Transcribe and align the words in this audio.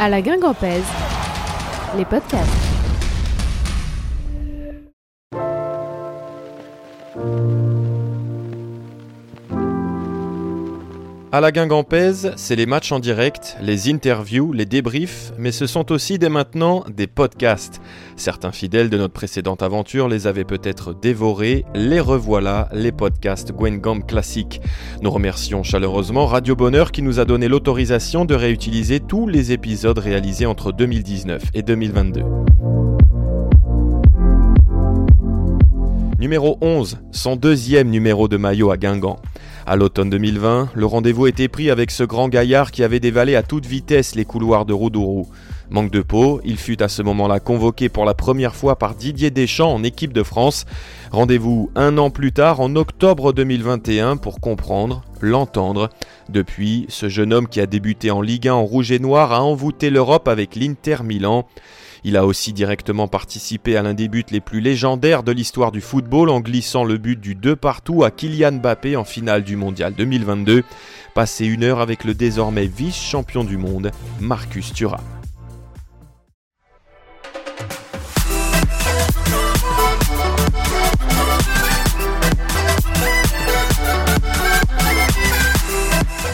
À 0.00 0.08
la 0.08 0.22
Guingampèse, 0.22 0.84
les 1.96 2.04
podcasts. 2.04 2.67
À 11.30 11.42
la 11.42 11.52
Guingampèse, 11.52 12.32
c'est 12.36 12.56
les 12.56 12.64
matchs 12.64 12.90
en 12.90 13.00
direct, 13.00 13.58
les 13.60 13.90
interviews, 13.90 14.54
les 14.54 14.64
débriefs, 14.64 15.30
mais 15.36 15.52
ce 15.52 15.66
sont 15.66 15.92
aussi 15.92 16.18
dès 16.18 16.30
maintenant 16.30 16.86
des 16.88 17.06
podcasts. 17.06 17.82
Certains 18.16 18.50
fidèles 18.50 18.88
de 18.88 18.96
notre 18.96 19.12
précédente 19.12 19.62
aventure 19.62 20.08
les 20.08 20.26
avaient 20.26 20.46
peut-être 20.46 20.94
dévorés, 20.94 21.66
les 21.74 22.00
revoilà, 22.00 22.70
les 22.72 22.92
podcasts 22.92 23.52
Gwengam 23.52 24.06
classiques. 24.06 24.62
Nous 25.02 25.10
remercions 25.10 25.62
chaleureusement 25.62 26.24
Radio 26.24 26.56
Bonheur 26.56 26.92
qui 26.92 27.02
nous 27.02 27.20
a 27.20 27.26
donné 27.26 27.46
l'autorisation 27.48 28.24
de 28.24 28.34
réutiliser 28.34 28.98
tous 28.98 29.28
les 29.28 29.52
épisodes 29.52 29.98
réalisés 29.98 30.46
entre 30.46 30.72
2019 30.72 31.42
et 31.52 31.60
2022. 31.60 32.22
Numéro 36.18 36.58
11, 36.62 36.98
son 37.12 37.36
deuxième 37.36 37.90
numéro 37.90 38.28
de 38.28 38.38
maillot 38.38 38.70
à 38.70 38.76
Guingamp. 38.76 39.20
À 39.70 39.76
l'automne 39.76 40.08
2020, 40.08 40.70
le 40.74 40.86
rendez-vous 40.86 41.26
était 41.26 41.46
pris 41.46 41.68
avec 41.70 41.90
ce 41.90 42.02
grand 42.02 42.30
gaillard 42.30 42.70
qui 42.70 42.82
avait 42.82 43.00
dévalé 43.00 43.36
à 43.36 43.42
toute 43.42 43.66
vitesse 43.66 44.14
les 44.14 44.24
couloirs 44.24 44.64
de 44.64 44.72
Roudourou. 44.72 45.28
Manque 45.70 45.90
de 45.90 46.00
peau, 46.00 46.40
il 46.44 46.56
fut 46.56 46.82
à 46.82 46.88
ce 46.88 47.02
moment-là 47.02 47.40
convoqué 47.40 47.90
pour 47.90 48.06
la 48.06 48.14
première 48.14 48.54
fois 48.54 48.76
par 48.76 48.94
Didier 48.94 49.30
Deschamps 49.30 49.74
en 49.74 49.82
équipe 49.82 50.14
de 50.14 50.22
France. 50.22 50.64
Rendez-vous 51.12 51.70
un 51.74 51.98
an 51.98 52.08
plus 52.08 52.32
tard, 52.32 52.60
en 52.60 52.74
octobre 52.74 53.34
2021, 53.34 54.16
pour 54.16 54.40
comprendre, 54.40 55.02
l'entendre. 55.20 55.90
Depuis, 56.30 56.86
ce 56.88 57.10
jeune 57.10 57.34
homme 57.34 57.48
qui 57.48 57.60
a 57.60 57.66
débuté 57.66 58.10
en 58.10 58.22
Ligue 58.22 58.48
1 58.48 58.54
en 58.54 58.64
rouge 58.64 58.92
et 58.92 58.98
noir 58.98 59.32
a 59.32 59.42
envoûté 59.42 59.90
l'Europe 59.90 60.28
avec 60.28 60.56
l'Inter 60.56 60.98
Milan. 61.04 61.46
Il 62.04 62.16
a 62.16 62.24
aussi 62.24 62.52
directement 62.54 63.08
participé 63.08 63.76
à 63.76 63.82
l'un 63.82 63.92
des 63.92 64.08
buts 64.08 64.24
les 64.30 64.40
plus 64.40 64.60
légendaires 64.60 65.22
de 65.22 65.32
l'histoire 65.32 65.72
du 65.72 65.80
football 65.80 66.30
en 66.30 66.40
glissant 66.40 66.84
le 66.84 66.96
but 66.96 67.20
du 67.20 67.34
2 67.34 67.56
partout 67.56 68.04
à 68.04 68.10
Kylian 68.10 68.52
Mbappé 68.52 68.96
en 68.96 69.04
finale 69.04 69.42
du 69.42 69.56
Mondial 69.56 69.92
2022. 69.94 70.62
Passé 71.14 71.44
une 71.44 71.64
heure 71.64 71.80
avec 71.80 72.04
le 72.04 72.14
désormais 72.14 72.66
vice-champion 72.66 73.44
du 73.44 73.56
monde, 73.56 73.90
Marcus 74.20 74.72
Thuram. 74.72 75.17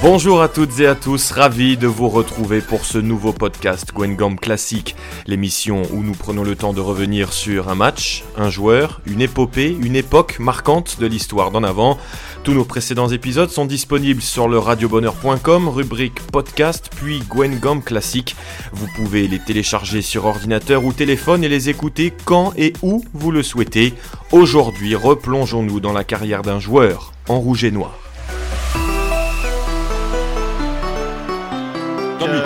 Bonjour 0.06 0.42
à 0.42 0.48
toutes 0.48 0.80
et 0.80 0.86
à 0.86 0.94
tous, 0.94 1.30
ravi 1.30 1.78
de 1.78 1.86
vous 1.86 2.10
retrouver 2.10 2.60
pour 2.60 2.84
ce 2.84 2.98
nouveau 2.98 3.32
podcast 3.32 3.90
Gwengam 3.94 4.38
Classique, 4.38 4.96
l'émission 5.26 5.80
où 5.94 6.02
nous 6.02 6.12
prenons 6.12 6.44
le 6.44 6.56
temps 6.56 6.74
de 6.74 6.80
revenir 6.82 7.32
sur 7.32 7.70
un 7.70 7.74
match, 7.74 8.22
un 8.36 8.50
joueur, 8.50 9.00
une 9.06 9.22
épopée, 9.22 9.74
une 9.80 9.96
époque 9.96 10.38
marquante 10.40 11.00
de 11.00 11.06
l'histoire 11.06 11.50
d'en 11.50 11.62
avant. 11.62 11.96
Tous 12.42 12.52
nos 12.52 12.66
précédents 12.66 13.08
épisodes 13.08 13.48
sont 13.48 13.64
disponibles 13.64 14.20
sur 14.20 14.46
le 14.46 14.58
radiobonheur.com, 14.58 15.70
rubrique 15.70 16.20
podcast, 16.30 16.90
puis 16.94 17.20
Gwengam 17.20 17.82
Classique. 17.82 18.36
Vous 18.74 18.88
pouvez 18.96 19.26
les 19.26 19.38
télécharger 19.38 20.02
sur 20.02 20.26
ordinateur 20.26 20.84
ou 20.84 20.92
téléphone 20.92 21.44
et 21.44 21.48
les 21.48 21.70
écouter 21.70 22.12
quand 22.26 22.52
et 22.58 22.74
où 22.82 23.02
vous 23.14 23.30
le 23.30 23.42
souhaitez. 23.42 23.94
Aujourd'hui, 24.32 24.96
replongeons-nous 24.96 25.80
dans 25.80 25.94
la 25.94 26.04
carrière 26.04 26.42
d'un 26.42 26.60
joueur 26.60 27.14
en 27.26 27.40
rouge 27.40 27.64
et 27.64 27.70
noir. 27.70 28.03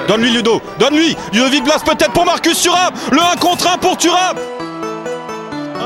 Donne-lui 0.07 0.31
Ludo, 0.31 0.61
donne-lui 0.79 1.17
Ludovic 1.33 1.65
Blas 1.65 1.81
peut-être 1.85 2.13
pour 2.13 2.25
Marcus 2.25 2.61
Thuram 2.63 2.93
Le 3.13 3.21
1 3.21 3.37
contre 3.37 3.69
1 3.69 3.79
pour 3.79 3.97
Thuram 3.97 4.37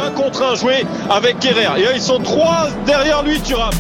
1 0.07 0.11
contre 0.13 0.43
1 0.43 0.55
joué 0.55 0.87
avec 1.11 1.39
Kerrer. 1.39 1.69
Et 1.77 1.85
là, 1.85 1.93
ils 1.95 2.01
sont 2.01 2.19
trois 2.19 2.69
derrière 2.87 3.23
lui, 3.23 3.41
Thuram. 3.41 3.71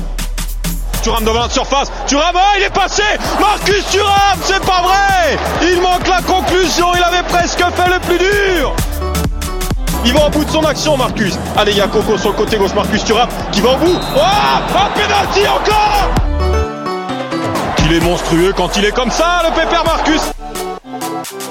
Thuram 1.02 1.24
devant 1.24 1.40
la 1.40 1.48
surface. 1.48 1.90
Thuram, 2.06 2.34
oh, 2.34 2.56
il 2.58 2.64
est 2.64 2.74
passé 2.74 3.02
Marcus 3.40 3.84
Thuram, 3.90 4.38
c'est 4.42 4.64
pas 4.64 4.82
vrai 4.82 5.38
Il 5.62 5.80
manque 5.80 6.06
la 6.06 6.22
conclusion, 6.22 6.86
il 6.94 7.02
avait 7.02 7.26
presque 7.28 7.58
fait 7.58 7.90
le 7.90 7.98
plus 8.00 8.18
dur 8.18 8.74
il 10.04 10.12
va 10.12 10.26
au 10.26 10.30
bout 10.30 10.44
de 10.44 10.50
son 10.50 10.64
action, 10.64 10.96
Marcus. 10.96 11.38
Allez, 11.56 11.70
il 11.70 11.78
y 11.78 11.80
a 11.80 11.86
Coco 11.86 12.18
sur 12.18 12.30
le 12.30 12.36
côté 12.36 12.56
gauche, 12.56 12.74
Marcus 12.74 13.04
Thuram, 13.04 13.28
qui 13.52 13.60
va 13.60 13.70
au 13.70 13.76
bout. 13.76 14.00
Oh 14.16 14.20
Un 14.20 15.00
penalty 15.00 15.46
encore 15.46 16.71
il 17.84 17.92
est 17.96 18.00
monstrueux 18.00 18.52
quand 18.56 18.76
il 18.76 18.84
est 18.84 18.92
comme 18.92 19.10
ça, 19.10 19.42
le 19.44 19.54
pépère 19.54 19.84
Marcus 19.84 20.20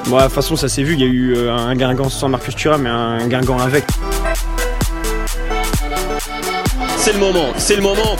Bon, 0.05 0.17
de 0.17 0.23
toute 0.23 0.33
façon, 0.33 0.55
ça 0.55 0.67
s'est 0.67 0.83
vu, 0.83 0.93
il 0.93 0.99
y 0.99 1.03
a 1.03 1.07
eu 1.07 1.35
euh, 1.35 1.55
un 1.55 1.75
Guingamp 1.75 2.09
sans 2.09 2.27
Marcus 2.29 2.55
Thuram 2.55 2.81
mais 2.81 2.89
un 2.89 3.27
Guingamp 3.27 3.59
avec. 3.59 3.85
C'est 6.97 7.13
le 7.13 7.19
moment, 7.19 7.47
c'est 7.57 7.75
le 7.75 7.81
moment. 7.81 8.15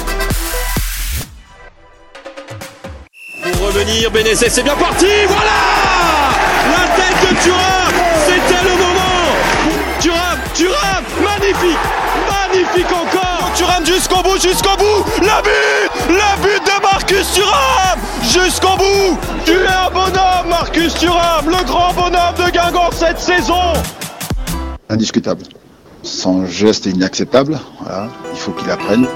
Pour 3.43 3.67
revenir, 3.67 4.09
Bénézet, 4.11 4.49
c'est 4.49 4.63
bien 4.63 4.75
parti, 4.75 5.05
voilà 5.27 5.51
La 6.71 6.87
tête 6.95 7.29
de 7.29 7.35
Thuram, 7.43 7.93
c'était 8.25 8.63
le 8.63 8.71
moment 8.71 8.91
Thuram, 9.99 10.39
Thuram, 10.53 11.03
magnifique 11.23 11.79
Magnifique 12.29 12.91
encore 12.91 13.51
Thuram 13.55 13.85
jusqu'au 13.85 14.23
bout, 14.23 14.41
jusqu'au 14.41 14.75
bout 14.77 15.05
Le 15.19 15.43
but 15.43 16.09
Le 16.09 16.41
but 16.41 16.65
de 16.65 16.80
Marcus 17.11 17.33
Thuram 17.33 17.99
Jusqu'au 18.21 18.77
bout 18.77 19.19
Tu 19.45 19.51
es 19.51 19.67
un 19.67 19.89
bonhomme, 19.91 20.47
Marcus 20.49 20.93
Thuram 20.93 21.45
Le 21.45 21.65
grand 21.65 21.93
bonhomme 21.93 22.35
de 22.37 22.49
Guingamp 22.49 22.89
cette 22.93 23.19
saison 23.19 23.73
Indiscutable. 24.89 25.43
Son 26.03 26.45
geste 26.45 26.87
est 26.87 26.91
inacceptable. 26.91 27.59
Voilà. 27.81 28.07
Il 28.31 28.39
faut 28.39 28.51
qu'il 28.53 28.69
apprenne. 28.71 29.07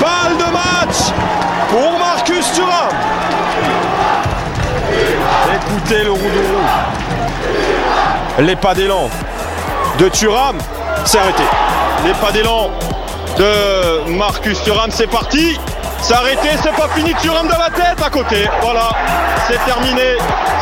Balle 0.00 0.36
de 0.38 0.52
match 0.52 1.12
pour 1.70 1.98
Marcus 2.00 2.52
Thuram 2.52 2.94
Écoutez 5.54 6.02
le 6.02 6.10
roue 6.10 6.18
Les 8.40 8.56
pas 8.56 8.74
d'élan 8.74 9.08
de 10.00 10.08
Thuram, 10.08 10.58
c'est 11.04 11.18
arrêté. 11.18 11.44
Les 12.04 12.12
pas 12.14 12.32
d'élan 12.32 12.70
de 13.38 14.10
Marcus 14.10 14.62
Thuram, 14.62 14.90
c'est 14.90 15.06
parti. 15.06 15.58
C'est 16.02 16.14
arrêté, 16.14 16.48
c'est 16.62 16.74
pas 16.74 16.88
fini. 16.94 17.14
Thuram 17.14 17.48
dans 17.48 17.58
la 17.58 17.70
tête 17.70 18.02
à 18.04 18.10
côté. 18.10 18.48
Voilà, 18.62 18.88
c'est 19.48 19.62
terminé. 19.64 20.16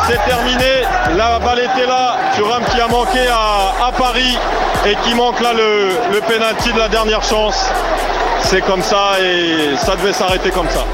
C'est 0.07 0.25
terminé. 0.25 0.83
La 1.17 1.39
balle 1.39 1.61
était 1.61 1.87
là. 1.87 2.17
Thuram 2.35 2.65
qui 2.65 2.81
a 2.81 2.89
manqué 2.89 3.27
à, 3.29 3.91
Paris 3.97 4.39
et 4.87 4.97
qui 5.05 5.15
manque 5.15 5.41
là 5.41 5.53
le, 5.53 5.91
le 6.13 6.21
penalty 6.21 6.73
de 6.73 6.79
la 6.79 6.89
dernière 6.89 7.23
chance. 7.23 7.71
C'est 8.43 8.63
comme 8.63 8.83
ça 8.83 9.13
et 9.21 9.77
ça 9.77 9.97
devait 9.97 10.13
s'arrêter 10.13 10.51
comme 10.51 10.69
ça. 10.69 10.85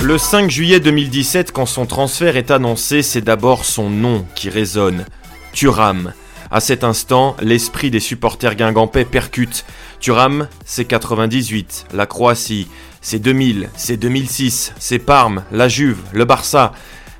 Le 0.00 0.16
5 0.16 0.48
juillet 0.48 0.78
2017, 0.78 1.50
quand 1.50 1.66
son 1.66 1.84
transfert 1.84 2.36
est 2.36 2.52
annoncé, 2.52 3.02
c'est 3.02 3.20
d'abord 3.20 3.64
son 3.64 3.90
nom 3.90 4.24
qui 4.36 4.48
résonne. 4.48 5.04
Thuram. 5.52 6.12
À 6.52 6.60
cet 6.60 6.84
instant, 6.84 7.36
l'esprit 7.40 7.90
des 7.90 7.98
supporters 7.98 8.54
guingampais 8.54 9.04
percute. 9.04 9.64
Thuram, 9.98 10.46
c'est 10.64 10.84
98, 10.84 11.86
la 11.92 12.06
Croatie, 12.06 12.68
c'est 13.00 13.18
2000, 13.18 13.70
c'est 13.76 13.96
2006, 13.96 14.72
c'est 14.78 15.00
Parme, 15.00 15.42
la 15.50 15.66
Juve, 15.66 15.98
le 16.12 16.24
Barça. 16.24 16.72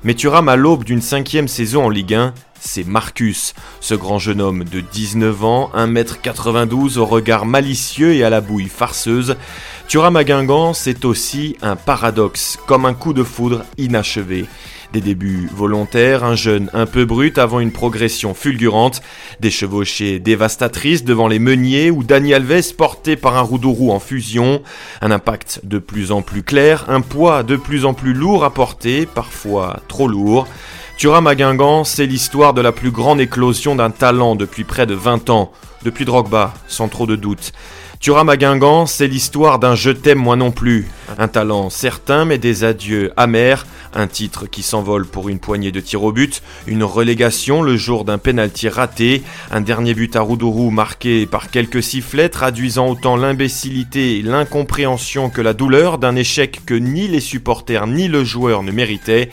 Mais 0.03 0.13
Thuram, 0.13 0.47
à 0.47 0.55
l'aube 0.55 0.85
d'une 0.85 1.01
cinquième 1.01 1.49
saison 1.49 1.85
en 1.85 1.89
Ligue 1.89 2.13
1, 2.13 2.33
c'est 2.61 2.85
Marcus, 2.85 3.53
ce 3.81 3.95
grand 3.95 4.17
jeune 4.17 4.39
homme 4.39 4.63
de 4.63 4.79
19 4.79 5.43
ans, 5.43 5.71
1m92 5.75 6.97
au 6.99 7.05
regard 7.05 7.45
malicieux 7.45 8.13
et 8.13 8.23
à 8.23 8.29
la 8.29 8.39
bouille 8.39 8.69
farceuse. 8.69 9.35
Thuram 9.89 10.15
à 10.15 10.23
Guingamp, 10.23 10.73
c'est 10.73 11.03
aussi 11.03 11.57
un 11.61 11.75
paradoxe, 11.75 12.57
comme 12.65 12.85
un 12.85 12.93
coup 12.93 13.11
de 13.11 13.23
foudre 13.23 13.65
inachevé. 13.77 14.45
Des 14.93 15.01
débuts 15.01 15.47
volontaires, 15.53 16.23
un 16.23 16.33
jeune 16.33 16.71
un 16.73 16.87
peu 16.87 17.05
brut 17.05 17.37
avant 17.37 17.59
une 17.59 17.71
progression 17.71 18.33
fulgurante, 18.33 19.03
des 19.39 19.51
chevauchées 19.51 20.17
dévastatrices 20.17 21.03
devant 21.03 21.27
les 21.27 21.37
meuniers 21.37 21.91
ou 21.91 22.03
Dani 22.03 22.33
Alves 22.33 22.73
porté 22.75 23.15
par 23.15 23.37
un 23.37 23.41
roudourou 23.41 23.91
en 23.91 23.99
fusion, 23.99 24.63
un 25.01 25.11
impact 25.11 25.61
de 25.63 25.77
plus 25.77 26.11
en 26.11 26.23
plus 26.23 26.41
clair, 26.41 26.85
un 26.87 27.01
poids 27.01 27.43
de 27.43 27.55
plus 27.55 27.85
en 27.85 27.93
plus 27.93 28.13
lourd 28.13 28.43
à 28.43 28.51
porter, 28.51 29.05
parfois 29.05 29.81
trop 29.87 30.07
lourd. 30.07 30.47
Thuram 30.97 31.27
à 31.27 31.35
Guingamp, 31.35 31.83
c'est 31.83 32.07
l'histoire 32.07 32.55
de 32.55 32.61
la 32.61 32.71
plus 32.71 32.91
grande 32.91 33.21
éclosion 33.21 33.75
d'un 33.75 33.91
talent 33.91 34.35
depuis 34.35 34.63
près 34.63 34.87
de 34.87 34.95
20 34.95 35.29
ans, 35.29 35.51
depuis 35.83 36.03
Drogba, 36.03 36.53
sans 36.67 36.87
trop 36.87 37.05
de 37.05 37.15
doute. 37.15 37.53
Thuram 37.99 38.29
à 38.29 38.37
Guingamp, 38.37 38.85
c'est 38.85 39.07
l'histoire 39.07 39.59
d'un 39.59 39.75
je 39.75 39.89
t'aime 39.89 40.19
moi 40.19 40.37
non 40.37 40.51
plus. 40.51 40.87
Un 41.17 41.27
talent 41.27 41.69
certain 41.69 42.23
mais 42.23 42.37
des 42.37 42.63
adieux 42.63 43.11
amers, 43.17 43.67
Un 43.93 44.07
titre 44.07 44.45
qui 44.45 44.63
s'envole 44.63 45.05
pour 45.05 45.27
une 45.27 45.39
poignée 45.39 45.73
de 45.73 45.81
tirs 45.81 46.03
au 46.03 46.13
but, 46.13 46.41
une 46.65 46.85
relégation 46.85 47.61
le 47.61 47.75
jour 47.75 48.05
d'un 48.05 48.17
pénalty 48.17 48.69
raté, 48.69 49.21
un 49.51 49.59
dernier 49.59 49.93
but 49.95 50.15
à 50.15 50.21
Roudourou 50.21 50.69
marqué 50.69 51.25
par 51.25 51.51
quelques 51.51 51.83
sifflets 51.83 52.29
traduisant 52.29 52.87
autant 52.87 53.17
l'imbécilité 53.17 54.17
et 54.17 54.21
l'incompréhension 54.21 55.29
que 55.29 55.41
la 55.41 55.53
douleur 55.53 55.97
d'un 55.97 56.15
échec 56.15 56.61
que 56.65 56.75
ni 56.75 57.09
les 57.09 57.19
supporters 57.19 57.85
ni 57.85 58.07
le 58.07 58.23
joueur 58.23 58.63
ne 58.63 58.71
méritaient. 58.71 59.29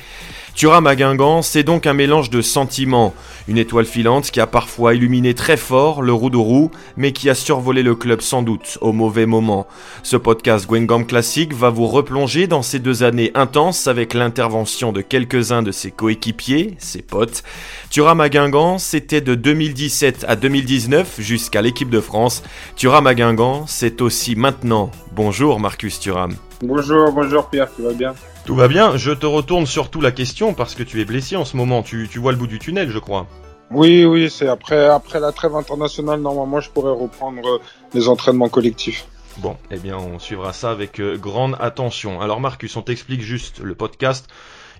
Thuram 0.56 0.86
à 0.86 0.96
Guingamp, 0.96 1.42
c'est 1.42 1.64
donc 1.64 1.86
un 1.86 1.92
mélange 1.92 2.30
de 2.30 2.40
sentiments. 2.40 3.12
Une 3.46 3.58
étoile 3.58 3.84
filante 3.84 4.30
qui 4.30 4.40
a 4.40 4.46
parfois 4.46 4.94
illuminé 4.94 5.34
très 5.34 5.58
fort 5.58 6.00
le 6.00 6.14
roue 6.14 6.70
mais 6.96 7.12
qui 7.12 7.28
a 7.28 7.34
survolé 7.34 7.82
le 7.82 7.94
club 7.94 8.22
sans 8.22 8.40
doute 8.40 8.78
au 8.80 8.94
mauvais 8.94 9.26
moment. 9.26 9.66
Ce 10.02 10.16
podcast 10.16 10.66
Guingamp 10.66 11.04
Classique 11.04 11.52
va 11.52 11.68
vous 11.68 11.86
replonger 11.86 12.46
dans 12.46 12.62
ces 12.62 12.78
deux 12.78 13.02
années 13.02 13.32
intenses 13.34 13.86
avec 13.86 14.14
l'intervention 14.14 14.92
de 14.92 15.02
quelques-uns 15.02 15.62
de 15.62 15.72
ses 15.72 15.90
coéquipiers, 15.90 16.76
ses 16.78 17.02
potes. 17.02 17.42
Thuram 17.90 18.22
à 18.22 18.30
Guingamp, 18.30 18.78
c'était 18.78 19.20
de 19.20 19.34
2017 19.34 20.24
à 20.26 20.36
2019 20.36 21.16
jusqu'à 21.18 21.60
l'équipe 21.60 21.90
de 21.90 22.00
France. 22.00 22.42
Thuram 22.76 23.06
à 23.06 23.14
Guingamp, 23.14 23.66
c'est 23.66 24.00
aussi 24.00 24.36
maintenant. 24.36 24.90
Bonjour 25.14 25.60
Marcus 25.60 26.00
Thuram. 26.00 26.34
Bonjour, 26.62 27.12
bonjour 27.12 27.50
Pierre, 27.50 27.68
tu 27.76 27.82
vas 27.82 27.92
bien? 27.92 28.14
Tout 28.46 28.54
va 28.54 28.68
bien, 28.68 28.96
je 28.96 29.10
te 29.10 29.26
retourne 29.26 29.66
surtout 29.66 30.00
la 30.00 30.12
question 30.12 30.54
parce 30.54 30.76
que 30.76 30.84
tu 30.84 31.00
es 31.00 31.04
blessé 31.04 31.34
en 31.34 31.44
ce 31.44 31.56
moment, 31.56 31.82
tu, 31.82 32.06
vois 32.16 32.30
le 32.30 32.38
bout 32.38 32.46
du 32.46 32.60
tunnel 32.60 32.90
je 32.90 32.98
crois. 33.00 33.26
Oui, 33.72 34.04
oui, 34.04 34.30
c'est 34.30 34.46
après, 34.46 34.86
après 34.86 35.18
la 35.18 35.32
trêve 35.32 35.56
internationale, 35.56 36.20
normalement 36.20 36.60
je 36.60 36.70
pourrais 36.70 36.92
reprendre 36.92 37.44
euh, 37.44 37.58
les 37.92 38.08
entraînements 38.08 38.48
collectifs. 38.48 39.08
Bon, 39.38 39.56
eh 39.72 39.78
bien 39.78 39.96
on 39.98 40.20
suivra 40.20 40.52
ça 40.52 40.70
avec 40.70 41.00
euh, 41.00 41.16
grande 41.16 41.56
attention. 41.58 42.20
Alors 42.20 42.40
Marcus, 42.40 42.76
on 42.76 42.82
t'explique 42.82 43.20
juste 43.20 43.58
le 43.58 43.74
podcast. 43.74 44.28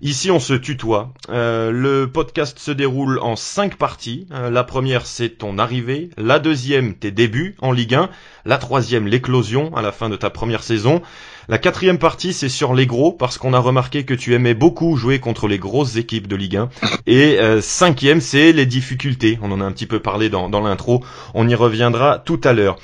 Ici, 0.03 0.31
on 0.31 0.41
se 0.41 0.53
tutoie. 0.53 1.15
Euh, 1.31 1.71
le 1.71 2.11
podcast 2.11 2.59
se 2.59 2.71
déroule 2.71 3.19
en 3.21 3.35
cinq 3.35 3.77
parties. 3.77 4.27
Euh, 4.31 4.51
la 4.51 4.63
première, 4.63 5.07
c'est 5.07 5.31
ton 5.31 5.57
arrivée. 5.57 6.11
La 6.19 6.39
deuxième, 6.39 6.95
tes 6.95 7.11
débuts 7.11 7.57
en 7.61 7.73
Ligue 7.73 7.95
1. 7.95 8.11
La 8.45 8.59
troisième, 8.59 9.07
l'éclosion 9.07 9.75
à 9.75 9.81
la 9.81 9.93
fin 9.93 10.11
de 10.11 10.17
ta 10.17 10.29
première 10.29 10.63
saison. 10.63 11.01
La 11.49 11.59
quatrième 11.59 11.99
partie, 11.99 12.33
c'est 12.33 12.49
sur 12.49 12.75
les 12.75 12.87
gros, 12.87 13.13
parce 13.13 13.39
qu'on 13.39 13.53
a 13.53 13.59
remarqué 13.59 14.05
que 14.05 14.15
tu 14.15 14.35
aimais 14.35 14.55
beaucoup 14.55 14.97
jouer 14.97 15.21
contre 15.21 15.49
les 15.49 15.59
grosses 15.59 15.97
équipes 15.97 16.27
de 16.27 16.37
Ligue 16.37 16.57
1. 16.57 16.69
Et 17.07 17.39
euh, 17.39 17.61
cinquième, 17.61 18.21
c'est 18.21 18.53
les 18.53 18.67
difficultés. 18.67 19.39
On 19.43 19.53
en 19.53 19.61
a 19.61 19.65
un 19.65 19.73
petit 19.73 19.87
peu 19.87 20.01
parlé 20.01 20.29
dans, 20.29 20.49
dans 20.49 20.61
l'intro. 20.61 21.05
On 21.35 21.49
y 21.49 21.55
reviendra 21.55 22.19
tout 22.19 22.41
à 22.45 22.53
l'heure. 22.53 22.77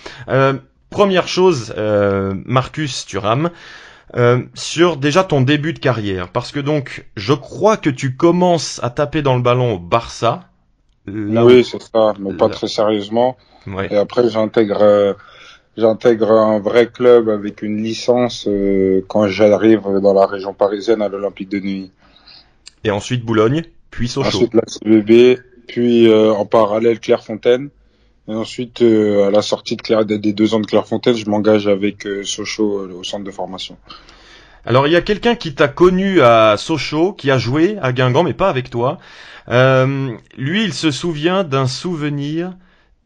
première 0.91 1.29
chose, 1.29 1.75
Marcus 2.45 3.07
Thuram. 3.07 3.51
Euh, 4.15 4.43
sur 4.53 4.99
déjà 4.99 5.25
ton 5.25 5.41
début 5.41 5.73
de 5.73 5.79
carrière, 5.79 6.29
parce 6.29 6.53
que 6.53 6.61
donc 6.61 7.07
je 7.17 7.33
crois 7.33 7.79
que 7.79 7.89
tu 7.89 8.15
commences 8.15 8.79
à 8.83 8.91
taper 8.91 9.23
dans 9.23 9.37
le 9.37 9.43
ballon 9.43 9.75
au 9.75 9.79
Barça. 9.79 10.51
oui, 11.07 11.65
c'est 11.65 11.81
ça, 11.81 12.13
mais 12.19 12.35
pas 12.35 12.51
très 12.51 12.69
sérieusement. 12.69 13.39
Et 13.91 13.97
après 13.97 14.29
j'intègre 14.29 14.83
euh, 14.83 15.15
j'intègre 15.77 16.31
un 16.31 16.59
vrai 16.59 16.89
club 16.89 17.29
avec 17.29 17.63
une 17.63 17.83
licence 17.83 18.47
euh, 18.49 19.03
quand 19.09 19.29
j'arrive 19.29 19.83
dans 20.03 20.15
la 20.15 20.27
région 20.27 20.55
parisienne 20.55 21.03
à 21.03 21.09
l'Olympique 21.09 21.49
de 21.49 21.61
Nuit. 21.61 21.91
Et 22.85 22.91
ensuite 22.91 23.25
Boulogne, 23.25 23.65
puis 23.91 24.09
Sochaux. 24.09 24.29
Ensuite 24.29 24.55
la 24.55 24.63
CBB, 24.67 25.41
puis 25.67 26.13
en 26.13 26.45
parallèle 26.47 27.01
Clairefontaine. 27.01 27.71
Et 28.29 28.35
ensuite, 28.35 28.83
euh, 28.83 29.27
à 29.27 29.31
la 29.31 29.43
sortie 29.43 29.77
de 29.77 29.83
Claire, 29.83 30.05
des 30.05 30.19
deux 30.19 30.55
ans 30.55 30.61
de 30.61 30.67
Clairefontaine, 30.67 31.17
je 31.17 31.29
m'engage 31.29 31.67
avec 31.67 32.07
euh, 32.07 32.23
Sochaux 32.23 32.79
euh, 32.79 32.99
au 33.01 33.05
centre 33.05 33.25
de 33.25 33.31
formation. 33.31 33.77
Alors 34.65 34.87
il 34.87 34.93
y 34.93 34.97
a 34.97 35.01
quelqu'un 35.01 35.35
qui 35.35 35.55
t'a 35.57 35.67
connu 35.67 36.21
à 36.21 36.55
Sochaux, 36.57 37.13
qui 37.15 37.33
a 37.33 37.39
joué 37.39 37.79
à 37.83 37.93
Guingamp, 37.93 38.23
mais 38.23 38.33
pas 38.33 38.49
avec 38.49 38.71
toi. 38.71 38.99
lui, 39.49 40.65
il 40.65 40.73
se 40.73 40.93
souvient 40.93 41.43
d'un 41.43 41.67
souvenir 41.67 42.53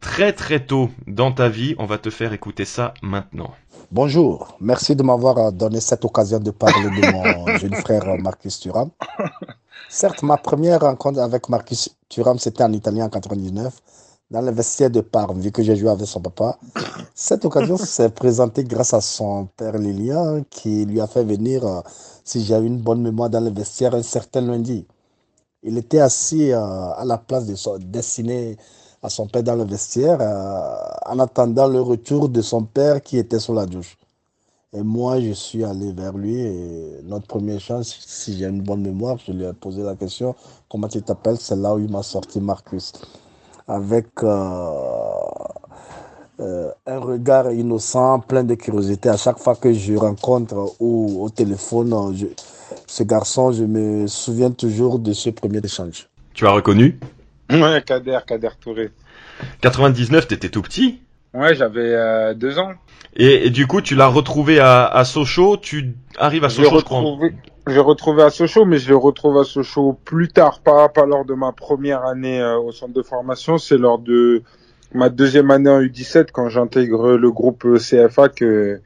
très 0.01 0.33
très 0.33 0.65
tôt 0.65 0.91
dans 1.07 1.33
ta 1.33 1.49
vie. 1.49 1.75
On 1.79 1.87
va 1.87 1.99
te 1.99 2.11
faire 2.11 2.33
écouter 2.33 2.65
ça 2.65 2.95
maintenant. 3.03 3.51
Bonjour, 3.93 4.57
merci 4.61 4.97
de 4.97 5.03
m'avoir 5.03 5.53
donné 5.53 5.81
cette 5.81 6.05
occasion 6.05 6.41
de 6.41 6.51
parler 6.51 6.85
de 6.85 7.13
mon 7.13 7.57
jeune 7.59 7.75
frère 7.75 8.05
Marcus 8.19 8.59
Thuram. 8.59 8.91
Certes, 9.89 10.23
ma 10.23 10.37
première 10.37 10.81
rencontre 10.81 11.21
avec 11.21 11.49
Marcus 11.49 11.97
Thuram, 12.09 12.39
c'était 12.39 12.65
en 12.65 12.73
Italie 12.73 13.03
en 13.03 13.09
99 13.09 13.73
dans 14.31 14.41
le 14.41 14.51
vestiaire 14.51 14.91
de 14.91 15.01
Parme, 15.01 15.41
vu 15.41 15.53
que 15.53 15.63
j'ai 15.63 15.77
joué 15.77 15.89
avec 15.89 16.07
son 16.07 16.21
papa. 16.21 16.59
Cette 17.15 17.45
occasion 17.45 17.77
s'est 17.77 18.11
présentée 18.11 18.65
grâce 18.65 18.93
à 18.93 19.01
son 19.01 19.47
père 19.57 19.79
Lilian, 19.79 20.43
qui 20.51 20.85
lui 20.85 21.01
a 21.01 21.07
fait 21.07 21.23
venir, 21.25 21.65
euh, 21.65 21.81
si 22.25 22.45
j'ai 22.45 22.57
une 22.57 22.79
bonne 22.79 23.03
mémoire, 23.03 23.31
dans 23.31 23.41
le 23.41 23.51
vestiaire 23.51 23.95
un 23.95 24.03
certain 24.03 24.41
lundi. 24.41 24.87
Il 25.63 25.79
était 25.79 26.01
assis 26.01 26.51
euh, 26.53 26.61
à 26.61 27.05
la 27.05 27.19
place 27.19 27.47
de 27.47 27.55
son, 27.55 27.79
destiné 27.79 28.57
à 29.07 29.09
son 29.09 29.29
père 29.29 29.45
dans 29.45 29.55
le 29.55 29.65
vestiaire, 29.65 30.19
euh, 30.21 31.13
en 31.13 31.21
attendant 31.21 31.69
le 31.69 31.81
retour 31.81 32.29
de 32.29 32.43
son 32.43 32.65
père 32.65 33.01
qui 33.01 33.19
était 33.19 33.39
sur 33.39 33.55
la 33.55 33.65
douche. 33.65 33.97
Et 34.73 34.83
moi, 34.83 35.21
je 35.21 35.31
suis 35.31 35.63
allé 35.63 35.93
vers 35.93 36.13
lui 36.13 36.37
et 36.41 37.01
notre 37.05 37.29
premier 37.29 37.61
chance, 37.61 37.97
si 38.05 38.37
j'ai 38.37 38.47
une 38.47 38.63
bonne 38.63 38.83
mémoire, 38.83 39.17
je 39.25 39.31
lui 39.31 39.45
ai 39.45 39.53
posé 39.53 39.85
la 39.85 39.95
question, 39.95 40.35
comment 40.69 40.89
tu 40.89 41.01
t'appelles? 41.03 41.37
C'est 41.39 41.55
là 41.55 41.77
où 41.77 41.79
il 41.79 41.89
m'a 41.89 42.03
sorti 42.03 42.41
Marcus 42.41 42.93
avec 43.69 44.09
euh, 44.25 44.71
euh, 46.41 46.71
un 46.87 46.99
regard 46.99 47.53
innocent, 47.53 48.19
plein 48.21 48.43
de 48.43 48.57
curiosité. 48.57 49.09
À 49.09 49.17
chaque 49.17 49.39
fois 49.39 49.55
que 49.55 49.73
je 49.73 49.95
rencontre 49.95 50.75
ou 50.81 51.23
au 51.23 51.31
téléphone 51.31 51.93
ce 52.89 53.03
garçon, 53.05 53.53
je 53.53 53.65
me 53.65 54.09
souviens 54.09 54.51
toujours 54.51 54.99
de 54.99 55.13
ce 55.13 55.31
premier 55.31 55.61
échange. 55.63 56.09
Tu 56.35 56.45
as 56.45 56.51
reconnu? 56.51 56.99
Ouais, 57.51 57.83
Kader, 57.85 58.19
Kader 58.27 58.51
Touré. 58.61 58.91
99, 59.61 60.29
t'étais 60.29 60.49
tout 60.49 60.63
petit 60.63 61.01
Ouais, 61.35 61.55
j'avais 61.55 61.93
euh, 61.93 62.35
deux 62.35 62.59
ans. 62.59 62.73
Et, 63.15 63.51
du 63.51 63.67
coup, 63.67 63.81
tu 63.81 63.95
l'as 63.95 64.09
retrouvé 64.09 64.59
à, 64.59 64.87
à, 64.87 65.05
Sochaux. 65.05 65.57
Tu 65.57 65.95
arrives 66.19 66.45
à 66.45 66.49
Sochaux, 66.49 66.81
je 66.81 67.73
J'ai 67.73 67.79
retrouvé 67.79 68.23
à 68.23 68.31
Sochaux, 68.31 68.65
mais 68.65 68.79
je 68.79 68.89
l'ai 68.89 68.95
retrouvé 68.95 69.41
à 69.41 69.45
Sochaux 69.45 69.99
plus 70.05 70.29
tard, 70.29 70.61
pas, 70.61 70.89
pas 70.89 71.07
lors 71.07 71.25
de 71.25 71.35
ma 71.35 71.53
première 71.53 72.05
année 72.05 72.41
euh, 72.41 72.59
au 72.59 72.73
centre 72.73 72.95
de 72.95 73.03
formation. 73.03 73.59
C'est 73.59 73.79
lors 73.79 73.99
de 73.99 74.43
ma 74.93 75.09
deuxième 75.09 75.51
année 75.51 75.71
en 75.71 75.81
U17, 75.81 76.29
quand 76.33 76.49
j'intègre 76.49 77.13
le 77.13 77.31
groupe 77.31 77.67
CFA, 77.79 78.29
que 78.29 78.81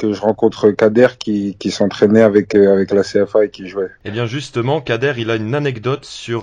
que 0.00 0.12
je 0.12 0.20
rencontre 0.20 0.70
Kader 0.70 1.08
qui, 1.18 1.56
qui 1.58 1.70
s'entraînait 1.70 2.22
avec 2.22 2.54
euh, 2.54 2.72
avec 2.72 2.90
la 2.90 3.02
CFA 3.02 3.44
et 3.44 3.50
qui 3.50 3.68
jouait. 3.68 3.90
Eh 4.04 4.10
bien 4.10 4.26
justement, 4.26 4.80
Kader, 4.80 5.14
il 5.18 5.30
a 5.30 5.36
une 5.36 5.54
anecdote 5.54 6.04
sur 6.04 6.42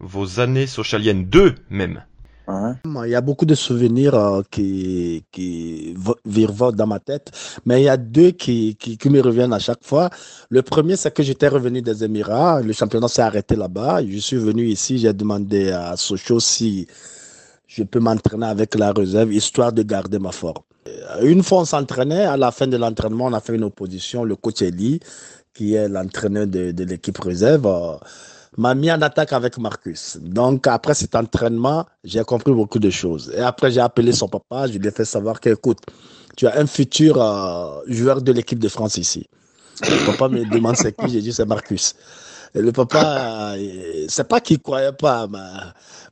vos 0.00 0.40
années 0.40 0.66
socialiennes, 0.66 1.24
deux 1.26 1.54
même. 1.68 2.02
Il 2.46 3.10
y 3.10 3.14
a 3.14 3.20
beaucoup 3.22 3.46
de 3.46 3.54
souvenirs 3.54 4.14
euh, 4.14 4.42
qui, 4.50 5.24
qui 5.32 5.96
virevoltent 6.26 6.76
dans 6.76 6.86
ma 6.86 7.00
tête, 7.00 7.30
mais 7.64 7.80
il 7.80 7.84
y 7.84 7.88
a 7.88 7.96
deux 7.96 8.32
qui, 8.32 8.76
qui, 8.76 8.98
qui 8.98 9.10
me 9.10 9.20
reviennent 9.20 9.54
à 9.54 9.58
chaque 9.58 9.82
fois. 9.82 10.10
Le 10.50 10.60
premier, 10.62 10.96
c'est 10.96 11.12
que 11.12 11.22
j'étais 11.22 11.48
revenu 11.48 11.80
des 11.80 12.04
Émirats, 12.04 12.60
le 12.60 12.72
championnat 12.74 13.08
s'est 13.08 13.22
arrêté 13.22 13.56
là-bas. 13.56 14.02
Je 14.06 14.18
suis 14.18 14.36
venu 14.36 14.64
ici, 14.64 14.98
j'ai 14.98 15.12
demandé 15.14 15.70
à 15.70 15.96
Sochaux 15.96 16.40
si 16.40 16.86
je 17.66 17.82
peux 17.82 18.00
m'entraîner 18.00 18.46
avec 18.46 18.74
la 18.74 18.92
réserve, 18.92 19.32
histoire 19.32 19.72
de 19.72 19.82
garder 19.82 20.18
ma 20.18 20.32
forme. 20.32 20.62
Une 21.22 21.42
fois 21.42 21.60
on 21.60 21.64
s'entraînait, 21.64 22.24
à 22.24 22.36
la 22.36 22.50
fin 22.50 22.66
de 22.66 22.76
l'entraînement, 22.76 23.26
on 23.26 23.32
a 23.32 23.40
fait 23.40 23.54
une 23.54 23.64
opposition. 23.64 24.24
Le 24.24 24.36
coach 24.36 24.62
Eli, 24.62 25.00
qui 25.52 25.74
est 25.74 25.88
l'entraîneur 25.88 26.46
de, 26.46 26.84
l'équipe 26.84 27.18
réserve, 27.18 27.66
euh, 27.66 27.96
m'a 28.56 28.74
mis 28.74 28.90
en 28.90 29.00
attaque 29.02 29.32
avec 29.32 29.58
Marcus. 29.58 30.18
Donc, 30.20 30.66
après 30.66 30.94
cet 30.94 31.14
entraînement, 31.14 31.86
j'ai 32.02 32.22
compris 32.24 32.52
beaucoup 32.52 32.78
de 32.78 32.90
choses. 32.90 33.32
Et 33.36 33.40
après, 33.40 33.70
j'ai 33.70 33.80
appelé 33.80 34.12
son 34.12 34.28
papa, 34.28 34.66
je 34.66 34.78
lui 34.78 34.88
ai 34.88 34.90
fait 34.90 35.04
savoir 35.04 35.40
qu'écoute, 35.40 35.78
tu 36.36 36.46
as 36.46 36.58
un 36.58 36.66
futur 36.66 37.20
euh, 37.20 37.80
joueur 37.86 38.22
de 38.22 38.32
l'équipe 38.32 38.58
de 38.58 38.68
France 38.68 38.96
ici. 38.96 39.28
Le 39.82 40.06
papa 40.06 40.28
me 40.28 40.44
demande 40.44 40.76
c'est 40.76 40.96
qui, 40.96 41.08
j'ai 41.08 41.20
dit 41.20 41.32
c'est 41.32 41.44
Marcus. 41.44 41.94
Le 42.54 42.70
papa, 42.70 43.54
euh, 43.56 44.06
c'est 44.08 44.28
pas 44.28 44.40
qu'il 44.40 44.60
croyait 44.60 44.92
pas, 44.92 45.26
mais 45.26 45.38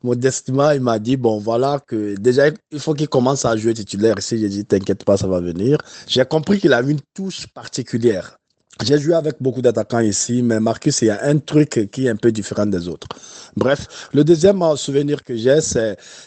modestement, 0.02 0.72
il 0.72 0.80
m'a 0.80 0.98
dit, 0.98 1.16
bon, 1.16 1.38
voilà, 1.38 1.78
que 1.86 2.16
déjà, 2.16 2.48
il 2.72 2.80
faut 2.80 2.94
qu'il 2.94 3.08
commence 3.08 3.44
à 3.44 3.56
jouer 3.56 3.74
titulaire 3.74 4.18
ici. 4.18 4.38
J'ai 4.38 4.48
dit, 4.48 4.64
t'inquiète 4.64 5.04
pas, 5.04 5.16
ça 5.16 5.28
va 5.28 5.40
venir. 5.40 5.78
J'ai 6.08 6.24
compris 6.24 6.58
qu'il 6.58 6.72
avait 6.72 6.90
une 6.92 7.00
touche 7.14 7.46
particulière. 7.46 8.38
J'ai 8.80 8.98
joué 8.98 9.14
avec 9.14 9.36
beaucoup 9.38 9.60
d'attaquants 9.60 10.00
ici, 10.00 10.42
mais 10.42 10.58
Marcus, 10.58 11.02
il 11.02 11.06
y 11.06 11.10
a 11.10 11.24
un 11.24 11.38
truc 11.38 11.88
qui 11.92 12.06
est 12.06 12.08
un 12.08 12.16
peu 12.16 12.32
différent 12.32 12.66
des 12.66 12.88
autres. 12.88 13.06
Bref, 13.54 14.08
le 14.12 14.24
deuxième 14.24 14.60
souvenir 14.76 15.22
que 15.22 15.36
j'ai, 15.36 15.58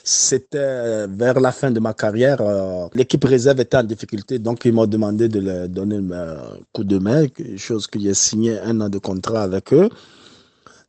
c'était 0.04 1.08
vers 1.08 1.40
la 1.40 1.52
fin 1.52 1.72
de 1.72 1.80
ma 1.80 1.94
carrière. 1.94 2.38
Euh, 2.42 2.88
l'équipe 2.94 3.24
réserve 3.26 3.60
était 3.60 3.78
en 3.78 3.84
difficulté, 3.84 4.40
donc 4.40 4.64
ils 4.64 4.72
m'ont 4.72 4.86
demandé 4.86 5.28
de 5.28 5.40
leur 5.40 5.68
donner 5.68 5.98
un 6.16 6.38
coup 6.72 6.84
de 6.84 6.98
main, 7.00 7.26
chose 7.58 7.88
que 7.88 8.00
j'ai 8.00 8.14
signé 8.14 8.60
un 8.60 8.80
an 8.80 8.90
de 8.90 9.00
contrat 9.00 9.42
avec 9.42 9.74
eux. 9.74 9.90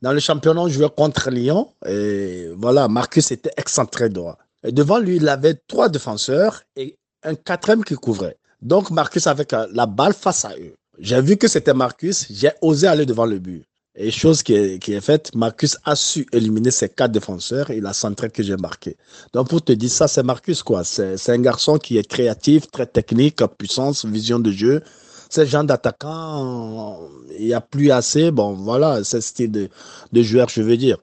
Dans 0.02 0.12
le 0.12 0.20
championnat, 0.20 0.68
je 0.68 0.74
jouais 0.74 0.90
contre 0.94 1.30
Lyon 1.30 1.70
et 1.86 2.48
voilà, 2.56 2.86
Marcus 2.86 3.32
était 3.32 3.50
excentré 3.56 4.08
droit. 4.10 4.36
Et 4.62 4.72
devant 4.72 4.98
lui, 4.98 5.16
il 5.16 5.28
avait 5.28 5.54
trois 5.66 5.88
défenseurs 5.88 6.62
et 6.76 6.96
un 7.24 7.34
quatrième 7.34 7.82
qui 7.82 7.94
couvrait. 7.94 8.36
Donc 8.60 8.90
Marcus 8.90 9.26
avec 9.26 9.52
la 9.52 9.86
balle 9.86 10.12
face 10.12 10.44
à 10.44 10.52
eux. 10.58 10.74
J'ai 10.98 11.20
vu 11.20 11.36
que 11.36 11.48
c'était 11.48 11.74
Marcus, 11.74 12.26
j'ai 12.30 12.50
osé 12.62 12.86
aller 12.86 13.06
devant 13.06 13.26
le 13.26 13.38
but. 13.38 13.64
Et 13.98 14.10
chose 14.10 14.42
qui 14.42 14.54
est, 14.54 14.78
qui 14.78 14.92
est 14.92 15.00
faite, 15.00 15.34
Marcus 15.34 15.78
a 15.84 15.96
su 15.96 16.26
éliminer 16.32 16.70
ses 16.70 16.90
quatre 16.90 17.12
défenseurs 17.12 17.70
et 17.70 17.80
la 17.80 17.94
centrale 17.94 18.30
que 18.30 18.42
j'ai 18.42 18.56
marqué. 18.56 18.96
Donc 19.32 19.48
pour 19.48 19.62
te 19.62 19.72
dire 19.72 19.90
ça, 19.90 20.06
c'est 20.06 20.22
Marcus 20.22 20.62
quoi. 20.62 20.84
C'est 20.84 21.30
un 21.30 21.38
garçon 21.38 21.78
qui 21.78 21.96
est 21.96 22.06
créatif, 22.06 22.70
très 22.70 22.86
technique, 22.86 23.42
puissance, 23.58 24.04
vision 24.04 24.38
de 24.38 24.50
jeu. 24.50 24.82
Ce 25.30 25.44
genre 25.44 25.64
d'attaquant, 25.64 27.00
il 27.38 27.46
n'y 27.46 27.54
a 27.54 27.60
plus 27.60 27.90
assez. 27.90 28.30
Bon, 28.30 28.52
voilà, 28.52 29.02
c'est 29.02 29.20
ce 29.20 29.28
style 29.28 29.50
de, 29.50 29.68
de 30.12 30.22
joueur, 30.22 30.48
je 30.48 30.62
veux 30.62 30.76
dire. 30.76 30.98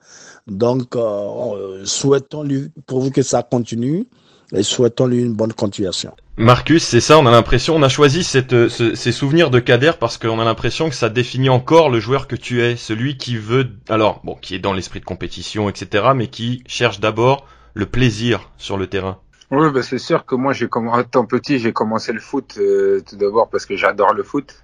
Donc, 0.47 0.95
euh, 0.95 1.83
souhaitons-lui, 1.85 2.69
pour 2.85 3.11
que 3.11 3.21
ça 3.21 3.43
continue, 3.43 4.07
et 4.53 4.63
souhaitons-lui 4.63 5.21
une 5.21 5.33
bonne 5.33 5.53
continuation. 5.53 6.13
Marcus, 6.37 6.83
c'est 6.83 6.99
ça, 7.01 7.19
on 7.19 7.25
a 7.27 7.31
l'impression, 7.31 7.75
on 7.75 7.81
a 7.83 7.89
choisi 7.89 8.23
cette, 8.23 8.53
euh, 8.53 8.69
ce- 8.69 8.95
ces 8.95 9.11
souvenirs 9.11 9.49
de 9.51 9.59
Kader 9.59 9.91
parce 9.99 10.17
qu'on 10.17 10.39
a 10.39 10.45
l'impression 10.45 10.89
que 10.89 10.95
ça 10.95 11.09
définit 11.09 11.49
encore 11.49 11.89
le 11.89 11.99
joueur 11.99 12.27
que 12.27 12.35
tu 12.35 12.61
es, 12.63 12.75
celui 12.75 13.17
qui 13.17 13.37
veut, 13.37 13.69
alors, 13.87 14.21
bon, 14.23 14.35
qui 14.35 14.55
est 14.55 14.59
dans 14.59 14.73
l'esprit 14.73 14.99
de 14.99 15.05
compétition, 15.05 15.69
etc., 15.69 16.05
mais 16.15 16.27
qui 16.27 16.63
cherche 16.67 16.99
d'abord 16.99 17.45
le 17.75 17.85
plaisir 17.85 18.49
sur 18.57 18.77
le 18.77 18.87
terrain. 18.87 19.19
Oui, 19.51 19.71
bah, 19.71 19.83
c'est 19.83 19.99
sûr 19.99 20.25
que 20.25 20.35
moi, 20.35 20.53
j'ai 20.53 20.67
commencé, 20.67 21.01
étant 21.01 21.25
petit, 21.25 21.59
j'ai 21.59 21.73
commencé 21.73 22.11
le 22.11 22.19
foot 22.19 22.55
euh, 22.57 23.01
tout 23.07 23.15
d'abord 23.15 23.49
parce 23.49 23.65
que 23.65 23.75
j'adore 23.75 24.13
le 24.13 24.23
foot. 24.23 24.63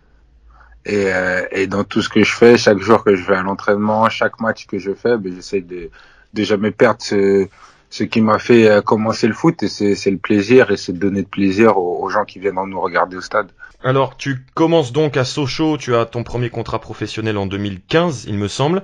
Et, 0.86 1.14
euh, 1.14 1.46
et 1.52 1.68
dans 1.68 1.84
tout 1.84 2.02
ce 2.02 2.10
que 2.10 2.24
je 2.24 2.34
fais, 2.34 2.58
chaque 2.58 2.80
jour 2.80 3.04
que 3.04 3.16
je 3.16 3.24
vais 3.26 3.36
à 3.36 3.44
l'entraînement, 3.44 4.10
chaque 4.10 4.40
match 4.40 4.66
que 4.68 4.80
je 4.80 4.94
fais, 4.94 5.18
ben, 5.18 5.34
j'essaie 5.36 5.62
de, 5.62 5.90
de 6.34 6.44
jamais 6.44 6.72
perdre 6.72 7.02
ce, 7.02 7.48
ce 7.90 8.04
qui 8.04 8.22
m'a 8.22 8.40
fait 8.40 8.70
euh, 8.70 8.82
commencer 8.82 9.28
le 9.28 9.34
foot. 9.34 9.64
Et 9.64 9.68
c'est 9.68 10.12
le 10.12 10.18
plaisir 10.18 10.72
et 10.72 10.78
c'est 10.78 10.94
de 10.94 11.00
donner 11.00 11.24
de 11.24 11.28
plaisir 11.28 11.78
aux, 11.78 12.04
aux 12.04 12.10
gens 12.10 12.26
qui 12.26 12.40
viennent 12.40 12.56
nous 12.68 12.82
regarder 12.82 13.18
au 13.18 13.22
stade. 13.22 13.52
Alors, 13.84 14.18
tu 14.18 14.40
commences 14.56 14.92
donc 14.92 15.16
à 15.16 15.24
Sochaux, 15.24 15.78
tu 15.78 15.96
as 15.96 16.06
ton 16.06 16.24
premier 16.24 16.50
contrat 16.50 16.80
professionnel 16.80 17.38
en 17.38 17.46
2015, 17.46 18.26
il 18.28 18.38
me 18.38 18.48
semble. 18.48 18.84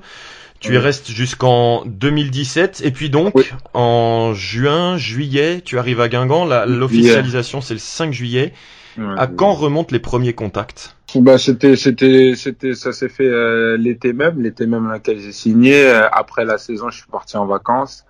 Tu 0.62 0.74
y 0.74 0.78
restes 0.78 1.12
jusqu'en 1.12 1.84
2017, 1.86 2.82
et 2.84 2.92
puis 2.92 3.10
donc, 3.10 3.36
Oui. 3.36 3.44
en 3.74 4.34
juin, 4.34 4.98
juillet, 4.98 5.62
tu 5.64 5.78
arrives 5.78 6.00
à 6.00 6.08
Guingamp, 6.08 6.46
l'officialisation 6.66 7.62
c'est 7.62 7.74
le 7.76 7.80
5 7.80 8.14
juillet. 8.14 8.54
À 9.18 9.28
quand 9.28 9.52
remontent 9.54 9.90
les 9.92 10.00
premiers 10.00 10.34
contacts? 10.34 10.96
Bah, 11.16 11.38
c'était, 11.38 11.76
c'était, 11.76 12.34
c'était, 12.36 12.74
ça 12.74 12.94
s'est 12.94 13.10
fait 13.10 13.28
euh, 13.28 13.78
l'été 13.78 14.14
même, 14.14 14.42
l'été 14.42 14.66
même 14.66 14.90
lequel 14.90 15.20
j'ai 15.20 15.34
signé. 15.34 15.86
Euh, 15.86 16.08
après 16.12 16.46
la 16.46 16.58
saison, 16.58 16.90
je 16.90 16.98
suis 17.00 17.12
parti 17.12 17.36
en 17.36 17.46
vacances 17.46 18.06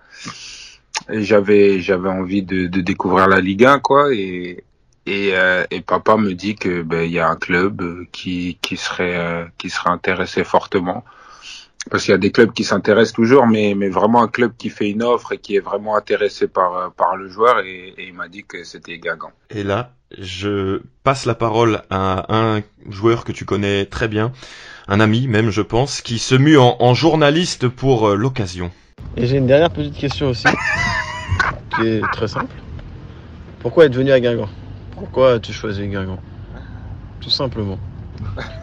j'avais, 1.08 1.80
j'avais 1.80 2.08
envie 2.08 2.42
de, 2.42 2.66
découvrir 2.66 3.28
la 3.28 3.40
Ligue 3.40 3.64
1, 3.64 3.78
quoi. 3.80 4.12
Et 5.06 5.34
euh, 5.34 5.64
et 5.70 5.82
papa 5.82 6.16
me 6.16 6.32
dit 6.32 6.56
que 6.56 6.82
ben 6.82 7.04
il 7.04 7.12
y 7.12 7.20
a 7.20 7.28
un 7.28 7.36
club 7.36 7.80
euh, 7.80 8.06
qui 8.10 8.58
qui 8.60 8.76
serait 8.76 9.16
euh, 9.16 9.44
qui 9.56 9.70
serait 9.70 9.90
intéressé 9.90 10.42
fortement 10.42 11.04
parce 11.88 12.02
qu'il 12.02 12.10
y 12.10 12.14
a 12.14 12.18
des 12.18 12.32
clubs 12.32 12.52
qui 12.52 12.64
s'intéressent 12.64 13.12
toujours, 13.12 13.46
mais 13.46 13.74
mais 13.76 13.88
vraiment 13.88 14.20
un 14.20 14.26
club 14.26 14.54
qui 14.58 14.68
fait 14.68 14.90
une 14.90 15.04
offre 15.04 15.32
et 15.32 15.38
qui 15.38 15.54
est 15.54 15.60
vraiment 15.60 15.96
intéressé 15.96 16.48
par 16.48 16.92
par 16.94 17.16
le 17.16 17.28
joueur 17.28 17.60
et, 17.60 17.94
il 17.98 18.14
m'a 18.14 18.26
dit 18.26 18.42
que 18.42 18.64
c'était 18.64 18.98
Guingamp. 18.98 19.30
Et 19.50 19.62
là, 19.62 19.92
je 20.18 20.82
passe 21.04 21.24
la 21.24 21.36
parole 21.36 21.82
à 21.88 22.26
un 22.34 22.62
joueur 22.88 23.24
que 23.24 23.30
tu 23.30 23.44
connais 23.44 23.86
très 23.86 24.08
bien, 24.08 24.32
un 24.88 24.98
ami 24.98 25.28
même 25.28 25.50
je 25.50 25.62
pense, 25.62 26.00
qui 26.00 26.18
se 26.18 26.34
mue 26.34 26.58
en, 26.58 26.94
journaliste 26.94 27.68
pour 27.68 28.10
l'occasion. 28.16 28.72
Et 29.18 29.26
j'ai 29.26 29.38
une 29.38 29.46
dernière 29.46 29.70
petite 29.70 29.96
question 29.96 30.28
aussi, 30.28 30.46
qui 31.74 31.86
est 31.86 32.02
très 32.12 32.28
simple. 32.28 32.54
Pourquoi 33.60 33.86
être 33.86 33.94
venu 33.94 34.12
à 34.12 34.20
Guingamp? 34.20 34.48
Pourquoi 34.92 35.34
as-tu 35.34 35.54
choisi 35.54 35.88
Guingamp? 35.88 36.18
Tout 37.22 37.30
simplement. 37.30 37.78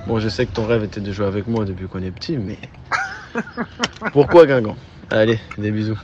Bon, 0.05 0.19
je 0.19 0.29
sais 0.29 0.45
que 0.45 0.53
ton 0.53 0.67
rêve 0.67 0.83
était 0.83 1.01
de 1.01 1.11
jouer 1.11 1.25
avec 1.25 1.47
moi 1.47 1.65
depuis 1.65 1.87
qu'on 1.87 2.03
est 2.03 2.11
petit, 2.11 2.37
mais... 2.37 2.59
Pourquoi 4.13 4.45
Guingamp? 4.45 4.75
Allez, 5.09 5.39
des 5.57 5.71
bisous. 5.71 5.97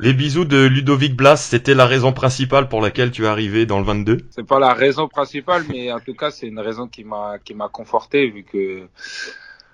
Les 0.00 0.12
bisous 0.12 0.44
de 0.44 0.66
Ludovic 0.66 1.16
Blas, 1.16 1.38
c'était 1.38 1.74
la 1.74 1.86
raison 1.86 2.12
principale 2.12 2.68
pour 2.68 2.82
laquelle 2.82 3.10
tu 3.10 3.24
es 3.24 3.26
arrivé 3.26 3.64
dans 3.64 3.78
le 3.78 3.86
22 3.86 4.18
C'est 4.28 4.46
pas 4.46 4.58
la 4.58 4.74
raison 4.74 5.08
principale, 5.08 5.62
mais 5.70 5.90
en 5.90 6.00
tout 6.00 6.12
cas, 6.12 6.30
c'est 6.30 6.46
une 6.46 6.60
raison 6.60 6.86
qui 6.86 7.04
m'a 7.04 7.38
qui 7.42 7.54
m'a 7.54 7.68
conforté 7.70 8.28
vu 8.28 8.44
que 8.44 8.86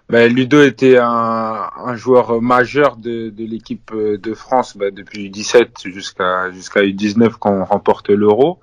ben, 0.09 0.33
Ludo 0.33 0.63
était 0.63 0.99
un, 0.99 1.71
un 1.77 1.97
joueur 1.97 2.43
majeur 2.43 2.97
de, 2.97 3.31
de 3.31 3.45
l'équipe 3.45 3.93
de 3.95 4.35
France 4.35 4.77
ben, 4.77 4.95
depuis 4.95 5.31
17 5.31 5.85
jusqu'à 5.87 6.51
jusqu'à 6.53 6.83
U19 6.83 7.35
quand 7.39 7.53
on 7.53 7.65
remporte 7.65 8.11
l'Euro. 8.11 8.61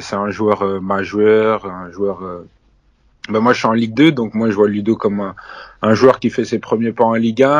C'est 0.00 0.16
un 0.16 0.30
joueur 0.30 0.62
euh, 0.62 0.80
majeur, 0.80 1.66
un 1.66 1.90
joueur. 1.92 2.22
euh, 2.24 2.48
Ben, 3.28 3.40
moi, 3.40 3.52
je 3.52 3.58
suis 3.60 3.68
en 3.68 3.72
Ligue 3.72 3.94
2, 3.94 4.12
donc 4.12 4.34
moi, 4.34 4.50
je 4.50 4.56
vois 4.56 4.68
Ludo 4.68 4.96
comme 4.96 5.20
un, 5.20 5.34
un 5.82 5.94
joueur 5.94 6.20
qui 6.20 6.30
fait 6.30 6.44
ses 6.44 6.58
premiers 6.58 6.92
pas 6.92 7.04
en 7.04 7.14
Ligue 7.14 7.42
1, 7.42 7.50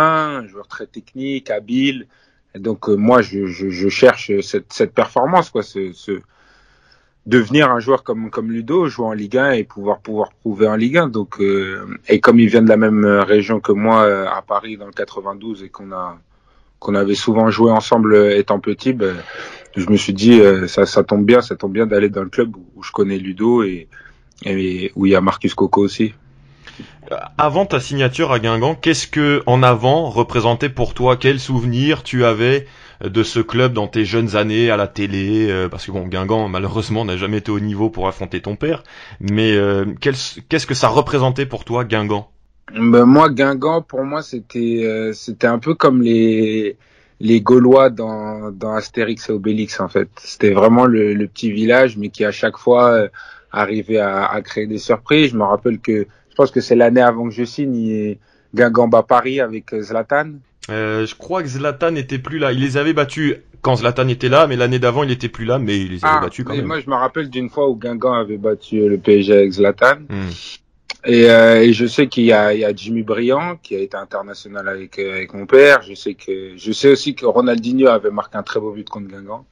un 0.42 0.46
joueur 0.46 0.66
très 0.68 0.86
technique, 0.86 1.50
habile. 1.50 2.08
Et 2.54 2.58
donc 2.58 2.88
euh, 2.88 2.96
moi, 2.96 3.22
je, 3.22 3.46
je, 3.46 3.70
je 3.70 3.88
cherche 3.88 4.32
cette, 4.42 4.72
cette 4.72 4.94
performance, 4.94 5.50
quoi, 5.50 5.62
ce, 5.62 5.92
ce 5.92 6.20
devenir 7.26 7.70
un 7.70 7.80
joueur 7.80 8.02
comme 8.02 8.30
comme 8.30 8.50
Ludo, 8.50 8.88
jouer 8.88 9.06
en 9.06 9.12
Ligue 9.12 9.36
1 9.36 9.52
et 9.52 9.64
pouvoir 9.64 10.00
pouvoir 10.00 10.30
prouver 10.32 10.68
en 10.68 10.76
Ligue 10.76 10.98
1. 10.98 11.08
Donc 11.08 11.40
euh, 11.40 11.98
et 12.08 12.20
comme 12.20 12.40
il 12.40 12.48
vient 12.48 12.62
de 12.62 12.68
la 12.68 12.76
même 12.76 13.04
région 13.04 13.60
que 13.60 13.72
moi 13.72 14.02
euh, 14.02 14.26
à 14.28 14.42
Paris 14.42 14.76
dans 14.76 14.86
le 14.86 14.92
92 14.92 15.62
et 15.62 15.68
qu'on 15.68 15.92
a 15.92 16.18
qu'on 16.78 16.94
avait 16.94 17.14
souvent 17.14 17.50
joué 17.50 17.70
ensemble 17.70 18.14
euh, 18.14 18.38
étant 18.38 18.58
petit, 18.58 18.94
ben, 18.94 19.14
je 19.76 19.88
me 19.90 19.96
suis 19.96 20.14
dit 20.14 20.40
euh, 20.40 20.66
ça 20.66 20.86
ça 20.86 21.04
tombe 21.04 21.24
bien, 21.24 21.42
ça 21.42 21.54
tombe 21.54 21.72
bien 21.72 21.86
d'aller 21.86 22.08
dans 22.08 22.22
le 22.22 22.30
club 22.30 22.56
où, 22.56 22.64
où 22.76 22.82
je 22.82 22.90
connais 22.90 23.18
Ludo 23.18 23.62
et, 23.62 23.86
et 24.44 24.90
où 24.96 25.06
il 25.06 25.12
y 25.12 25.14
a 25.14 25.20
Marcus 25.20 25.54
Coco 25.54 25.82
aussi. 25.82 26.14
Avant 27.36 27.66
ta 27.66 27.80
signature 27.80 28.32
à 28.32 28.38
Guingamp, 28.38 28.76
qu'est-ce 28.76 29.06
que 29.06 29.42
en 29.46 29.62
avant 29.62 30.08
représentait 30.08 30.68
pour 30.68 30.94
toi? 30.94 31.16
Quel 31.16 31.40
souvenir 31.40 32.02
tu 32.02 32.24
avais 32.24 32.66
de 33.02 33.22
ce 33.22 33.40
club 33.40 33.72
dans 33.72 33.88
tes 33.88 34.04
jeunes 34.04 34.36
années 34.36 34.70
à 34.70 34.76
la 34.76 34.86
télé 34.86 35.48
euh, 35.50 35.68
Parce 35.68 35.86
que 35.86 35.92
bon, 35.92 36.06
Guingamp 36.06 36.48
malheureusement 36.48 37.04
n'a 37.04 37.16
jamais 37.16 37.38
été 37.38 37.50
au 37.50 37.60
niveau 37.60 37.90
pour 37.90 38.08
affronter 38.08 38.40
ton 38.40 38.56
père. 38.56 38.82
Mais 39.20 39.52
euh, 39.54 39.86
qu'est-ce 40.00 40.66
que 40.66 40.74
ça 40.74 40.88
représentait 40.88 41.46
pour 41.46 41.64
toi 41.64 41.84
Guingamp? 41.84 42.30
Ben, 42.74 43.04
moi, 43.04 43.30
Guingamp, 43.30 43.82
pour 43.82 44.04
moi, 44.04 44.22
c'était 44.22 44.82
euh, 44.84 45.12
c'était 45.12 45.46
un 45.48 45.58
peu 45.58 45.74
comme 45.74 46.02
les 46.02 46.76
les 47.18 47.40
Gaulois 47.40 47.90
dans 47.90 48.50
dans 48.52 48.72
Astérix 48.74 49.28
et 49.28 49.32
Obélix 49.32 49.80
en 49.80 49.88
fait. 49.88 50.08
C'était 50.18 50.52
vraiment 50.52 50.86
le, 50.86 51.14
le 51.14 51.26
petit 51.26 51.50
village, 51.50 51.96
mais 51.96 52.10
qui 52.10 52.24
à 52.24 52.30
chaque 52.32 52.56
fois 52.56 52.92
euh, 52.92 53.08
arrivait 53.50 53.98
à, 53.98 54.26
à 54.26 54.40
créer 54.42 54.66
des 54.66 54.78
surprises. 54.78 55.30
Je 55.32 55.36
me 55.36 55.42
rappelle 55.44 55.80
que 55.80 56.06
je 56.30 56.34
pense 56.36 56.50
que 56.50 56.60
c'est 56.60 56.76
l'année 56.76 57.00
avant 57.02 57.24
que 57.28 57.34
je 57.34 57.44
signe, 57.44 58.16
Guingamp 58.54 58.88
bat 58.88 59.02
Paris 59.02 59.40
avec 59.40 59.74
euh, 59.74 59.82
Zlatan. 59.82 60.34
Euh, 60.70 61.06
Je 61.06 61.14
crois 61.14 61.42
que 61.42 61.48
Zlatan 61.48 61.92
n'était 61.92 62.18
plus 62.18 62.38
là. 62.38 62.52
Il 62.52 62.60
les 62.60 62.76
avait 62.76 62.92
battus 62.92 63.36
quand 63.62 63.76
Zlatan 63.76 64.08
était 64.08 64.28
là, 64.28 64.46
mais 64.46 64.56
l'année 64.56 64.78
d'avant 64.78 65.02
il 65.02 65.10
était 65.10 65.28
plus 65.28 65.44
là, 65.44 65.58
mais 65.58 65.78
il 65.80 65.90
les 65.92 66.04
avait 66.04 66.20
battus 66.20 66.44
quand 66.44 66.52
mais 66.52 66.58
même. 66.58 66.66
moi, 66.66 66.80
je 66.80 66.88
me 66.88 66.94
rappelle 66.94 67.28
d'une 67.28 67.50
fois 67.50 67.68
où 67.68 67.76
Guingamp 67.76 68.14
avait 68.14 68.38
battu 68.38 68.80
euh, 68.80 68.88
le 68.88 68.98
PSG 68.98 69.32
avec 69.34 69.52
Zlatan. 69.52 69.96
Hmm. 70.08 70.28
Et, 71.06 71.30
euh, 71.30 71.62
et 71.62 71.72
je 71.72 71.86
sais 71.86 72.08
qu'il 72.08 72.24
y 72.24 72.32
a, 72.32 72.52
il 72.52 72.60
y 72.60 72.64
a 72.64 72.74
Jimmy 72.74 73.02
Briand 73.02 73.56
qui 73.62 73.74
a 73.74 73.78
été 73.78 73.96
international 73.96 74.68
avec, 74.68 74.98
euh, 74.98 75.12
avec 75.12 75.32
mon 75.34 75.46
père. 75.46 75.80
Je 75.82 75.94
sais 75.94 76.14
que 76.14 76.52
je 76.56 76.72
sais 76.72 76.90
aussi 76.90 77.14
que 77.14 77.24
Ronaldinho 77.26 77.88
avait 77.88 78.10
marqué 78.10 78.36
un 78.36 78.42
très 78.42 78.60
beau 78.60 78.72
but 78.72 78.88
contre 78.88 79.08
Guingamp. 79.08 79.46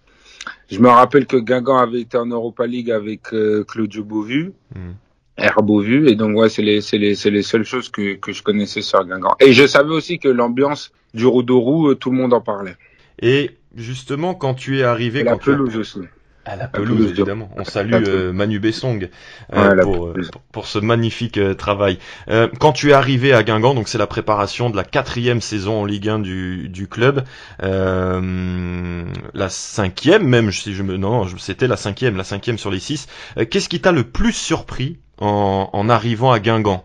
Je 0.70 0.78
me 0.78 0.88
rappelle 0.88 1.26
que 1.26 1.36
Guingamp 1.36 1.78
avait 1.78 2.00
été 2.02 2.16
en 2.18 2.26
Europa 2.26 2.66
League 2.66 2.90
avec 2.90 3.32
euh, 3.32 3.64
Claudio 3.64 4.04
Beauvu, 4.04 4.52
Hmm. 4.74 4.92
R 5.38 5.62
Beauvu. 5.62 6.08
Et 6.08 6.14
donc 6.16 6.36
ouais, 6.36 6.48
c'est 6.48 6.62
les 6.62 6.80
c'est 6.80 6.98
les 6.98 7.14
c'est 7.14 7.30
les 7.30 7.42
seules 7.42 7.64
choses 7.64 7.88
que 7.88 8.14
que 8.14 8.32
je 8.32 8.42
connaissais 8.42 8.82
sur 8.82 9.04
Guingamp. 9.04 9.34
Et 9.40 9.52
je 9.52 9.66
savais 9.66 9.90
aussi 9.92 10.18
que 10.18 10.28
l'ambiance 10.28 10.92
du 11.14 11.26
Roux-Roux, 11.26 11.94
tout 11.94 12.10
le 12.10 12.16
monde 12.16 12.32
en 12.34 12.40
parlait. 12.40 12.76
Et 13.20 13.52
justement, 13.76 14.34
quand 14.34 14.54
tu 14.54 14.78
es 14.80 14.82
arrivé, 14.82 15.20
Et 15.20 15.24
la 15.24 15.32
quand 15.32 15.38
tu 15.38 15.50
as- 15.50 15.54
pelouse 15.54 15.76
aussi. 15.76 16.00
À 16.44 16.56
la 16.56 16.66
pelouse, 16.66 17.10
évidemment. 17.10 17.50
On 17.58 17.64
salue 17.64 17.92
euh, 17.92 18.32
Manu 18.32 18.58
Bessong 18.58 19.10
euh, 19.52 19.74
Ouais, 19.74 19.82
pour, 19.82 20.06
euh, 20.06 20.14
pour, 20.50 20.66
ce 20.66 20.78
magnifique 20.78 21.36
euh, 21.36 21.52
travail. 21.52 21.98
Euh, 22.30 22.48
quand 22.58 22.72
tu 22.72 22.88
es 22.88 22.92
arrivé 22.94 23.34
à 23.34 23.42
Guingamp, 23.42 23.74
donc 23.74 23.86
c'est 23.86 23.98
la 23.98 24.06
préparation 24.06 24.70
de 24.70 24.76
la 24.76 24.84
quatrième 24.84 25.42
saison 25.42 25.82
en 25.82 25.84
Ligue 25.84 26.08
1 26.08 26.20
du, 26.20 26.70
du 26.70 26.88
club, 26.88 27.24
euh, 27.62 29.04
la 29.34 29.48
cinquième 29.50 30.26
même, 30.26 30.50
si 30.50 30.72
je 30.74 30.82
me, 30.82 30.96
non, 30.96 31.24
non, 31.24 31.28
c'était 31.38 31.66
la 31.66 31.76
cinquième, 31.76 32.16
la 32.16 32.24
cinquième 32.24 32.56
sur 32.56 32.70
les 32.70 32.80
six. 32.80 33.08
Euh, 33.36 33.44
Qu'est-ce 33.44 33.68
qui 33.68 33.80
t'a 33.82 33.92
le 33.92 34.04
plus 34.04 34.32
surpris 34.32 34.96
en, 35.18 35.70
en 35.72 35.88
arrivant 35.88 36.32
à 36.32 36.40
Guingamp, 36.40 36.84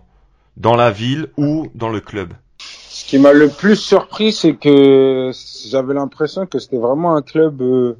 dans 0.57 0.75
la 0.75 0.91
ville 0.91 1.27
ou 1.37 1.67
dans 1.73 1.89
le 1.89 1.99
club 1.99 2.33
Ce 2.59 3.05
qui 3.05 3.17
m'a 3.17 3.33
le 3.33 3.49
plus 3.49 3.75
surpris, 3.75 4.31
c'est 4.31 4.55
que 4.55 5.31
j'avais 5.67 5.93
l'impression 5.93 6.45
que 6.45 6.59
c'était 6.59 6.77
vraiment 6.77 7.15
un 7.15 7.21
club 7.21 7.61
euh, 7.61 7.97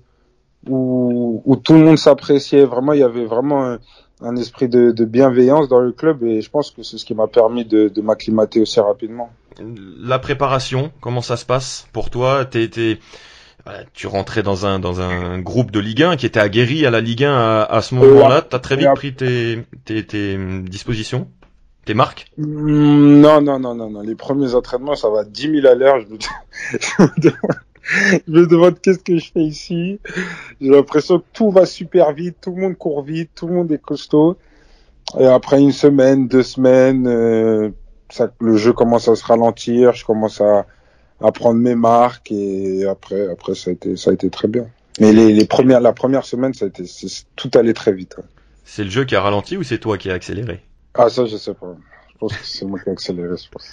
où, 0.70 1.42
où 1.46 1.56
tout 1.56 1.74
le 1.74 1.80
monde 1.80 1.98
s'appréciait. 1.98 2.66
Vraiment, 2.66 2.94
il 2.94 3.00
y 3.00 3.04
avait 3.04 3.26
vraiment 3.26 3.66
un, 3.66 3.80
un 4.22 4.36
esprit 4.36 4.70
de, 4.70 4.92
de 4.92 5.06
bienveillance 5.06 5.68
dans 5.68 5.80
le 5.80 5.92
club 5.92 6.24
et 6.24 6.42
je 6.42 6.50
pense 6.50 6.72
que 6.72 6.84
c'est 6.84 6.98
ce 6.98 7.06
qui 7.06 7.16
m'a 7.16 7.28
permis 7.28 7.66
de, 7.66 7.90
de 7.90 8.02
m'acclimater 8.02 8.62
aussi 8.62 8.80
rapidement. 8.80 9.32
La 9.60 10.20
préparation, 10.20 10.92
comment 11.02 11.22
ça 11.22 11.38
se 11.38 11.46
passe 11.46 11.88
pour 11.94 12.10
toi? 12.10 12.46
T'es, 12.46 13.00
tu 13.94 14.08
rentrais 14.08 14.44
dans 14.44 14.66
un 14.66 14.80
dans 14.80 15.00
un 15.02 15.40
groupe 15.40 15.72
de 15.72 15.80
Ligue 15.80 16.04
1 16.04 16.18
qui 16.18 16.26
était 16.26 16.40
aguerri 16.40 16.86
à 16.86 16.92
la 16.92 17.02
Ligue 17.02 17.24
1 17.24 17.34
à, 17.34 17.64
à 17.64 17.82
ce 17.82 17.96
moment-là. 17.96 18.42
T'as 18.42 18.60
très 18.60 18.76
vite 18.76 18.90
pris 18.96 19.14
tes 19.14 19.64
tes, 19.86 20.06
tes 20.06 20.36
hum, 20.36 20.68
dispositions. 20.68 21.28
Tes 21.86 21.94
marques? 21.94 22.28
Mm, 22.38 23.20
Non, 23.20 23.42
non, 23.42 23.60
non, 23.60 23.76
non, 23.76 23.90
non. 23.90 24.02
Les 24.02 24.16
premiers 24.16 24.56
entraînements, 24.56 24.96
ça 24.96 25.10
va 25.10 25.22
à 25.22 25.24
10 25.26 25.62
000 25.62 25.68
à 25.68 25.76
l'heure. 25.76 26.00
Je 26.00 26.08
me, 26.08 26.18
je 26.72 27.04
me 27.04 27.22
demande, 28.28 28.50
demande 28.50 28.80
qu'est-ce 28.82 29.00
que 29.00 29.18
je 29.18 29.32
fais 29.32 29.42
ici. 29.44 30.00
J'ai 30.62 30.70
l'impression 30.70 31.20
que 31.20 31.26
tout 31.34 31.52
va 31.52 31.66
super 31.66 32.14
vite, 32.14 32.38
tout 32.42 32.56
le 32.56 32.62
monde 32.62 32.78
court 32.78 33.04
vite, 33.04 33.32
tout 33.36 33.48
le 33.48 33.54
monde 33.54 33.72
est 33.72 33.82
costaud. 33.82 34.38
Et 35.20 35.26
après 35.26 35.60
une 35.60 35.74
semaine, 35.74 36.28
deux 36.28 36.44
semaines, 36.44 37.08
euh, 37.08 37.70
ça, 38.10 38.32
le 38.40 38.56
jeu 38.56 38.72
commence 38.72 39.10
à 39.10 39.16
se 39.16 39.26
ralentir, 39.26 39.94
je 39.94 40.06
commence 40.06 40.40
à, 40.40 40.66
à 41.22 41.32
prendre 41.32 41.60
mes 41.60 41.76
marques 41.76 42.32
et 42.32 42.86
après, 42.86 43.30
après 43.30 43.56
ça 43.56 43.70
a 43.70 43.74
été, 43.74 43.96
ça 43.96 44.12
a 44.12 44.14
été 44.14 44.30
très 44.30 44.48
bien. 44.48 44.68
Mais 45.00 45.12
les, 45.12 45.34
les 45.34 45.46
premières, 45.46 45.82
la 45.82 45.94
première 45.94 46.26
semaine, 46.26 46.54
ça 46.54 46.66
a 46.66 46.68
été, 46.68 46.84
tout 47.36 47.50
allait 47.56 47.74
très 47.74 47.94
vite. 47.94 48.16
ouais. 48.18 48.24
C'est 48.66 48.84
le 48.84 48.90
jeu 48.90 49.06
qui 49.06 49.16
a 49.16 49.22
ralenti 49.22 49.58
ou 49.58 49.64
c'est 49.64 49.78
toi 49.80 49.98
qui 49.98 50.10
a 50.10 50.14
accéléré? 50.14 50.62
Ah 50.94 51.10
ça, 51.10 51.26
je 51.26 51.38
sais 51.38 51.54
pas. 51.54 51.76
Je 52.12 52.18
pense 52.18 52.34
que 52.34 52.46
c'est 52.46 52.66
moi 52.66 52.80
qui 52.80 52.90
ai 52.90 52.92
accéléré. 52.92 53.36
Je 53.38 53.50
pense. 53.50 53.68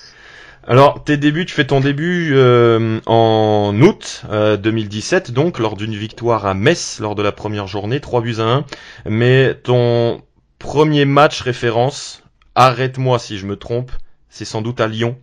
Alors, 0.67 1.03
tes 1.05 1.17
débuts, 1.17 1.47
tu 1.47 1.55
fais 1.55 1.67
ton 1.67 1.81
début 1.81 2.33
euh, 2.35 3.01
en 3.07 3.75
août 3.81 4.23
euh, 4.31 4.57
2017, 4.57 5.31
donc 5.31 5.59
lors 5.59 5.77
d'une 5.77 5.95
victoire 5.95 6.45
à 6.45 6.55
Metz 6.55 6.99
lors 7.01 7.15
de 7.15 7.23
la 7.23 7.33
première 7.33 7.67
journée, 7.67 8.01
3 8.01 8.21
buts 8.21 8.37
à 8.39 8.43
1. 8.43 8.65
Mais 9.07 9.55
ton 9.55 10.21
premier 10.59 11.07
match 11.07 11.41
référence, 11.41 12.23
arrête-moi 12.55 13.19
si 13.19 13.39
je 13.39 13.47
me 13.47 13.57
trompe, 13.57 13.91
c'est 14.29 14.45
sans 14.45 14.61
doute 14.61 14.81
à 14.81 14.87
Lyon 14.87 15.17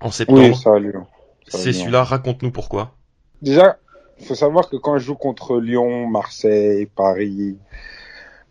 en 0.00 0.10
septembre. 0.10 0.40
Oui, 0.40 0.54
ça 0.54 0.74
a 0.74 0.78
Lyon. 0.78 1.06
A 1.52 1.58
c'est 1.58 1.72
celui-là, 1.72 2.04
raconte-nous 2.04 2.50
pourquoi. 2.50 2.94
Déjà, 3.42 3.78
il 4.20 4.26
faut 4.26 4.34
savoir 4.34 4.68
que 4.68 4.76
quand 4.76 4.98
je 4.98 5.04
joue 5.06 5.14
contre 5.14 5.58
Lyon, 5.60 6.06
Marseille, 6.06 6.86
Paris, 6.86 7.56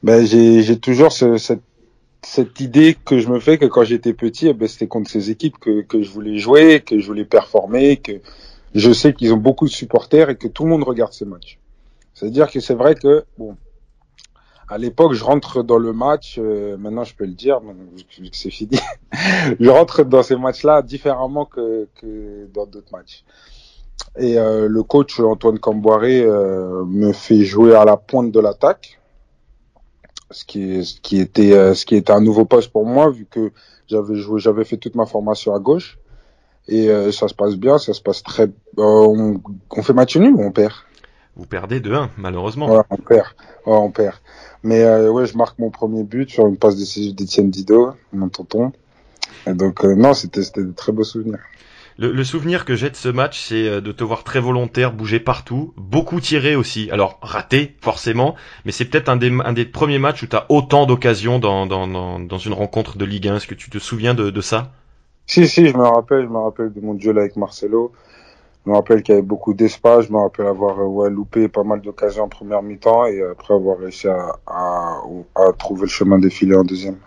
ben 0.03 0.25
j'ai 0.25 0.63
j'ai 0.63 0.79
toujours 0.79 1.12
ce- 1.12 1.38
cette 1.38 1.62
cette 2.22 2.60
idée 2.60 2.98
que 3.06 3.20
je 3.20 3.29
me 3.29 3.39
fais 3.39 3.58
que 3.58 3.65
quand 3.65 3.84
j'étais 3.86 4.13
petit, 4.13 4.48
eh 4.48 4.53
ben, 4.53 4.68
c'était 4.68 4.88
contre 4.88 5.10
ces 5.10 5.29
équipes 5.32 5.58
que 5.58 5.82
que 5.82 6.01
je 6.01 6.10
voulais 6.10 6.38
jouer, 6.38 6.82
que 6.82 7.00
je 7.00 7.06
voulais 7.08 7.25
performer, 7.25 7.98
que 7.98 8.13
je 8.75 8.91
sais 8.91 9.13
qu'ils 9.13 9.34
ont 9.34 9.38
beaucoup 9.38 9.65
de 9.65 9.72
supporters 9.72 10.29
et 10.29 10.36
que 10.36 10.48
tout 10.48 10.63
le 10.63 10.70
monde 10.70 10.84
regarde 10.84 11.13
ces 11.13 11.25
matchs. 11.25 11.60
C'est-à-dire 12.13 12.51
que 12.51 12.60
c'est 12.60 12.74
vrai 12.74 12.96
que 12.96 13.24
bon, 13.38 13.56
à 14.69 14.77
l'époque, 14.77 15.13
je 15.13 15.23
rentre 15.23 15.63
dans 15.63 15.79
le 15.79 15.93
match. 15.93 16.38
euh, 16.38 16.77
maintenant, 16.77 17.03
je 17.03 17.15
peux 17.15 17.25
le 17.25 17.33
dire, 17.33 17.59
vu 17.59 18.29
que 18.29 18.38
c'est 18.38 18.51
fini. 18.51 18.77
je 19.59 19.69
rentre 19.69 20.03
dans 20.03 20.23
ces 20.23 20.35
matchs-là 20.35 20.81
différemment 20.81 21.45
que 21.45 21.88
que 21.95 22.47
dans 22.53 22.65
d'autres 22.65 22.91
matchs. 22.91 23.23
Et 24.17 24.38
euh, 24.38 24.67
le 24.67 24.83
coach 24.83 25.19
Antoine 25.19 25.59
Camboiré 25.59 26.21
euh, 26.21 26.85
me 26.85 27.11
fait 27.13 27.43
jouer 27.43 27.75
à 27.75 27.83
la 27.85 27.97
pointe 27.97 28.31
de 28.31 28.39
l'attaque, 28.39 28.99
ce 30.31 30.45
qui 30.45 30.83
ce 30.85 30.99
qui 31.01 31.19
était 31.19 31.53
euh, 31.53 31.73
ce 31.73 31.85
qui 31.85 31.95
était 31.95 32.11
un 32.13 32.21
nouveau 32.21 32.45
poste 32.45 32.71
pour 32.71 32.85
moi 32.85 33.09
vu 33.09 33.25
que 33.25 33.51
j'avais 33.88 34.15
joué 34.15 34.39
j'avais 34.39 34.65
fait 34.65 34.77
toute 34.77 34.95
ma 34.95 35.05
formation 35.05 35.53
à 35.53 35.59
gauche 35.59 35.97
et 36.67 36.89
euh, 36.89 37.11
ça 37.11 37.27
se 37.27 37.33
passe 37.33 37.55
bien, 37.55 37.77
ça 37.77 37.93
se 37.93 38.01
passe 38.01 38.23
très 38.23 38.43
euh, 38.43 38.49
on, 38.77 39.41
on 39.71 39.83
fait 39.83 39.93
match 39.93 40.15
nul 40.17 40.33
ou 40.33 40.41
on 40.43 40.51
perd? 40.51 40.73
Vous 41.36 41.45
perdez 41.45 41.79
2-1, 41.79 42.09
malheureusement. 42.17 42.69
Ouais, 42.69 42.81
on 42.89 42.98
perd. 42.98 43.27
Ouais, 43.65 43.74
on 43.75 43.91
perd. 43.91 44.17
Mais 44.63 44.83
euh, 44.83 45.09
ouais, 45.09 45.25
je 45.25 45.38
marque 45.38 45.57
mon 45.59 45.69
premier 45.69 46.03
but 46.03 46.29
sur 46.29 46.48
une 46.48 46.57
passe 46.57 46.75
décisive 46.75 47.15
d'Etienne 47.15 47.50
Dido, 47.50 47.91
mon 48.12 48.29
tonton. 48.29 48.71
Et 49.48 49.53
donc 49.53 49.86
euh, 49.86 49.95
non, 49.95 50.13
c'était 50.13 50.43
c'était 50.43 50.63
de 50.63 50.71
très 50.71 50.91
beaux 50.91 51.03
souvenirs. 51.03 51.39
Le, 51.98 52.12
le 52.12 52.24
souvenir 52.24 52.63
que 52.65 52.75
j'ai 52.75 52.89
de 52.89 52.95
ce 52.95 53.09
match, 53.09 53.39
c'est 53.48 53.67
euh, 53.67 53.81
de 53.81 53.91
te 53.91 54.03
voir 54.03 54.24
très 54.24 54.39
volontaire, 54.39 54.93
bouger 54.93 55.19
partout, 55.19 55.74
beaucoup 55.77 56.19
tirer 56.21 56.55
aussi. 56.55 56.89
Alors 56.91 57.19
raté, 57.21 57.75
forcément, 57.81 58.36
mais 58.65 58.71
c'est 58.71 58.86
peut-être 58.86 59.09
un 59.09 59.17
des, 59.17 59.31
un 59.43 59.53
des 59.53 59.65
premiers 59.65 60.00
matchs 60.00 60.24
où 60.24 60.27
tu 60.27 60.36
as 60.36 60.45
autant 60.50 60.86
d'occasions 60.86 61.39
dans, 61.39 61.65
dans, 61.65 61.88
dans, 61.88 62.19
dans 62.19 62.38
une 62.38 62.53
rencontre 62.53 62.98
de 62.98 63.05
Ligue 63.05 63.27
1. 63.27 63.38
Est-ce 63.38 63.48
que 63.48 63.55
tu 63.55 63.69
te 63.69 63.79
souviens 63.79 64.13
de, 64.13 64.29
de 64.29 64.41
ça? 64.41 64.71
Si, 65.27 65.48
si, 65.48 65.67
je 65.67 65.77
me 65.77 65.83
rappelle, 65.83 66.24
je 66.24 66.29
me 66.29 66.38
rappelle 66.39 66.74
de 66.74 66.81
mon 66.81 66.93
duel 66.95 67.17
avec 67.19 67.36
Marcelo. 67.36 67.91
Je 68.65 68.71
me 68.71 68.75
rappelle 68.75 69.03
qu'il 69.03 69.15
y 69.15 69.17
avait 69.17 69.25
beaucoup 69.25 69.53
d'espace. 69.53 70.07
Je 70.07 70.11
me 70.11 70.17
rappelle 70.17 70.47
avoir 70.47 70.79
euh, 70.79 70.85
ouais, 70.85 71.09
loupé 71.09 71.47
pas 71.47 71.63
mal 71.63 71.81
d'occasions 71.81 72.23
en 72.23 72.29
première 72.29 72.61
mi-temps 72.61 73.05
et 73.05 73.21
après 73.23 73.53
avoir 73.53 73.79
réussi 73.79 74.07
à, 74.07 75.01
trouver 75.57 75.83
le 75.83 75.87
chemin 75.87 76.19
défilé 76.19 76.55
en 76.55 76.63
deuxième. 76.63 76.97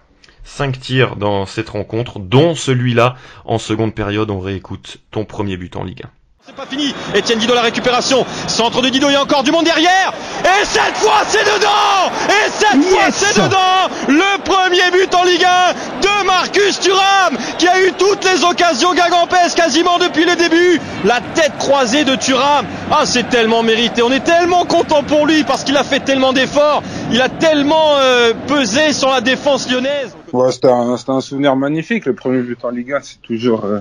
Cinq 0.45 0.81
tirs 0.81 1.17
dans 1.17 1.47
cette 1.47 1.69
rencontre, 1.69 2.19
dont 2.19 2.55
celui-là 2.55 3.15
en 3.45 3.59
seconde 3.59 3.95
période. 3.95 4.31
On 4.31 4.41
réécoute 4.41 4.99
ton 5.11 5.25
premier 5.25 5.57
but 5.57 5.77
en 5.77 5.85
Ligue 5.85 6.03
1. 6.05 6.11
C'est 6.45 6.57
pas 6.57 6.67
fini. 6.67 6.93
Etienne 7.17 7.39
Dido 7.39 7.55
la 7.55 7.63
récupération. 7.63 8.27
Centre 8.49 8.83
de 8.83 8.89
Dido, 8.89 9.09
il 9.09 9.13
y 9.13 9.15
a 9.15 9.23
encore 9.23 9.45
du 9.45 9.53
monde 9.53 9.65
derrière. 9.65 10.13
Et 10.43 10.65
cette 10.65 10.97
fois, 10.97 11.23
c'est 11.29 11.45
dedans. 11.45 12.11
Et 12.29 12.51
cette 12.51 12.83
fois, 12.83 13.11
c'est 13.13 13.35
dedans. 13.41 13.89
Le 14.09 14.43
premier 14.43 14.91
but 14.91 15.15
en 15.15 15.23
Ligue 15.23 15.45
1 15.45 16.01
de 16.01 16.27
Marcus 16.27 16.81
Thuram, 16.81 17.39
qui 17.59 17.69
a 17.69 17.81
eu 17.87 17.93
toutes 17.93 18.25
les 18.25 18.43
occasions 18.43 18.93
gaganpesques 18.93 19.57
quasiment 19.57 19.99
depuis 19.99 20.25
le 20.25 20.35
début. 20.35 20.81
La 21.05 21.21
tête 21.35 21.53
croisée 21.61 22.05
de 22.05 22.17
Thuram. 22.17 22.67
Ah, 22.91 23.03
c'est 23.05 23.29
tellement 23.29 23.63
mérité. 23.63 24.03
On 24.03 24.11
est 24.11 24.25
tellement 24.25 24.65
content 24.65 25.05
pour 25.05 25.27
lui 25.27 25.45
parce 25.45 25.63
qu'il 25.63 25.77
a 25.77 25.85
fait 25.85 26.01
tellement 26.01 26.33
d'efforts. 26.33 26.83
Il 27.13 27.23
a 27.23 27.29
tellement 27.29 27.99
euh, 27.99 28.33
pesé 28.49 28.93
sur 28.93 29.11
la 29.11 29.21
défense 29.21 29.71
lyonnaise. 29.71 30.17
Ouais, 30.33 30.51
c'était 30.51 30.71
un, 30.71 30.97
c'était 30.97 31.13
un 31.13 31.21
souvenir 31.21 31.55
magnifique. 31.55 32.05
Le 32.05 32.15
premier 32.15 32.41
but 32.41 32.59
en 32.65 32.71
Ligue 32.71 32.95
1, 32.95 32.99
c'est 33.03 33.23
toujours, 33.23 33.65
euh, 33.65 33.79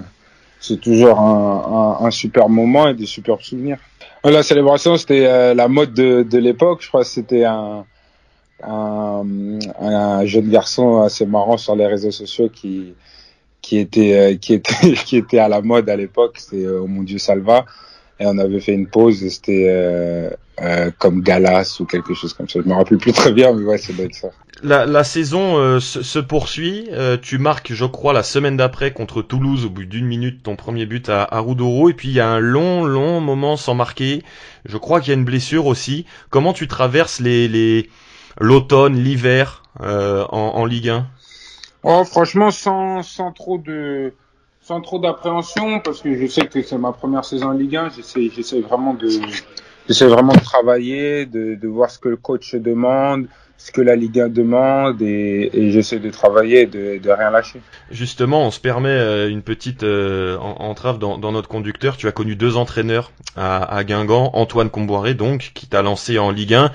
c'est 0.62 0.80
toujours 0.80 1.20
un, 1.20 1.98
un, 2.02 2.06
un 2.06 2.12
super 2.12 2.48
moment 2.48 2.88
et 2.88 2.94
des 2.94 3.06
superbes 3.06 3.42
souvenirs. 3.42 3.78
La 4.24 4.44
célébration, 4.44 4.98
c'était 4.98 5.26
euh, 5.26 5.54
la 5.56 5.68
mode 5.68 5.94
de, 5.94 6.22
de 6.22 6.38
l'époque. 6.38 6.84
Je 6.84 6.88
crois 6.88 7.02
que 7.02 7.08
c'était 7.08 7.44
un, 7.44 7.86
un, 8.64 9.26
un 9.80 10.26
jeune 10.26 10.50
garçon 10.50 11.02
assez 11.02 11.26
marrant 11.26 11.58
sur 11.58 11.76
les 11.76 11.88
réseaux 11.88 12.12
sociaux 12.12 12.50
qui, 12.50 12.94
qui 13.62 13.80
était, 13.80 14.14
euh, 14.14 14.38
qui 14.38 14.54
était, 14.54 14.94
qui 15.06 15.18
était 15.18 15.40
à 15.40 15.50
la 15.50 15.62
mode 15.62 15.90
à 15.90 15.96
l'époque. 15.96 16.38
C'est 16.38 16.64
euh, 16.64 16.82
Oh 16.84 16.88
mon 16.88 17.02
Dieu 17.02 17.18
Salva. 17.18 17.66
Et 18.20 18.26
on 18.28 18.38
avait 18.38 18.60
fait 18.60 18.74
une 18.74 18.86
pause 18.86 19.28
c'était 19.28 19.66
euh, 19.68 20.30
euh, 20.62 20.92
comme 21.00 21.22
Galas 21.24 21.78
ou 21.80 21.86
quelque 21.86 22.14
chose 22.14 22.34
comme 22.34 22.48
ça. 22.48 22.60
Je 22.64 22.70
me 22.70 22.76
rappelle 22.76 23.00
plus 23.00 23.14
très 23.14 23.32
bien, 23.32 23.52
mais 23.52 23.66
ouais, 23.66 23.80
ça 23.80 23.94
doit 23.94 24.06
être 24.06 24.14
ça. 24.14 24.30
La, 24.64 24.86
la 24.86 25.04
saison 25.04 25.58
euh, 25.58 25.80
se, 25.80 26.04
se 26.04 26.20
poursuit. 26.20 26.88
Euh, 26.92 27.18
tu 27.20 27.38
marques, 27.40 27.74
je 27.74 27.86
crois, 27.86 28.14
la 28.14 28.24
semaine 28.24 28.58
d'après 28.58 28.94
contre 28.94 29.22
Toulouse 29.22 29.66
au 29.66 29.70
bout 29.70 29.86
d'une 29.86 30.06
minute 30.06 30.44
ton 30.44 30.56
premier 30.56 30.86
but 30.86 31.10
à, 31.10 31.24
à. 31.24 31.42
Et 31.42 31.94
puis 31.94 32.10
il 32.10 32.14
y 32.14 32.20
a 32.20 32.30
un 32.30 32.40
long, 32.40 32.86
long 32.86 33.22
moment 33.22 33.58
sans 33.58 33.74
marquer. 33.74 34.24
Je 34.66 34.78
crois 34.78 35.02
qu'il 35.02 35.10
y 35.10 35.16
a 35.16 35.18
une 35.18 35.26
blessure 35.26 35.66
aussi. 35.66 36.06
Comment 36.30 36.54
tu 36.54 36.68
traverses 36.68 37.20
les, 37.20 37.48
les 37.48 37.90
l'automne, 38.40 38.96
l'hiver 38.96 39.64
euh, 39.82 40.26
en, 40.30 40.56
en 40.56 40.66
Ligue 40.66 40.90
1 40.90 41.08
Oh, 41.84 42.04
franchement, 42.04 42.52
sans, 42.52 43.02
sans 43.02 43.32
trop 43.32 43.58
de, 43.58 44.14
sans 44.62 44.82
trop 44.82 45.00
d'appréhension, 45.00 45.80
parce 45.80 46.02
que 46.02 46.16
je 46.16 46.28
sais 46.28 46.46
que 46.46 46.62
c'est 46.62 46.78
ma 46.78 46.92
première 46.92 47.26
saison 47.26 47.48
en 47.48 47.54
Ligue 47.54 47.76
1, 47.76 47.90
j'essaie, 47.90 48.62
vraiment 48.62 48.94
de, 48.94 49.10
vraiment 50.06 50.34
de 50.34 50.40
travailler, 50.40 51.26
de, 51.26 51.56
de 51.56 51.68
voir 51.68 51.90
ce 51.90 51.98
que 51.98 52.10
le 52.10 52.18
coach 52.18 52.54
demande, 52.54 53.28
ce 53.64 53.72
que 53.72 53.82
la 53.82 53.96
Ligue 53.96 54.20
1 54.20 54.30
demande, 54.30 55.02
et, 55.04 55.50
et 55.54 55.72
j'essaie 55.72 56.00
de 56.00 56.10
travailler, 56.10 56.62
et 56.62 56.66
de, 56.66 56.98
de 56.98 57.10
rien 57.12 57.30
lâcher. 57.30 57.62
Justement, 57.92 58.46
on 58.48 58.50
se 58.52 58.60
permet 58.60 58.90
euh, 58.90 59.30
une 59.30 59.44
petite 59.44 59.84
euh, 59.84 60.36
en- 60.38 60.56
entrave 60.70 60.98
dans, 60.98 61.18
dans 61.20 61.32
notre 61.32 61.48
conducteur. 61.48 61.96
Tu 61.96 62.08
as 62.08 62.12
connu 62.12 62.36
deux 62.36 62.58
entraîneurs 62.58 63.12
à, 63.38 63.64
à 63.64 63.84
Guingamp, 63.84 64.32
Antoine 64.34 64.70
Comboiré 64.72 65.14
donc, 65.14 65.52
qui 65.54 65.68
t'a 65.68 65.84
lancé 65.84 66.18
en 66.18 66.32
Ligue 66.32 66.56
1, 66.56 66.72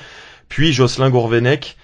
puis 0.49 0.73
Jocelyn 0.73 1.11
Gourvenec. 1.11 1.77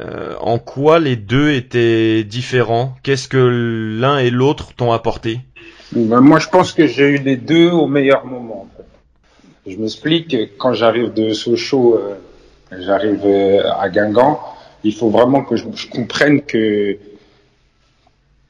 Euh, 0.00 0.34
en 0.40 0.58
quoi 0.58 0.98
les 0.98 1.14
deux 1.16 1.50
étaient 1.52 2.24
différents? 2.24 2.94
Qu'est-ce 3.04 3.28
que 3.28 3.98
l'un 4.00 4.18
et 4.18 4.30
l'autre 4.30 4.72
t'ont 4.76 4.92
apporté? 4.92 5.38
Ben, 5.92 6.20
moi, 6.20 6.38
je 6.40 6.48
pense 6.48 6.72
que 6.72 6.86
j'ai 6.88 7.10
eu 7.10 7.18
les 7.18 7.36
deux 7.36 7.70
au 7.70 7.86
meilleur 7.86 8.24
moment. 8.26 8.68
En 8.68 8.76
fait. 8.76 9.70
Je 9.72 9.76
m'explique. 9.78 10.36
Quand 10.58 10.72
j'arrive 10.74 11.12
de 11.12 11.32
Sochaux, 11.32 11.96
euh, 11.96 12.14
j'arrive 12.72 13.22
euh, 13.24 13.62
à 13.78 13.88
Guingamp, 13.88 14.40
il 14.82 14.94
faut 14.94 15.10
vraiment 15.10 15.42
que 15.44 15.56
je, 15.56 15.64
je 15.74 15.88
comprenne 15.88 16.42
que 16.42 16.98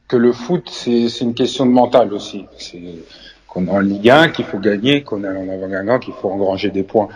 que 0.07 0.16
le 0.16 0.33
foot, 0.33 0.68
c'est 0.70 1.09
une 1.20 1.35
question 1.35 1.64
de 1.64 1.70
mental 1.70 2.12
aussi. 2.12 2.44
C'est 2.59 2.83
qu'on 3.48 3.66
est 3.66 3.70
en 3.70 3.79
Ligue 3.81 4.11
1, 4.11 4.29
qu'il 4.31 4.44
faut 4.44 4.59
gagner, 4.59 5.03
qu'on 5.03 5.24
est 5.24 5.29
en 5.29 5.48
avant 5.48 5.68
Guingamp, 5.68 5.98
qu'il 5.98 6.12
faut 6.14 6.31
engranger 6.31 6.70
des 6.70 6.83
points 6.83 7.09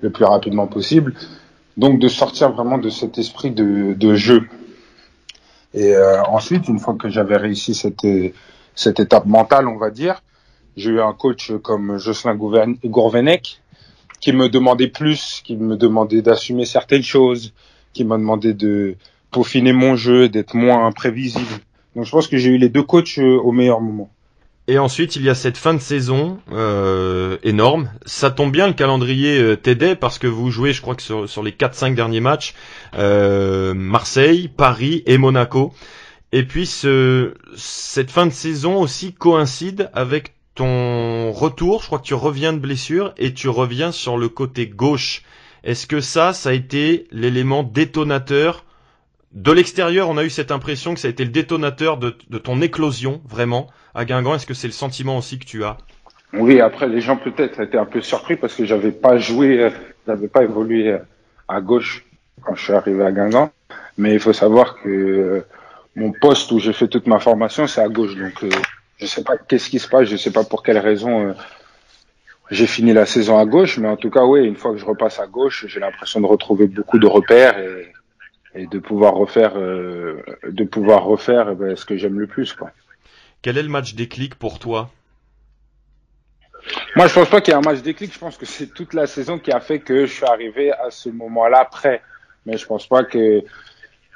le 0.00 0.10
plus 0.10 0.24
rapidement 0.24 0.66
possible. 0.66 1.14
Donc 1.76 2.00
de 2.00 2.08
sortir 2.08 2.50
vraiment 2.52 2.78
de 2.78 2.88
cet 2.88 3.18
esprit 3.18 3.50
de, 3.50 3.92
de 3.94 4.14
jeu. 4.14 4.48
Et 5.74 5.94
euh, 5.94 6.22
ensuite, 6.24 6.66
une 6.68 6.78
fois 6.78 6.94
que 6.94 7.08
j'avais 7.08 7.36
réussi 7.36 7.74
cette 7.74 8.06
cette 8.74 9.00
étape 9.00 9.26
mentale, 9.26 9.68
on 9.68 9.76
va 9.76 9.90
dire, 9.90 10.22
j'ai 10.76 10.90
eu 10.90 11.00
un 11.00 11.12
coach 11.12 11.52
comme 11.62 11.98
Jocelyn 11.98 12.34
Gourvenec 12.34 13.59
qui 14.20 14.32
me 14.32 14.48
demandait 14.48 14.88
plus, 14.88 15.40
qui 15.44 15.56
me 15.56 15.76
demandait 15.76 16.22
d'assumer 16.22 16.64
certaines 16.64 17.02
choses, 17.02 17.52
qui 17.92 18.04
m'a 18.04 18.18
demandé 18.18 18.54
de 18.54 18.96
peaufiner 19.30 19.72
mon 19.72 19.96
jeu, 19.96 20.28
d'être 20.28 20.54
moins 20.54 20.86
imprévisible. 20.86 21.60
Donc 21.96 22.04
je 22.04 22.10
pense 22.10 22.28
que 22.28 22.36
j'ai 22.36 22.50
eu 22.50 22.58
les 22.58 22.68
deux 22.68 22.82
coachs 22.82 23.18
euh, 23.18 23.38
au 23.38 23.52
meilleur 23.52 23.80
moment. 23.80 24.10
Et 24.70 24.78
ensuite, 24.78 25.16
il 25.16 25.22
y 25.22 25.28
a 25.28 25.34
cette 25.34 25.56
fin 25.56 25.74
de 25.74 25.80
saison 25.80 26.38
euh, 26.52 27.38
énorme. 27.42 27.90
Ça 28.06 28.30
tombe 28.30 28.52
bien, 28.52 28.68
le 28.68 28.72
calendrier 28.72 29.36
euh, 29.36 29.56
t'aidait 29.56 29.96
parce 29.96 30.18
que 30.18 30.28
vous 30.28 30.52
jouez, 30.52 30.72
je 30.72 30.80
crois 30.80 30.94
que 30.94 31.02
sur, 31.02 31.28
sur 31.28 31.42
les 31.42 31.50
4-5 31.50 31.96
derniers 31.96 32.20
matchs, 32.20 32.54
euh, 32.96 33.74
Marseille, 33.74 34.46
Paris 34.46 35.02
et 35.06 35.18
Monaco. 35.18 35.72
Et 36.30 36.44
puis 36.44 36.66
ce, 36.66 37.34
cette 37.56 38.12
fin 38.12 38.26
de 38.26 38.32
saison 38.32 38.80
aussi 38.80 39.12
coïncide 39.12 39.90
avec 39.92 40.34
ton 40.60 41.32
retour. 41.32 41.80
Je 41.80 41.86
crois 41.86 42.00
que 42.00 42.04
tu 42.04 42.12
reviens 42.12 42.52
de 42.52 42.58
blessure 42.58 43.14
et 43.16 43.32
tu 43.32 43.48
reviens 43.48 43.92
sur 43.92 44.18
le 44.18 44.28
côté 44.28 44.66
gauche. 44.66 45.22
Est-ce 45.64 45.86
que 45.86 46.00
ça, 46.00 46.34
ça 46.34 46.50
a 46.50 46.52
été 46.52 47.06
l'élément 47.12 47.62
détonateur 47.62 48.66
de 49.32 49.52
l'extérieur, 49.52 50.08
on 50.10 50.18
a 50.18 50.24
eu 50.24 50.28
cette 50.28 50.50
impression 50.50 50.92
que 50.92 51.00
ça 51.00 51.06
a 51.06 51.10
été 51.10 51.24
le 51.24 51.30
détonateur 51.30 51.96
de, 51.98 52.10
ton 52.10 52.60
éclosion, 52.60 53.22
vraiment, 53.28 53.68
à 53.94 54.04
Guingamp. 54.04 54.34
Est-ce 54.34 54.44
que 54.44 54.54
c'est 54.54 54.66
le 54.66 54.72
sentiment 54.72 55.16
aussi 55.16 55.38
que 55.38 55.44
tu 55.44 55.64
as? 55.64 55.78
Oui, 56.34 56.60
après, 56.60 56.88
les 56.88 57.00
gens 57.00 57.16
peut-être 57.16 57.60
étaient 57.60 57.78
un 57.78 57.86
peu 57.86 58.00
surpris 58.00 58.36
parce 58.36 58.54
que 58.54 58.64
j'avais 58.64 58.90
pas 58.90 59.18
joué, 59.18 59.60
euh, 59.60 59.70
j'avais 60.06 60.26
pas 60.28 60.42
évolué 60.42 60.88
euh, 60.88 60.98
à 61.46 61.60
gauche 61.60 62.04
quand 62.42 62.56
je 62.56 62.64
suis 62.64 62.72
arrivé 62.72 63.04
à 63.04 63.12
Guingamp. 63.12 63.50
Mais 63.96 64.12
il 64.12 64.20
faut 64.20 64.32
savoir 64.32 64.74
que 64.82 64.88
euh, 64.88 65.46
mon 65.94 66.12
poste 66.12 66.50
où 66.50 66.58
j'ai 66.58 66.72
fait 66.72 66.88
toute 66.88 67.06
ma 67.06 67.20
formation, 67.20 67.68
c'est 67.68 67.80
à 67.80 67.88
gauche. 67.88 68.16
Donc, 68.16 68.44
je 69.00 69.06
sais 69.06 69.24
pas 69.24 69.36
qu'est-ce 69.36 69.70
qui 69.70 69.78
se 69.78 69.88
passe, 69.88 70.08
je 70.08 70.16
sais 70.16 70.32
pas 70.32 70.44
pour 70.44 70.62
quelle 70.62 70.78
raison 70.78 71.34
j'ai 72.50 72.66
fini 72.66 72.92
la 72.92 73.06
saison 73.06 73.38
à 73.38 73.44
gauche. 73.44 73.78
Mais 73.78 73.88
en 73.88 73.96
tout 73.96 74.10
cas, 74.10 74.24
oui, 74.24 74.44
une 74.44 74.56
fois 74.56 74.72
que 74.72 74.78
je 74.78 74.84
repasse 74.84 75.18
à 75.20 75.26
gauche, 75.26 75.66
j'ai 75.68 75.80
l'impression 75.80 76.20
de 76.20 76.26
retrouver 76.26 76.66
beaucoup 76.66 76.98
de 76.98 77.06
repères 77.06 77.58
et 77.58 77.92
et 78.54 78.66
de 78.66 78.78
pouvoir 78.78 79.14
refaire, 79.14 79.56
euh, 79.56 80.22
de 80.46 80.64
pouvoir 80.64 81.04
refaire 81.04 81.50
eh 81.52 81.54
ben, 81.54 81.76
ce 81.76 81.84
que 81.84 81.96
j'aime 81.96 82.18
le 82.18 82.26
plus. 82.26 82.52
Quoi. 82.52 82.70
Quel 83.42 83.58
est 83.58 83.62
le 83.62 83.68
match 83.68 83.94
déclic 83.94 84.34
pour 84.34 84.58
toi? 84.58 84.90
Moi, 86.96 87.06
je 87.06 87.14
pense 87.14 87.28
pas 87.28 87.40
qu'il 87.40 87.52
y 87.52 87.56
ait 87.56 87.58
un 87.58 87.62
match 87.62 87.80
déclic. 87.80 88.12
Je 88.12 88.18
pense 88.18 88.36
que 88.36 88.46
c'est 88.46 88.66
toute 88.66 88.92
la 88.92 89.06
saison 89.06 89.38
qui 89.38 89.52
a 89.52 89.60
fait 89.60 89.78
que 89.78 90.06
je 90.06 90.12
suis 90.12 90.26
arrivé 90.26 90.72
à 90.72 90.90
ce 90.90 91.08
moment-là 91.08 91.64
prêt. 91.64 92.02
Mais 92.44 92.56
je 92.56 92.66
pense 92.66 92.86
pas 92.86 93.04
que 93.04 93.42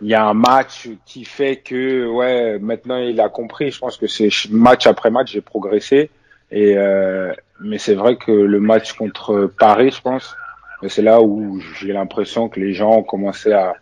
il 0.00 0.08
y 0.08 0.14
a 0.14 0.24
un 0.26 0.34
match 0.34 0.88
qui 1.06 1.24
fait 1.24 1.56
que 1.56 2.06
ouais 2.06 2.58
maintenant 2.58 2.98
il 2.98 3.20
a 3.20 3.28
compris. 3.28 3.70
Je 3.70 3.78
pense 3.78 3.96
que 3.96 4.06
c'est 4.06 4.30
match 4.50 4.86
après 4.86 5.10
match 5.10 5.32
j'ai 5.32 5.40
progressé. 5.40 6.10
Et 6.50 6.76
euh, 6.76 7.32
mais 7.60 7.78
c'est 7.78 7.94
vrai 7.94 8.16
que 8.16 8.30
le 8.32 8.60
match 8.60 8.92
contre 8.94 9.50
Paris, 9.58 9.90
je 9.90 10.00
pense, 10.00 10.36
c'est 10.88 11.02
là 11.02 11.22
où 11.22 11.60
j'ai 11.80 11.92
l'impression 11.92 12.48
que 12.48 12.60
les 12.60 12.74
gens 12.74 12.90
ont 12.90 13.02
commencé 13.02 13.52
à 13.52 13.74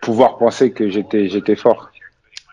pouvoir 0.00 0.38
penser 0.38 0.72
que 0.72 0.88
j'étais 0.88 1.28
j'étais 1.28 1.56
fort. 1.56 1.90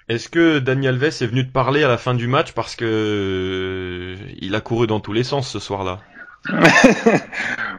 Est-ce 0.10 0.28
que 0.28 0.60
Daniel 0.60 0.96
Alves 0.96 1.22
est 1.22 1.28
venu 1.28 1.48
te 1.48 1.52
parler 1.52 1.84
à 1.84 1.88
la 1.88 1.98
fin 1.98 2.14
du 2.14 2.28
match 2.28 2.54
parce 2.54 2.76
que 2.76 2.86
euh, 2.86 4.16
il 4.40 4.56
a 4.56 4.62
couru 4.62 4.88
dans 4.88 5.00
tous 5.00 5.14
les 5.14 5.24
sens 5.24 5.50
ce 5.50 5.60
soir-là? 5.60 6.00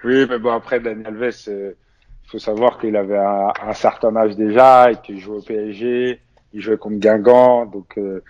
Oui, 0.05 0.27
mais 0.29 0.39
bon 0.39 0.51
après 0.53 0.81
Daniel 0.81 1.07
Alves, 1.07 1.35
euh, 1.49 1.73
faut 2.27 2.39
savoir 2.39 2.79
qu'il 2.79 2.97
avait 2.97 3.19
un, 3.19 3.75
certain 3.75 4.15
âge 4.17 4.37
déjà 4.37 4.91
et 4.91 4.97
qu'il 4.97 5.19
jouait 5.19 5.39
au 5.39 5.43
PSG, 5.43 6.21
il 6.53 6.61
jouait 6.61 6.79
contre 6.79 6.99
Guingamp, 6.99 7.67
donc 7.67 7.99
euh, 7.99 8.23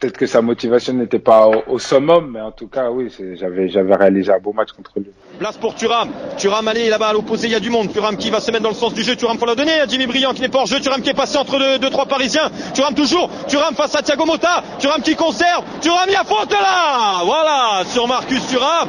peut-être 0.00 0.16
que 0.16 0.26
sa 0.26 0.40
motivation 0.40 0.94
n'était 0.94 1.18
pas 1.18 1.50
au, 1.68 1.78
summum, 1.78 2.30
mais 2.32 2.40
en 2.40 2.52
tout 2.52 2.68
cas, 2.68 2.90
oui, 2.90 3.12
j'avais, 3.38 3.94
réalisé 3.94 4.32
un 4.32 4.38
beau 4.38 4.54
match 4.54 4.72
contre 4.72 4.92
lui. 4.96 5.10
Place 5.38 5.58
pour 5.58 5.74
Thuram. 5.74 6.08
Thuram, 6.38 6.66
allez, 6.68 6.88
là-bas 6.88 7.08
à 7.08 7.12
l'opposé, 7.12 7.48
il 7.48 7.52
y 7.52 7.54
a 7.54 7.60
du 7.60 7.68
monde. 7.68 7.92
Thuram 7.92 8.16
qui 8.16 8.30
va 8.30 8.40
se 8.40 8.50
mettre 8.50 8.62
dans 8.62 8.70
le 8.70 8.74
sens 8.74 8.94
du 8.94 9.02
jeu. 9.02 9.14
Thuram 9.14 9.36
pour 9.36 9.46
la 9.46 9.54
donner 9.54 9.72
Jimmy 9.88 10.06
Briand 10.06 10.32
qui 10.32 10.40
n'est 10.40 10.48
pas 10.48 10.60
en 10.60 10.66
jeu. 10.66 10.80
Thuram 10.80 11.02
qui 11.02 11.10
est 11.10 11.14
passé 11.14 11.36
entre 11.36 11.58
deux, 11.58 11.78
deux 11.78 11.90
trois 11.90 12.06
Parisiens. 12.06 12.50
Thuram 12.72 12.94
toujours. 12.94 13.30
Thuram 13.46 13.74
face 13.74 13.94
à 13.94 14.02
Thiago 14.02 14.24
Motta. 14.24 14.64
Thuram 14.78 15.02
qui 15.02 15.14
conserve. 15.16 15.64
Thuram, 15.82 16.06
il 16.08 16.12
y 16.12 16.16
a 16.16 16.24
faute 16.24 16.50
là 16.50 17.22
Voilà, 17.24 17.84
sur 17.84 18.08
Marcus 18.08 18.46
Thuram. 18.46 18.88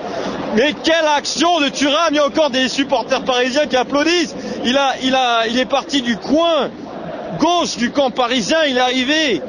Mais 0.55 0.73
quelle 0.81 1.07
action 1.15 1.59
de 1.59 1.67
Thuram 1.67 2.07
Il 2.11 2.15
y 2.15 2.19
a 2.19 2.25
encore 2.25 2.51
des 2.51 2.69
supporters 2.69 3.23
parisiens 3.23 3.67
qui 3.67 3.75
applaudissent. 3.75 4.35
Il 4.63 4.77
a, 4.77 4.95
il 5.03 5.13
a, 5.13 5.47
il 5.47 5.59
est 5.59 5.69
parti 5.69 6.01
du 6.01 6.15
coin 6.15 6.69
gauche 7.37 7.75
du 7.75 7.91
camp 7.91 8.11
parisien. 8.11 8.59
Il 8.67 8.77
est 8.77 8.81
arrivé 8.81 9.41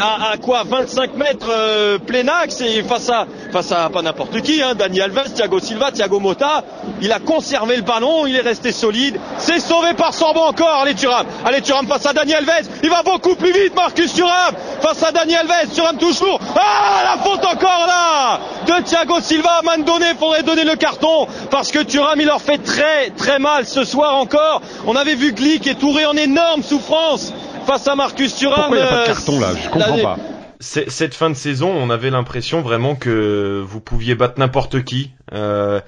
à, 0.00 0.36
quoi 0.38 0.62
25 0.64 1.14
mètres 1.16 1.48
euh, 1.50 1.98
plein 1.98 2.26
axe 2.28 2.60
et 2.60 2.82
face 2.82 3.08
à 3.08 3.26
face 3.52 3.72
à 3.72 3.88
pas 3.88 4.02
n'importe 4.02 4.40
qui, 4.42 4.62
hein, 4.62 4.74
Dani 4.74 5.00
Alves, 5.00 5.32
Thiago 5.34 5.60
Silva, 5.60 5.92
Thiago 5.92 6.18
Motta, 6.18 6.64
il 7.00 7.12
a 7.12 7.20
conservé 7.20 7.76
le 7.76 7.82
ballon, 7.82 8.26
il 8.26 8.36
est 8.36 8.40
resté 8.40 8.72
solide, 8.72 9.18
c'est 9.38 9.60
sauvé 9.60 9.94
par 9.94 10.12
Sorbo 10.12 10.40
encore, 10.40 10.80
allez 10.82 10.94
Thuram, 10.94 11.26
allez 11.44 11.60
Thuram 11.60 11.86
face 11.86 12.06
à 12.06 12.12
Dani 12.12 12.34
Alves, 12.34 12.68
il 12.82 12.90
va 12.90 13.02
beaucoup 13.02 13.36
plus 13.36 13.52
vite 13.52 13.74
Marcus 13.76 14.12
Thuram, 14.12 14.54
face 14.80 15.02
à 15.02 15.12
Dani 15.12 15.36
Alves, 15.36 15.72
Thuram 15.72 15.96
toujours, 15.98 16.40
ah 16.56 17.02
la 17.04 17.22
faute 17.22 17.44
encore 17.44 17.86
là 17.86 18.40
de 18.66 18.82
Thiago 18.82 19.20
Silva, 19.20 19.60
à 19.66 19.76
donné, 19.78 20.06
faudrait 20.18 20.42
donner 20.42 20.64
le 20.64 20.76
carton 20.76 21.26
parce 21.50 21.70
que 21.70 21.80
Thuram 21.80 22.20
il 22.20 22.26
leur 22.26 22.40
fait 22.40 22.58
très 22.58 23.10
très 23.10 23.38
mal 23.38 23.66
ce 23.66 23.84
soir 23.84 24.16
encore, 24.16 24.62
on 24.86 24.96
avait 24.96 25.14
vu 25.14 25.32
Glick 25.32 25.66
et 25.66 25.74
Touré 25.74 26.06
en 26.06 26.16
énorme 26.16 26.62
souffrance 26.62 27.32
face 27.64 27.88
à 27.88 27.96
Marcus 27.96 28.36
Thuram. 28.36 28.54
Pourquoi 28.56 28.76
il 28.76 28.80
n'y 28.80 28.86
a 28.86 28.90
pas 28.90 29.00
de 29.02 29.06
carton 29.06 29.40
là? 29.40 29.54
Je 29.54 29.68
comprends 29.68 29.98
pas. 29.98 30.18
Cette 30.60 31.14
fin 31.14 31.28
de 31.28 31.34
saison, 31.34 31.70
on 31.70 31.90
avait 31.90 32.10
l'impression 32.10 32.62
vraiment 32.62 32.94
que 32.94 33.62
vous 33.66 33.80
pouviez 33.80 34.14
battre 34.14 34.38
n'importe 34.38 34.82
qui. 34.84 35.10
Euh, 35.32 35.80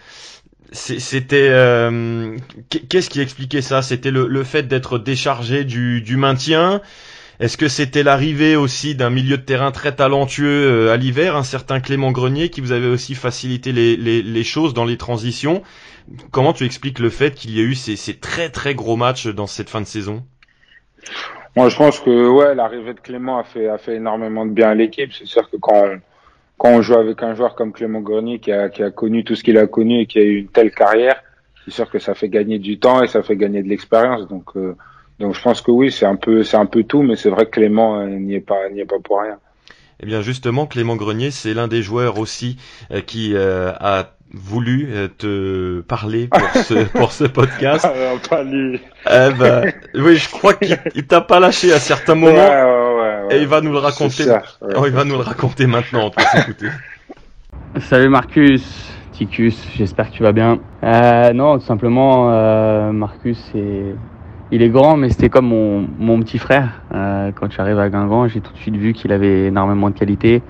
c'était 0.72 1.48
euh, 1.48 2.36
qu'est-ce 2.88 3.08
qui 3.08 3.20
expliquait 3.20 3.62
ça? 3.62 3.80
C'était 3.82 4.10
le, 4.10 4.44
fait 4.44 4.64
d'être 4.64 4.98
déchargé 4.98 5.64
du, 5.64 6.02
du 6.02 6.16
maintien? 6.16 6.82
Est-ce 7.38 7.56
que 7.56 7.68
c'était 7.68 8.02
l'arrivée 8.02 8.56
aussi 8.56 8.94
d'un 8.94 9.10
milieu 9.10 9.36
de 9.36 9.42
terrain 9.42 9.70
très 9.70 9.94
talentueux 9.94 10.86
euh, 10.88 10.92
à 10.92 10.96
l'hiver, 10.96 11.36
un 11.36 11.42
certain 11.42 11.80
Clément 11.80 12.10
Grenier 12.10 12.48
qui 12.48 12.62
vous 12.62 12.72
avait 12.72 12.88
aussi 12.88 13.14
facilité 13.14 13.72
les, 13.72 13.96
les, 13.96 14.22
les, 14.22 14.44
choses 14.44 14.72
dans 14.72 14.86
les 14.86 14.96
transitions? 14.96 15.62
Comment 16.30 16.54
tu 16.54 16.64
expliques 16.64 16.98
le 16.98 17.10
fait 17.10 17.34
qu'il 17.34 17.54
y 17.54 17.60
a 17.60 17.62
eu 17.62 17.74
ces, 17.74 17.96
ces 17.96 18.14
très 18.14 18.48
très 18.48 18.74
gros 18.74 18.96
matchs 18.96 19.26
dans 19.26 19.46
cette 19.46 19.68
fin 19.68 19.82
de 19.82 19.86
saison? 19.86 20.24
Moi, 21.56 21.70
je 21.70 21.76
pense 21.76 22.00
que 22.00 22.28
ouais, 22.28 22.54
l'arrivée 22.54 22.92
de 22.92 23.00
Clément 23.00 23.38
a 23.38 23.44
fait 23.44 23.66
a 23.68 23.78
fait 23.78 23.96
énormément 23.96 24.44
de 24.44 24.50
bien 24.50 24.68
à 24.68 24.74
l'équipe. 24.74 25.12
C'est 25.14 25.26
sûr 25.26 25.48
que 25.50 25.56
quand 25.56 25.84
on, 25.86 26.00
quand 26.58 26.68
on 26.68 26.82
joue 26.82 26.94
avec 26.94 27.22
un 27.22 27.34
joueur 27.34 27.54
comme 27.54 27.72
Clément 27.72 28.02
Grenier 28.02 28.38
qui 28.40 28.52
a 28.52 28.68
qui 28.68 28.82
a 28.82 28.90
connu 28.90 29.24
tout 29.24 29.34
ce 29.34 29.42
qu'il 29.42 29.56
a 29.56 29.66
connu 29.66 30.00
et 30.00 30.06
qui 30.06 30.18
a 30.18 30.22
eu 30.22 30.36
une 30.36 30.48
telle 30.48 30.70
carrière, 30.70 31.22
c'est 31.64 31.70
sûr 31.70 31.90
que 31.90 31.98
ça 31.98 32.14
fait 32.14 32.28
gagner 32.28 32.58
du 32.58 32.78
temps 32.78 33.02
et 33.02 33.08
ça 33.08 33.22
fait 33.22 33.36
gagner 33.36 33.62
de 33.62 33.68
l'expérience. 33.68 34.28
Donc 34.28 34.54
euh, 34.56 34.76
donc 35.18 35.34
je 35.34 35.40
pense 35.40 35.62
que 35.62 35.70
oui, 35.70 35.90
c'est 35.90 36.04
un 36.04 36.16
peu 36.16 36.42
c'est 36.42 36.58
un 36.58 36.66
peu 36.66 36.84
tout, 36.84 37.00
mais 37.00 37.16
c'est 37.16 37.30
vrai 37.30 37.46
que 37.46 37.52
Clément 37.52 38.00
euh, 38.00 38.06
n'y 38.06 38.34
est 38.34 38.40
pas 38.40 38.68
n'y 38.68 38.80
est 38.80 38.84
pas 38.84 39.00
pour 39.02 39.22
rien. 39.22 39.38
Eh 40.00 40.04
bien 40.04 40.20
justement, 40.20 40.66
Clément 40.66 40.96
Grenier, 40.96 41.30
c'est 41.30 41.54
l'un 41.54 41.68
des 41.68 41.80
joueurs 41.80 42.18
aussi 42.18 42.58
euh, 42.90 43.00
qui 43.00 43.34
a 43.34 44.15
voulu 44.32 44.88
euh, 44.90 45.08
te 45.08 45.80
parler 45.82 46.28
pour 46.28 46.62
ce 46.62 46.74
pour 46.98 47.12
ce 47.12 47.24
podcast. 47.24 47.86
Ah, 47.88 48.16
pas 48.28 48.42
lui. 48.42 48.80
Eh 49.10 49.28
ben, 49.38 49.72
oui, 49.94 50.16
je 50.16 50.28
crois 50.30 50.54
qu'il 50.54 51.06
t'a 51.06 51.20
pas 51.20 51.40
lâché 51.40 51.72
à 51.72 51.78
certains 51.78 52.14
moments. 52.14 52.34
Ouais, 52.34 52.62
ouais, 52.62 53.26
ouais, 53.28 53.36
et 53.36 53.42
il 53.42 53.48
va 53.48 53.60
nous 53.60 53.72
le 53.72 53.78
raconter. 53.78 54.24
oh, 54.62 54.84
il 54.86 54.92
va 54.92 55.04
nous 55.04 55.16
le 55.16 55.22
raconter 55.22 55.66
maintenant. 55.66 56.10
On 56.16 56.38
s'écouter. 56.38 56.68
Salut 57.80 58.08
Marcus, 58.08 58.64
Ticus. 59.12 59.56
J'espère 59.76 60.10
que 60.10 60.16
tu 60.16 60.22
vas 60.22 60.32
bien. 60.32 60.60
Euh, 60.82 61.32
non, 61.32 61.58
tout 61.58 61.66
simplement, 61.66 62.30
euh, 62.30 62.90
Marcus, 62.92 63.38
c'est 63.52 63.94
il 64.52 64.62
est 64.62 64.68
grand, 64.68 64.96
mais 64.96 65.10
c'était 65.10 65.28
comme 65.28 65.48
mon, 65.48 65.86
mon 65.98 66.20
petit 66.20 66.38
frère. 66.38 66.82
Euh, 66.94 67.32
quand 67.34 67.46
je 67.46 67.52
suis 67.52 67.60
arrivé 67.60 67.80
à 67.80 67.88
Guingamp, 67.90 68.28
j'ai 68.28 68.40
tout 68.40 68.52
de 68.52 68.58
suite 68.58 68.76
vu 68.76 68.92
qu'il 68.92 69.12
avait 69.12 69.46
énormément 69.46 69.90
de 69.90 69.98
qualité. 69.98 70.42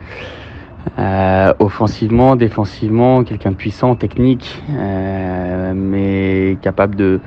Euh, 0.99 1.53
offensivement, 1.59 2.37
défensivement, 2.37 3.23
quelqu'un 3.25 3.51
de 3.51 3.57
puissant, 3.57 3.97
technique, 3.97 4.63
euh, 4.71 5.73
mais 5.75 6.57
capable 6.63 6.97
de 6.97 7.21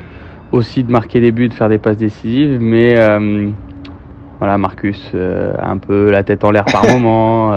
aussi 0.51 0.83
de 0.83 0.91
marquer 0.91 1.19
des 1.19 1.31
buts, 1.31 1.49
de 1.49 1.53
faire 1.53 1.69
des 1.69 1.77
passes 1.77 1.97
décisives. 1.97 2.57
Mais 2.59 2.97
euh, 2.97 3.49
voilà, 4.39 4.57
Marcus, 4.57 5.11
euh, 5.13 5.53
un 5.61 5.77
peu 5.77 6.09
la 6.09 6.23
tête 6.23 6.43
en 6.43 6.51
l'air 6.51 6.65
par 6.65 6.83
moment, 6.91 7.55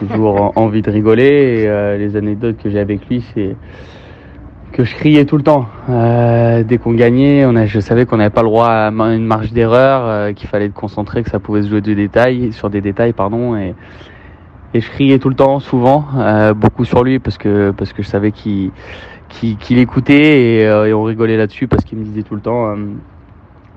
toujours 0.00 0.52
envie 0.56 0.82
de 0.82 0.90
rigoler. 0.90 1.64
Et, 1.64 1.98
les 1.98 2.16
anecdotes 2.16 2.56
que 2.60 2.70
j'ai 2.70 2.80
avec 2.80 3.08
lui, 3.08 3.24
c'est 3.34 3.54
que 4.72 4.84
je 4.84 4.94
criais 4.96 5.26
tout 5.26 5.36
le 5.36 5.44
temps. 5.44 5.66
dès 5.88 6.78
qu'on 6.78 6.92
gagnait, 6.94 7.44
on 7.44 7.54
a, 7.54 7.66
je 7.66 7.78
savais 7.78 8.04
qu'on 8.04 8.16
n'avait 8.16 8.30
pas 8.30 8.42
le 8.42 8.48
droit 8.48 8.68
à 8.68 8.88
une 8.88 9.26
marge 9.26 9.52
d'erreur, 9.52 10.34
qu'il 10.34 10.48
fallait 10.48 10.64
être 10.64 10.74
concentré, 10.74 11.22
que 11.22 11.30
ça 11.30 11.38
pouvait 11.38 11.62
se 11.62 11.68
jouer 11.68 11.82
de 11.82 11.94
détails, 11.94 12.52
sur 12.52 12.68
des 12.68 12.80
détails, 12.80 13.12
pardon. 13.12 13.56
Et, 13.56 13.74
et 14.72 14.80
je 14.80 14.90
criais 14.90 15.18
tout 15.18 15.28
le 15.28 15.34
temps, 15.34 15.58
souvent, 15.58 16.06
euh, 16.16 16.54
beaucoup 16.54 16.84
sur 16.84 17.02
lui 17.02 17.18
parce 17.18 17.38
que 17.38 17.72
parce 17.72 17.92
que 17.92 18.02
je 18.02 18.08
savais 18.08 18.30
qu'il 18.30 18.70
qu'il 19.28 19.78
écoutait 19.78 20.60
et, 20.60 20.66
euh, 20.66 20.86
et, 20.86 20.92
on 20.92 21.02
rigolait 21.02 21.36
là-dessus 21.36 21.66
parce 21.66 21.84
qu'il 21.84 21.98
me 21.98 22.04
disait 22.04 22.22
tout 22.22 22.34
le 22.34 22.40
temps 22.40 22.68
euh, 22.68 22.76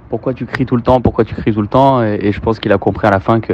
pourquoi 0.10 0.34
tu 0.34 0.46
cries 0.46 0.66
tout 0.66 0.76
le 0.76 0.82
temps, 0.82 1.02
pourquoi 1.02 1.26
tu 1.26 1.36
cries 1.36 1.54
tout 1.54 1.62
le 1.62 1.68
temps? 1.68 2.04
Et, 2.04 2.32
je 2.32 2.40
pense 2.40 2.60
qu'il 2.60 2.72
a 2.72 2.78
compris 2.78 3.08
à 3.08 3.12
la 3.12 3.20
fin 3.20 3.40
que, 3.40 3.54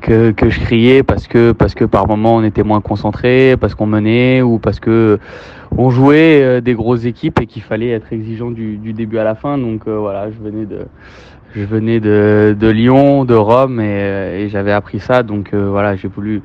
que 0.00 0.30
que 0.30 0.48
je 0.48 0.60
criais 0.60 1.02
parce 1.02 1.26
que 1.26 1.52
parce 1.52 1.74
que 1.74 1.84
par 1.84 2.06
moments 2.06 2.36
on 2.36 2.42
était 2.42 2.62
moins 2.62 2.80
concentré, 2.80 3.56
parce 3.60 3.74
qu'on 3.74 3.86
menait 3.86 4.40
ou 4.40 4.58
parce 4.58 4.80
que 4.80 5.18
on 5.76 5.90
jouait 5.90 6.42
euh, 6.42 6.60
des 6.62 6.74
grosses 6.74 7.04
équipes 7.04 7.40
et 7.40 7.46
qu'il 7.46 7.62
fallait 7.62 7.90
être 7.90 8.12
exigeant 8.12 8.50
du, 8.50 8.76
du 8.76 8.94
début 8.94 9.18
à 9.18 9.24
la 9.24 9.34
fin. 9.34 9.58
Donc 9.58 9.86
voilà 9.86 10.30
je 10.30 10.38
venais 10.42 10.64
de 10.64 10.86
je 11.54 11.64
venais 11.64 12.00
de, 12.00 12.56
de 12.58 12.68
Lyon, 12.68 13.26
de 13.26 13.34
Rome 13.34 13.78
et, 13.78 14.44
et 14.44 14.48
j'avais 14.48 14.72
appris 14.72 15.00
ça. 15.00 15.22
Donc 15.22 15.52
voilà 15.52 15.96
j'ai 15.96 16.08
voulu 16.08 16.40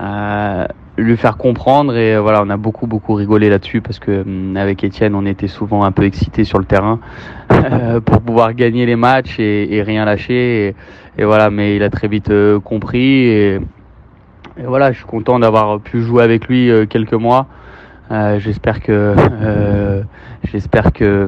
euh, 0.00 0.66
lui 0.96 1.16
faire 1.16 1.36
comprendre 1.36 1.96
et 1.96 2.18
voilà 2.18 2.42
on 2.44 2.50
a 2.50 2.56
beaucoup 2.56 2.86
beaucoup 2.86 3.14
rigolé 3.14 3.48
là-dessus 3.48 3.80
parce 3.80 3.98
que 3.98 4.22
hum, 4.22 4.56
avec 4.56 4.84
Étienne 4.84 5.14
on 5.14 5.26
était 5.26 5.48
souvent 5.48 5.84
un 5.84 5.92
peu 5.92 6.04
excités 6.04 6.44
sur 6.44 6.58
le 6.58 6.64
terrain 6.64 7.00
pour 8.04 8.20
pouvoir 8.20 8.54
gagner 8.54 8.86
les 8.86 8.96
matchs 8.96 9.38
et, 9.38 9.82
rien 9.84 10.04
lâcher 10.04 10.74
et, 11.18 11.24
voilà 11.24 11.50
mais 11.50 11.76
il 11.76 11.82
a 11.82 11.90
très 11.90 12.08
vite 12.08 12.32
compris 12.62 13.26
et, 13.26 13.54
et, 13.54 14.66
voilà 14.66 14.92
je 14.92 14.98
suis 14.98 15.06
content 15.06 15.38
d'avoir 15.38 15.80
pu 15.80 16.02
jouer 16.02 16.22
avec 16.22 16.46
lui 16.48 16.70
quelques 16.88 17.14
mois 17.14 17.46
euh, 18.10 18.38
j'espère 18.38 18.80
que 18.82 19.14
euh, 19.16 20.02
j'espère 20.52 20.92
que 20.92 21.26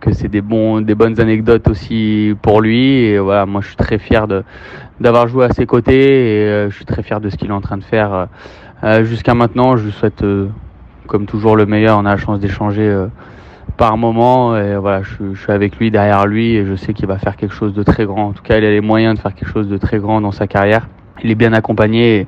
que 0.00 0.12
c'est 0.12 0.28
des 0.28 0.40
bons 0.40 0.80
des 0.80 0.94
bonnes 0.94 1.20
anecdotes 1.20 1.68
aussi 1.68 2.34
pour 2.40 2.62
lui. 2.62 3.04
Et 3.04 3.18
voilà 3.18 3.44
moi 3.44 3.60
je 3.60 3.68
suis 3.68 3.76
très 3.76 3.98
fier 3.98 4.26
de 4.26 4.42
d'avoir 5.00 5.28
joué 5.28 5.44
à 5.44 5.50
ses 5.50 5.66
côtés 5.66 5.92
et 5.92 6.48
euh, 6.48 6.70
je 6.70 6.76
suis 6.76 6.86
très 6.86 7.02
fier 7.02 7.20
de 7.20 7.28
ce 7.28 7.36
qu'il 7.36 7.50
est 7.50 7.54
en 7.54 7.60
train 7.60 7.76
de 7.76 7.84
faire 7.84 8.28
jusqu'à 9.02 9.34
maintenant. 9.34 9.76
Je 9.76 9.84
lui 9.84 9.92
souhaite 9.92 10.24
comme 11.06 11.26
toujours 11.26 11.56
le 11.56 11.66
meilleur. 11.66 11.98
On 11.98 12.06
a 12.06 12.10
la 12.10 12.16
chance 12.16 12.40
d'échanger 12.40 13.06
par 13.76 13.98
moment. 13.98 14.56
Et 14.56 14.76
voilà 14.76 15.02
je, 15.02 15.38
suis 15.38 15.52
avec 15.52 15.76
lui 15.76 15.90
derrière 15.90 16.26
lui. 16.26 16.56
Et 16.56 16.64
je 16.64 16.74
sais 16.74 16.94
qu'il 16.94 17.06
va 17.06 17.18
faire 17.18 17.36
quelque 17.36 17.54
chose 17.54 17.74
de 17.74 17.82
très 17.82 18.06
grand. 18.06 18.28
En 18.28 18.32
tout 18.32 18.42
cas 18.42 18.56
il 18.56 18.64
a 18.64 18.70
les 18.70 18.80
moyens 18.80 19.16
de 19.16 19.20
faire 19.20 19.34
quelque 19.34 19.52
chose 19.52 19.68
de 19.68 19.76
très 19.76 19.98
grand 19.98 20.22
dans 20.22 20.32
sa 20.32 20.46
carrière. 20.46 20.88
Il 21.22 21.30
est 21.30 21.34
bien 21.34 21.52
accompagné. 21.52 22.26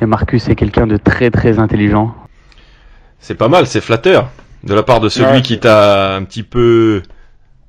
Et 0.00 0.06
Marcus 0.06 0.48
est 0.48 0.56
quelqu'un 0.56 0.88
de 0.88 0.96
très 0.96 1.30
très 1.30 1.60
intelligent 1.60 2.12
c'est 3.24 3.34
pas 3.34 3.48
mal, 3.48 3.66
c'est 3.66 3.80
flatteur 3.80 4.28
de 4.64 4.74
la 4.74 4.82
part 4.82 5.00
de 5.00 5.08
celui 5.08 5.40
qui 5.40 5.58
t'a 5.58 6.14
un 6.14 6.24
petit 6.24 6.42
peu 6.42 7.00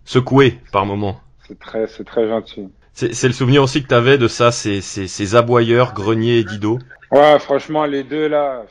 secoué 0.03 0.59
par 0.73 0.85
moment. 0.85 1.21
C'est 1.47 1.57
très, 1.57 1.87
c'est 1.87 2.03
très 2.03 2.27
gentil. 2.27 2.67
C'est 2.91 3.27
le 3.27 3.33
souvenir 3.33 3.63
aussi 3.63 3.81
que 3.81 3.87
t'avais 3.87 4.17
de 4.17 4.27
ça, 4.27 4.51
ces, 4.51 4.81
ces, 4.81 5.07
ces 5.07 5.35
aboyeurs, 5.35 5.93
Grenier 5.93 6.39
et 6.39 6.43
Dido. 6.43 6.79
Ouais, 7.09 7.39
franchement, 7.39 7.85
les 7.85 8.03
deux 8.03 8.27
là. 8.27 8.63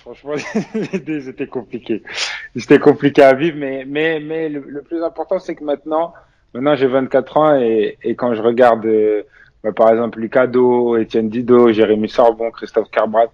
Franchement, 0.00 0.36
les 0.92 0.98
deux, 1.00 1.20
c'était 1.20 1.46
compliqué. 1.46 2.02
C'était 2.56 2.78
compliqué 2.78 3.22
à 3.22 3.34
vivre, 3.34 3.58
mais, 3.58 3.84
mais, 3.86 4.20
mais 4.20 4.48
le, 4.48 4.80
plus 4.80 5.02
important, 5.02 5.38
c'est 5.38 5.54
que 5.54 5.64
maintenant, 5.64 6.14
maintenant 6.54 6.76
j'ai 6.76 6.86
24 6.86 7.36
ans 7.36 7.56
et, 7.60 7.98
et 8.02 8.14
quand 8.14 8.34
je 8.34 8.40
regarde, 8.40 8.86
euh, 8.86 9.22
bah, 9.62 9.72
par 9.72 9.90
exemple, 9.90 10.18
Lucas 10.18 10.46
Do, 10.46 10.96
Étienne 10.96 11.28
Dido, 11.28 11.70
Jérémy 11.72 12.08
Sorbon, 12.08 12.50
Christophe 12.50 12.90
Carbrat, 12.90 13.30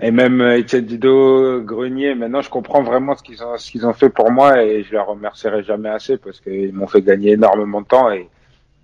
et 0.00 0.10
même 0.10 0.40
euh, 0.40 0.58
Étienne 0.58 0.84
Dido, 0.84 1.60
Grenier, 1.62 2.14
maintenant 2.14 2.42
je 2.42 2.50
comprends 2.50 2.82
vraiment 2.82 3.14
ce 3.16 3.22
qu'ils 3.22 3.42
ont, 3.42 3.56
ce 3.56 3.70
qu'ils 3.70 3.86
ont 3.86 3.92
fait 3.92 4.08
pour 4.08 4.30
moi 4.30 4.62
et 4.62 4.82
je 4.82 4.92
leur 4.92 5.06
remercierai 5.06 5.62
jamais 5.62 5.88
assez 5.88 6.16
parce 6.16 6.40
qu'ils 6.40 6.72
m'ont 6.72 6.86
fait 6.86 7.02
gagner 7.02 7.32
énormément 7.32 7.82
de 7.82 7.86
temps 7.86 8.10
et, 8.10 8.28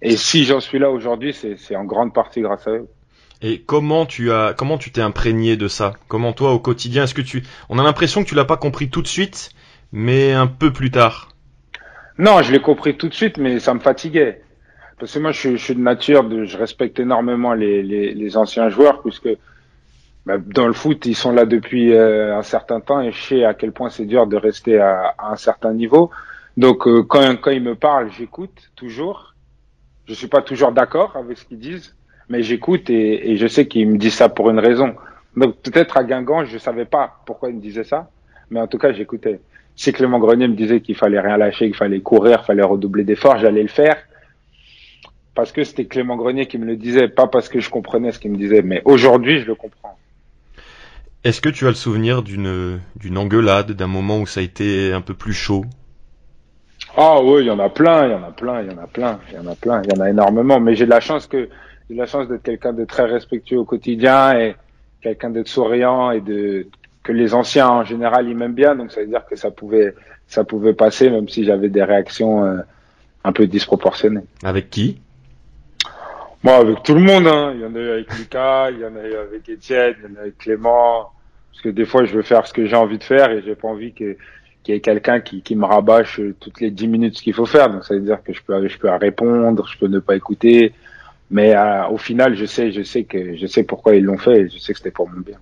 et 0.01 0.17
si 0.17 0.45
j'en 0.45 0.61
suis 0.61 0.79
là 0.79 0.91
aujourd'hui, 0.91 1.35
c'est, 1.35 1.77
en 1.77 1.85
grande 1.85 2.15
partie 2.15 2.41
grâce 2.41 2.67
à 2.67 2.71
eux. 2.71 2.87
Et 3.43 3.63
comment 3.63 4.07
tu 4.07 4.33
as, 4.33 4.55
comment 4.57 4.79
tu 4.79 4.91
t'es 4.91 5.01
imprégné 5.01 5.57
de 5.57 5.69
ça? 5.69 5.95
Comment 6.09 6.33
toi 6.33 6.53
au 6.53 6.59
quotidien, 6.59 7.05
est-ce 7.05 7.15
que 7.15 7.23
tu, 7.23 7.43
on 7.69 7.79
a 7.79 7.83
l'impression 7.83 8.23
que 8.23 8.29
tu 8.29 8.35
l'as 8.35 8.45
pas 8.45 8.57
compris 8.57 8.91
tout 8.91 9.03
de 9.03 9.09
suite, 9.09 9.51
mais 9.93 10.33
un 10.33 10.47
peu 10.47 10.73
plus 10.73 10.91
tard? 10.91 11.29
Non, 12.19 12.43
je 12.43 12.51
l'ai 12.51 12.61
compris 12.61 12.97
tout 12.97 13.09
de 13.09 13.15
suite, 13.15 13.39
mais 13.39 13.61
ça 13.61 13.75
me 13.75 13.79
fatiguait. 13.79 14.43
Parce 14.99 15.15
que 15.15 15.21
moi, 15.21 15.31
je, 15.31 15.53
je 15.53 15.63
suis 15.63 15.75
de 15.77 15.81
nature, 15.81 16.25
de, 16.25 16.45
je 16.45 16.57
respecte 16.57 16.99
énormément 16.99 17.55
les, 17.55 17.83
les, 17.85 18.13
les 18.13 18.37
anciens 18.37 18.69
joueurs, 18.71 19.03
puisque 19.03 19.29
dans 20.37 20.67
le 20.67 20.73
foot, 20.73 21.07
ils 21.07 21.15
sont 21.15 21.33
là 21.33 21.47
depuis 21.47 21.93
euh, 21.93 22.37
un 22.37 22.43
certain 22.43 22.81
temps 22.81 23.01
et 23.01 23.13
je 23.13 23.23
sais 23.23 23.45
à 23.45 23.55
quel 23.55 23.73
point 23.73 23.89
c'est 23.89 24.05
dur 24.05 24.27
de 24.27 24.37
rester 24.37 24.79
à, 24.79 25.15
un 25.19 25.37
certain 25.37 25.73
niveau. 25.73 26.11
Donc 26.57 26.87
euh, 26.87 27.03
quand, 27.03 27.37
quand 27.41 27.51
ils 27.51 27.63
me 27.63 27.75
parlent, 27.75 28.11
j'écoute 28.11 28.71
toujours. 28.77 29.35
Je 30.07 30.15
suis 30.15 30.27
pas 30.27 30.43
toujours 30.43 30.73
d'accord 30.73 31.17
avec 31.17 31.39
ce 31.39 31.45
qu'ils 31.45 31.59
disent, 31.59 31.95
mais 32.29 32.43
j'écoute 32.43 32.91
et, 32.91 33.31
et, 33.31 33.37
je 33.37 33.47
sais 33.47 33.67
qu'ils 33.67 33.89
me 33.89 33.99
disent 33.99 34.15
ça 34.15 34.29
pour 34.29 34.51
une 34.51 34.59
raison. 34.59 34.95
Donc 35.37 35.57
peut-être 35.63 35.97
à 35.97 36.05
Guingamp, 36.05 36.45
je 36.45 36.59
savais 36.59 36.87
pas 36.87 37.21
pourquoi 37.27 37.51
ils 37.51 37.57
me 37.57 37.61
disaient 37.61 37.85
ça, 37.85 38.11
mais 38.51 38.61
en 38.61 38.67
tout 38.67 38.79
cas 38.79 38.93
j'écoutais. 38.93 39.41
Si 39.77 39.93
Clément 39.93 40.19
Grenier 40.19 40.49
me 40.49 40.55
disait 40.55 40.81
qu'il 40.81 40.97
fallait 40.97 41.21
rien 41.21 41.37
lâcher, 41.37 41.67
qu'il 41.67 41.77
fallait 41.77 42.01
courir, 42.01 42.39
qu'il 42.39 42.47
fallait 42.47 42.65
redoubler 42.65 43.05
d'efforts, 43.05 43.39
j'allais 43.39 43.63
le 43.63 43.69
faire 43.69 43.97
parce 45.39 45.53
que 45.53 45.63
c'était 45.63 45.85
Clément 45.85 46.17
Grenier 46.17 46.47
qui 46.47 46.59
me 46.59 46.65
le 46.65 46.75
disait, 46.75 47.07
pas 47.07 47.29
parce 47.29 47.49
que 47.49 47.61
je 47.61 47.71
comprenais 47.71 48.11
ce 48.11 48.19
qu'il 48.19 48.33
me 48.33 48.37
disait. 48.37 48.61
Mais 48.61 48.83
aujourd'hui, 48.85 49.39
je 49.39 49.47
le 49.47 49.55
comprends. 49.55 49.97
Est-ce 51.25 51.41
que 51.41 51.49
tu 51.49 51.67
as 51.67 51.71
le 51.71 51.75
souvenir 51.75 52.23
d'une 52.23 52.81
d'une 52.97 53.19
engueulade, 53.19 53.73
d'un 53.73 53.89
moment 53.89 54.21
où 54.21 54.27
ça 54.27 54.41
a 54.41 54.43
été 54.43 54.93
un 54.93 55.01
peu 55.01 55.15
plus 55.15 55.33
chaud? 55.33 55.65
Ah 56.97 57.21
oui, 57.23 57.43
il 57.43 57.47
y 57.47 57.51
en 57.51 57.59
a 57.59 57.69
plein, 57.69 58.07
il 58.07 58.13
y 58.13 58.15
en 58.15 58.23
a 58.23 58.31
plein, 58.31 58.63
il 58.63 58.71
y 58.71 58.75
en 58.75 58.79
a 58.79 58.87
plein, 58.87 59.19
il 59.29 59.35
y 59.35 59.39
en 59.39 59.47
a 59.47 59.55
plein, 59.57 59.83
il 59.83 59.91
y 59.93 59.99
en 59.99 60.01
a 60.01 60.11
énormément. 60.11 60.61
Mais 60.61 60.75
j'ai 60.75 60.85
de 60.85 60.91
la 60.91 61.01
chance 61.01 61.27
que 61.27 61.49
j'ai 61.91 61.97
la 61.97 62.07
chance 62.07 62.29
d'être 62.29 62.43
quelqu'un 62.43 62.73
de 62.73 62.85
très 62.85 63.05
respectueux 63.05 63.59
au 63.59 63.65
quotidien 63.65 64.39
et 64.39 64.57
quelqu'un 65.01 65.31
d'être 65.31 65.49
souriant 65.49 66.13
et 66.13 66.21
de 66.21 66.67
que 67.03 67.13
les 67.13 67.35
anciens 67.35 67.69
en 67.69 67.85
général 67.85 68.29
ils 68.29 68.37
m'aiment 68.37 68.55
bien. 68.55 68.77
Donc 68.77 68.93
ça 68.93 69.01
veut 69.01 69.09
dire 69.09 69.25
que 69.29 69.35
ça 69.35 69.51
pouvait 69.51 69.95
ça 70.29 70.45
pouvait 70.45 70.75
passer 70.75 71.11
même 71.11 71.29
si 71.29 71.45
j'avais 71.45 71.69
des 71.69 71.83
réactions 71.83 72.45
euh, 72.45 72.59
un 73.25 73.33
peu 73.33 73.47
disproportionnées. 73.47 74.25
Avec 74.45 74.71
qui? 74.71 75.01
Moi, 76.45 76.57
avec 76.57 76.83
tout 76.85 76.95
le 76.95 77.01
monde, 77.01 77.27
hein. 77.27 77.53
il 77.55 77.61
y 77.61 77.65
en 77.65 77.75
a 77.75 77.79
eu 77.79 77.91
avec 77.91 78.17
Lucas, 78.17 78.71
il 78.71 78.79
y 78.79 78.85
en 78.85 78.95
a 78.95 79.05
eu 79.05 79.15
avec 79.15 79.49
Étienne, 79.49 79.95
il 79.99 80.11
y 80.11 80.13
en 80.13 80.17
a 80.17 80.19
eu 80.19 80.23
avec 80.23 80.39
Clément, 80.39 81.11
parce 81.51 81.63
que 81.63 81.69
des 81.71 81.85
fois, 81.85 82.05
je 82.05 82.15
veux 82.15 82.23
faire 82.23 82.47
ce 82.47 82.53
que 82.53 82.65
j'ai 82.67 82.77
envie 82.77 82.99
de 82.99 83.05
faire 83.05 83.31
et 83.33 83.43
j'ai 83.43 83.57
pas 83.57 83.67
envie 83.67 83.93
qu'il 83.93 84.17
y 84.69 84.73
ait 84.73 84.81
quelqu'un 84.81 85.21
qui, 85.21 85.57
me 85.57 85.65
rabâche 85.65 86.21
toutes 86.39 86.61
les 86.61 86.71
dix 86.71 86.87
minutes 86.87 87.17
ce 87.17 87.23
qu'il 87.23 87.35
faut 87.35 87.47
faire. 87.47 87.71
Donc 87.71 87.85
ça 87.85 87.95
veut 87.95 88.01
dire 88.01 88.23
que 88.23 88.33
je 88.33 88.41
peux 88.43 88.69
je 88.69 88.79
peux 88.79 88.89
répondre, 88.89 89.67
je 89.67 89.79
peux 89.79 89.89
ne 89.89 89.99
pas 89.99 90.15
écouter, 90.15 90.73
mais 91.31 91.57
euh, 91.57 91.89
au 91.89 91.99
final 91.99 92.37
je 92.37 92.45
sais 92.45 92.71
je 92.71 92.83
sais 92.83 93.03
que 93.03 93.37
je 93.37 93.47
sais 93.49 93.65
pourquoi 93.65 93.97
ils 93.97 94.05
l'ont 94.05 94.19
fait 94.19 94.43
et 94.43 94.49
je 94.49 94.59
sais 94.59 94.73
que 94.73 94.79
c'était 94.79 94.93
pour 94.93 95.09
mon 95.11 95.21
bien. 95.21 95.39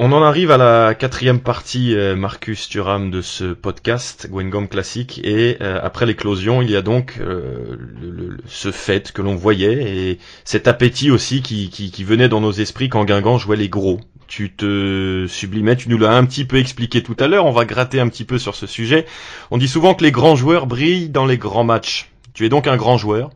On 0.00 0.12
en 0.12 0.22
arrive 0.22 0.52
à 0.52 0.58
la 0.58 0.94
quatrième 0.94 1.40
partie, 1.40 1.92
euh, 1.96 2.14
Marcus 2.14 2.68
Thuram, 2.68 3.10
de 3.10 3.20
ce 3.20 3.46
podcast 3.52 4.28
Gwengom 4.30 4.68
classique. 4.68 5.20
Et 5.24 5.56
euh, 5.60 5.80
après 5.82 6.06
l'éclosion, 6.06 6.62
il 6.62 6.70
y 6.70 6.76
a 6.76 6.82
donc 6.82 7.16
euh, 7.20 7.76
le, 8.00 8.36
ce 8.46 8.70
fait 8.70 9.10
que 9.10 9.22
l'on 9.22 9.34
voyait 9.34 9.72
et 10.12 10.18
cet 10.44 10.68
appétit 10.68 11.10
aussi 11.10 11.42
qui, 11.42 11.68
qui, 11.68 11.90
qui, 11.90 12.04
venait 12.04 12.28
dans 12.28 12.40
nos 12.40 12.52
esprits 12.52 12.88
quand 12.88 13.04
Guingamp 13.04 13.38
jouait 13.38 13.56
les 13.56 13.68
gros. 13.68 13.98
Tu 14.28 14.52
te 14.54 15.26
sublimais, 15.26 15.74
tu 15.74 15.88
nous 15.88 15.98
l'as 15.98 16.12
un 16.12 16.24
petit 16.26 16.44
peu 16.44 16.58
expliqué 16.58 17.02
tout 17.02 17.16
à 17.18 17.26
l'heure. 17.26 17.46
On 17.46 17.50
va 17.50 17.64
gratter 17.64 17.98
un 17.98 18.08
petit 18.08 18.24
peu 18.24 18.38
sur 18.38 18.54
ce 18.54 18.68
sujet. 18.68 19.04
On 19.50 19.58
dit 19.58 19.66
souvent 19.66 19.94
que 19.94 20.04
les 20.04 20.12
grands 20.12 20.36
joueurs 20.36 20.68
brillent 20.68 21.08
dans 21.08 21.26
les 21.26 21.38
grands 21.38 21.64
matchs. 21.64 22.12
Tu 22.34 22.46
es 22.46 22.48
donc 22.48 22.68
un 22.68 22.76
grand 22.76 22.98
joueur? 22.98 23.30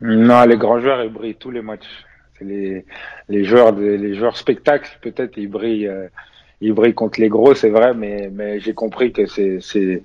Non, 0.00 0.46
les 0.46 0.56
grands 0.56 0.80
joueurs, 0.80 1.04
ils 1.04 1.12
brillent 1.12 1.36
tous 1.38 1.50
les 1.50 1.60
matchs 1.60 1.84
les, 2.40 2.84
les 3.28 3.44
joueurs 3.44 3.72
les 3.72 4.14
joueurs 4.14 4.36
spectacles 4.36 4.98
peut-être 5.02 5.36
ils 5.36 5.48
brillent 5.48 5.88
euh, 5.88 6.08
ils 6.60 6.72
brillent 6.72 6.94
contre 6.94 7.20
les 7.20 7.28
gros 7.28 7.54
c'est 7.54 7.70
vrai 7.70 7.94
mais 7.94 8.30
mais 8.32 8.60
j'ai 8.60 8.74
compris 8.74 9.12
que 9.12 9.26
c'est 9.26 9.60
c'est 9.60 10.02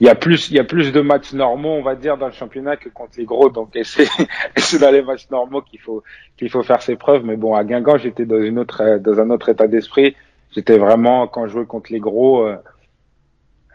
il 0.00 0.06
y 0.06 0.10
a 0.10 0.14
plus 0.14 0.50
il 0.50 0.56
y 0.56 0.58
a 0.58 0.64
plus 0.64 0.92
de 0.92 1.00
matchs 1.00 1.32
normaux 1.32 1.70
on 1.70 1.82
va 1.82 1.94
dire 1.94 2.16
dans 2.16 2.26
le 2.26 2.32
championnat 2.32 2.76
que 2.76 2.88
contre 2.88 3.12
les 3.16 3.24
gros. 3.24 3.48
Donc 3.48 3.70
c'est 3.84 4.06
c'est 4.56 4.78
dans 4.78 4.90
les 4.90 5.02
matchs 5.02 5.30
normaux 5.30 5.62
qu'il 5.62 5.80
faut 5.80 6.02
qu'il 6.36 6.50
faut 6.50 6.62
faire 6.62 6.82
ses 6.82 6.96
preuves. 6.96 7.24
Mais 7.24 7.36
bon 7.36 7.54
à 7.54 7.64
Guingamp 7.64 7.98
j'étais 7.98 8.26
dans 8.26 8.42
une 8.42 8.58
autre 8.58 8.98
dans 8.98 9.20
un 9.20 9.30
autre 9.30 9.48
état 9.48 9.66
d'esprit. 9.66 10.16
J'étais 10.54 10.78
vraiment 10.78 11.26
quand 11.26 11.46
je 11.46 11.52
jouais 11.52 11.66
contre 11.66 11.92
les 11.92 12.00
gros 12.00 12.46
euh, 12.46 12.56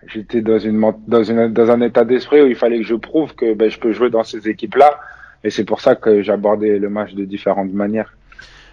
j'étais 0.07 0.41
dans 0.41 0.59
une 0.59 0.93
dans 1.07 1.23
une 1.23 1.53
dans 1.53 1.71
un 1.71 1.81
état 1.81 2.03
d'esprit 2.03 2.41
où 2.41 2.47
il 2.47 2.55
fallait 2.55 2.79
que 2.79 2.85
je 2.85 2.95
prouve 2.95 3.33
que 3.35 3.53
ben, 3.53 3.69
je 3.69 3.79
peux 3.79 3.93
jouer 3.93 4.09
dans 4.09 4.23
ces 4.23 4.49
équipes 4.49 4.75
là 4.75 4.99
et 5.43 5.49
c'est 5.49 5.65
pour 5.65 5.81
ça 5.81 5.95
que 5.95 6.21
j'abordais 6.21 6.79
le 6.79 6.89
match 6.89 7.13
de 7.13 7.25
différentes 7.25 7.73
manières. 7.73 8.13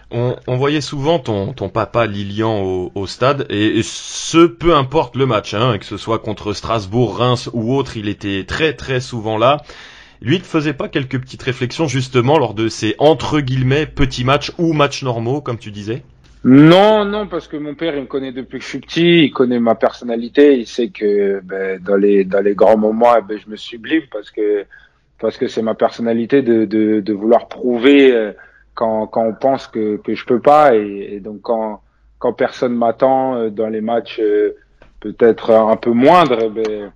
On, 0.09 0.37
on, 0.47 0.55
voyait 0.55 0.79
souvent 0.79 1.19
ton, 1.19 1.51
ton 1.51 1.67
papa 1.67 2.05
Lilian 2.05 2.61
au, 2.63 2.91
au 2.95 3.07
stade, 3.07 3.45
et, 3.49 3.81
ce 3.83 4.45
peu 4.45 4.73
importe 4.73 5.17
le 5.17 5.25
match, 5.25 5.53
hein, 5.53 5.77
que 5.77 5.85
ce 5.85 5.97
soit 5.97 6.19
contre 6.19 6.53
Strasbourg, 6.53 7.17
Reims 7.17 7.49
ou 7.51 7.75
autre, 7.75 7.97
il 7.97 8.07
était 8.07 8.45
très 8.45 8.73
très 8.73 9.01
souvent 9.01 9.37
là. 9.37 9.57
Lui, 10.21 10.37
il 10.37 10.39
ne 10.39 10.45
faisait 10.45 10.73
pas 10.73 10.87
quelques 10.87 11.19
petites 11.19 11.43
réflexions 11.43 11.87
justement 11.87 12.39
lors 12.39 12.53
de 12.53 12.69
ces 12.69 12.95
entre 12.99 13.41
guillemets 13.41 13.85
petits 13.85 14.23
matchs 14.23 14.51
ou 14.57 14.73
matchs 14.73 15.03
normaux, 15.03 15.41
comme 15.41 15.57
tu 15.57 15.71
disais? 15.71 16.03
Non, 16.43 17.03
non, 17.03 17.27
parce 17.27 17.47
que 17.47 17.57
mon 17.57 17.75
père, 17.75 17.93
il 17.95 18.01
me 18.01 18.07
connaît 18.07 18.31
depuis 18.31 18.59
que 18.59 18.63
je 18.63 18.69
suis 18.69 18.79
petit, 18.79 19.25
il 19.25 19.31
connaît 19.31 19.59
ma 19.59 19.75
personnalité, 19.75 20.57
il 20.57 20.67
sait 20.67 20.87
que 20.87 21.41
ben, 21.43 21.81
dans 21.83 21.97
les 21.97 22.23
dans 22.23 22.41
les 22.41 22.55
grands 22.55 22.77
moments, 22.77 23.13
eh 23.17 23.21
ben, 23.21 23.37
je 23.43 23.51
me 23.51 23.57
sublime 23.57 24.03
parce 24.11 24.31
que 24.31 24.65
parce 25.19 25.37
que 25.37 25.47
c'est 25.47 25.61
ma 25.61 25.75
personnalité 25.75 26.41
de, 26.41 26.65
de, 26.65 26.99
de, 26.99 27.13
vouloir 27.13 27.47
prouver 27.47 28.13
euh, 28.13 28.31
quand, 28.73 29.07
quand 29.07 29.25
on 29.25 29.33
pense 29.33 29.67
que, 29.67 29.97
que 29.97 30.15
je 30.15 30.25
peux 30.25 30.39
pas 30.39 30.75
et, 30.75 31.19
donc 31.19 31.41
quand, 31.41 31.81
quand 32.19 32.33
personne 32.33 32.75
m'attend 32.75 33.35
euh, 33.35 33.49
dans 33.49 33.67
les 33.67 33.81
matchs 33.81 34.19
euh, 34.19 34.55
peut-être 34.99 35.51
un 35.51 35.75
peu 35.75 35.91
moindres, 35.91 36.39
eh 36.41 36.49
ben, 36.49 36.91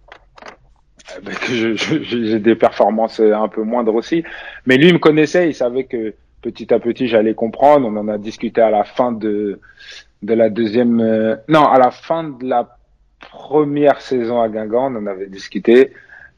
eh 1.17 1.21
ben, 1.21 1.33
j'ai 1.45 2.39
des 2.39 2.55
performances 2.55 3.19
un 3.19 3.47
peu 3.47 3.63
moindres 3.63 3.95
aussi. 3.95 4.23
Mais 4.65 4.77
lui 4.77 4.87
il 4.89 4.93
me 4.93 4.99
connaissait, 4.99 5.49
il 5.49 5.55
savait 5.55 5.85
que 5.85 6.13
petit 6.41 6.73
à 6.73 6.79
petit 6.79 7.07
j'allais 7.07 7.33
comprendre. 7.33 7.87
On 7.87 7.97
en 7.97 8.07
a 8.07 8.17
discuté 8.17 8.61
à 8.61 8.69
la 8.69 8.83
fin 8.83 9.11
de 9.11 9.59
de 10.21 10.35
la 10.35 10.49
deuxième, 10.51 10.97
non, 11.47 11.65
à 11.67 11.79
la 11.79 11.89
fin 11.89 12.23
de 12.23 12.45
la 12.45 12.77
première 13.19 14.01
saison 14.01 14.39
à 14.39 14.49
Guingamp, 14.49 14.91
on 14.91 14.97
en 14.97 15.07
avait 15.07 15.27
discuté. 15.27 15.91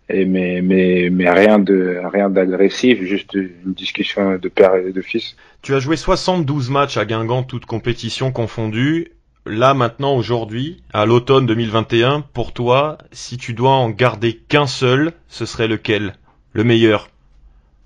Et 0.09 0.25
mais 0.25 0.61
mais 0.61 1.09
mais 1.09 1.29
rien 1.29 1.59
de 1.59 2.01
rien 2.11 2.29
d'agressif, 2.29 3.01
juste 3.03 3.33
une 3.33 3.73
discussion 3.73 4.37
de 4.37 4.49
père 4.49 4.75
et 4.75 4.91
de 4.91 5.01
fils. 5.01 5.35
Tu 5.61 5.73
as 5.73 5.79
joué 5.79 5.95
72 5.95 6.69
matchs 6.69 6.97
à 6.97 7.05
Guingamp, 7.05 7.43
toutes 7.43 7.65
compétitions 7.65 8.31
confondues. 8.31 9.13
Là 9.45 9.73
maintenant 9.73 10.15
aujourd'hui, 10.15 10.83
à 10.93 11.05
l'automne 11.05 11.45
2021, 11.45 12.21
pour 12.21 12.53
toi, 12.53 12.97
si 13.11 13.37
tu 13.37 13.53
dois 13.53 13.71
en 13.71 13.89
garder 13.89 14.35
qu'un 14.35 14.67
seul, 14.67 15.13
ce 15.27 15.45
serait 15.45 15.67
lequel? 15.67 16.15
Le 16.51 16.63
meilleur? 16.63 17.09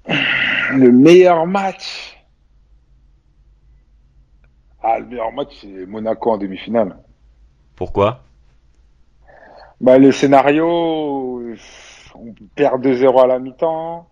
Le 0.07 0.91
meilleur 0.91 1.45
match? 1.45 2.17
Ah, 4.81 4.99
le 4.99 5.05
meilleur 5.05 5.31
match 5.31 5.49
c'est 5.61 5.85
Monaco 5.85 6.31
en 6.31 6.37
demi-finale. 6.37 6.97
Pourquoi? 7.75 8.23
Bah 9.79 9.99
le 9.99 10.11
scénario 10.11 11.43
on 12.21 12.33
perd 12.55 12.85
2-0 12.85 13.21
à 13.21 13.27
la 13.27 13.39
mi-temps. 13.39 14.07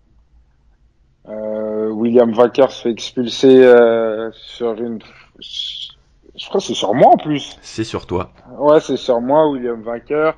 Euh, 1.27 1.89
William 1.89 2.31
Vacker 2.31 2.71
se 2.71 2.83
fait 2.83 2.91
expulser 2.91 3.63
euh, 3.63 4.29
sur 4.33 4.73
une. 4.73 4.99
Je 5.39 6.47
crois 6.47 6.59
que 6.59 6.67
c'est 6.67 6.73
sur 6.73 6.93
moi 6.93 7.13
en 7.13 7.17
plus. 7.17 7.57
C'est 7.61 7.83
sur 7.83 8.05
toi. 8.05 8.31
Ouais, 8.59 8.79
c'est 8.79 8.97
sur 8.97 9.21
moi, 9.21 9.49
William 9.49 9.81
Vacker. 9.81 10.33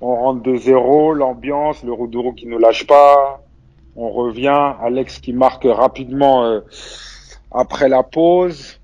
On 0.00 0.14
rentre 0.14 0.42
2-0, 0.42 1.14
l'ambiance, 1.14 1.82
le 1.82 1.92
Roudouron 1.92 2.32
qui 2.32 2.46
ne 2.46 2.58
lâche 2.58 2.86
pas. 2.86 3.42
On 3.96 4.10
revient, 4.10 4.74
Alex 4.80 5.18
qui 5.18 5.32
marque 5.32 5.64
rapidement 5.64 6.44
euh, 6.44 6.60
après 7.50 7.88
la 7.88 8.02
pause. 8.02 8.80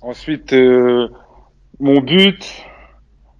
Ensuite, 0.00 0.52
euh, 0.54 1.08
mon 1.78 2.00
but. 2.00 2.64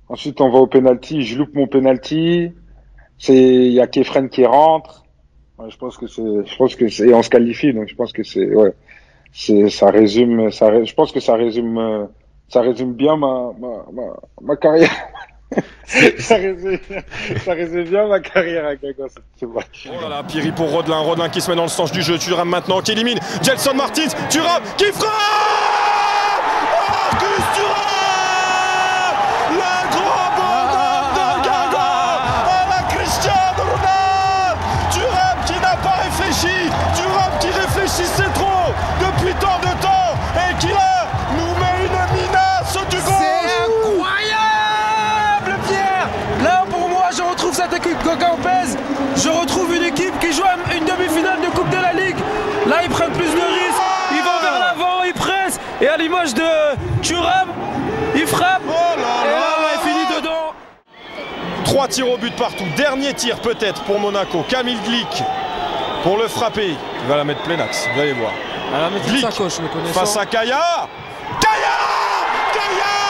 Ensuite, 0.09 0.41
on 0.41 0.51
va 0.51 0.59
au 0.59 0.67
penalty. 0.67 1.23
Je 1.23 1.39
loupe 1.39 1.55
mon 1.55 1.67
penalty. 1.67 2.53
C'est 3.23 3.37
il 3.37 3.73
y 3.73 3.81
a 3.81 3.87
Kefren 3.87 4.29
qui 4.29 4.45
rentre. 4.45 5.05
Ouais, 5.57 5.71
je 5.71 5.77
pense 5.77 5.97
que 5.97 6.09
c'est, 6.09 6.23
je 6.23 6.57
pense 6.57 6.75
que 6.75 6.89
c'est, 6.89 7.07
et 7.07 7.15
on 7.15 7.23
se 7.23 7.31
qualifie, 7.31 7.73
donc 7.73 7.87
je 7.87 7.95
pense 7.95 8.13
que 8.13 8.25
c'est, 8.25 8.53
ouais, 8.53 8.75
c'est, 9.33 9.71
ça 9.71 9.91
résume, 9.91 10.51
ça, 10.51 10.83
je 10.83 10.93
pense 10.93 11.13
que 11.13 11.21
ça 11.21 11.37
résume, 11.37 12.09
ça 12.49 12.63
résume 12.63 12.95
bien 12.95 13.17
ma, 13.17 13.53
ma, 13.61 13.69
ma, 13.93 14.03
ma 14.41 14.57
carrière. 14.57 14.91
ça 16.19 16.35
résume, 16.35 16.81
ça 17.45 17.53
résume 17.53 17.85
bien 17.85 18.09
ma 18.09 18.19
carrière 18.19 18.67
à 18.67 18.73
match. 19.47 19.89
Oh 19.89 20.01
là 20.03 20.09
là, 20.09 20.25
Piri 20.25 20.51
pour 20.51 20.73
Rodelin, 20.73 20.99
Rodelin 20.99 21.29
qui 21.29 21.41
se 21.41 21.49
met 21.49 21.57
dans 21.57 21.63
le 21.63 21.69
sens 21.69 21.93
du 21.93 22.03
jeu, 22.03 22.19
Thuram 22.19 22.49
maintenant 22.49 22.81
qui 22.81 22.91
élimine 22.91 23.21
Gelson 23.41 23.75
Martins, 23.75 24.09
Thuram 24.31 24.63
qui 24.77 24.87
frappe 24.87 25.72
Je 49.23 49.29
retrouve 49.29 49.73
une 49.73 49.85
équipe 49.85 50.19
qui 50.19 50.33
joue 50.33 50.43
à 50.43 50.75
une 50.75 50.85
demi-finale 50.85 51.41
de 51.41 51.47
Coupe 51.47 51.71
de 51.71 51.77
la 51.77 51.93
Ligue. 51.93 52.17
Là, 52.67 52.83
ils 52.83 52.91
prennent 52.91 53.13
plus 53.13 53.31
de 53.31 53.41
risques. 53.41 53.83
Ils 54.11 54.23
vont 54.23 54.41
vers 54.43 54.59
l'avant, 54.59 55.05
ils 55.05 55.15
pressent. 55.15 55.61
Et 55.81 55.87
à 55.87 55.97
l'image 55.97 56.35
de 56.35 56.43
Thuram, 57.03 57.49
il 58.17 58.27
frappe. 58.27 58.63
Oh 58.67 58.73
là 58.99 59.25
Et 59.25 59.31
là 59.31 59.63
là, 59.63 59.69
il 59.75 59.89
finit 59.89 60.21
dedans. 60.21 60.53
Trois 61.65 61.87
tirs 61.87 62.11
au 62.11 62.17
but 62.17 62.35
partout. 62.35 62.65
Dernier 62.77 63.15
tir 63.15 63.39
peut-être 63.41 63.83
pour 63.83 64.01
Monaco. 64.01 64.45
Camille 64.49 64.81
Glick 64.85 65.23
pour 66.03 66.19
le 66.19 66.27
frapper. 66.27 66.75
Il 67.03 67.09
va 67.09 67.17
la 67.17 67.25
mettre 67.25 67.43
plein 67.43 67.61
axe. 67.61 67.87
Vous 67.95 68.01
allez 68.01 68.15
voir. 68.15 68.33
À 68.75 68.81
la 68.81 68.91
mettre 68.91 69.07
Glick 69.07 69.31
face 69.93 70.17
à 70.17 70.27
Kaya. 70.27 70.89
Kaya 71.41 71.79
Kaya 72.53 73.02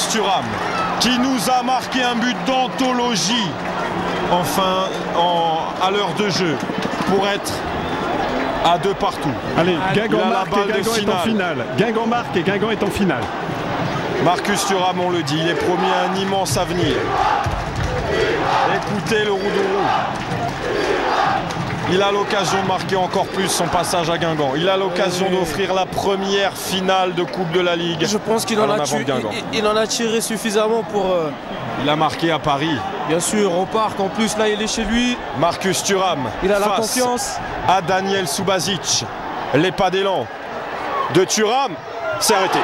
pour 0.00 0.08
Marcus 0.08 0.08
Thuram 0.08 0.44
qui 1.00 1.18
nous 1.18 1.50
a 1.50 1.62
marqué 1.62 2.02
un 2.02 2.16
but 2.16 2.36
d'anthologie 2.46 3.48
enfin 4.30 4.88
en, 5.16 5.84
à 5.84 5.90
l'heure 5.90 6.14
de 6.18 6.28
jeu 6.30 6.56
pour 7.08 7.26
être 7.26 7.52
à 8.64 8.78
deux 8.78 8.94
partout. 8.94 9.30
Allez, 9.58 9.76
Guingamp 9.94 10.26
marque 10.26 10.52
et 10.52 10.72
de 10.72 10.72
Guingamp 10.72 10.94
est 10.94 11.08
en 11.08 11.18
finale. 11.18 11.56
Guingamp 11.78 12.06
marque 12.06 12.36
et 12.36 12.42
Guingamp 12.42 12.70
est 12.70 12.82
en 12.82 12.90
finale. 12.90 13.22
Marcus 14.24 14.66
Thuram, 14.66 15.00
on 15.00 15.10
le 15.10 15.22
dit, 15.22 15.38
il 15.40 15.48
est 15.48 15.54
promis 15.54 15.88
à 15.88 16.10
un 16.10 16.16
immense 16.16 16.56
avenir. 16.58 16.94
Écoutez 18.76 19.24
le 19.24 19.32
Roudourou. 19.32 19.80
Il 21.92 22.00
a 22.02 22.12
l'occasion 22.12 22.62
de 22.62 22.68
marquer 22.68 22.94
encore 22.96 23.26
plus 23.26 23.48
son 23.48 23.66
passage 23.66 24.08
à 24.10 24.16
Guingamp. 24.16 24.52
Il 24.56 24.68
a 24.68 24.76
l'occasion 24.76 25.28
d'offrir 25.28 25.74
la 25.74 25.86
première 25.86 26.52
finale 26.56 27.14
de 27.14 27.24
Coupe 27.24 27.50
de 27.50 27.60
la 27.60 27.74
Ligue. 27.74 28.06
Je 28.06 28.16
pense 28.16 28.44
qu'il 28.44 28.60
en, 28.60 28.70
a 28.70 28.78
tu- 28.80 29.04
il, 29.52 29.58
il 29.58 29.66
en 29.66 29.76
a 29.76 29.86
tiré 29.86 30.20
suffisamment 30.20 30.82
pour. 30.84 31.06
euh, 31.12 31.30
Il 31.82 31.88
a 31.88 31.96
marqué 31.96 32.30
à 32.30 32.38
Paris. 32.38 32.76
bien 33.08 33.18
sûr, 33.18 33.52
au 33.58 33.64
parc. 33.66 33.98
En 33.98 34.08
plus, 34.08 34.36
là, 34.36 34.48
il 34.48 34.62
est 34.62 34.66
chez 34.68 34.84
lui. 34.84 35.16
Marcus 35.38 35.82
Thuram. 35.82 36.20
Il 36.44 36.52
a 36.52 36.58
la 36.60 36.66
confiance. 36.68 37.38
À 37.68 37.82
Daniel 37.82 38.28
Subasic. 38.28 39.04
Les 39.54 39.72
pas 39.72 39.90
d'élan 39.90 40.26
de 41.14 41.24
Thuram. 41.24 41.72
C'est 42.20 42.34
arrêté. 42.34 42.58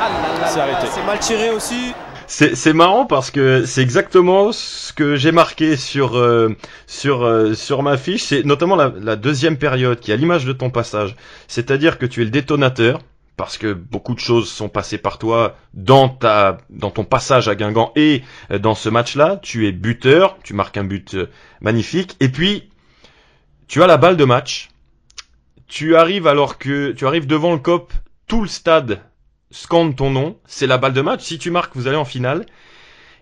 Ah 0.00 0.46
C'est 0.46 0.60
arrêté. 0.60 0.86
C'est 0.94 1.04
mal 1.04 1.18
tiré 1.18 1.50
aussi. 1.50 1.92
C'est 2.34 2.72
marrant 2.72 3.04
parce 3.04 3.30
que 3.30 3.66
c'est 3.66 3.82
exactement 3.82 4.52
ce 4.52 4.94
que 4.94 5.16
j'ai 5.16 5.32
marqué 5.32 5.76
sur 5.76 6.16
euh, 6.16 6.56
sur 6.86 7.24
euh, 7.24 7.52
sur 7.52 7.82
ma 7.82 7.98
fiche. 7.98 8.22
C'est 8.22 8.42
notamment 8.42 8.74
la, 8.74 8.90
la 8.98 9.16
deuxième 9.16 9.58
période 9.58 10.00
qui 10.00 10.12
est 10.12 10.14
à 10.14 10.16
l'image 10.16 10.46
de 10.46 10.54
ton 10.54 10.70
passage. 10.70 11.14
C'est-à-dire 11.46 11.98
que 11.98 12.06
tu 12.06 12.22
es 12.22 12.24
le 12.24 12.30
détonateur 12.30 13.00
parce 13.36 13.58
que 13.58 13.74
beaucoup 13.74 14.14
de 14.14 14.18
choses 14.18 14.50
sont 14.50 14.70
passées 14.70 14.96
par 14.96 15.18
toi 15.18 15.58
dans 15.74 16.08
ta 16.08 16.56
dans 16.70 16.90
ton 16.90 17.04
passage 17.04 17.48
à 17.48 17.54
Guingamp 17.54 17.92
et 17.96 18.22
euh, 18.50 18.58
dans 18.58 18.74
ce 18.74 18.88
match-là. 18.88 19.38
Tu 19.42 19.68
es 19.68 19.72
buteur, 19.72 20.38
tu 20.42 20.54
marques 20.54 20.78
un 20.78 20.84
but 20.84 21.12
euh, 21.12 21.28
magnifique 21.60 22.16
et 22.20 22.30
puis 22.30 22.70
tu 23.68 23.82
as 23.82 23.86
la 23.86 23.98
balle 23.98 24.16
de 24.16 24.24
match. 24.24 24.70
Tu 25.68 25.96
arrives 25.96 26.26
alors 26.26 26.56
que 26.56 26.92
tu 26.92 27.06
arrives 27.06 27.26
devant 27.26 27.52
le 27.52 27.58
cop, 27.58 27.92
tout 28.26 28.40
le 28.40 28.48
stade 28.48 29.02
scande 29.52 29.96
ton 29.96 30.10
nom, 30.10 30.38
c'est 30.46 30.66
la 30.66 30.78
balle 30.78 30.94
de 30.94 31.02
match. 31.02 31.22
Si 31.22 31.38
tu 31.38 31.52
marques, 31.52 31.76
vous 31.76 31.86
allez 31.88 31.96
en 31.98 32.04
finale. 32.06 32.46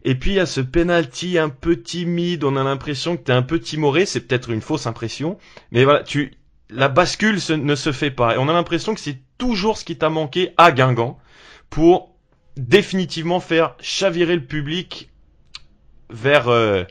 Et 0.05 0.15
puis 0.15 0.33
il 0.33 0.37
y 0.37 0.41
a 0.41 0.47
ce 0.47 0.61
penalty 0.61 1.39
un 1.39 1.49
peu 1.51 1.77
timide, 1.83 2.45
on 2.45 2.57
a 2.57 2.65
l'impression 2.65 3.17
que 3.17 3.23
t'es 3.23 3.33
un 3.33 3.43
peu 3.43 3.61
timoré, 3.61 4.07
c'est 4.07 4.21
peut-être 4.21 4.51
une 4.51 4.63
fausse 4.63 4.87
impression, 4.87 5.39
mais 5.73 5.85
voilà, 5.85 6.03
tu 6.03 6.35
la 6.71 6.89
bascule 6.89 7.39
ne 7.59 7.75
se 7.75 7.93
fait 7.93 8.11
pas. 8.13 8.35
Et 8.37 8.39
on 8.39 8.49
a 8.49 8.53
l'impression 8.53 8.95
que 8.95 9.01
c'est 9.01 9.19
toujours 9.39 9.77
ce 9.79 9.85
qui 9.85 9.97
t'a 9.97 10.09
manqué 10.11 10.53
à 10.57 10.73
Guingamp 10.73 11.19
pour 11.71 12.15
définitivement 12.57 13.41
faire 13.41 13.75
chavirer 13.81 14.37
le 14.37 14.45
public 14.45 15.11
vers 16.11 16.49
euh, 16.49 16.85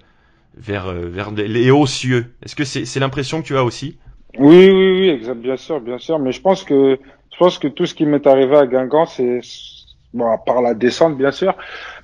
vers 0.57 0.87
euh, 0.87 1.07
vers 1.09 1.31
les- 1.31 1.71
hauts 1.71 1.87
cieux. 1.87 2.33
Est-ce 2.43 2.55
que 2.55 2.63
c'est 2.65 2.85
c'est 2.85 2.99
l'impression 2.99 3.41
que 3.41 3.47
tu 3.47 3.57
as 3.57 3.63
aussi? 3.63 3.97
Oui, 4.37 4.69
oui, 4.69 4.99
oui, 4.99 5.09
exact, 5.09 5.39
bien 5.39 5.57
sûr, 5.57 5.81
bien 5.81 5.97
sûr. 5.97 6.19
Mais 6.19 6.31
je 6.31 6.41
pense 6.41 6.63
que 6.63 6.99
pense 7.39 7.57
que 7.57 7.67
tout 7.67 7.85
ce 7.87 7.95
qui 7.95 8.05
m'est 8.05 8.27
arrivé 8.27 8.55
à 8.55 8.67
Guingamp, 8.67 9.07
c'est 9.07 9.39
bon, 10.13 10.31
à 10.31 10.37
part 10.37 10.61
la 10.61 10.73
descente, 10.73 11.17
bien 11.17 11.31
sûr. 11.31 11.55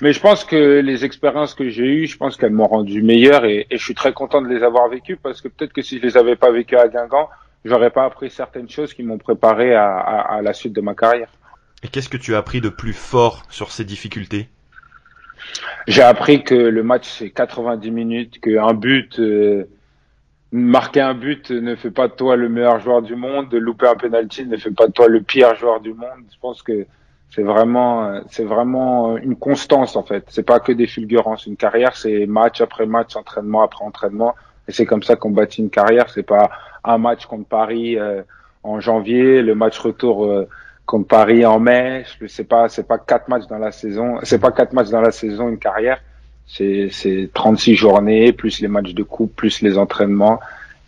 Mais 0.01 0.13
je 0.13 0.19
pense 0.19 0.43
que 0.43 0.79
les 0.79 1.05
expériences 1.05 1.53
que 1.53 1.69
j'ai 1.69 1.85
eues, 1.85 2.07
je 2.07 2.17
pense 2.17 2.37
qu'elles 2.37 2.53
m'ont 2.53 2.67
rendu 2.67 3.03
meilleur 3.03 3.45
et, 3.45 3.67
et 3.69 3.77
je 3.77 3.83
suis 3.83 3.95
très 3.95 4.13
content 4.13 4.41
de 4.41 4.47
les 4.47 4.63
avoir 4.63 4.89
vécues 4.89 5.17
parce 5.17 5.41
que 5.41 5.47
peut-être 5.47 5.73
que 5.73 5.81
si 5.81 5.99
je 5.99 6.03
les 6.03 6.17
avais 6.17 6.35
pas 6.35 6.51
vécues 6.51 6.77
à 6.77 6.87
Guingamp, 6.87 7.29
j'aurais 7.65 7.91
pas 7.91 8.05
appris 8.05 8.31
certaines 8.31 8.69
choses 8.69 8.93
qui 8.93 9.03
m'ont 9.03 9.17
préparé 9.17 9.75
à, 9.75 9.97
à, 9.97 10.37
à 10.37 10.41
la 10.41 10.53
suite 10.53 10.73
de 10.73 10.81
ma 10.81 10.95
carrière. 10.95 11.29
Et 11.83 11.87
qu'est-ce 11.87 12.09
que 12.09 12.17
tu 12.17 12.33
as 12.33 12.39
appris 12.39 12.61
de 12.61 12.69
plus 12.69 12.93
fort 12.93 13.43
sur 13.49 13.71
ces 13.71 13.83
difficultés? 13.83 14.49
J'ai 15.87 16.01
appris 16.01 16.43
que 16.43 16.55
le 16.55 16.83
match 16.83 17.07
c'est 17.07 17.29
90 17.29 17.91
minutes, 17.91 18.39
qu'un 18.39 18.73
but, 18.73 19.19
euh, 19.19 19.67
marquer 20.51 21.01
un 21.01 21.13
but 21.13 21.51
ne 21.51 21.75
fait 21.75 21.91
pas 21.91 22.07
de 22.07 22.13
toi 22.13 22.35
le 22.35 22.49
meilleur 22.49 22.79
joueur 22.79 23.01
du 23.01 23.15
monde, 23.15 23.53
louper 23.53 23.87
un 23.87 23.95
penalty 23.95 24.45
ne 24.45 24.57
fait 24.57 24.71
pas 24.71 24.87
de 24.87 24.91
toi 24.91 25.07
le 25.07 25.21
pire 25.21 25.55
joueur 25.55 25.79
du 25.81 25.93
monde. 25.93 26.23
Je 26.31 26.39
pense 26.39 26.61
que 26.61 26.85
c'est 27.29 27.43
vraiment, 27.43 28.05
euh, 28.05 28.21
c'est 28.29 28.45
vraiment 28.45 29.17
une 29.17 29.35
constance 29.35 29.95
en 29.95 30.03
fait. 30.03 30.25
C'est 30.29 30.43
pas 30.45 30.59
que 30.59 30.71
des 30.71 30.87
fulgurances. 30.87 31.45
Une 31.45 31.57
carrière, 31.57 31.95
c'est 31.95 32.25
match 32.25 32.61
après 32.61 32.85
match, 32.85 33.15
entraînement 33.15 33.63
après 33.63 33.83
entraînement, 33.85 34.35
et 34.67 34.71
c'est 34.71 34.85
comme 34.85 35.03
ça 35.03 35.15
qu'on 35.15 35.31
bâtit 35.31 35.61
une 35.61 35.69
carrière. 35.69 36.09
C'est 36.09 36.23
pas 36.23 36.49
un 36.83 36.97
match 36.97 37.25
contre 37.25 37.47
Paris 37.47 37.97
euh, 37.97 38.21
en 38.63 38.79
janvier, 38.79 39.41
le 39.41 39.55
match 39.55 39.77
retour. 39.79 40.25
euh, 40.25 40.47
contre 40.85 41.07
Paris 41.07 41.45
en 41.45 41.59
mai, 41.59 42.05
c'est 42.27 42.47
pas 42.47 42.69
c'est 42.69 42.87
pas 42.87 42.97
quatre 42.97 43.27
matchs 43.27 43.47
dans 43.47 43.57
la 43.57 43.71
saison, 43.71 44.19
c'est 44.23 44.39
pas 44.39 44.51
quatre 44.51 44.73
matchs 44.73 44.89
dans 44.89 45.01
la 45.01 45.11
saison 45.11 45.49
une 45.49 45.57
carrière, 45.57 45.99
c'est 46.47 46.89
c'est 46.91 47.29
36 47.33 47.75
journées 47.75 48.31
plus 48.33 48.59
les 48.59 48.67
matchs 48.67 48.93
de 48.93 49.03
coupe 49.03 49.35
plus 49.35 49.61
les 49.61 49.77
entraînements 49.77 50.39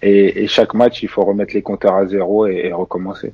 Et, 0.01 0.43
et, 0.43 0.47
chaque 0.47 0.75
match, 0.75 1.01
il 1.01 1.09
faut 1.09 1.25
remettre 1.25 1.55
les 1.55 1.63
compteurs 1.63 1.95
à 1.95 2.05
zéro 2.05 2.45
et, 2.45 2.61
et 2.65 2.73
recommencer. 2.73 3.33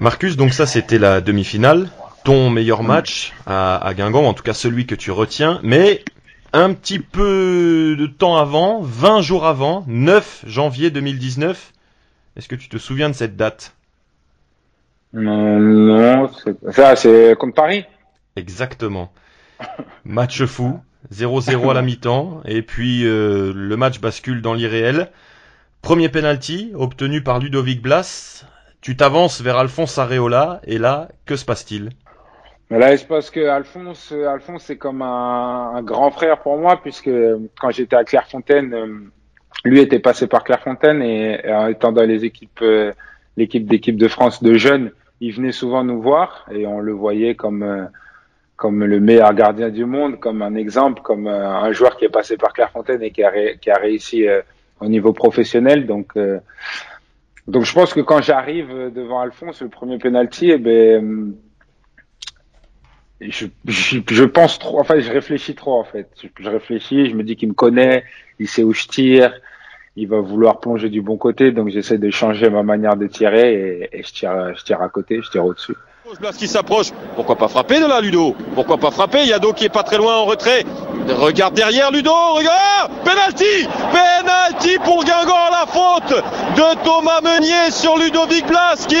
Marcus, 0.00 0.36
donc 0.36 0.52
ça 0.52 0.66
c'était 0.66 0.98
la 0.98 1.20
demi-finale, 1.20 1.88
ton 2.24 2.50
meilleur 2.50 2.82
match 2.82 3.32
à, 3.46 3.76
à, 3.76 3.94
Guingamp, 3.94 4.24
en 4.24 4.34
tout 4.34 4.42
cas 4.42 4.52
celui 4.52 4.86
que 4.86 4.94
tu 4.94 5.10
retiens, 5.10 5.60
mais 5.62 6.04
un 6.52 6.74
petit 6.74 6.98
peu 6.98 7.96
de 7.98 8.06
temps 8.06 8.36
avant, 8.36 8.80
20 8.82 9.22
jours 9.22 9.46
avant, 9.46 9.84
9 9.86 10.44
janvier 10.46 10.90
2019, 10.90 11.72
est-ce 12.36 12.48
que 12.48 12.56
tu 12.56 12.68
te 12.68 12.76
souviens 12.76 13.08
de 13.08 13.14
cette 13.14 13.36
date? 13.36 13.74
Non, 15.14 15.58
non 15.58 16.30
ça 16.70 16.96
c'est 16.96 17.34
comme 17.38 17.52
Paris? 17.52 17.84
Exactement. 18.36 19.10
Match 20.04 20.44
fou, 20.44 20.80
0-0 21.10 21.70
à 21.70 21.74
la 21.74 21.82
mi-temps, 21.82 22.42
et 22.44 22.62
puis 22.62 23.04
euh, 23.04 23.52
le 23.54 23.76
match 23.76 24.00
bascule 24.00 24.42
dans 24.42 24.54
l'irréel. 24.54 25.10
Premier 25.80 26.08
penalty 26.08 26.72
obtenu 26.74 27.22
par 27.22 27.40
Ludovic 27.40 27.82
Blas. 27.82 28.46
Tu 28.80 28.96
t'avances 28.96 29.40
vers 29.40 29.56
Alphonse 29.56 29.98
Areola, 29.98 30.60
et 30.64 30.78
là, 30.78 31.08
que 31.26 31.36
se 31.36 31.44
passe-t-il? 31.44 31.90
Là, 32.70 32.92
il 32.92 32.98
se 32.98 33.04
passe 33.04 33.30
que 33.30 33.46
Alphonse, 33.46 34.12
Alphonse 34.12 34.64
c'est 34.64 34.76
comme 34.76 35.02
un, 35.02 35.82
grand 35.82 36.10
frère 36.10 36.38
pour 36.38 36.56
moi, 36.58 36.80
puisque 36.80 37.10
quand 37.60 37.70
j'étais 37.70 37.96
à 37.96 38.04
Clairefontaine, 38.04 38.72
euh, 38.72 38.86
lui 39.64 39.80
était 39.80 39.98
passé 39.98 40.26
par 40.26 40.42
Clairefontaine, 40.42 41.02
et, 41.02 41.40
et 41.44 41.70
étant 41.70 41.92
dans 41.92 42.04
les 42.04 42.24
équipes, 42.24 42.60
euh, 42.62 42.92
l'équipe 43.36 43.66
d'équipe 43.66 43.96
de 43.96 44.08
France 44.08 44.42
de 44.42 44.54
jeunes, 44.54 44.90
il 45.20 45.32
venait 45.32 45.52
souvent 45.52 45.84
nous 45.84 46.00
voir, 46.00 46.46
et 46.50 46.66
on 46.66 46.80
le 46.80 46.92
voyait 46.92 47.34
comme 47.34 47.62
euh, 47.62 47.84
comme 48.62 48.84
le 48.84 49.00
meilleur 49.00 49.34
gardien 49.34 49.70
du 49.70 49.84
monde, 49.84 50.20
comme 50.20 50.40
un 50.40 50.54
exemple, 50.54 51.02
comme 51.02 51.26
un 51.26 51.72
joueur 51.72 51.96
qui 51.96 52.04
est 52.04 52.14
passé 52.20 52.36
par 52.36 52.52
Clairefontaine 52.52 53.02
et 53.02 53.10
qui 53.10 53.24
a, 53.24 53.32
qui 53.60 53.70
a 53.70 53.74
réussi 53.74 54.24
au 54.78 54.86
niveau 54.86 55.12
professionnel. 55.12 55.84
Donc 55.84 56.16
donc 57.48 57.64
je 57.64 57.72
pense 57.72 57.92
que 57.92 57.98
quand 58.00 58.22
j'arrive 58.22 58.92
devant 58.94 59.20
Alphonse, 59.20 59.62
le 59.62 59.68
premier 59.68 59.98
penalty, 59.98 60.52
eh 60.52 60.58
ben, 60.58 61.34
je, 63.20 64.24
pense 64.24 64.60
trop, 64.60 64.78
enfin 64.78 65.00
je 65.00 65.10
réfléchis 65.10 65.56
trop 65.56 65.76
en 65.80 65.84
fait. 65.84 66.08
Je, 66.22 66.28
je 66.38 66.48
réfléchis, 66.48 67.10
je 67.10 67.16
me 67.16 67.24
dis 67.24 67.34
qu'il 67.34 67.48
me 67.48 67.54
connaît, 67.54 68.04
il 68.38 68.46
sait 68.48 68.62
où 68.62 68.72
je 68.72 68.86
tire, 68.86 69.34
il 69.96 70.06
va 70.06 70.20
vouloir 70.20 70.60
plonger 70.60 70.88
du 70.88 71.02
bon 71.02 71.16
côté, 71.16 71.50
donc 71.50 71.68
j'essaie 71.70 71.98
de 71.98 72.10
changer 72.10 72.48
ma 72.48 72.62
manière 72.62 72.96
de 72.96 73.08
tirer 73.08 73.54
et, 73.54 73.98
et 73.98 74.02
je 74.04 74.12
tire, 74.12 74.56
je 74.56 74.62
tire 74.62 74.80
à 74.80 74.88
côté, 74.88 75.20
je 75.20 75.28
tire 75.28 75.44
au-dessus. 75.44 75.74
Blas 76.18 76.32
qui 76.36 76.48
s'approche. 76.48 76.88
Pourquoi 77.14 77.36
pas 77.36 77.46
frapper 77.46 77.78
de 77.78 77.86
là, 77.86 78.00
Ludo? 78.00 78.34
Pourquoi 78.56 78.76
pas 78.76 78.90
frapper? 78.90 79.24
Yado 79.24 79.52
qui 79.52 79.66
est 79.66 79.68
pas 79.68 79.84
très 79.84 79.98
loin 79.98 80.16
en 80.16 80.24
retrait. 80.24 80.64
Regarde 81.08 81.54
derrière 81.54 81.92
Ludo, 81.92 82.12
regarde 82.34 82.90
Penalty 83.04 83.68
Penalty 83.92 84.78
pour 84.84 85.04
Guingamp, 85.04 85.50
la 85.50 85.64
faute 85.66 86.22
de 86.56 86.84
Thomas 86.84 87.20
Meunier 87.22 87.70
sur 87.70 87.96
Ludovic 87.98 88.46
Blas 88.46 88.84
qui 88.88 88.96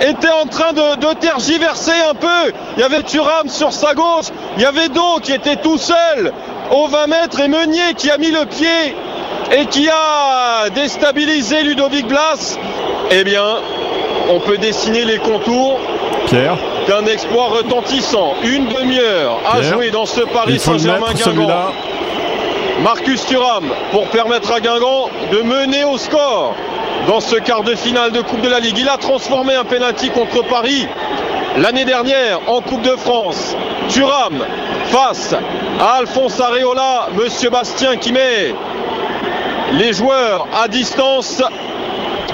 était 0.00 0.30
en 0.30 0.46
train 0.46 0.72
de, 0.72 1.14
tergiverser 1.14 1.98
un 2.08 2.14
peu. 2.14 2.52
Il 2.76 2.80
y 2.80 2.84
avait 2.84 3.02
Thuram 3.02 3.48
sur 3.48 3.72
sa 3.72 3.94
gauche, 3.94 4.26
il 4.56 4.62
y 4.62 4.66
avait 4.66 4.88
Do 4.88 5.18
qui 5.22 5.32
était 5.32 5.56
tout 5.56 5.78
seul 5.78 6.32
au 6.70 6.86
20 6.86 7.06
mètres 7.08 7.40
et 7.40 7.48
Meunier 7.48 7.94
qui 7.96 8.08
a 8.08 8.18
mis 8.18 8.30
le 8.30 8.46
pied 8.46 8.94
et 9.50 9.66
qui 9.66 9.88
a 9.88 10.70
déstabilisé 10.70 11.64
Ludovic 11.64 12.06
Blas. 12.06 12.56
Eh 13.10 13.24
bien, 13.24 13.56
on 14.28 14.40
peut 14.40 14.58
dessiner 14.58 15.04
les 15.04 15.18
contours 15.18 15.78
Pierre. 16.26 16.56
d'un 16.88 17.06
exploit 17.06 17.46
retentissant. 17.46 18.34
Une 18.42 18.66
demi-heure 18.66 19.40
à 19.50 19.62
jouer 19.62 19.90
dans 19.90 20.06
ce 20.06 20.20
Paris 20.20 20.58
Saint-Germain-Guingamp. 20.58 21.72
Marcus 22.82 23.24
Thuram 23.26 23.64
pour 23.90 24.06
permettre 24.08 24.52
à 24.52 24.60
Guingamp 24.60 25.08
de 25.32 25.38
mener 25.42 25.84
au 25.84 25.96
score 25.96 26.54
dans 27.08 27.20
ce 27.20 27.36
quart 27.36 27.62
de 27.62 27.74
finale 27.74 28.12
de 28.12 28.20
Coupe 28.20 28.42
de 28.42 28.48
la 28.48 28.60
Ligue. 28.60 28.78
Il 28.78 28.88
a 28.88 28.98
transformé 28.98 29.54
un 29.54 29.64
penalty 29.64 30.10
contre 30.10 30.42
Paris 30.42 30.86
l'année 31.56 31.84
dernière 31.84 32.40
en 32.48 32.60
Coupe 32.60 32.82
de 32.82 32.96
France. 32.96 33.56
Thuram 33.88 34.44
face 34.90 35.34
à 35.80 35.98
Alphonse 35.98 36.38
Areola, 36.40 37.08
Monsieur 37.14 37.50
Bastien 37.50 37.96
qui 37.96 38.12
met 38.12 38.54
les 39.72 39.92
joueurs 39.92 40.46
à 40.54 40.68
distance. 40.68 41.42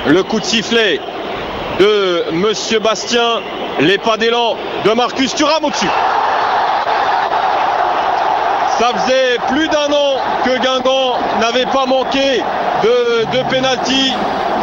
Le 0.07 0.23
coup 0.25 0.41
de 0.41 0.45
sifflet 0.45 0.99
de 1.79 2.33
Monsieur 2.33 2.79
Bastien, 2.79 3.41
les 3.81 3.99
pas 3.99 4.17
d'élan 4.17 4.57
de 4.85 4.91
Marcus 4.93 5.35
Thuram 5.35 5.65
au-dessus. 5.65 5.87
Ça 8.79 8.93
faisait 8.95 9.39
plus 9.49 9.69
d'un 9.69 9.93
an 9.93 10.17
que 10.45 10.59
Guingamp 10.59 11.19
n'avait 11.41 11.67
pas 11.67 11.87
manqué 11.87 12.41
de, 12.83 13.37
de 13.37 13.51
penalty. 13.51 14.13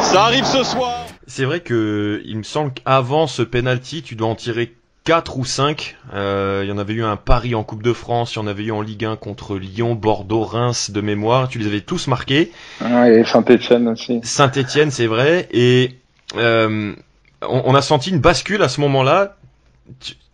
Ça 0.02 0.24
arrive 0.24 0.46
ce 0.46 0.64
soir. 0.64 1.06
C'est 1.28 1.46
vrai 1.46 1.60
que 1.60 2.22
il 2.26 2.38
me 2.38 2.44
semble 2.44 2.74
qu'avant 2.74 3.28
ce 3.28 3.44
penalty, 3.44 4.02
tu 4.02 4.16
dois 4.16 4.28
en 4.28 4.36
tirer 4.36 4.74
4 5.06 5.38
ou 5.38 5.46
5. 5.46 5.96
Euh, 6.14 6.62
il 6.64 6.70
y 6.70 6.72
en 6.72 6.78
avait 6.78 6.94
eu 6.94 7.04
un 7.04 7.16
Paris 7.16 7.56
en 7.56 7.64
Coupe 7.64 7.84
de 7.84 7.94
France, 7.94 8.36
il 8.36 8.40
y 8.40 8.42
en 8.42 8.48
avait 8.48 8.64
eu 8.64 8.72
en 8.72 8.82
Ligue 8.82 9.06
1 9.06 9.16
contre 9.16 9.58
Lyon, 9.58 9.96
Bordeaux, 9.96 10.44
Reims 10.44 10.92
de 10.92 11.02
mémoire. 11.02 11.48
Tu 11.48 11.60
les 11.60 11.68
avais 11.68 11.82
tous 11.82 12.08
marqués. 12.08 12.52
Ah, 12.84 13.10
et 13.10 13.24
Saint-Etienne 13.24 13.88
aussi. 13.88 14.20
Saint-Etienne, 14.24 14.92
c'est 14.92 15.08
vrai. 15.08 15.48
Et 15.52 15.96
on, 16.36 16.96
on, 17.42 17.76
a 17.76 17.82
senti 17.82 18.10
une 18.10 18.20
bascule 18.20 18.62
à 18.62 18.70
ce 18.70 18.82
moment-là. 18.82 19.38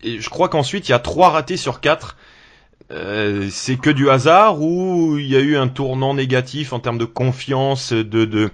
Et 0.03 0.19
je 0.19 0.29
crois 0.29 0.49
qu'ensuite, 0.49 0.89
il 0.89 0.91
y 0.91 0.95
a 0.95 0.99
3 0.99 1.29
ratés 1.29 1.57
sur 1.57 1.81
4. 1.81 2.17
Euh, 2.91 3.47
c'est 3.49 3.77
que 3.77 3.89
du 3.89 4.09
hasard 4.09 4.61
ou 4.61 5.17
il 5.17 5.25
y 5.25 5.35
a 5.35 5.39
eu 5.39 5.57
un 5.57 5.67
tournant 5.67 6.13
négatif 6.13 6.71
en 6.71 6.79
termes 6.79 6.99
de 6.99 7.05
confiance, 7.05 7.93
de, 7.93 8.25
de, 8.25 8.51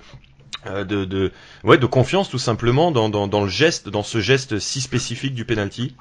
de, 0.66 1.06
de, 1.06 1.32
ouais, 1.66 1.78
de 1.78 1.86
confiance 1.86 2.30
tout 2.30 2.38
simplement 2.38 2.92
dans, 2.92 3.10
dans, 3.10 3.42
le 3.42 3.50
geste, 3.50 3.90
dans 3.90 4.04
ce 4.04 4.20
geste 4.20 4.60
si 4.60 4.80
spécifique 4.80 5.34
du 5.34 5.44
penalty? 5.44 5.96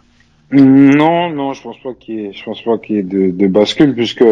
Non, 0.52 1.30
non, 1.30 1.54
je 1.54 1.62
pense 1.62 1.78
pas 1.78 1.94
qu'il 1.94 2.32
je 2.32 2.44
pense 2.44 2.62
pas 2.62 2.78
qu'il 2.78 2.96
y 2.96 2.98
ait 3.00 3.02
de, 3.02 3.46
bascule 3.48 3.94
puisque 3.94 4.24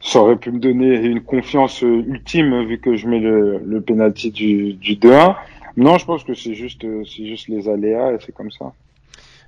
ça 0.00 0.20
aurait 0.20 0.36
pu 0.36 0.52
me 0.52 0.60
donner 0.60 0.94
une 0.94 1.20
confiance 1.20 1.82
ultime 1.82 2.66
vu 2.66 2.78
que 2.78 2.94
je 2.94 3.08
mets 3.08 3.20
le, 3.20 3.60
le 3.64 3.80
penalty 3.80 4.30
du, 4.30 4.74
du 4.74 4.94
2-1. 4.94 5.34
Non, 5.78 5.96
je 5.96 6.04
pense 6.04 6.24
que 6.24 6.34
c'est 6.34 6.54
juste, 6.54 6.84
c'est 7.04 7.24
juste 7.24 7.46
les 7.46 7.68
aléas 7.68 8.12
et 8.12 8.18
c'est 8.26 8.32
comme 8.32 8.50
ça. 8.50 8.72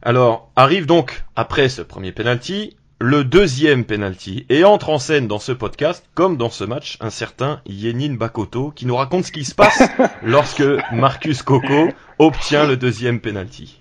Alors 0.00 0.48
arrive 0.54 0.86
donc 0.86 1.24
après 1.34 1.68
ce 1.68 1.82
premier 1.82 2.12
penalty 2.12 2.76
le 3.00 3.24
deuxième 3.24 3.84
penalty 3.84 4.46
et 4.48 4.62
entre 4.62 4.90
en 4.90 5.00
scène 5.00 5.26
dans 5.26 5.40
ce 5.40 5.50
podcast, 5.50 6.04
comme 6.14 6.36
dans 6.36 6.48
ce 6.48 6.62
match, 6.62 6.98
un 7.00 7.10
certain 7.10 7.60
Yenin 7.66 8.14
Bakoto 8.14 8.70
qui 8.70 8.86
nous 8.86 8.94
raconte 8.94 9.24
ce 9.24 9.32
qui 9.32 9.44
se 9.44 9.56
passe 9.56 9.82
lorsque 10.22 10.62
Marcus 10.92 11.42
Coco 11.42 11.88
obtient 12.20 12.64
le 12.64 12.76
deuxième 12.76 13.18
penalty. 13.18 13.80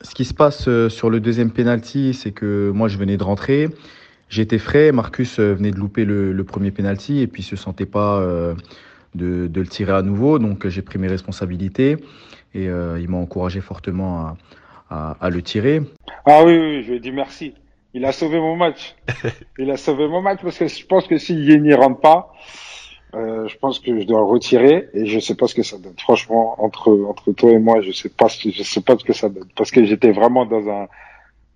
Ce 0.00 0.14
qui 0.14 0.24
se 0.24 0.32
passe 0.32 0.70
sur 0.88 1.10
le 1.10 1.20
deuxième 1.20 1.50
penalty, 1.50 2.14
c'est 2.14 2.32
que 2.32 2.70
moi 2.74 2.88
je 2.88 2.96
venais 2.96 3.18
de 3.18 3.24
rentrer, 3.24 3.68
j'étais 4.30 4.58
frais, 4.58 4.90
Marcus 4.90 5.38
venait 5.38 5.72
de 5.72 5.76
louper 5.76 6.06
le, 6.06 6.32
le 6.32 6.44
premier 6.44 6.70
penalty 6.70 7.20
et 7.20 7.26
puis 7.26 7.42
se 7.42 7.56
sentait 7.56 7.84
pas 7.84 8.20
euh, 8.20 8.54
de, 9.14 9.46
de, 9.46 9.60
le 9.60 9.66
tirer 9.66 9.92
à 9.92 10.02
nouveau, 10.02 10.38
donc 10.38 10.66
j'ai 10.68 10.82
pris 10.82 10.98
mes 10.98 11.08
responsabilités 11.08 11.96
et 12.54 12.68
euh, 12.68 13.00
il 13.00 13.08
m'a 13.08 13.18
encouragé 13.18 13.60
fortement 13.60 14.20
à, 14.20 14.36
à, 14.90 15.16
à, 15.20 15.30
le 15.30 15.42
tirer. 15.42 15.82
Ah 16.24 16.42
oui, 16.44 16.58
oui, 16.58 16.82
je 16.82 16.90
lui 16.90 16.96
ai 16.96 17.00
dit 17.00 17.12
merci. 17.12 17.54
Il 17.92 18.04
a 18.04 18.12
sauvé 18.12 18.38
mon 18.38 18.56
match. 18.56 18.94
Il 19.58 19.70
a 19.70 19.76
sauvé 19.76 20.06
mon 20.06 20.22
match 20.22 20.40
parce 20.42 20.58
que 20.58 20.68
je 20.68 20.86
pense 20.86 21.08
que 21.08 21.18
si 21.18 21.34
Yeni 21.34 21.74
rentre 21.74 22.00
pas, 22.00 22.32
euh, 23.14 23.48
je 23.48 23.56
pense 23.58 23.80
que 23.80 24.00
je 24.00 24.06
dois 24.06 24.22
retirer 24.22 24.88
et 24.94 25.06
je 25.06 25.18
sais 25.18 25.34
pas 25.34 25.48
ce 25.48 25.56
que 25.56 25.64
ça 25.64 25.76
donne. 25.78 25.96
Franchement, 25.98 26.62
entre 26.62 26.92
entre 27.08 27.32
toi 27.32 27.50
et 27.50 27.58
moi, 27.58 27.80
je 27.80 27.90
sais 27.90 28.08
pas 28.08 28.28
ce 28.28 28.44
que, 28.44 28.50
je 28.50 28.62
sais 28.62 28.80
pas 28.80 28.96
ce 28.96 29.04
que 29.04 29.12
ça 29.12 29.28
donne 29.28 29.48
parce 29.56 29.72
que 29.72 29.84
j'étais 29.84 30.12
vraiment 30.12 30.46
dans 30.46 30.68
un 30.68 30.86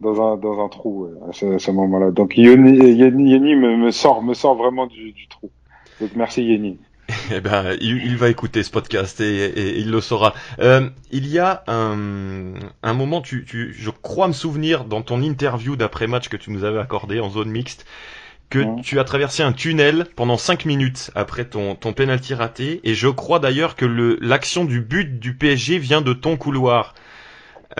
dans 0.00 0.20
un 0.20 0.36
dans 0.36 0.64
un 0.64 0.68
trou 0.68 1.08
à 1.28 1.32
ce, 1.32 1.46
à 1.46 1.58
ce 1.60 1.70
moment-là. 1.70 2.10
Donc 2.10 2.36
Yeni, 2.36 2.78
Yeni, 2.78 3.30
Yeni 3.30 3.54
me, 3.54 3.76
me 3.76 3.90
sort 3.92 4.20
me 4.22 4.34
sort 4.34 4.56
vraiment 4.56 4.88
du, 4.88 5.12
du 5.12 5.28
trou. 5.28 5.50
Donc 6.00 6.10
merci 6.16 6.42
Yeni. 6.42 6.78
Eh 7.30 7.40
ben, 7.40 7.76
il, 7.80 8.04
il, 8.04 8.16
va 8.16 8.28
écouter 8.28 8.62
ce 8.62 8.70
podcast 8.70 9.20
et, 9.20 9.24
et, 9.24 9.58
et 9.58 9.78
il 9.78 9.90
le 9.90 10.00
saura. 10.00 10.34
Euh, 10.60 10.88
il 11.10 11.26
y 11.26 11.38
a 11.38 11.64
un, 11.66 12.54
un 12.82 12.94
moment, 12.94 13.20
tu, 13.22 13.44
tu, 13.44 13.74
je 13.78 13.90
crois 13.90 14.28
me 14.28 14.32
souvenir 14.32 14.84
dans 14.84 15.02
ton 15.02 15.22
interview 15.22 15.76
d'après-match 15.76 16.28
que 16.28 16.36
tu 16.36 16.50
nous 16.50 16.64
avais 16.64 16.80
accordé 16.80 17.20
en 17.20 17.30
zone 17.30 17.50
mixte, 17.50 17.86
que 18.50 18.58
Mmh. 18.58 18.82
tu 18.82 19.00
as 19.00 19.04
traversé 19.04 19.42
un 19.42 19.52
tunnel 19.52 20.06
pendant 20.16 20.36
5 20.36 20.64
minutes 20.64 21.10
après 21.14 21.44
ton, 21.44 21.74
ton 21.74 21.92
penalty 21.92 22.34
raté. 22.34 22.80
Et 22.84 22.94
je 22.94 23.08
crois 23.08 23.38
d'ailleurs 23.38 23.74
que 23.74 23.86
l'action 24.20 24.64
du 24.64 24.80
but 24.80 25.18
du 25.18 25.34
PSG 25.34 25.78
vient 25.78 26.02
de 26.02 26.12
ton 26.12 26.36
couloir. 26.36 26.94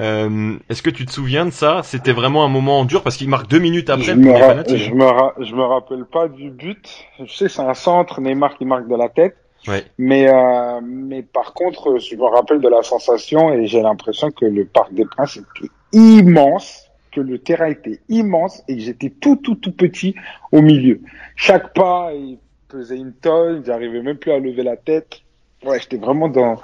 Euh, 0.01 0.57
Est-ce 0.69 0.83
que 0.83 0.91
tu 0.91 1.07
te 1.07 1.13
souviens 1.13 1.47
de 1.47 1.51
ça? 1.51 1.83
C'était 1.85 2.13
vraiment 2.13 2.45
un 2.45 2.49
moment 2.49 2.85
dur 2.85 3.03
parce 3.03 3.17
qu'il 3.17 3.29
marque 3.29 3.49
deux 3.49 3.61
minutes 3.61 3.91
après 3.91 4.05
je 4.05 4.13
me, 4.13 4.25
je, 4.25 4.93
me 4.93 5.45
je 5.45 5.55
me 5.55 5.63
rappelle 5.63 6.05
pas 6.05 6.29
du 6.29 6.51
but. 6.51 7.07
Je 7.25 7.33
sais, 7.33 7.49
c'est 7.49 7.63
un 7.63 7.75
centre, 7.75 8.21
Neymar 8.21 8.57
qui 8.57 8.65
marque 8.65 8.89
de 8.89 8.97
la 8.97 9.09
tête. 9.09 9.37
Ouais. 9.67 9.85
Mais, 9.97 10.29
euh, 10.29 10.81
mais 10.83 11.23
par 11.23 11.55
contre, 11.55 11.99
je 11.99 12.17
me 12.17 12.25
rappelle 12.25 12.61
de 12.61 12.69
la 12.69 12.83
sensation 12.83 13.53
et 13.53 13.67
j'ai 13.67 13.83
l'impression 13.83 14.31
que 14.31 14.45
le 14.45 14.65
Parc 14.65 14.93
des 14.93 15.07
Princes 15.07 15.39
était 15.39 15.71
immense, 15.93 16.91
que 17.13 17.21
le 17.21 17.39
terrain 17.39 17.69
était 17.69 18.01
immense 18.09 18.63
et 18.69 18.77
que 18.77 18.83
j'étais 18.83 19.11
tout, 19.11 19.37
tout, 19.37 19.55
tout 19.55 19.73
petit 19.73 20.15
au 20.53 20.61
milieu. 20.61 21.01
Chaque 21.37 21.73
pas, 21.73 22.11
il 22.13 22.39
pesait 22.69 22.97
une 22.97 23.13
tonne, 23.13 23.63
j'arrivais 23.65 24.03
même 24.03 24.19
plus 24.19 24.33
à 24.33 24.39
lever 24.39 24.65
la 24.65 24.77
tête. 24.77 25.21
Ouais, 25.65 25.81
j'étais 25.81 25.97
vraiment 25.97 26.29
dans, 26.29 26.61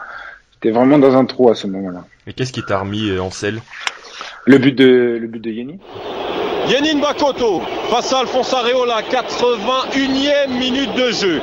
j'étais 0.53 0.71
vraiment 0.71 0.99
dans 0.99 1.17
un 1.17 1.25
trou 1.25 1.49
à 1.49 1.55
ce 1.55 1.67
moment-là. 1.69 2.05
Et 2.31 2.33
qu'est-ce 2.33 2.53
qui 2.53 2.63
t'a 2.63 2.79
remis 2.79 3.11
euh, 3.11 3.21
en 3.21 3.33
selle? 3.33 3.61
Le 4.45 4.59
but 4.59 4.71
de, 4.71 5.19
le 5.21 5.27
but 5.27 5.43
de 5.43 5.51
Yeni. 5.51 5.81
Yenin 6.69 7.01
Bakoto 7.01 7.61
face 7.91 8.13
à 8.13 8.21
Alphonse 8.21 8.55
Areola, 8.55 9.03
81e 9.03 10.57
minute 10.57 10.95
de 10.95 11.11
jeu. 11.11 11.43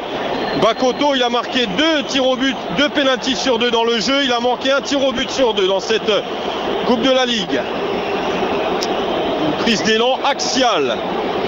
Bakoto, 0.61 1.13
il 1.13 1.21
a 1.23 1.27
marqué 1.27 1.65
deux 1.65 2.03
tirs 2.07 2.25
au 2.25 2.37
but, 2.37 2.55
deux 2.77 2.87
pénalties 2.87 3.35
sur 3.35 3.59
deux 3.59 3.69
dans 3.69 3.83
le 3.83 3.99
jeu. 3.99 4.23
Il 4.23 4.31
a 4.31 4.39
manqué 4.39 4.71
un 4.71 4.79
tir 4.79 5.05
au 5.05 5.11
but 5.11 5.29
sur 5.29 5.53
deux 5.53 5.67
dans 5.67 5.81
cette 5.81 6.09
Coupe 6.85 7.01
de 7.01 7.11
la 7.11 7.25
Ligue. 7.25 7.59
Une 9.45 9.57
prise 9.63 9.83
d'élan 9.83 10.19
axiale 10.23 10.95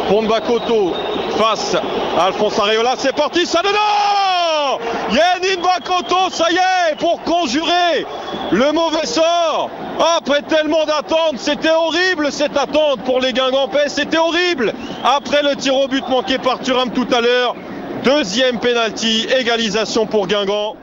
pour 0.10 0.22
Bakoto 0.24 0.94
face 1.40 1.76
à 2.18 2.26
Alphonse 2.26 2.60
Areola. 2.60 2.96
C'est 2.98 3.16
parti, 3.16 3.46
ça 3.46 3.62
dedans 3.62 4.80
Yenin 5.12 5.62
Bakoto, 5.62 6.30
ça 6.30 6.52
y 6.52 6.56
est, 6.56 6.96
pour 6.98 7.22
conjurer 7.24 8.06
le 8.52 8.72
mauvais 8.74 9.06
sort. 9.06 9.70
Après 10.18 10.42
tellement 10.42 10.86
d'attentes, 10.86 11.38
c'était 11.38 11.72
horrible 11.72 12.32
cette 12.32 12.58
attente 12.58 13.02
pour 13.06 13.22
les 13.22 13.32
Guingampais, 13.34 13.88
c'était 13.88 14.18
horrible. 14.18 14.74
Après 15.04 15.42
le 15.42 15.56
tir 15.56 15.76
au 15.76 15.88
but 15.88 16.08
manqué 16.10 16.38
par 16.38 16.60
Thuram 16.60 16.92
tout 16.92 17.08
à 17.12 17.22
l'heure, 17.22 17.56
deuxième 18.04 18.60
penalty, 18.60 19.28
égalisation 19.40 20.06
pour 20.06 20.28
Guingamp. 20.28 20.76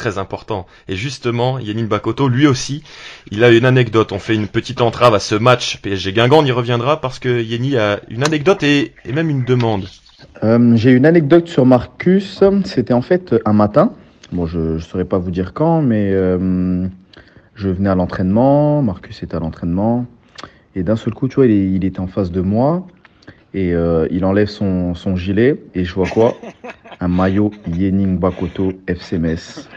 Très 0.00 0.16
important. 0.16 0.66
Et 0.88 0.96
justement, 0.96 1.58
Yannick 1.58 1.86
Bakoto, 1.86 2.26
lui 2.26 2.46
aussi, 2.46 2.82
il 3.30 3.44
a 3.44 3.50
une 3.50 3.66
anecdote. 3.66 4.12
On 4.12 4.18
fait 4.18 4.34
une 4.34 4.48
petite 4.48 4.80
entrave 4.80 5.14
à 5.14 5.18
ce 5.18 5.34
match 5.34 5.82
PSG 5.82 6.14
Guingamp, 6.14 6.38
on 6.38 6.44
y 6.46 6.52
reviendra 6.52 7.02
parce 7.02 7.18
que 7.18 7.42
Yenny 7.42 7.76
a 7.76 8.00
une 8.08 8.24
anecdote 8.24 8.62
et, 8.62 8.94
et 9.04 9.12
même 9.12 9.28
une 9.28 9.44
demande. 9.44 9.84
Euh, 10.42 10.74
J'ai 10.74 10.92
une 10.92 11.04
anecdote 11.04 11.48
sur 11.48 11.66
Marcus. 11.66 12.42
C'était 12.64 12.94
en 12.94 13.02
fait 13.02 13.34
un 13.44 13.52
matin. 13.52 13.92
Bon, 14.32 14.46
je 14.46 14.58
ne 14.58 14.78
saurais 14.78 15.04
pas 15.04 15.18
vous 15.18 15.30
dire 15.30 15.52
quand, 15.52 15.82
mais 15.82 16.12
euh, 16.14 16.86
je 17.54 17.68
venais 17.68 17.90
à 17.90 17.94
l'entraînement. 17.94 18.80
Marcus 18.80 19.22
était 19.22 19.36
à 19.36 19.40
l'entraînement. 19.40 20.06
Et 20.74 20.82
d'un 20.82 20.96
seul 20.96 21.12
coup, 21.12 21.28
tu 21.28 21.34
vois, 21.34 21.44
il, 21.44 21.74
il, 21.74 21.84
était 21.84 22.00
en 22.00 22.06
face 22.06 22.30
de 22.30 22.40
moi. 22.40 22.86
Et 23.52 23.74
euh, 23.74 24.06
il 24.10 24.24
enlève 24.24 24.48
son, 24.48 24.94
son, 24.94 25.14
gilet. 25.14 25.60
Et 25.74 25.84
je 25.84 25.92
vois 25.92 26.08
quoi? 26.08 26.38
Un 27.00 27.08
maillot 27.08 27.50
Yening 27.66 28.18
Bakoto 28.18 28.72
FC 28.86 29.18
Metz. 29.18 29.68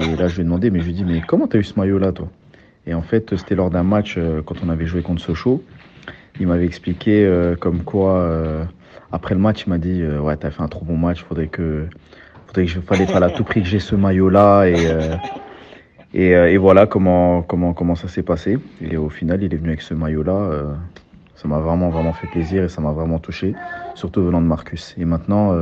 Et 0.00 0.16
là, 0.16 0.28
je 0.28 0.36
lui 0.36 0.42
ai 0.42 0.44
demandé, 0.44 0.70
mais 0.70 0.80
je 0.80 0.84
lui 0.84 0.92
ai 0.92 0.94
dit, 0.94 1.04
mais 1.04 1.20
comment 1.26 1.46
t'as 1.46 1.58
eu 1.58 1.64
ce 1.64 1.78
maillot-là, 1.78 2.12
toi? 2.12 2.28
Et 2.86 2.94
en 2.94 3.02
fait, 3.02 3.36
c'était 3.36 3.54
lors 3.54 3.70
d'un 3.70 3.82
match, 3.82 4.14
euh, 4.16 4.42
quand 4.44 4.56
on 4.64 4.68
avait 4.68 4.86
joué 4.86 5.02
contre 5.02 5.20
Sochaux. 5.20 5.62
Il 6.38 6.46
m'avait 6.46 6.64
expliqué 6.64 7.24
euh, 7.24 7.54
comme 7.54 7.82
quoi, 7.82 8.14
euh, 8.14 8.64
après 9.12 9.34
le 9.34 9.40
match, 9.40 9.64
il 9.66 9.70
m'a 9.70 9.78
dit, 9.78 10.02
ouais, 10.04 10.36
t'as 10.36 10.50
fait 10.50 10.62
un 10.62 10.68
trop 10.68 10.84
bon 10.84 10.96
match, 10.96 11.22
faudrait 11.22 11.48
que, 11.48 11.86
faudrait 12.46 12.64
que 12.64 12.70
je 12.70 12.80
fallait 12.80 13.06
pas 13.06 13.18
à 13.18 13.30
tout 13.30 13.44
prix 13.44 13.62
que 13.62 13.68
j'ai 13.68 13.80
ce 13.80 13.94
maillot-là. 13.94 14.66
Et, 16.12 16.32
et, 16.52 16.56
voilà 16.56 16.86
comment, 16.86 17.42
comment, 17.42 17.72
comment 17.74 17.94
ça 17.94 18.08
s'est 18.08 18.22
passé. 18.22 18.58
Et 18.80 18.96
au 18.96 19.10
final, 19.10 19.42
il 19.42 19.52
est 19.52 19.56
venu 19.56 19.68
avec 19.68 19.82
ce 19.82 19.94
maillot-là. 19.94 20.50
ça 21.36 21.48
m'a 21.48 21.58
vraiment, 21.58 21.90
vraiment 21.90 22.12
fait 22.12 22.28
plaisir 22.28 22.64
et 22.64 22.68
ça 22.68 22.80
m'a 22.80 22.92
vraiment 22.92 23.18
touché, 23.18 23.54
surtout 23.94 24.22
venant 24.22 24.40
de 24.40 24.46
Marcus. 24.46 24.94
Et 24.98 25.04
maintenant, 25.04 25.54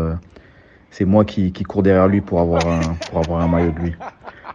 c'est 0.90 1.04
moi 1.04 1.24
qui, 1.24 1.52
qui 1.52 1.64
cours 1.64 1.82
derrière 1.82 2.08
lui 2.08 2.20
pour 2.20 2.40
avoir 2.40 2.66
un, 2.66 2.80
pour 3.10 3.18
avoir 3.20 3.42
un 3.42 3.48
maillot 3.48 3.72
de 3.72 3.78
lui. 3.78 3.94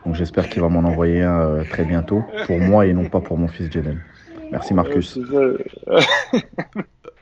Donc 0.05 0.15
j'espère 0.15 0.49
qu'il 0.49 0.61
va 0.61 0.69
m'en 0.69 0.87
envoyer 0.87 1.21
un 1.21 1.39
euh, 1.39 1.63
très 1.63 1.85
bientôt, 1.85 2.23
pour 2.45 2.59
moi 2.59 2.85
et 2.85 2.93
non 2.93 3.05
pas 3.05 3.21
pour 3.21 3.37
mon 3.37 3.47
fils 3.47 3.71
Jaden. 3.71 4.01
Merci 4.51 4.73
Marcus. 4.73 5.17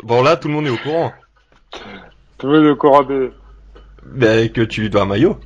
bon 0.03 0.23
là, 0.23 0.35
tout 0.35 0.47
le 0.47 0.53
monde 0.53 0.67
est 0.67 0.71
au 0.71 0.77
courant. 0.77 1.11
Tout 2.37 2.47
le 2.47 2.53
monde 2.53 2.65
est 2.65 2.71
au 2.71 2.75
courant 2.75 3.03
de... 3.03 3.31
Ben, 4.05 4.49
que 4.49 4.61
tu 4.61 4.81
lui 4.81 4.89
dois 4.89 5.03
un 5.03 5.05
maillot. 5.05 5.37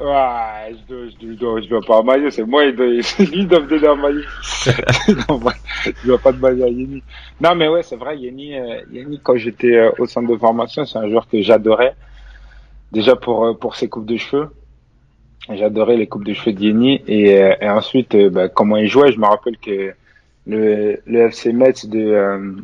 Ouais, 0.00 0.74
je 0.74 0.92
dois, 0.92 1.06
je 1.22 1.26
dois, 1.34 1.60
je 1.60 1.68
dois 1.68 1.80
pas 1.82 1.98
un 2.00 2.02
maillot, 2.02 2.30
c'est 2.30 2.42
moi, 2.42 2.64
il 2.64 2.74
doit, 2.74 2.86
lui 3.32 3.46
doit 3.46 3.60
me 3.60 3.68
donner 3.68 3.86
un 3.86 3.94
maillot. 3.94 4.22
je 5.06 6.06
dois 6.06 6.18
pas 6.18 6.32
de 6.32 6.40
maillot 6.40 6.64
à 6.64 6.68
Yeni. 6.68 7.02
Non 7.40 7.54
mais 7.54 7.68
ouais, 7.68 7.84
c'est 7.84 7.94
vrai, 7.94 8.18
Yeni, 8.18 8.58
euh, 8.58 8.80
Yeni 8.90 9.20
quand 9.22 9.36
j'étais 9.36 9.76
euh, 9.76 9.90
au 9.98 10.06
centre 10.06 10.28
de 10.32 10.36
formation, 10.36 10.84
c'est 10.84 10.98
un 10.98 11.08
joueur 11.08 11.28
que 11.28 11.40
j'adorais. 11.40 11.94
Déjà 12.92 13.16
pour, 13.16 13.46
euh, 13.46 13.54
pour 13.54 13.74
ses 13.74 13.88
coupes 13.88 14.06
de 14.06 14.16
cheveux. 14.16 14.50
J'adorais 15.48 15.96
les 15.96 16.06
coupes 16.06 16.24
de 16.24 16.34
cheveux 16.34 16.52
d'Yeni 16.52 17.02
et, 17.08 17.42
euh, 17.42 17.54
et 17.60 17.68
ensuite 17.68 18.14
euh, 18.14 18.30
bah, 18.30 18.48
comment 18.48 18.76
il 18.76 18.86
jouait. 18.86 19.12
Je 19.12 19.18
me 19.18 19.26
rappelle 19.26 19.56
que 19.56 19.92
le, 20.46 21.00
FC 21.06 21.52
Metz 21.52 21.86
de 21.86 22.62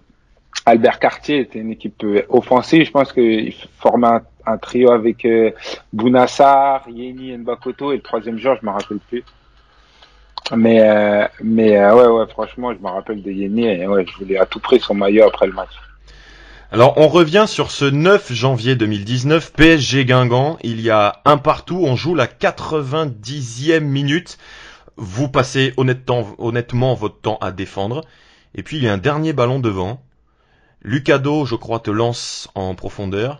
Albert 0.66 0.99
Cartier 0.99 1.41
était 1.41 1.59
une 1.59 1.70
équipe 1.70 2.05
offensive. 2.29 2.85
Je 2.85 2.91
pense 2.91 3.12
qu'il 3.12 3.55
formait 3.79 4.09
un, 4.09 4.22
un, 4.47 4.59
trio 4.59 4.91
avec 4.91 5.24
euh, 5.24 5.51
Bounassar, 5.93 6.85
Yeni, 6.89 7.37
Nbakoto 7.39 7.93
et 7.93 7.97
le 7.97 8.03
troisième 8.03 8.39
joueur, 8.39 8.59
je 8.61 8.66
me 8.66 8.70
rappelle 8.70 8.99
plus. 9.09 9.24
Mais 10.55 10.81
euh, 10.83 11.26
mais 11.43 11.79
ouais 11.93 12.07
ouais 12.07 12.26
franchement 12.29 12.72
je 12.72 12.79
me 12.79 12.89
rappelle 12.89 13.22
de 13.22 13.31
Yeni 13.31 13.66
et 13.66 13.87
ouais 13.87 14.07
je 14.07 14.16
voulais 14.16 14.39
à 14.39 14.47
tout 14.47 14.61
prix 14.61 14.79
son 14.79 14.95
maillot 14.95 15.24
après 15.24 15.47
le 15.47 15.53
match. 15.53 15.72
Alors 16.71 16.99
on 16.99 17.09
revient 17.09 17.47
sur 17.49 17.71
ce 17.71 17.87
9 17.87 18.31
janvier 18.31 18.77
2019, 18.77 19.55
PSG 19.55 20.05
Guingamp, 20.05 20.59
il 20.62 20.83
y 20.83 20.91
a 20.91 21.23
un 21.25 21.39
partout, 21.39 21.81
on 21.83 21.97
joue 21.97 22.14
la 22.14 22.27
90e 22.27 23.81
minute, 23.81 24.37
vous 24.97 25.29
passez 25.29 25.73
honnêtement, 25.79 26.35
honnêtement 26.37 26.93
votre 26.93 27.23
temps 27.23 27.39
à 27.41 27.53
défendre, 27.53 28.03
et 28.55 28.62
puis 28.62 28.77
il 28.77 28.83
y 28.83 28.89
a 28.89 28.93
un 28.93 28.99
dernier 28.99 29.33
ballon 29.33 29.61
devant, 29.61 30.03
Lucado 30.83 31.47
je 31.47 31.55
crois 31.55 31.81
te 31.81 31.91
lance 31.91 32.51
en 32.55 32.75
profondeur, 32.75 33.39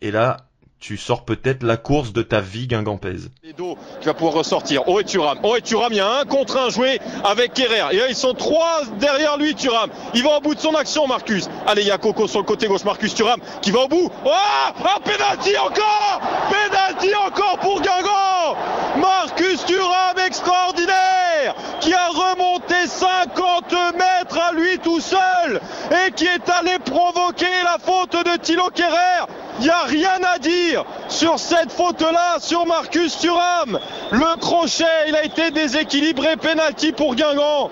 et 0.00 0.10
là 0.10 0.49
tu 0.80 0.96
sors 0.96 1.24
peut-être 1.24 1.62
la 1.62 1.76
course 1.76 2.12
de 2.12 2.22
ta 2.22 2.40
vie 2.40 2.66
guingampaise. 2.66 3.30
Edo 3.44 3.76
qui 4.00 4.08
pouvoir 4.14 4.32
ressortir. 4.32 4.82
Oh 4.86 4.98
et 4.98 5.04
Thuram. 5.04 5.38
Oh 5.42 5.54
et 5.54 5.60
Thuram, 5.60 5.92
il 5.92 5.98
y 5.98 6.00
a 6.00 6.20
un 6.20 6.24
contre 6.24 6.56
un 6.56 6.70
joué 6.70 6.98
avec 7.22 7.52
Kerrer. 7.52 7.84
Et 7.92 7.98
là, 7.98 8.08
ils 8.08 8.16
sont 8.16 8.32
trois 8.32 8.82
derrière 8.98 9.36
lui, 9.36 9.54
Thuram. 9.54 9.90
Il 10.14 10.22
va 10.22 10.38
au 10.38 10.40
bout 10.40 10.54
de 10.54 10.60
son 10.60 10.74
action, 10.74 11.06
Marcus. 11.06 11.48
Allez, 11.66 11.82
il 11.82 11.88
y 11.88 11.90
a 11.90 11.98
Coco 11.98 12.26
sur 12.26 12.40
le 12.40 12.46
côté 12.46 12.66
gauche, 12.66 12.84
Marcus 12.84 13.14
Thuram 13.14 13.40
qui 13.60 13.70
va 13.70 13.80
au 13.80 13.88
bout. 13.88 14.10
Oh 14.24 14.30
Un 14.30 15.00
penalty 15.00 15.56
encore 15.58 16.20
Penalty 16.48 17.14
encore 17.14 17.58
pour 17.58 17.80
Guingamp 17.82 18.56
Marcus 18.98 19.64
Thuram 19.66 20.18
extraordinaire 20.26 21.54
qui 21.80 21.92
a 21.92 22.08
remonté 22.08 22.86
50 22.86 23.72
mètres 23.94 24.38
à 24.38 24.52
lui 24.52 24.78
tout 24.78 25.00
seul 25.00 25.60
et 25.90 26.10
qui 26.12 26.24
est 26.24 26.48
allé 26.50 26.78
provoquer 26.84 27.46
la 27.64 27.78
faute 27.78 28.12
de 28.12 28.36
Thilo 28.38 28.68
Kerrer. 28.74 29.26
Il 29.60 29.64
n'y 29.64 29.70
a 29.70 29.82
rien 29.84 30.18
à 30.34 30.38
dire 30.38 30.69
sur 31.08 31.38
cette 31.38 31.72
faute-là, 31.72 32.38
sur 32.38 32.66
Marcus 32.66 33.18
Thuram. 33.18 33.78
Le 34.12 34.38
crochet, 34.40 34.84
il 35.08 35.16
a 35.16 35.24
été 35.24 35.50
déséquilibré, 35.50 36.36
penalty 36.36 36.92
pour 36.92 37.14
Guingamp, 37.14 37.70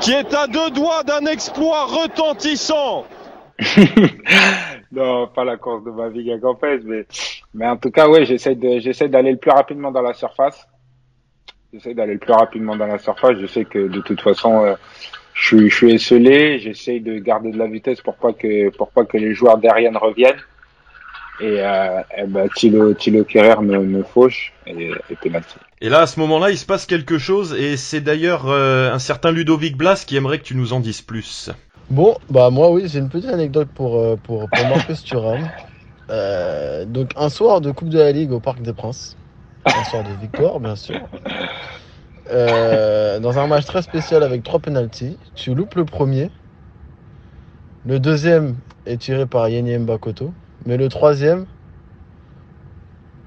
qui 0.00 0.12
est 0.12 0.34
à 0.34 0.46
deux 0.46 0.70
doigts 0.70 1.02
d'un 1.02 1.26
exploit 1.26 1.84
retentissant. 1.86 3.04
non, 4.92 5.28
pas 5.28 5.44
la 5.44 5.56
course 5.56 5.84
de 5.84 5.90
ma 5.90 6.08
vie 6.08 6.24
guingampaise, 6.24 6.82
mais, 6.84 7.06
mais 7.54 7.66
en 7.66 7.76
tout 7.76 7.90
cas, 7.90 8.06
j'essaie 8.24 8.54
d'aller 8.54 9.32
le 9.32 9.38
plus 9.38 9.52
rapidement 9.52 9.92
dans 9.92 10.02
la 10.02 10.14
surface. 10.14 10.66
J'essaie 11.72 11.94
d'aller 11.94 12.14
le 12.14 12.18
plus 12.18 12.32
rapidement 12.32 12.76
dans 12.76 12.86
la 12.86 12.98
surface. 12.98 13.36
Je 13.40 13.46
sais 13.46 13.64
que 13.64 13.88
de 13.88 14.00
toute 14.00 14.20
façon, 14.20 14.64
euh, 14.64 14.74
je 15.34 15.68
suis, 15.68 15.92
esselé. 15.92 16.58
J'essaie 16.60 17.00
de 17.00 17.18
garder 17.18 17.50
de 17.50 17.58
la 17.58 17.66
vitesse 17.66 18.00
pour 18.00 18.16
que, 18.16 18.70
pour 18.76 18.90
pas 18.90 19.04
que 19.04 19.18
les 19.18 19.34
joueurs 19.34 19.58
derrière 19.58 19.90
ne 19.90 19.98
reviennent. 19.98 20.40
Et, 21.40 21.60
euh, 21.60 22.00
et 22.16 22.26
ben, 22.26 22.48
Thilo, 22.54 22.94
Thilo 22.94 23.24
Kerrer 23.24 23.60
me, 23.60 23.80
me 23.80 24.02
fauche 24.02 24.52
et, 24.66 24.92
et 25.10 25.16
pénalty. 25.16 25.56
Et 25.80 25.88
là, 25.88 26.00
à 26.00 26.06
ce 26.06 26.20
moment-là, 26.20 26.50
il 26.50 26.58
se 26.58 26.64
passe 26.64 26.86
quelque 26.86 27.18
chose, 27.18 27.54
et 27.54 27.76
c'est 27.76 28.00
d'ailleurs 28.00 28.46
euh, 28.46 28.92
un 28.92 28.98
certain 28.98 29.32
Ludovic 29.32 29.76
Blas 29.76 30.04
qui 30.06 30.16
aimerait 30.16 30.38
que 30.38 30.44
tu 30.44 30.54
nous 30.54 30.72
en 30.72 30.80
dises 30.80 31.02
plus. 31.02 31.50
Bon, 31.90 32.16
bah 32.30 32.48
moi 32.50 32.70
oui, 32.70 32.84
j'ai 32.86 33.00
une 33.00 33.10
petite 33.10 33.28
anecdote 33.28 33.68
pour, 33.74 33.98
euh, 33.98 34.16
pour, 34.16 34.48
pour 34.48 34.68
Marcus 34.68 35.02
Thuram. 35.02 35.50
Euh, 36.08 36.84
donc 36.84 37.10
un 37.16 37.28
soir 37.28 37.60
de 37.60 37.70
Coupe 37.72 37.88
de 37.88 37.98
la 37.98 38.12
Ligue 38.12 38.32
au 38.32 38.40
Parc 38.40 38.62
des 38.62 38.72
Princes, 38.72 39.16
un 39.66 39.84
soir 39.84 40.02
de 40.04 40.20
victoire 40.20 40.60
bien 40.60 40.76
sûr. 40.76 41.00
Euh, 42.30 43.20
dans 43.20 43.38
un 43.38 43.46
match 43.46 43.66
très 43.66 43.82
spécial 43.82 44.22
avec 44.22 44.42
trois 44.42 44.60
penalties, 44.60 45.18
tu 45.34 45.54
loupes 45.54 45.74
le 45.74 45.84
premier. 45.84 46.30
Le 47.86 48.00
deuxième 48.00 48.56
est 48.86 48.96
tiré 48.96 49.26
par 49.26 49.48
Yeni 49.48 49.76
Mbakoto. 49.76 50.32
Mais 50.66 50.76
le 50.76 50.88
troisième, 50.88 51.46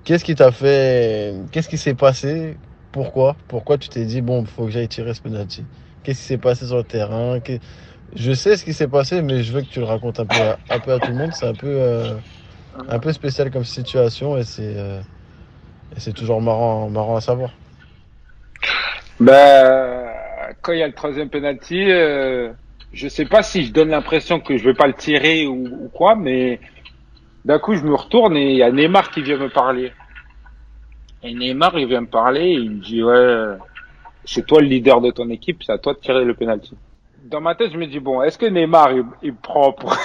qu'est-ce 0.04 0.24
qui 0.24 0.36
t'a 0.36 0.52
fait. 0.52 1.36
Qu'est-ce 1.52 1.70
qui 1.70 1.78
s'est 1.78 1.94
passé? 1.94 2.58
Pourquoi? 2.92 3.36
Pourquoi 3.48 3.78
tu 3.78 3.90
t'es 3.90 4.06
dit, 4.06 4.22
bon, 4.22 4.42
il 4.42 4.48
faut 4.48 4.66
que 4.66 4.72
j'aille 4.72 4.88
tirer 4.88 5.14
ce 5.14 5.22
penalty? 5.22 5.64
Qu'est-ce 6.04 6.22
qui 6.22 6.26
s'est 6.26 6.38
passé 6.38 6.66
sur 6.66 6.78
le 6.78 6.84
terrain? 6.84 7.40
Je 8.16 8.32
sais 8.32 8.58
ce 8.58 8.64
qui 8.64 8.74
s'est 8.74 8.88
passé, 8.88 9.22
mais 9.22 9.44
je 9.44 9.54
veux 9.54 9.62
que 9.62 9.68
tu 9.68 9.80
le 9.80 9.86
racontes 9.86 10.20
un 10.20 10.26
peu 10.26 10.40
à, 10.70 11.00
tout 11.00 11.12
le 11.12 11.18
monde. 11.18 11.34
C'est 11.34 11.46
un 11.46 11.54
peu, 11.54 11.68
euh, 11.68 12.14
un 12.90 13.00
peu 13.00 13.12
spécial 13.12 13.52
comme 13.52 13.66
situation 13.66 14.38
et 14.38 14.44
c'est, 14.44 14.74
euh, 14.78 15.00
c'est 15.98 16.14
toujours 16.14 16.42
marrant, 16.42 16.90
marrant 16.90 17.18
à 17.18 17.22
savoir. 17.22 17.52
Ben, 19.20 20.08
quand 20.62 20.72
il 20.72 20.80
y 20.80 20.84
a 20.84 20.88
le 20.88 20.94
troisième 20.94 21.30
penalty, 21.30 21.92
euh, 21.92 22.52
je 22.94 23.08
sais 23.08 23.26
pas 23.26 23.44
si 23.44 23.66
je 23.66 23.74
donne 23.74 23.90
l'impression 23.90 24.40
que 24.40 24.58
je 24.58 24.64
vais 24.64 24.74
pas 24.74 24.88
le 24.88 24.94
tirer 24.94 25.46
ou 25.46 25.90
quoi, 25.94 26.16
mais 26.16 26.60
d'un 27.46 27.60
coup, 27.60 27.76
je 27.76 27.84
me 27.84 27.96
retourne 27.96 28.36
et 28.36 28.52
il 28.52 28.58
y 28.58 28.64
a 28.64 28.72
Neymar 28.72 29.10
qui 29.12 29.22
vient 29.22 29.38
me 29.38 29.50
parler. 29.50 29.92
Et 31.24 31.34
Neymar, 31.34 31.78
il 31.78 31.88
vient 31.88 32.02
me 32.02 32.08
parler, 32.08 32.52
il 32.52 32.72
me 32.72 32.82
dit, 32.82 33.04
ouais, 33.04 33.58
c'est 34.26 34.46
toi 34.46 34.62
le 34.62 34.68
leader 34.68 35.02
de 35.02 35.12
ton 35.12 35.30
équipe, 35.30 35.64
c'est 35.64 35.72
à 35.72 35.78
toi 35.78 35.94
de 35.94 36.00
tirer 36.00 36.26
le 36.26 36.34
penalty. 36.34 36.76
Dans 37.24 37.42
ma 37.42 37.56
tête, 37.56 37.72
je 37.74 37.78
me 37.78 37.88
dis, 37.88 38.00
bon, 38.00 38.22
est-ce 38.22 38.38
que 38.38 38.46
Neymar, 38.46 38.92
il, 38.92 39.04
il 39.24 39.36
prend 39.36 39.74
pour... 39.74 39.96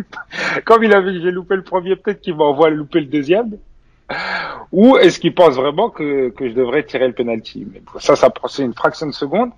Comme 0.64 0.84
il 0.84 0.94
avait, 0.94 1.20
j'ai 1.20 1.30
loupé 1.30 1.56
le 1.56 1.62
premier, 1.62 1.96
peut-être 1.96 2.20
qu'il 2.20 2.34
m'envoie 2.34 2.70
louper 2.70 3.00
le 3.00 3.06
deuxième. 3.06 3.56
Ou 4.72 4.96
est-ce 4.96 5.18
qu'il 5.18 5.34
pense 5.34 5.54
vraiment 5.54 5.90
que, 5.90 6.30
que 6.30 6.48
je 6.48 6.54
devrais 6.54 6.84
tirer 6.84 7.06
le 7.06 7.14
penalty? 7.14 7.66
Mais 7.72 7.82
ça, 7.98 8.16
ça 8.16 8.32
c'est 8.48 8.62
une 8.62 8.74
fraction 8.74 9.06
de 9.06 9.12
seconde. 9.12 9.50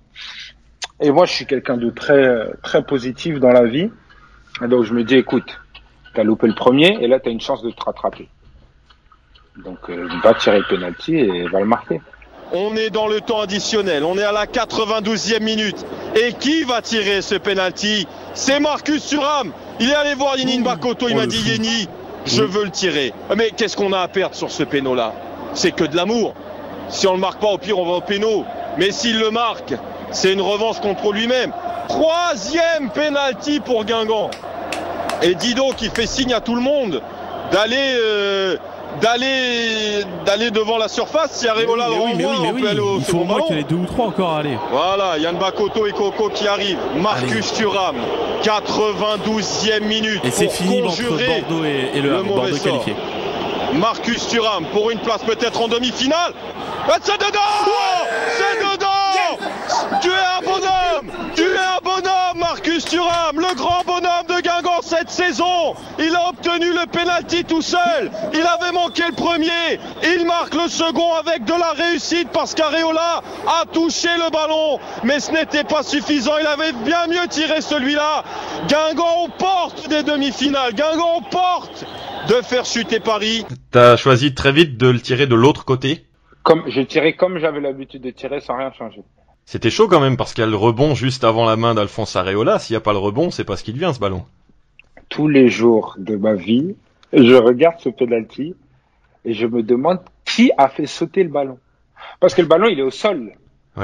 Et 0.99 1.11
moi, 1.11 1.25
je 1.25 1.33
suis 1.33 1.45
quelqu'un 1.45 1.77
de 1.77 1.89
très 1.89 2.51
très 2.61 2.83
positif 2.83 3.39
dans 3.39 3.51
la 3.51 3.65
vie. 3.65 3.89
Et 4.63 4.67
donc 4.67 4.83
je 4.83 4.93
me 4.93 5.03
dis, 5.03 5.15
écoute, 5.15 5.59
t'as 6.13 6.23
loupé 6.23 6.47
le 6.47 6.55
premier, 6.55 6.97
et 7.01 7.07
là 7.07 7.19
t'as 7.19 7.31
une 7.31 7.41
chance 7.41 7.61
de 7.63 7.71
te 7.71 7.83
rattraper. 7.83 8.27
Donc 9.63 9.77
euh, 9.89 10.07
va 10.23 10.33
tirer 10.33 10.59
le 10.59 10.65
penalty 10.67 11.15
et 11.15 11.47
va 11.47 11.59
le 11.59 11.65
marquer. 11.65 12.01
On 12.51 12.75
est 12.75 12.89
dans 12.89 13.07
le 13.07 13.21
temps 13.21 13.41
additionnel, 13.41 14.03
on 14.03 14.17
est 14.17 14.23
à 14.23 14.31
la 14.31 14.45
92e 14.45 15.41
minute. 15.41 15.85
Et 16.15 16.33
qui 16.33 16.63
va 16.63 16.81
tirer 16.81 17.21
ce 17.21 17.35
penalty? 17.35 18.07
C'est 18.35 18.59
Marcus 18.59 19.07
Thuram. 19.07 19.51
Il 19.79 19.89
est 19.89 19.95
allé 19.95 20.13
voir 20.13 20.37
Yenin 20.37 20.61
Bakoto, 20.61 21.09
il 21.09 21.15
m'a 21.15 21.25
dit 21.25 21.41
Yeni, 21.41 21.87
je 22.25 22.43
veux 22.43 22.65
le 22.65 22.69
tirer. 22.69 23.11
Mais 23.35 23.51
qu'est-ce 23.51 23.75
qu'on 23.75 23.91
a 23.93 23.99
à 23.99 24.07
perdre 24.07 24.35
sur 24.35 24.51
ce 24.51 24.63
péno 24.63 24.93
là 24.93 25.13
C'est 25.53 25.71
que 25.71 25.83
de 25.83 25.95
l'amour. 25.95 26.35
Si 26.89 27.07
on 27.07 27.13
le 27.13 27.19
marque 27.19 27.41
pas, 27.41 27.47
au 27.47 27.57
pire 27.57 27.79
on 27.79 27.85
va 27.85 27.93
au 27.93 28.01
péno. 28.01 28.45
Mais 28.77 28.91
s'il 28.91 29.19
le 29.19 29.31
marque, 29.31 29.73
c'est 30.13 30.31
une 30.31 30.41
revanche 30.41 30.79
contre 30.79 31.11
lui-même. 31.11 31.51
Troisième 31.89 32.89
penalty 32.93 33.59
pour 33.59 33.83
Guingamp. 33.83 34.29
Et 35.21 35.35
Dido 35.35 35.71
qui 35.75 35.89
fait 35.89 36.05
signe 36.05 36.33
à 36.33 36.41
tout 36.41 36.55
le 36.55 36.61
monde 36.61 37.01
d'aller 37.51 37.95
euh, 37.97 38.57
d'aller 39.01 40.03
d'aller 40.25 40.51
devant 40.51 40.77
la 40.77 40.87
surface. 40.87 41.31
Si 41.31 41.47
Areola 41.47 41.87
le 41.87 41.95
Mais 41.95 42.25
oui, 42.25 42.31
mais 42.41 42.51
oui, 42.51 42.67
aller 42.67 42.79
au 42.79 42.97
Il 42.97 43.03
faut 43.03 43.19
au 43.19 43.23
moins 43.23 43.41
qu'il 43.41 43.57
y 43.57 43.59
ait 43.59 43.63
deux 43.63 43.75
ou 43.75 43.85
trois 43.85 44.07
encore 44.07 44.33
à 44.33 44.39
aller. 44.39 44.57
Voilà, 44.71 45.17
Yann 45.17 45.37
Bakoto 45.37 45.87
et 45.87 45.91
Coco 45.91 46.29
qui 46.29 46.47
arrivent. 46.47 46.79
Marcus 46.97 47.53
Thuram, 47.53 47.95
92e 48.43 49.83
minute. 49.83 50.21
Et 50.23 50.31
c'est 50.31 50.49
fini 50.49 50.81
entre 50.83 51.01
Bordeaux 51.01 51.65
et, 51.65 51.97
et 51.97 52.01
le, 52.01 52.23
mauvais 52.23 52.51
Bordeaux 52.51 52.55
sort. 52.57 52.85
Marcus 53.73 54.27
Thuram 54.27 54.65
pour 54.67 54.91
une 54.91 54.99
place 54.99 55.23
peut-être 55.23 55.61
en 55.61 55.67
demi-finale. 55.67 56.33
C'est 57.01 57.17
dedans 57.17 57.39
C'est 58.37 58.59
dedans 58.59 59.99
Tu 60.01 60.09
es 60.09 60.11
un 60.11 60.41
bonhomme 60.43 61.31
Tu 61.35 61.41
es 61.41 61.57
un 61.57 61.79
bonhomme, 61.83 62.37
Marcus 62.37 62.85
Thuram, 62.85 63.39
le 63.39 63.55
grand 63.55 63.83
bonhomme 63.85 64.27
de 64.27 64.41
Guingamp 64.41 64.81
cette 64.83 65.09
saison. 65.09 65.75
Il 65.97 66.15
a 66.15 66.29
obtenu 66.29 66.71
le 66.71 66.85
penalty 66.87 67.45
tout 67.45 67.61
seul. 67.61 68.11
Il 68.33 68.41
avait 68.41 68.71
manqué 68.73 69.03
le 69.07 69.15
premier. 69.15 69.79
Il 70.03 70.25
marque 70.25 70.53
le 70.53 70.67
second 70.67 71.13
avec 71.13 71.45
de 71.45 71.53
la 71.53 71.71
réussite 71.71 72.29
parce 72.29 72.53
qu'Areola 72.53 73.21
a 73.47 73.65
touché 73.71 74.09
le 74.17 74.29
ballon. 74.29 74.79
Mais 75.03 75.19
ce 75.19 75.31
n'était 75.31 75.63
pas 75.63 75.83
suffisant. 75.83 76.37
Il 76.39 76.47
avait 76.47 76.73
bien 76.73 77.07
mieux 77.07 77.27
tiré 77.27 77.61
celui-là. 77.61 78.23
Guingamp 78.67 79.23
aux 79.23 79.29
portes 79.29 79.87
des 79.87 80.03
demi-finales. 80.03 80.73
Guingamp 80.73 81.17
aux 81.17 81.21
portes 81.21 81.85
de 82.27 82.41
faire 82.41 82.65
chuter 82.65 82.99
Paris. 82.99 83.45
T'as 83.71 83.97
choisi 83.97 84.33
très 84.33 84.51
vite 84.51 84.77
de 84.77 84.87
le 84.87 84.99
tirer 84.99 85.27
de 85.27 85.35
l'autre 85.35 85.65
côté. 85.65 86.05
Comme 86.43 86.63
j'ai 86.67 86.85
tiré 86.85 87.15
comme 87.15 87.37
j'avais 87.37 87.59
l'habitude 87.59 88.01
de 88.01 88.11
tirer 88.11 88.39
sans 88.39 88.57
rien 88.57 88.71
changer. 88.71 89.01
C'était 89.45 89.69
chaud 89.69 89.87
quand 89.87 89.99
même 89.99 90.15
parce 90.15 90.33
qu'il 90.33 90.43
y 90.43 90.47
a 90.47 90.49
le 90.49 90.55
rebond 90.55 90.95
juste 90.95 91.23
avant 91.23 91.45
la 91.45 91.55
main 91.55 91.73
d'Alphonse 91.73 92.15
Areola. 92.15 92.59
S'il 92.59 92.73
n'y 92.73 92.77
a 92.77 92.81
pas 92.81 92.93
le 92.93 92.99
rebond, 92.99 93.29
c'est 93.29 93.43
pas 93.43 93.57
ce 93.57 93.63
qu'il 93.63 93.73
devient 93.73 93.91
ce 93.93 93.99
ballon. 93.99 94.25
Tous 95.09 95.27
les 95.27 95.49
jours 95.49 95.95
de 95.97 96.15
ma 96.15 96.33
vie, 96.33 96.75
je 97.11 97.35
regarde 97.35 97.79
ce 97.79 97.89
penalty 97.89 98.55
et 99.25 99.33
je 99.33 99.45
me 99.45 99.61
demande 99.61 99.99
qui 100.25 100.51
a 100.57 100.69
fait 100.69 100.85
sauter 100.85 101.23
le 101.23 101.29
ballon. 101.29 101.59
Parce 102.19 102.33
que 102.33 102.41
le 102.41 102.47
ballon 102.47 102.67
il 102.69 102.79
est 102.79 102.83
au 102.83 102.91
sol 102.91 103.33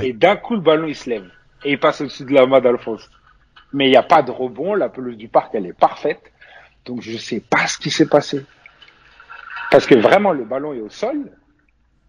et 0.01 0.13
d'un 0.13 0.35
coup 0.35 0.55
le 0.55 0.61
ballon 0.61 0.87
il 0.87 0.95
se 0.95 1.09
lève 1.09 1.29
et 1.65 1.71
il 1.71 1.79
passe 1.79 2.01
au-dessus 2.01 2.25
de 2.25 2.33
la 2.33 2.45
main 2.45 2.61
d'Alphonse. 2.61 3.09
Mais 3.73 3.87
il 3.87 3.91
n'y 3.91 3.97
a 3.97 4.03
pas 4.03 4.23
de 4.23 4.31
rebond, 4.31 4.75
la 4.75 4.89
pelouse 4.89 5.17
du 5.17 5.27
parc 5.27 5.53
elle 5.53 5.65
est 5.65 5.77
parfaite. 5.77 6.21
Donc 6.89 7.03
je 7.03 7.15
sais 7.17 7.39
pas 7.39 7.67
ce 7.67 7.77
qui 7.77 7.91
s'est 7.91 8.07
passé. 8.07 8.43
Parce 9.69 9.85
que 9.85 9.93
vraiment 9.93 10.33
le 10.33 10.43
ballon 10.43 10.73
est 10.73 10.81
au 10.81 10.89
sol, 10.89 11.17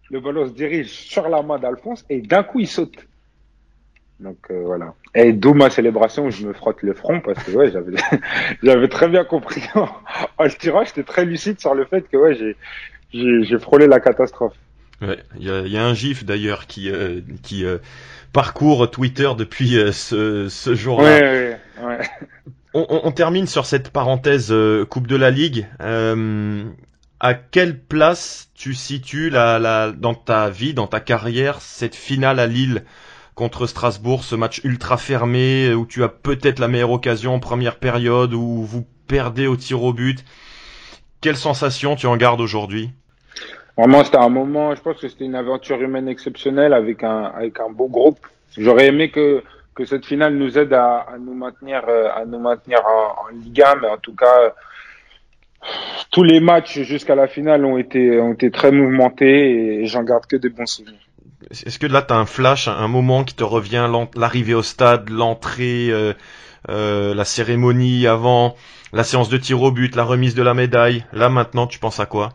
le 0.09 0.19
ballon 0.19 0.47
se 0.47 0.53
dirige 0.53 0.89
sur 0.89 1.29
la 1.29 1.43
main 1.43 1.59
d'Alphonse 1.59 2.03
et 2.09 2.19
d'un 2.21 2.41
coup 2.41 2.59
il 2.59 2.67
saute. 2.67 2.97
Donc 4.19 4.37
euh, 4.49 4.63
voilà. 4.65 4.95
Et 5.13 5.33
d'où 5.33 5.53
ma 5.53 5.69
célébration 5.69 6.25
où 6.25 6.31
je 6.31 6.47
me 6.47 6.53
frotte 6.53 6.81
le 6.81 6.95
front 6.95 7.19
parce 7.19 7.43
que 7.43 7.51
ouais, 7.51 7.69
j'avais 7.71 7.95
j'avais 8.63 8.87
très 8.87 9.07
bien 9.07 9.23
compris 9.23 9.61
en, 9.75 9.87
en 10.39 10.43
le 10.43 10.51
tirant, 10.51 10.83
j'étais 10.83 11.03
très 11.03 11.25
lucide 11.25 11.59
sur 11.59 11.75
le 11.75 11.85
fait 11.85 12.09
que 12.09 12.17
ouais, 12.17 12.33
j'ai 12.33 12.55
j'ai 13.13 13.43
j'ai 13.43 13.59
frôlé 13.59 13.85
la 13.85 13.99
catastrophe. 13.99 14.55
Ouais, 14.99 15.19
il 15.37 15.45
y 15.45 15.51
a, 15.51 15.59
il 15.59 15.71
y 15.71 15.77
a 15.77 15.85
un 15.85 15.93
gif 15.93 16.25
d'ailleurs 16.25 16.65
qui 16.65 16.89
euh, 16.89 17.21
qui 17.43 17.65
euh, 17.65 17.77
parcourt 18.33 18.89
Twitter 18.89 19.29
depuis 19.37 19.77
ce, 19.93 20.47
ce 20.49 20.73
jour-là. 20.73 21.19
Ouais, 21.19 21.59
ouais, 21.79 21.85
ouais. 21.85 22.09
On, 22.73 22.85
on- 23.03 23.11
termine 23.11 23.47
sur 23.47 23.65
cette 23.65 23.89
parenthèse 23.89 24.51
euh, 24.51 24.85
Coupe 24.85 25.07
de 25.07 25.17
la 25.17 25.29
Ligue. 25.29 25.67
Euh, 25.81 26.63
à 27.19 27.33
quelle 27.33 27.77
place 27.79 28.49
tu 28.55 28.73
situes 28.73 29.29
la, 29.29 29.59
la, 29.59 29.91
dans 29.91 30.13
ta 30.13 30.49
vie, 30.49 30.73
dans 30.73 30.87
ta 30.87 30.99
carrière, 31.01 31.61
cette 31.61 31.95
finale 31.95 32.39
à 32.39 32.47
Lille 32.47 32.83
contre 33.35 33.67
Strasbourg, 33.67 34.23
ce 34.23 34.35
match 34.35 34.61
ultra 34.63 34.97
fermé 34.97 35.67
euh, 35.67 35.75
où 35.75 35.85
tu 35.85 36.03
as 36.03 36.09
peut-être 36.09 36.59
la 36.59 36.67
meilleure 36.69 36.91
occasion 36.91 37.33
en 37.35 37.39
première 37.39 37.77
période, 37.77 38.33
où 38.33 38.63
vous 38.63 38.85
perdez 39.07 39.47
au 39.47 39.57
tir 39.57 39.83
au 39.83 39.93
but? 39.93 40.23
Quelle 41.19 41.37
sensation 41.37 41.95
tu 41.95 42.07
en 42.07 42.17
gardes 42.17 42.41
aujourd'hui? 42.41 42.91
Vraiment, 43.77 44.03
c'était 44.03 44.17
un 44.17 44.29
moment, 44.29 44.75
je 44.75 44.81
pense 44.81 44.97
que 44.99 45.07
c'était 45.07 45.25
une 45.25 45.35
aventure 45.35 45.81
humaine 45.81 46.07
exceptionnelle 46.07 46.73
avec 46.73 47.03
un, 47.03 47.23
avec 47.23 47.59
un 47.59 47.69
beau 47.69 47.87
groupe. 47.87 48.19
J'aurais 48.57 48.87
aimé 48.87 49.11
que, 49.11 49.43
que 49.75 49.85
cette 49.85 50.05
finale 50.05 50.35
nous 50.35 50.57
aide 50.57 50.73
à, 50.73 51.05
à 51.13 51.17
nous 51.17 51.33
maintenir, 51.33 51.83
euh, 51.87 52.09
à 52.13 52.25
nous 52.25 52.39
maintenir 52.39 52.79
en, 52.85 53.25
en 53.25 53.27
Ligue 53.33 53.61
1, 53.61 53.75
mais 53.81 53.87
en 53.87 53.97
tout 53.97 54.15
cas, 54.15 54.53
tous 56.11 56.23
les 56.23 56.39
matchs 56.39 56.81
jusqu'à 56.81 57.15
la 57.15 57.27
finale 57.27 57.65
ont 57.65 57.77
été, 57.77 58.19
ont 58.19 58.33
été 58.33 58.51
très 58.51 58.71
mouvementés 58.71 59.81
et 59.81 59.85
j'en 59.85 60.03
garde 60.03 60.25
que 60.25 60.35
des 60.35 60.49
bons 60.49 60.65
souvenirs. 60.65 60.99
Est-ce 61.49 61.79
que 61.79 61.87
là, 61.87 62.01
tu 62.01 62.13
as 62.13 62.17
un 62.17 62.25
flash, 62.25 62.67
un 62.67 62.87
moment 62.87 63.23
qui 63.23 63.35
te 63.35 63.43
revient, 63.43 63.89
l'arrivée 64.15 64.53
au 64.53 64.61
stade, 64.61 65.09
l'entrée, 65.09 65.89
euh, 65.89 66.13
euh, 66.69 67.15
la 67.15 67.25
cérémonie 67.25 68.07
avant, 68.07 68.55
la 68.93 69.03
séance 69.03 69.29
de 69.29 69.37
tir 69.37 69.61
au 69.61 69.71
but, 69.71 69.95
la 69.95 70.03
remise 70.03 70.35
de 70.35 70.43
la 70.43 70.53
médaille? 70.53 71.05
Là, 71.13 71.29
maintenant, 71.29 71.67
tu 71.67 71.79
penses 71.79 71.99
à 71.99 72.05
quoi? 72.05 72.29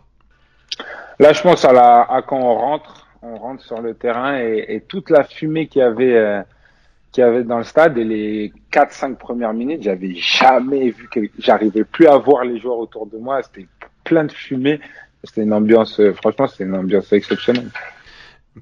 Là, 1.19 1.33
je 1.33 1.41
pense 1.41 1.65
à, 1.65 1.73
la, 1.73 2.03
à 2.03 2.23
quand 2.23 2.39
on 2.39 2.55
rentre, 2.55 3.07
on 3.23 3.37
rentre 3.37 3.63
sur 3.63 3.81
le 3.81 3.95
terrain 3.95 4.39
et, 4.39 4.67
et 4.69 4.81
toute 4.81 5.09
la 5.09 5.25
fumée 5.25 5.67
qu'il 5.67 5.81
y 5.81 5.85
avait, 5.85 6.15
euh, 6.15 6.43
qu'il 7.17 7.25
y 7.25 7.27
avait 7.27 7.45
dans 7.45 7.59
le 7.59 7.65
stade 7.65 7.97
et 7.99 8.05
les 8.05 8.53
4-5 8.71 9.17
premières 9.17 9.55
minutes, 9.55 9.83
j'avais 9.83 10.15
jamais 10.17 10.91
vu 10.91 11.09
que 11.09 11.21
j'arrivais 11.39 11.85
plus 11.85 12.07
à 12.07 12.19
voir 12.19 12.45
les 12.45 12.61
joueurs 12.61 12.79
autour 12.79 13.07
de 13.07 13.17
moi. 13.17 13.43
C'était 13.43 13.67
plein 14.05 14.25
de 14.25 14.33
fumée. 14.33 14.81
C'était 15.25 15.43
une 15.43 15.55
ambiance, 15.55 15.99
euh, 15.99 16.13
franchement, 16.13 16.47
c'était 16.47 16.65
une 16.65 16.77
ambiance 16.77 17.13
exceptionnelle. 17.13 17.71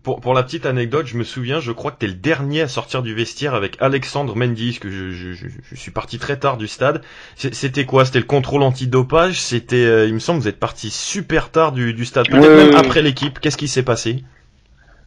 pour, 0.03 0.21
pour 0.21 0.35
la 0.35 0.43
petite 0.43 0.67
anecdote, 0.67 1.07
je 1.07 1.17
me 1.17 1.25
souviens, 1.25 1.61
je 1.61 1.71
crois 1.73 1.93
que 1.93 1.99
t'es 1.99 2.07
le 2.09 2.15
dernier 2.15 2.63
à 2.63 2.69
sortir 2.69 3.03
du 3.03 3.15
vestiaire 3.15 3.55
avec 3.55 3.77
Alexandre 3.81 4.35
Mendy, 4.37 4.79
que 4.81 4.91
je, 4.91 5.11
je, 5.11 5.33
je, 5.35 5.47
je 5.63 5.75
suis 5.77 5.93
parti 5.93 6.19
très 6.19 6.39
tard 6.39 6.57
du 6.57 6.67
stade. 6.67 7.03
C'était 7.37 7.87
quoi? 7.87 8.05
C'était 8.05 8.19
le 8.21 8.25
contrôle 8.25 8.63
antidopage? 8.63 9.41
C'était, 9.41 9.85
euh, 9.85 10.07
il 10.07 10.15
me 10.15 10.19
semble, 10.21 10.41
vous 10.41 10.49
êtes 10.49 10.59
parti 10.61 10.91
super 10.91 11.51
tard 11.51 11.73
du, 11.73 11.95
du 11.95 12.05
stade, 12.05 12.29
peut-être 12.29 12.55
même 12.55 12.73
après 12.75 13.03
l'équipe. 13.03 13.39
Qu'est-ce 13.41 13.57
qui 13.57 13.69
s'est 13.69 13.85
passé? 13.85 14.25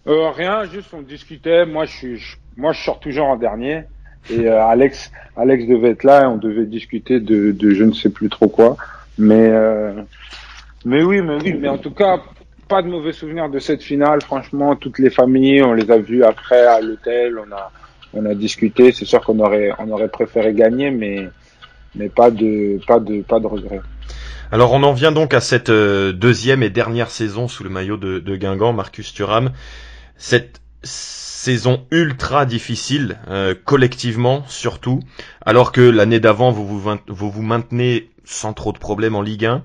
Euh, 0.08 0.30
rien, 0.32 0.64
juste 0.66 0.94
on 0.94 1.02
discutait. 1.02 1.66
Moi, 1.66 1.86
je 1.86 1.92
suis, 1.96 2.18
je- 2.18 2.38
moi, 2.58 2.74
je 2.74 2.84
sors 2.84 3.00
toujours 3.00 3.28
en 3.28 3.38
dernier. 3.38 3.84
Et 4.30 4.48
euh, 4.48 4.66
Alex, 4.66 5.12
Alex 5.38 5.66
devait 5.68 5.92
être 5.92 6.04
là. 6.04 6.24
Et 6.24 6.26
on 6.26 6.38
devait 6.38 6.66
discuter 6.66 7.20
de, 7.20 7.52
de 7.52 7.70
je 7.70 7.84
ne 7.84 7.94
sais 7.94 8.10
plus 8.10 8.30
trop 8.30 8.48
quoi. 8.48 8.76
Mais, 9.18 9.48
euh, 9.50 9.94
mais 10.86 11.04
oui, 11.04 11.22
mais 11.22 11.38
oui. 11.42 11.54
Mais 11.54 11.70
en 11.70 11.78
tout 11.78 11.92
cas, 11.92 12.20
pas 12.68 12.82
de 12.82 12.88
mauvais 12.88 13.14
souvenirs 13.14 13.50
de 13.50 13.60
cette 13.60 13.84
finale. 13.84 14.22
Franchement, 14.22 14.76
toutes 14.76 15.00
les 15.00 15.10
familles, 15.10 15.64
on 15.64 15.74
les 15.74 15.90
a 15.90 15.98
vues 15.98 16.24
après 16.24 16.66
à 16.66 16.82
l'hôtel. 16.82 17.38
On 17.40 17.56
a, 17.56 17.72
on 18.14 18.26
a 18.26 18.36
discuté. 18.36 18.92
C'est 18.92 19.06
sûr 19.06 19.22
qu'on 19.22 19.40
aurait, 19.40 19.72
on 19.80 19.90
aurait 19.92 20.10
préféré 20.10 20.54
gagner, 20.54 20.92
mais, 20.92 21.30
mais 21.96 22.10
pas 22.10 22.32
de, 22.32 22.80
pas 22.86 23.00
de, 23.00 23.22
pas 23.22 23.40
de 23.40 23.48
regret. 23.48 23.82
Alors 24.50 24.72
on 24.72 24.82
en 24.84 24.94
vient 24.94 25.12
donc 25.12 25.34
à 25.34 25.42
cette 25.42 25.70
euh, 25.70 26.14
deuxième 26.14 26.64
et 26.64 26.70
dernière 26.70 27.10
saison 27.10 27.50
sous 27.50 27.66
le 27.66 27.70
maillot 27.70 27.98
de, 27.98 28.20
de 28.20 28.36
Guingamp, 28.38 28.72
Marcus 28.72 29.14
Thuram. 29.14 29.52
Cette 30.16 30.62
saison 30.84 31.86
ultra 31.92 32.46
difficile, 32.46 33.18
euh, 33.30 33.56
collectivement 33.66 34.44
surtout, 34.48 35.00
alors 35.46 35.72
que 35.72 35.82
l'année 35.82 36.20
d'avant 36.20 36.52
vous 36.52 36.66
vous, 36.66 36.98
vous 37.08 37.32
vous 37.32 37.42
maintenez 37.42 38.10
sans 38.24 38.54
trop 38.54 38.74
de 38.74 38.78
problèmes 38.78 39.16
en 39.16 39.22
Ligue 39.22 39.46
1. 39.46 39.64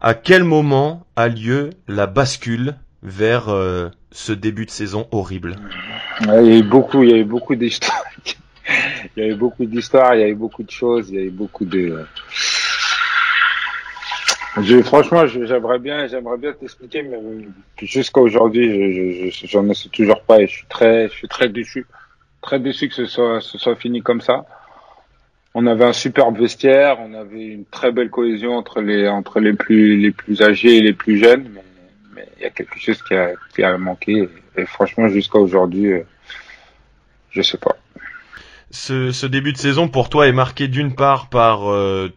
À 0.00 0.14
quel 0.14 0.44
moment 0.44 1.06
a 1.16 1.28
lieu 1.28 1.70
la 1.88 2.06
bascule 2.06 2.76
vers 3.02 3.48
euh, 3.48 3.88
ce 4.10 4.32
début 4.32 4.64
de 4.64 4.70
saison 4.70 5.06
horrible? 5.10 5.56
Il 6.22 6.28
y 6.28 6.30
a 6.30 6.56
eu 6.58 6.62
beaucoup, 6.62 7.02
il 7.02 7.10
y 7.10 7.14
a 7.14 7.18
eu 7.18 7.24
beaucoup 7.24 7.54
d'histoires. 7.54 8.04
il 9.16 9.22
y 9.22 9.26
a 9.26 9.28
eu 9.28 9.34
beaucoup 9.34 9.64
d'histoires, 9.64 10.14
il 10.14 10.20
y 10.20 10.24
a 10.24 10.28
eu 10.28 10.34
beaucoup 10.34 10.62
de 10.62 10.70
choses, 10.70 11.10
il 11.10 11.14
y 11.16 11.18
a 11.18 11.22
eu 11.22 11.30
beaucoup 11.30 11.64
de. 11.64 12.04
Franchement, 14.84 15.26
j'aimerais 15.26 15.78
bien, 15.78 16.06
j'aimerais 16.06 16.38
bien 16.38 16.52
t'expliquer, 16.52 17.02
mais 17.02 17.18
jusqu'à 17.82 18.20
aujourd'hui, 18.20 18.68
je, 18.68 19.30
je, 19.30 19.30
je- 19.30 19.46
j'en 19.46 19.72
sais 19.74 19.88
toujours 19.90 20.22
pas 20.22 20.40
et 20.40 20.46
je 20.46 20.52
suis 20.52 20.66
très, 20.66 21.08
je 21.08 21.12
suis 21.14 21.28
très 21.28 21.48
déçu, 21.48 21.86
très 22.42 22.58
déçu 22.58 22.88
que 22.88 22.94
ce 22.94 23.06
soit, 23.06 23.40
ce 23.40 23.58
soit 23.58 23.76
fini 23.76 24.02
comme 24.02 24.20
ça. 24.20 24.44
On 25.54 25.66
avait 25.66 25.84
un 25.84 25.92
superbe 25.92 26.38
vestiaire, 26.38 26.98
on 27.00 27.14
avait 27.14 27.46
une 27.46 27.64
très 27.66 27.92
belle 27.92 28.10
cohésion 28.10 28.56
entre 28.56 28.80
les, 28.80 29.08
entre 29.08 29.40
les 29.40 29.54
plus, 29.54 29.96
les 29.96 30.12
plus 30.12 30.42
âgés 30.42 30.76
et 30.78 30.80
les 30.82 30.92
plus 30.92 31.18
jeunes, 31.18 31.48
mais, 31.54 31.62
mais 32.14 32.28
il 32.38 32.42
y 32.42 32.46
a 32.46 32.50
quelque 32.50 32.78
chose 32.78 33.02
qui 33.02 33.14
a, 33.14 33.32
qui 33.54 33.62
a 33.62 33.76
manqué 33.78 34.28
et, 34.56 34.62
et 34.62 34.66
franchement, 34.66 35.08
jusqu'à 35.08 35.38
aujourd'hui, 35.38 35.92
euh, 35.92 36.02
je 37.30 37.42
sais 37.42 37.58
pas. 37.58 37.76
Ce, 38.70 39.12
ce 39.12 39.24
début 39.24 39.54
de 39.54 39.56
saison 39.56 39.88
pour 39.88 40.10
toi 40.10 40.28
est 40.28 40.32
marqué 40.32 40.68
d'une 40.68 40.94
part 40.94 41.30
par 41.30 41.72
euh, 41.72 42.12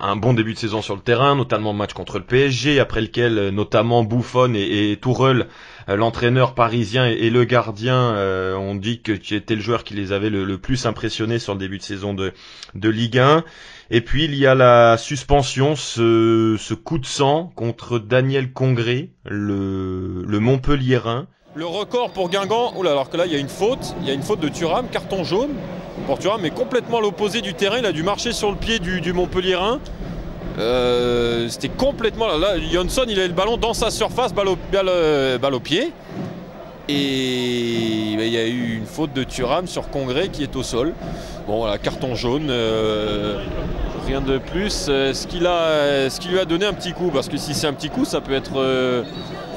un 0.00 0.16
bon 0.16 0.34
début 0.34 0.52
de 0.52 0.58
saison 0.58 0.82
sur 0.82 0.96
le 0.96 1.00
terrain, 1.00 1.36
notamment 1.36 1.72
match 1.74 1.92
contre 1.92 2.18
le 2.18 2.24
PSG, 2.24 2.80
après 2.80 3.00
lequel 3.00 3.38
euh, 3.38 3.50
notamment 3.52 4.02
Buffon 4.02 4.52
et, 4.56 4.90
et 4.90 4.96
Tourelle, 4.96 5.46
euh, 5.88 5.94
l'entraîneur 5.94 6.56
parisien 6.56 7.08
et, 7.08 7.12
et 7.12 7.30
le 7.30 7.44
gardien, 7.44 7.94
euh, 7.94 8.56
ont 8.56 8.74
dit 8.74 9.00
que 9.00 9.12
tu 9.12 9.36
étais 9.36 9.54
le 9.54 9.60
joueur 9.60 9.84
qui 9.84 9.94
les 9.94 10.10
avait 10.10 10.28
le, 10.28 10.44
le 10.44 10.58
plus 10.58 10.86
impressionnés 10.86 11.38
sur 11.38 11.52
le 11.52 11.60
début 11.60 11.78
de 11.78 11.84
saison 11.84 12.14
de, 12.14 12.32
de 12.74 12.88
Ligue 12.88 13.18
1. 13.18 13.44
Et 13.90 14.00
puis 14.00 14.24
il 14.24 14.34
y 14.34 14.44
a 14.44 14.56
la 14.56 14.96
suspension, 14.98 15.76
ce, 15.76 16.56
ce 16.58 16.74
coup 16.74 16.98
de 16.98 17.06
sang 17.06 17.52
contre 17.54 18.00
Daniel 18.00 18.52
Congré, 18.52 19.12
le, 19.24 20.24
le 20.26 20.40
Montpellierin. 20.40 21.28
Le 21.54 21.64
record 21.64 22.12
pour 22.12 22.28
Guingamp, 22.28 22.76
oula, 22.76 22.90
alors 22.90 23.08
que 23.08 23.16
là 23.16 23.24
il 23.24 23.32
y 23.32 23.36
a 23.36 23.38
une 23.38 23.48
faute, 23.48 23.94
il 24.02 24.08
y 24.08 24.10
a 24.10 24.14
une 24.14 24.22
faute 24.22 24.40
de 24.40 24.48
Thuram, 24.48 24.88
carton 24.90 25.22
jaune 25.22 25.54
pour 26.06 26.18
Thuram, 26.18 26.40
mais 26.42 26.50
complètement 26.50 26.98
à 26.98 27.00
l'opposé 27.00 27.40
du 27.40 27.54
terrain, 27.54 27.78
il 27.78 27.86
a 27.86 27.92
dû 27.92 28.02
marcher 28.02 28.32
sur 28.32 28.50
le 28.50 28.56
pied 28.56 28.78
du, 28.78 29.00
du 29.00 29.12
Montpellierin. 29.12 29.80
Euh, 30.58 31.48
C'était 31.48 31.68
complètement 31.68 32.28
là, 32.28 32.54
Johnson 32.72 33.04
il 33.08 33.20
a 33.20 33.26
le 33.26 33.32
ballon 33.34 33.56
dans 33.56 33.74
sa 33.74 33.90
surface, 33.90 34.32
balle 34.32 34.48
au, 34.48 34.56
euh, 34.74 35.60
pied. 35.62 35.92
Et 36.88 38.14
ben, 38.16 38.24
il 38.26 38.32
y 38.32 38.38
a 38.38 38.46
eu 38.46 38.76
une 38.76 38.86
faute 38.86 39.12
de 39.12 39.24
Thuram 39.24 39.66
sur 39.66 39.90
Congré 39.90 40.28
qui 40.28 40.44
est 40.44 40.54
au 40.54 40.62
sol. 40.62 40.94
Bon 41.46 41.58
voilà, 41.58 41.78
carton 41.78 42.14
jaune, 42.14 42.48
euh, 42.48 43.42
rien 44.06 44.20
de 44.20 44.38
plus. 44.38 44.88
Est-ce 44.88 45.26
qu'il 45.26 45.46
a, 45.46 46.04
est-ce 46.06 46.20
qu'il 46.20 46.30
lui 46.30 46.38
a 46.38 46.44
donné 46.44 46.64
un 46.64 46.72
petit 46.72 46.92
coup 46.92 47.10
Parce 47.12 47.28
que 47.28 47.36
si 47.36 47.54
c'est 47.54 47.66
un 47.66 47.72
petit 47.72 47.90
coup, 47.90 48.04
ça 48.04 48.20
peut 48.20 48.34
être. 48.34 49.04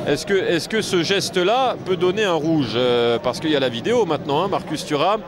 est-ce 0.08 0.26
que, 0.26 0.34
est 0.34 0.68
que 0.68 0.82
ce 0.82 1.04
geste-là 1.04 1.76
peut 1.86 1.98
donner 1.98 2.24
un 2.24 2.34
rouge? 2.34 2.78
Parce 3.24 3.40
qu'il 3.40 3.52
y 3.52 3.56
a 3.56 3.60
la 3.60 3.70
vidéo 3.70 4.06
maintenant, 4.06 4.44
hein, 4.44 4.48
Marcus 4.48 4.84
Thuram, 4.84 5.22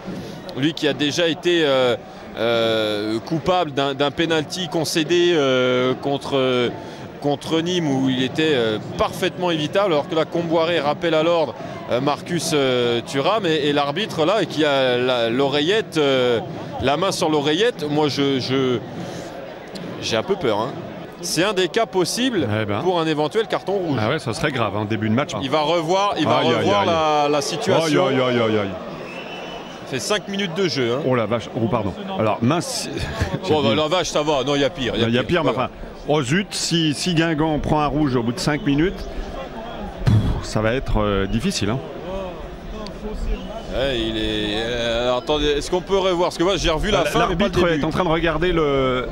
lui 0.57 0.73
qui 0.73 0.87
a 0.87 0.93
déjà 0.93 1.27
été 1.27 1.63
euh, 1.65 1.95
euh, 2.37 3.19
coupable 3.19 3.71
d'un 3.71 4.11
penalty 4.11 4.67
concédé 4.67 5.33
euh, 5.35 5.93
contre, 5.95 6.69
contre 7.21 7.61
Nîmes 7.61 7.87
où 7.89 8.09
il 8.09 8.23
était 8.23 8.55
parfaitement 8.97 9.51
évitable, 9.51 9.93
alors 9.93 10.07
que 10.09 10.15
la 10.15 10.25
Comboiré 10.25 10.79
rappelle 10.79 11.13
à 11.13 11.23
l'ordre 11.23 11.53
Marcus 12.01 12.55
Thuram 13.07 13.45
et, 13.45 13.67
et 13.67 13.73
l'arbitre 13.73 14.25
là 14.25 14.45
qui 14.45 14.63
a 14.65 14.97
la- 14.97 15.29
l'oreillette, 15.29 15.99
la 16.81 16.97
main 16.97 17.11
sur 17.11 17.29
l'oreillette. 17.29 17.85
Moi, 17.89 18.07
je, 18.07 18.79
j'ai 20.01 20.17
un 20.17 20.23
peu 20.23 20.35
peur. 20.35 20.59
hein. 20.59 20.71
C'est 21.23 21.43
un 21.43 21.53
des 21.53 21.67
cas 21.67 21.85
possibles 21.85 22.47
pour 22.83 22.99
un 22.99 23.05
éventuel 23.05 23.45
carton 23.47 23.73
rouge. 23.73 23.99
Ah 24.01 24.09
ouais, 24.09 24.17
ça 24.19 24.33
serait 24.33 24.51
grave, 24.51 24.75
un 24.75 24.85
début 24.85 25.07
de 25.09 25.13
match. 25.13 25.33
Il 25.43 25.51
va 25.51 25.61
revoir, 25.61 26.15
il 26.17 26.25
va 26.25 26.37
Aïe, 26.37 26.47
aïe, 26.47 26.55
revoir 26.55 26.79
aïe. 26.81 26.87
La, 26.87 27.29
la 27.29 27.41
situation. 27.41 28.07
Aïe, 28.07 28.15
aïe, 28.19 28.21
aïe, 28.31 28.41
aïe, 28.41 28.57
aïe. 28.57 28.69
Ça 29.80 29.80
fait 29.91 29.99
5 29.99 30.27
minutes 30.29 30.55
de 30.55 30.67
jeu. 30.67 30.93
hein. 30.93 31.03
Oh 31.05 31.15
la 31.15 31.25
vache, 31.25 31.49
oh 31.55 31.67
pardon. 31.67 31.93
Alors 32.17 32.39
mince. 32.41 32.89
dit- 33.43 33.51
bah, 33.51 33.75
la 33.75 33.87
vache, 33.87 34.09
ça 34.09 34.23
va. 34.23 34.43
Non, 34.45 34.55
il 34.55 34.61
y 34.61 34.63
a 34.63 34.69
pire. 34.69 34.93
Il 34.95 35.09
y 35.13 35.17
a 35.17 35.23
pire, 35.23 35.43
mais 35.43 35.51
enfin, 35.51 35.69
oh 36.07 36.23
zut, 36.23 36.47
si, 36.51 36.93
si 36.93 37.13
Guingamp 37.13 37.59
prend 37.59 37.81
un 37.81 37.87
rouge 37.87 38.15
au 38.15 38.23
bout 38.23 38.31
de 38.31 38.39
5 38.39 38.65
minutes, 38.65 39.05
pff, 40.05 40.15
ça 40.43 40.61
va 40.61 40.73
être 40.73 41.01
euh, 41.01 41.25
difficile. 41.27 41.69
Hein. 41.69 41.79
Ouais, 43.73 43.99
il 43.99 44.17
est. 44.17 44.61
euh, 44.63 45.03
alors, 45.03 45.17
attendez, 45.19 45.45
est-ce 45.45 45.71
qu'on 45.71 45.81
peut 45.81 45.97
revoir? 45.97 46.27
Parce 46.29 46.37
que 46.37 46.43
moi, 46.43 46.57
j'ai 46.57 46.69
revu 46.69 46.91
la, 46.91 47.05
fin, 47.05 47.19
pas 47.19 47.25
le 47.27 47.35
L'arbitre 47.37 47.67
est 47.69 47.83
en 47.83 47.89
train 47.89 48.03
de 48.03 48.09
regarder 48.09 48.51
le, 48.51 49.07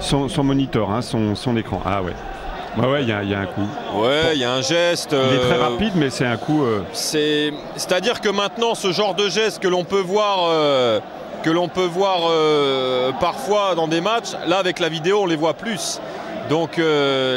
son, 0.00 0.28
son 0.28 0.44
moniteur, 0.44 0.90
hein, 0.90 1.02
son, 1.02 1.34
son 1.34 1.56
écran. 1.56 1.80
Ah 1.84 2.02
ouais. 2.02 2.12
Ouais, 2.78 2.86
ouais, 2.86 3.02
il 3.02 3.08
y, 3.08 3.12
a- 3.12 3.22
il 3.22 3.30
y 3.30 3.34
a 3.34 3.40
un 3.40 3.46
coup. 3.46 3.66
Ouais, 3.96 4.34
il 4.34 4.38
y 4.40 4.44
a 4.44 4.52
un 4.52 4.60
geste. 4.62 5.12
Il 5.12 5.34
est 5.36 5.40
très 5.40 5.58
euh, 5.58 5.62
rapide, 5.62 5.92
mais 5.96 6.10
c'est 6.10 6.26
un 6.26 6.36
coup. 6.36 6.64
euh, 6.64 6.80
C'est, 6.92 7.52
c'est-à-dire 7.76 8.20
que 8.20 8.28
maintenant, 8.28 8.74
ce 8.74 8.92
genre 8.92 9.14
de 9.14 9.28
geste 9.28 9.58
que 9.60 9.68
l'on 9.68 9.84
peut 9.84 10.00
voir, 10.00 10.38
euh, 10.48 11.00
que 11.42 11.50
l'on 11.50 11.68
peut 11.68 11.84
voir 11.86 12.20
parfois 13.20 13.74
dans 13.74 13.88
des 13.88 14.00
matchs, 14.00 14.32
là 14.46 14.58
avec 14.58 14.78
la 14.80 14.88
vidéo, 14.88 15.20
on 15.22 15.26
les 15.26 15.36
voit 15.36 15.54
plus. 15.54 16.00
Donc 16.50 16.80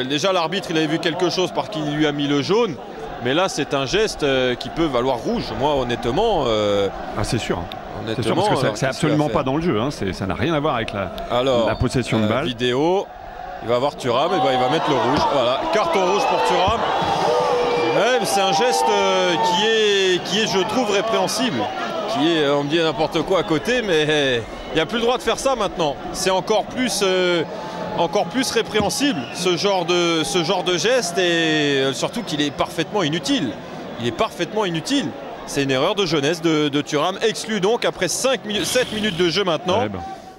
déjà, 0.09 0.31
l'arbitre, 0.31 0.67
il 0.71 0.77
avait 0.77 0.87
vu 0.87 0.99
quelque 0.99 1.29
chose 1.29 1.51
par 1.51 1.69
qu'il 1.69 1.85
lui 1.95 2.05
a 2.07 2.11
mis 2.11 2.27
le 2.27 2.41
jaune, 2.41 2.75
mais 3.23 3.33
là, 3.33 3.49
c'est 3.49 3.73
un 3.73 3.85
geste 3.85 4.25
qui 4.59 4.69
peut 4.69 4.85
valoir 4.85 5.17
rouge. 5.17 5.45
Moi, 5.59 5.75
honnêtement. 5.75 6.45
Ah, 7.17 7.23
c'est 7.23 7.37
sûr. 7.37 7.59
C'est 8.15 8.23
sûr, 8.23 8.31
honnêtement, 8.31 8.47
parce 8.47 8.61
que 8.61 8.67
c'est- 8.69 8.75
c'est 8.77 8.85
absolument 8.87 9.29
pas 9.29 9.43
dans 9.43 9.57
le 9.57 9.61
jeu. 9.61 9.79
Hein. 9.79 9.89
c'est- 9.91 10.13
Ça 10.13 10.25
n'a 10.25 10.33
rien 10.33 10.53
à 10.55 10.59
voir 10.59 10.75
avec 10.75 10.91
la, 10.93 11.11
Alors, 11.29 11.67
la 11.67 11.75
possession 11.75 12.19
de 12.19 12.25
balle. 12.27 12.45
vidéo, 12.45 13.05
il 13.61 13.67
va 13.67 13.75
avoir 13.75 13.95
Thuram, 13.95 14.31
et 14.33 14.37
ben 14.37 14.53
il 14.53 14.59
va 14.59 14.69
mettre 14.69 14.89
le 14.89 14.95
rouge. 14.95 15.19
Voilà, 15.33 15.61
carton 15.73 16.11
rouge 16.11 16.23
pour 16.29 16.43
Thuram. 16.45 16.79
Ouais, 17.95 18.25
c'est 18.25 18.41
un 18.41 18.53
geste 18.53 18.85
euh, 18.89 19.33
qui 19.35 19.65
est, 19.65 20.23
qui 20.23 20.39
est, 20.39 20.47
je 20.47 20.59
trouve, 20.67 20.89
répréhensible. 20.91 21.61
Qui 22.13 22.31
est, 22.31 22.49
on 22.49 22.63
me 22.63 22.69
dit 22.69 22.79
n'importe 22.79 23.21
quoi 23.23 23.39
à 23.39 23.43
côté, 23.43 23.81
mais 23.81 24.41
il 24.71 24.75
n'y 24.75 24.81
a 24.81 24.85
plus 24.85 24.97
le 24.97 25.03
droit 25.03 25.17
de 25.17 25.23
faire 25.23 25.37
ça 25.37 25.55
maintenant. 25.55 25.95
C'est 26.13 26.29
encore 26.29 26.63
plus, 26.65 27.01
euh, 27.03 27.43
encore 27.97 28.25
plus 28.25 28.49
répréhensible 28.51 29.19
ce 29.35 29.57
genre 29.57 29.85
de, 29.85 30.23
ce 30.23 30.43
genre 30.43 30.63
de 30.63 30.77
geste 30.77 31.17
et 31.17 31.81
euh, 31.81 31.93
surtout 31.93 32.23
qu'il 32.23 32.41
est 32.41 32.51
parfaitement 32.51 33.03
inutile. 33.03 33.51
Il 33.99 34.07
est 34.07 34.11
parfaitement 34.11 34.65
inutile. 34.65 35.07
C'est 35.45 35.63
une 35.63 35.71
erreur 35.71 35.95
de 35.95 36.05
jeunesse 36.05 36.41
de, 36.41 36.69
de 36.69 36.81
Thuram, 36.81 37.17
exclu 37.21 37.59
donc 37.59 37.83
après 37.83 38.07
5 38.07 38.45
minutes, 38.45 38.65
7 38.65 38.93
minutes 38.93 39.17
de 39.17 39.29
jeu 39.29 39.43
maintenant. 39.43 39.81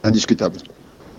Indiscutable. 0.02 0.56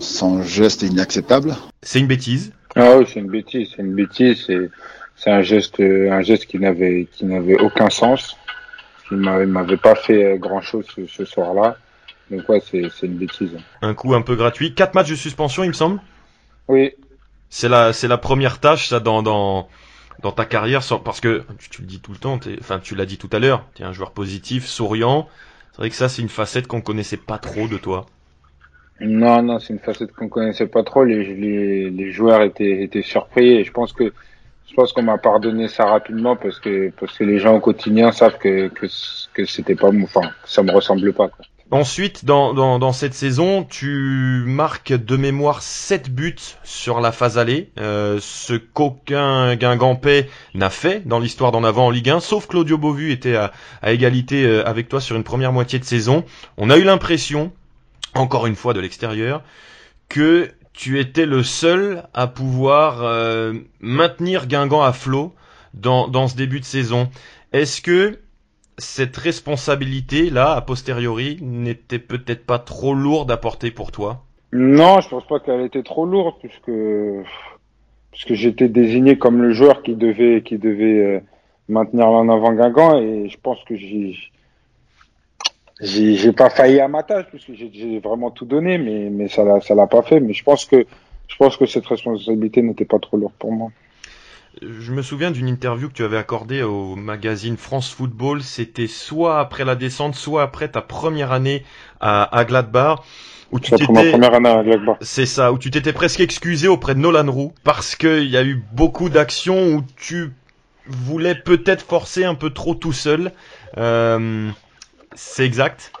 Son 0.04 0.42
geste 0.42 0.82
est 0.82 0.88
inacceptable. 0.88 1.56
C'est 1.82 1.98
une 1.98 2.06
bêtise. 2.06 2.52
Ah 2.76 2.98
oui, 2.98 3.06
c'est 3.12 3.20
une 3.20 3.30
bêtise, 3.30 3.70
c'est 3.74 3.82
une 3.82 3.94
bêtise, 3.94 4.44
c'est, 4.46 4.70
c'est 5.16 5.30
un 5.30 5.42
geste, 5.42 5.80
un 5.80 6.20
geste 6.20 6.46
qui 6.46 6.58
n'avait, 6.58 7.08
qui 7.10 7.24
n'avait 7.24 7.58
aucun 7.60 7.88
sens, 7.88 8.36
qui 9.08 9.14
m'avait, 9.14 9.46
m'avait 9.46 9.76
pas 9.76 9.94
fait 9.94 10.38
grand 10.38 10.60
chose 10.60 10.86
ce, 10.94 11.06
ce 11.06 11.24
soir-là. 11.24 11.78
Donc 12.30 12.48
ouais, 12.48 12.62
c'est, 12.70 12.82
c'est 12.94 13.06
une 13.06 13.16
bêtise. 13.16 13.56
Un 13.80 13.94
coup 13.94 14.14
un 14.14 14.22
peu 14.22 14.36
gratuit. 14.36 14.74
Quatre 14.74 14.94
matchs 14.94 15.10
de 15.10 15.14
suspension, 15.14 15.64
il 15.64 15.68
me 15.68 15.72
semble. 15.72 16.00
Oui. 16.68 16.92
C'est 17.48 17.68
la, 17.68 17.92
c'est 17.92 18.08
la 18.08 18.18
première 18.18 18.60
tâche, 18.60 18.88
ça, 18.88 19.00
dans, 19.00 19.22
dans, 19.22 19.68
dans 20.22 20.32
ta 20.32 20.44
carrière, 20.44 20.82
parce 21.02 21.20
que 21.20 21.44
tu, 21.58 21.70
tu 21.70 21.80
le 21.82 21.86
dis 21.86 22.00
tout 22.00 22.12
le 22.12 22.18
temps, 22.18 22.38
enfin, 22.60 22.78
tu 22.78 22.94
l'as 22.94 23.06
dit 23.06 23.16
tout 23.16 23.30
à 23.32 23.38
l'heure, 23.38 23.66
tu 23.74 23.82
es 23.82 23.84
un 23.84 23.92
joueur 23.92 24.10
positif, 24.10 24.66
souriant. 24.66 25.28
C'est 25.72 25.78
vrai 25.78 25.90
que 25.90 25.96
ça, 25.96 26.08
c'est 26.08 26.22
une 26.22 26.28
facette 26.28 26.66
qu'on 26.66 26.80
connaissait 26.82 27.16
pas 27.16 27.38
trop 27.38 27.68
de 27.68 27.78
toi. 27.78 28.06
Non, 29.00 29.42
non, 29.42 29.58
c'est 29.58 29.72
une 29.72 29.80
facette 29.80 30.12
qu'on 30.12 30.28
connaissait 30.28 30.66
pas 30.68 30.82
trop. 30.84 31.04
Les, 31.04 31.34
les, 31.34 31.90
les 31.90 32.10
joueurs 32.12 32.42
étaient, 32.42 32.82
étaient 32.82 33.02
surpris 33.02 33.48
et 33.56 33.64
je 33.64 33.72
pense 33.72 33.92
que, 33.92 34.12
je 34.68 34.74
pense 34.74 34.92
qu'on 34.92 35.02
m'a 35.02 35.18
pardonné 35.18 35.68
ça 35.68 35.84
rapidement 35.86 36.36
parce 36.36 36.60
que, 36.60 36.90
parce 36.98 37.16
que 37.18 37.24
les 37.24 37.38
gens 37.38 37.54
au 37.56 37.60
quotidien 37.60 38.12
savent 38.12 38.38
que, 38.38 38.68
que, 38.68 38.86
que 39.34 39.44
c'était 39.46 39.74
pas, 39.74 39.90
mon- 39.90 40.04
enfin, 40.04 40.30
ça 40.44 40.62
me 40.62 40.70
ressemble 40.70 41.12
pas, 41.12 41.28
quoi. 41.28 41.44
Ensuite, 41.70 42.24
dans, 42.24 42.54
dans, 42.54 42.78
dans 42.78 42.92
cette 42.92 43.14
saison, 43.14 43.64
tu 43.64 44.44
marques 44.46 44.92
de 44.92 45.16
mémoire 45.16 45.60
7 45.62 46.10
buts 46.14 46.36
sur 46.62 47.00
la 47.00 47.10
phase 47.10 47.36
allée, 47.38 47.70
euh, 47.80 48.18
ce 48.20 48.52
qu'aucun 48.54 49.56
Guingampais 49.56 50.28
n'a 50.54 50.70
fait 50.70 51.02
dans 51.08 51.18
l'histoire 51.18 51.50
d'en 51.52 51.64
avant 51.64 51.86
en 51.86 51.90
Ligue 51.90 52.10
1, 52.10 52.20
sauf 52.20 52.46
Claudio 52.46 52.78
Beauvu 52.78 53.10
était 53.10 53.34
à, 53.34 53.50
à 53.82 53.92
égalité 53.92 54.44
euh, 54.44 54.68
avec 54.68 54.88
toi 54.88 55.00
sur 55.00 55.16
une 55.16 55.24
première 55.24 55.52
moitié 55.52 55.78
de 55.78 55.84
saison. 55.84 56.24
On 56.58 56.68
a 56.70 56.76
eu 56.76 56.84
l'impression, 56.84 57.50
encore 58.14 58.46
une 58.46 58.54
fois 58.54 58.74
de 58.74 58.80
l'extérieur, 58.80 59.42
que 60.08 60.50
tu 60.72 60.98
étais 60.98 61.26
le 61.26 61.42
seul 61.42 62.04
à 62.14 62.26
pouvoir 62.26 63.02
euh, 63.02 63.52
maintenir 63.80 64.46
Guingamp 64.46 64.82
à 64.82 64.92
flot 64.92 65.32
dans, 65.72 66.08
dans 66.08 66.28
ce 66.28 66.36
début 66.36 66.60
de 66.60 66.64
saison. 66.64 67.08
Est-ce 67.52 67.80
que 67.80 68.18
cette 68.78 69.16
responsabilité 69.16 70.30
là, 70.30 70.54
a 70.54 70.60
posteriori, 70.60 71.38
n'était 71.40 72.00
peut-être 72.00 72.44
pas 72.44 72.58
trop 72.58 72.94
lourde 72.94 73.30
à 73.30 73.36
porter 73.36 73.70
pour 73.70 73.92
toi? 73.92 74.24
Non, 74.52 75.00
je 75.00 75.08
pense 75.08 75.26
pas 75.26 75.40
qu'elle 75.40 75.62
était 75.62 75.82
trop 75.82 76.06
lourde 76.06 76.36
puisque 76.40 76.70
puisque 78.12 78.34
j'étais 78.34 78.68
désigné 78.68 79.18
comme 79.18 79.42
le 79.42 79.52
joueur 79.52 79.82
qui 79.82 79.96
devait 79.96 80.42
qui 80.42 80.58
devait 80.58 80.98
euh, 80.98 81.20
maintenir 81.68 82.06
l'en 82.06 82.28
avant 82.28 82.52
Guingamp 82.52 83.00
et 83.00 83.28
je 83.28 83.36
pense 83.42 83.58
que 83.64 83.76
j'ai 83.76 84.16
j'ai 85.80 86.32
pas 86.32 86.50
failli 86.50 86.80
à 86.80 86.88
ma 86.88 87.02
tâche 87.02 87.26
puisque 87.30 87.52
j'ai 87.54 87.70
j'ai 87.72 87.98
vraiment 87.98 88.30
tout 88.30 88.44
donné 88.44 88.78
mais 88.78 89.10
mais 89.10 89.28
ça 89.28 89.44
l'a 89.44 89.60
ça 89.60 89.74
l'a 89.74 89.86
pas 89.86 90.02
fait 90.02 90.20
mais 90.20 90.32
je 90.32 90.44
pense 90.44 90.64
que 90.66 90.86
je 91.26 91.36
pense 91.36 91.56
que 91.56 91.66
cette 91.66 91.86
responsabilité 91.86 92.62
n'était 92.62 92.84
pas 92.84 92.98
trop 92.98 93.16
lourde 93.16 93.32
pour 93.38 93.52
moi. 93.52 93.70
Je 94.62 94.92
me 94.92 95.02
souviens 95.02 95.30
d'une 95.30 95.48
interview 95.48 95.88
que 95.88 95.94
tu 95.94 96.04
avais 96.04 96.16
accordée 96.16 96.62
au 96.62 96.94
magazine 96.94 97.56
France 97.56 97.92
Football. 97.92 98.42
C'était 98.42 98.86
soit 98.86 99.40
après 99.40 99.64
la 99.64 99.74
descente, 99.74 100.14
soit 100.14 100.42
après 100.42 100.68
ta 100.68 100.80
première 100.80 101.32
année 101.32 101.64
à, 102.00 102.36
à 102.36 102.44
Gladbach. 102.44 103.00
où 103.50 103.58
tu 103.58 103.74
c'est 105.00 105.26
ça, 105.26 105.52
où 105.52 105.58
tu 105.58 105.70
t'étais 105.70 105.92
presque 105.92 106.20
excusé 106.20 106.68
auprès 106.68 106.94
de 106.94 107.00
Nolan 107.00 107.30
Roux 107.30 107.52
parce 107.64 107.96
qu'il 107.96 108.28
y 108.28 108.36
a 108.36 108.44
eu 108.44 108.62
beaucoup 108.72 109.08
d'actions 109.08 109.74
où 109.74 109.82
tu 109.96 110.32
voulais 110.86 111.34
peut-être 111.34 111.82
forcer 111.82 112.24
un 112.24 112.34
peu 112.34 112.50
trop 112.50 112.74
tout 112.74 112.92
seul. 112.92 113.32
Euh, 113.76 114.50
c'est 115.14 115.44
exact. 115.44 115.92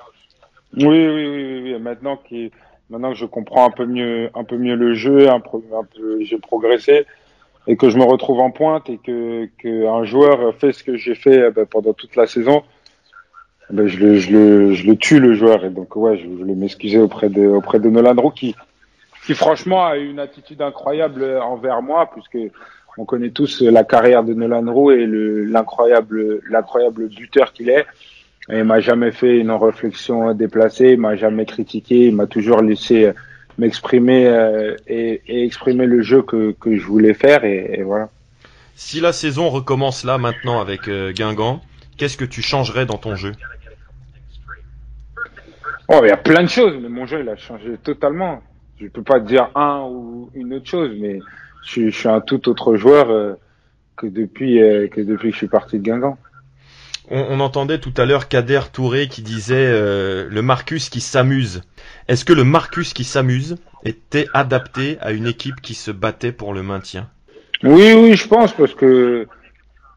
Oui, 0.76 0.86
oui, 0.86 1.28
oui, 1.28 1.60
oui. 1.62 1.78
Maintenant, 1.80 2.16
qui, 2.16 2.50
maintenant 2.90 3.12
que 3.12 3.18
je 3.18 3.26
comprends 3.26 3.66
un 3.66 3.70
peu 3.70 3.86
mieux, 3.86 4.30
un 4.34 4.44
peu 4.44 4.56
mieux 4.56 4.74
le 4.74 4.94
jeu, 4.94 5.28
un, 5.28 5.40
peu, 5.40 5.60
j'ai 6.20 6.38
progressé 6.38 7.06
et 7.66 7.76
que 7.76 7.88
je 7.88 7.96
me 7.96 8.04
retrouve 8.04 8.40
en 8.40 8.50
pointe 8.50 8.90
et 8.90 8.98
que, 8.98 9.48
que 9.58 9.86
un 9.86 10.04
joueur 10.04 10.54
fait 10.56 10.72
ce 10.72 10.84
que 10.84 10.96
j'ai 10.96 11.14
fait 11.14 11.46
eh 11.48 11.50
ben, 11.50 11.64
pendant 11.64 11.94
toute 11.94 12.14
la 12.16 12.26
saison, 12.26 12.62
eh 13.70 13.74
ben, 13.74 13.86
je, 13.86 13.98
le, 13.98 14.16
je, 14.16 14.32
le, 14.32 14.74
je 14.74 14.86
le 14.86 14.96
tue 14.96 15.18
le 15.18 15.34
joueur 15.34 15.64
et 15.64 15.70
donc 15.70 15.96
ouais, 15.96 16.18
je, 16.18 16.24
je 16.24 16.28
voulais 16.28 16.54
m'excuser 16.54 16.98
auprès 16.98 17.30
de, 17.30 17.46
auprès 17.46 17.78
de 17.78 17.88
Nolan 17.88 18.20
Roux 18.20 18.30
qui, 18.30 18.54
qui 19.24 19.34
franchement 19.34 19.86
a 19.86 19.96
eu 19.96 20.10
une 20.10 20.18
attitude 20.18 20.60
incroyable 20.60 21.24
envers 21.40 21.80
moi 21.80 22.10
puisque 22.12 22.52
on 22.98 23.04
connaît 23.04 23.30
tous 23.30 23.62
la 23.62 23.82
carrière 23.82 24.24
de 24.24 24.34
Nolan 24.34 24.70
Roux 24.72 24.90
et 24.90 25.06
le, 25.06 25.44
l'incroyable, 25.44 26.40
l'incroyable 26.50 27.08
buteur 27.08 27.52
qu'il 27.52 27.70
est. 27.70 27.86
Il 28.50 28.64
m'a 28.64 28.80
jamais 28.80 29.10
fait 29.10 29.38
une 29.38 29.50
réflexion 29.50 30.34
déplacée, 30.34 30.90
il 30.92 31.00
m'a 31.00 31.16
jamais 31.16 31.46
critiqué, 31.46 32.06
il 32.06 32.14
m'a 32.14 32.26
toujours 32.26 32.60
laissé 32.60 33.12
m'exprimer 33.58 34.26
euh, 34.26 34.76
et, 34.86 35.22
et, 35.26 35.44
exprimer 35.44 35.86
le 35.86 36.02
jeu 36.02 36.22
que, 36.22 36.52
que 36.52 36.76
je 36.76 36.84
voulais 36.84 37.14
faire 37.14 37.44
et, 37.44 37.78
et, 37.78 37.82
voilà. 37.82 38.10
Si 38.74 39.00
la 39.00 39.12
saison 39.12 39.48
recommence 39.48 40.04
là 40.04 40.18
maintenant 40.18 40.60
avec 40.60 40.88
euh, 40.88 41.12
Guingamp, 41.12 41.62
qu'est-ce 41.96 42.16
que 42.16 42.24
tu 42.24 42.42
changerais 42.42 42.86
dans 42.86 42.98
ton 42.98 43.14
jeu? 43.14 43.32
Oh, 45.88 46.00
il 46.02 46.08
y 46.08 46.12
a 46.12 46.16
plein 46.16 46.42
de 46.42 46.48
choses, 46.48 46.76
mais 46.80 46.88
mon 46.88 47.06
jeu 47.06 47.20
il 47.20 47.28
a 47.28 47.36
changé 47.36 47.76
totalement. 47.82 48.42
Je 48.80 48.88
peux 48.88 49.02
pas 49.02 49.20
dire 49.20 49.50
un 49.54 49.82
ou 49.88 50.30
une 50.34 50.54
autre 50.54 50.68
chose, 50.68 50.90
mais 50.98 51.20
je, 51.64 51.88
je 51.88 51.96
suis 51.96 52.08
un 52.08 52.20
tout 52.20 52.48
autre 52.48 52.74
joueur 52.74 53.10
euh, 53.10 53.34
que 53.96 54.06
depuis 54.06 54.56
que 54.90 55.00
depuis 55.00 55.28
que 55.28 55.34
je 55.34 55.38
suis 55.38 55.46
parti 55.46 55.78
de 55.78 55.84
Guingamp. 55.84 56.18
On, 57.10 57.40
entendait 57.40 57.78
tout 57.78 57.92
à 57.98 58.06
l'heure 58.06 58.28
Kader 58.28 58.60
Touré 58.72 59.08
qui 59.08 59.20
disait 59.20 59.54
euh, 59.56 60.26
le 60.30 60.42
Marcus 60.42 60.88
qui 60.88 61.00
s'amuse. 61.00 61.62
Est-ce 62.08 62.24
que 62.24 62.32
le 62.32 62.44
Marcus 62.44 62.94
qui 62.94 63.04
s'amuse 63.04 63.56
était 63.84 64.26
adapté 64.32 64.96
à 65.00 65.12
une 65.12 65.26
équipe 65.26 65.60
qui 65.60 65.74
se 65.74 65.90
battait 65.90 66.32
pour 66.32 66.54
le 66.54 66.62
maintien? 66.62 67.10
Oui, 67.62 67.92
oui, 67.94 68.14
je 68.14 68.26
pense 68.26 68.54
parce 68.54 68.74
que 68.74 69.26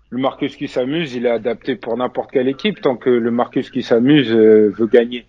le 0.10 0.18
Marcus 0.18 0.58
qui 0.58 0.68
s'amuse, 0.68 1.16
il 1.16 1.26
est 1.26 1.32
adapté 1.32 1.76
pour 1.76 1.96
n'importe 1.96 2.32
quelle 2.32 2.50
équipe 2.50 2.82
tant 2.82 2.98
que 2.98 3.10
le 3.10 3.32
Marcus 3.32 3.70
qui 3.70 3.84
s'amuse 3.84 4.32
euh, 4.32 4.74
veut 4.78 4.88
gagner. 4.88 5.26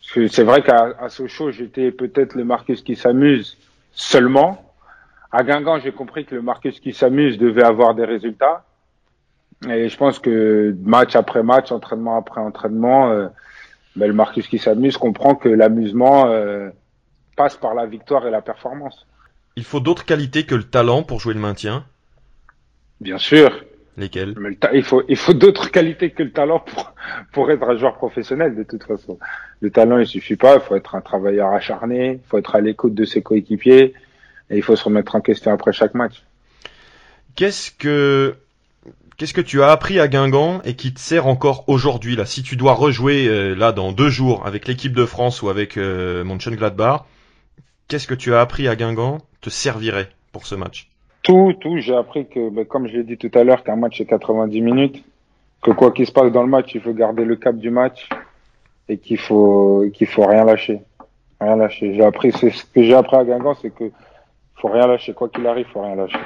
C'est 0.00 0.44
vrai 0.44 0.62
qu'à 0.62 1.08
Sochaux, 1.08 1.50
j'étais 1.50 1.90
peut-être 1.90 2.34
le 2.36 2.44
Marcus 2.44 2.82
qui 2.82 2.96
s'amuse 2.96 3.56
seulement. 3.92 4.62
À 5.32 5.42
Guingamp, 5.42 5.80
j'ai 5.80 5.90
compris 5.90 6.26
que 6.26 6.34
le 6.34 6.42
Marcus 6.42 6.80
qui 6.80 6.92
s'amuse 6.92 7.38
devait 7.38 7.64
avoir 7.64 7.94
des 7.94 8.04
résultats. 8.04 8.65
Et 9.68 9.88
je 9.88 9.96
pense 9.96 10.18
que 10.18 10.74
match 10.82 11.16
après 11.16 11.42
match, 11.42 11.72
entraînement 11.72 12.18
après 12.18 12.40
entraînement, 12.40 13.10
euh, 13.10 13.28
ben 13.96 14.06
le 14.06 14.12
Marcus 14.12 14.46
qui 14.48 14.58
s'amuse 14.58 14.98
comprend 14.98 15.34
que 15.34 15.48
l'amusement 15.48 16.26
euh, 16.26 16.68
passe 17.36 17.56
par 17.56 17.74
la 17.74 17.86
victoire 17.86 18.26
et 18.26 18.30
la 18.30 18.42
performance. 18.42 19.06
Il 19.56 19.64
faut 19.64 19.80
d'autres 19.80 20.04
qualités 20.04 20.44
que 20.44 20.54
le 20.54 20.64
talent 20.64 21.02
pour 21.02 21.20
jouer 21.20 21.34
le 21.34 21.40
maintien 21.40 21.84
Bien 23.00 23.18
sûr. 23.18 23.64
Lesquelles? 23.96 24.34
Mais 24.38 24.58
il 24.74 24.82
faut, 24.82 25.02
il 25.08 25.16
faut 25.16 25.32
d'autres 25.32 25.70
qualités 25.70 26.10
que 26.10 26.22
le 26.22 26.30
talent 26.30 26.60
pour, 26.60 26.92
pour 27.32 27.50
être 27.50 27.62
un 27.62 27.76
joueur 27.76 27.94
professionnel 27.96 28.54
de 28.54 28.62
toute 28.62 28.84
façon. 28.84 29.18
Le 29.60 29.70
talent, 29.70 29.98
il 29.98 30.06
suffit 30.06 30.36
pas. 30.36 30.56
Il 30.56 30.60
faut 30.60 30.76
être 30.76 30.94
un 30.94 31.00
travailleur 31.00 31.52
acharné. 31.52 32.20
Il 32.22 32.28
faut 32.28 32.36
être 32.36 32.54
à 32.54 32.60
l'écoute 32.60 32.94
de 32.94 33.04
ses 33.04 33.22
coéquipiers. 33.22 33.94
Et 34.50 34.56
il 34.56 34.62
faut 34.62 34.76
se 34.76 34.84
remettre 34.84 35.14
en 35.14 35.20
question 35.22 35.50
après 35.50 35.72
chaque 35.72 35.94
match. 35.94 36.22
Qu'est-ce 37.34 37.70
que 37.70 38.36
Qu'est-ce 39.16 39.32
que 39.32 39.40
tu 39.40 39.62
as 39.62 39.70
appris 39.70 39.98
à 39.98 40.08
Guingamp 40.08 40.60
et 40.66 40.74
qui 40.74 40.92
te 40.92 41.00
sert 41.00 41.26
encore 41.26 41.64
aujourd'hui 41.68 42.16
là 42.16 42.26
Si 42.26 42.42
tu 42.42 42.54
dois 42.56 42.74
rejouer 42.74 43.26
euh, 43.28 43.54
là 43.54 43.72
dans 43.72 43.92
deux 43.92 44.10
jours 44.10 44.46
avec 44.46 44.68
l'équipe 44.68 44.92
de 44.92 45.06
France 45.06 45.40
ou 45.40 45.48
avec 45.48 45.78
euh, 45.78 46.22
Mönchengladbach, 46.22 47.04
qu'est-ce 47.88 48.06
que 48.06 48.14
tu 48.14 48.34
as 48.34 48.42
appris 48.42 48.68
à 48.68 48.76
Guingamp 48.76 49.22
te 49.40 49.48
servirait 49.48 50.10
pour 50.32 50.44
ce 50.44 50.54
match? 50.54 50.90
Tout, 51.22 51.54
tout. 51.60 51.78
J'ai 51.78 51.96
appris 51.96 52.26
que, 52.28 52.50
ben, 52.50 52.66
comme 52.66 52.88
je 52.88 52.98
l'ai 52.98 53.04
dit 53.04 53.16
tout 53.16 53.30
à 53.32 53.42
l'heure, 53.42 53.64
qu'un 53.64 53.76
match 53.76 53.98
est 54.02 54.04
90 54.04 54.60
minutes, 54.60 55.02
que 55.62 55.70
quoi 55.70 55.92
qu'il 55.92 56.06
se 56.06 56.12
passe 56.12 56.30
dans 56.30 56.42
le 56.42 56.50
match, 56.50 56.74
il 56.74 56.82
faut 56.82 56.92
garder 56.92 57.24
le 57.24 57.36
cap 57.36 57.56
du 57.56 57.70
match 57.70 58.10
et 58.90 58.98
qu'il 58.98 59.18
faut 59.18 59.86
qu'il 59.94 60.08
faut 60.08 60.26
rien 60.26 60.44
lâcher, 60.44 60.80
rien 61.40 61.56
lâcher. 61.56 61.94
J'ai 61.94 62.04
appris, 62.04 62.32
ce 62.32 62.48
que 62.48 62.82
j'ai 62.82 62.94
appris 62.94 63.16
à 63.16 63.24
Guingamp, 63.24 63.54
c'est 63.62 63.70
que 63.70 63.90
faut 64.56 64.68
rien 64.68 64.86
lâcher, 64.86 65.14
quoi 65.14 65.30
qu'il 65.30 65.46
arrive, 65.46 65.66
faut 65.72 65.80
rien 65.80 65.94
lâcher. 65.94 66.18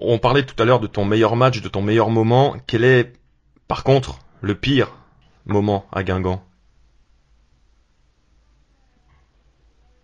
On 0.00 0.18
parlait 0.18 0.44
tout 0.44 0.60
à 0.62 0.66
l'heure 0.66 0.80
de 0.80 0.86
ton 0.86 1.04
meilleur 1.04 1.36
match, 1.36 1.62
de 1.62 1.68
ton 1.68 1.82
meilleur 1.82 2.10
moment. 2.10 2.54
Quel 2.66 2.84
est, 2.84 3.12
par 3.66 3.82
contre, 3.82 4.18
le 4.42 4.54
pire 4.54 4.96
moment 5.46 5.86
à 5.92 6.02
Guingamp? 6.02 6.42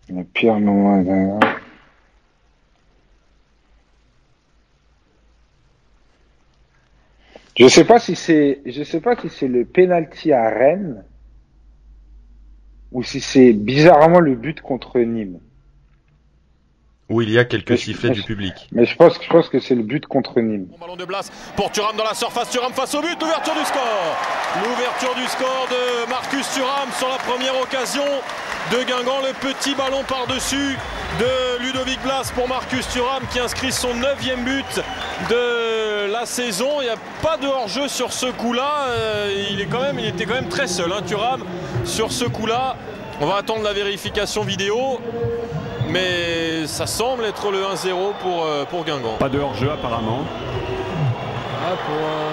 Le 0.09 0.24
pire 0.24 0.59
moment 0.59 0.95
à 0.95 1.03
Guingamp. 1.03 1.40
Je 7.59 7.68
sais 7.68 7.84
pas 7.84 7.99
si 7.99 8.16
c'est, 8.16 8.62
je 8.64 8.82
sais 8.82 9.01
pas 9.01 9.14
si 9.20 9.28
c'est 9.28 9.49
le 9.49 9.66
penalty 9.66 10.32
à 10.32 10.49
Rennes 10.49 11.05
ou 12.93 13.03
si 13.03 13.20
c'est 13.20 13.53
bizarrement 13.53 14.20
le 14.20 14.34
but 14.34 14.61
contre 14.62 14.99
Nîmes. 15.01 15.38
Où 17.13 17.21
il 17.21 17.31
y 17.31 17.39
a 17.39 17.45
quelques 17.45 17.77
sifflets 17.77 18.09
mais, 18.09 18.15
du 18.15 18.23
public. 18.23 18.55
Mais 18.73 18.87
je 18.87 18.97
pense, 18.97 19.19
je 19.21 19.29
pense 19.29 19.51
que 19.51 19.61
c'est 19.61 19.75
le 19.75 19.83
but 19.83 20.07
contre 20.07 20.41
Nîmes. 20.41 20.65
Bon 20.65 20.79
ballon 20.81 20.97
de 20.97 21.05
Blas 21.05 21.31
pour 21.57 21.71
Thuram 21.71 21.95
dans 21.95 22.05
la 22.05 22.15
surface, 22.15 22.49
Thuram 22.49 22.73
face 22.73 22.95
au 22.95 23.03
but, 23.03 23.21
l'ouverture 23.21 23.53
du 23.53 23.65
score. 23.67 24.17
L'ouverture 24.65 25.15
du 25.15 25.27
score 25.27 25.69
de 25.71 26.09
Marcus 26.09 26.49
Thuram 26.55 26.89
sur 26.97 27.09
la 27.09 27.19
première 27.19 27.61
occasion 27.61 28.05
de 28.71 28.79
Guingamp, 28.79 29.21
le 29.27 29.35
petit 29.47 29.75
ballon 29.75 30.03
par-dessus 30.09 30.79
de 31.21 31.63
Ludovic 31.63 32.01
Blas 32.03 32.33
pour 32.35 32.49
Marcus 32.49 32.89
Thuram 32.89 33.23
qui 33.31 33.41
inscrit 33.41 33.73
son 33.73 33.95
neuvième 33.95 34.45
but 34.45 34.83
de 35.29 36.11
la 36.11 36.25
saison. 36.25 36.81
Il 36.81 36.85
n'y 36.85 36.91
a 36.91 36.97
pas 37.21 37.37
de 37.37 37.47
hors-jeu 37.47 37.89
sur 37.89 38.11
ce 38.11 38.27
coup-là. 38.27 38.87
Euh, 38.89 39.49
il, 39.51 39.61
est 39.61 39.67
quand 39.67 39.83
même, 39.83 39.99
il 39.99 40.07
était 40.07 40.25
quand 40.25 40.35
même 40.35 40.49
très 40.49 40.67
seul, 40.67 40.91
hein, 40.91 41.03
Thuram, 41.07 41.45
sur 41.85 42.11
ce 42.11 42.25
coup-là. 42.25 42.77
On 43.21 43.27
va 43.27 43.37
attendre 43.37 43.63
la 43.63 43.75
vérification 43.75 44.45
vidéo. 44.45 44.99
Mais 45.93 46.66
ça 46.66 46.86
semble 46.86 47.24
être 47.26 47.51
le 47.51 47.59
1-0 47.62 48.14
pour, 48.20 48.45
euh, 48.45 48.64
pour 48.64 48.84
Guingamp. 48.84 49.16
Pas 49.18 49.28
de 49.28 49.38
hors-jeu 49.38 49.70
apparemment. 49.70 50.20
Ah, 51.64 51.76
pour, 51.86 51.95
euh, 51.95 52.30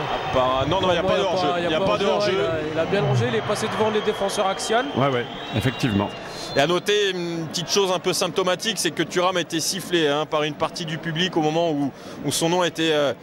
Appara- 0.63 0.67
Non, 0.69 0.81
non, 0.81 0.87
il 0.89 0.93
n'y 0.93 0.97
a 0.97 1.03
pas 1.03 1.17
de 1.17 1.23
hors-jeu. 1.23 1.47
Il 1.67 1.73
a 1.75 1.79
pas 1.81 1.97
de 1.97 2.05
hors-jeu. 2.05 2.31
Il, 2.33 2.39
a- 2.39 2.73
il 2.73 2.79
a 2.79 2.85
bien 2.85 3.01
rangé, 3.01 3.25
il 3.27 3.35
est 3.35 3.41
passé 3.47 3.67
devant 3.67 3.89
les 3.91 4.01
défenseurs 4.01 4.47
axial. 4.47 4.85
Ouais, 4.95 5.09
ouais, 5.09 5.25
effectivement. 5.55 6.09
Et 6.55 6.59
à 6.61 6.65
noter 6.67 7.11
une 7.11 7.45
petite 7.47 7.69
chose 7.69 7.91
un 7.91 7.99
peu 7.99 8.11
symptomatique, 8.13 8.77
c'est 8.79 8.89
que 8.91 9.03
Thuram 9.03 9.37
a 9.37 9.41
été 9.41 9.59
sifflé 9.59 10.07
hein, 10.07 10.25
par 10.25 10.43
une 10.43 10.55
partie 10.55 10.85
du 10.85 10.97
public 10.97 11.37
au 11.37 11.41
moment 11.41 11.69
où, 11.71 11.91
où 12.25 12.31
son 12.31 12.49
nom 12.49 12.61
a 12.61 12.67
été, 12.67 12.91
euh, 12.91 13.13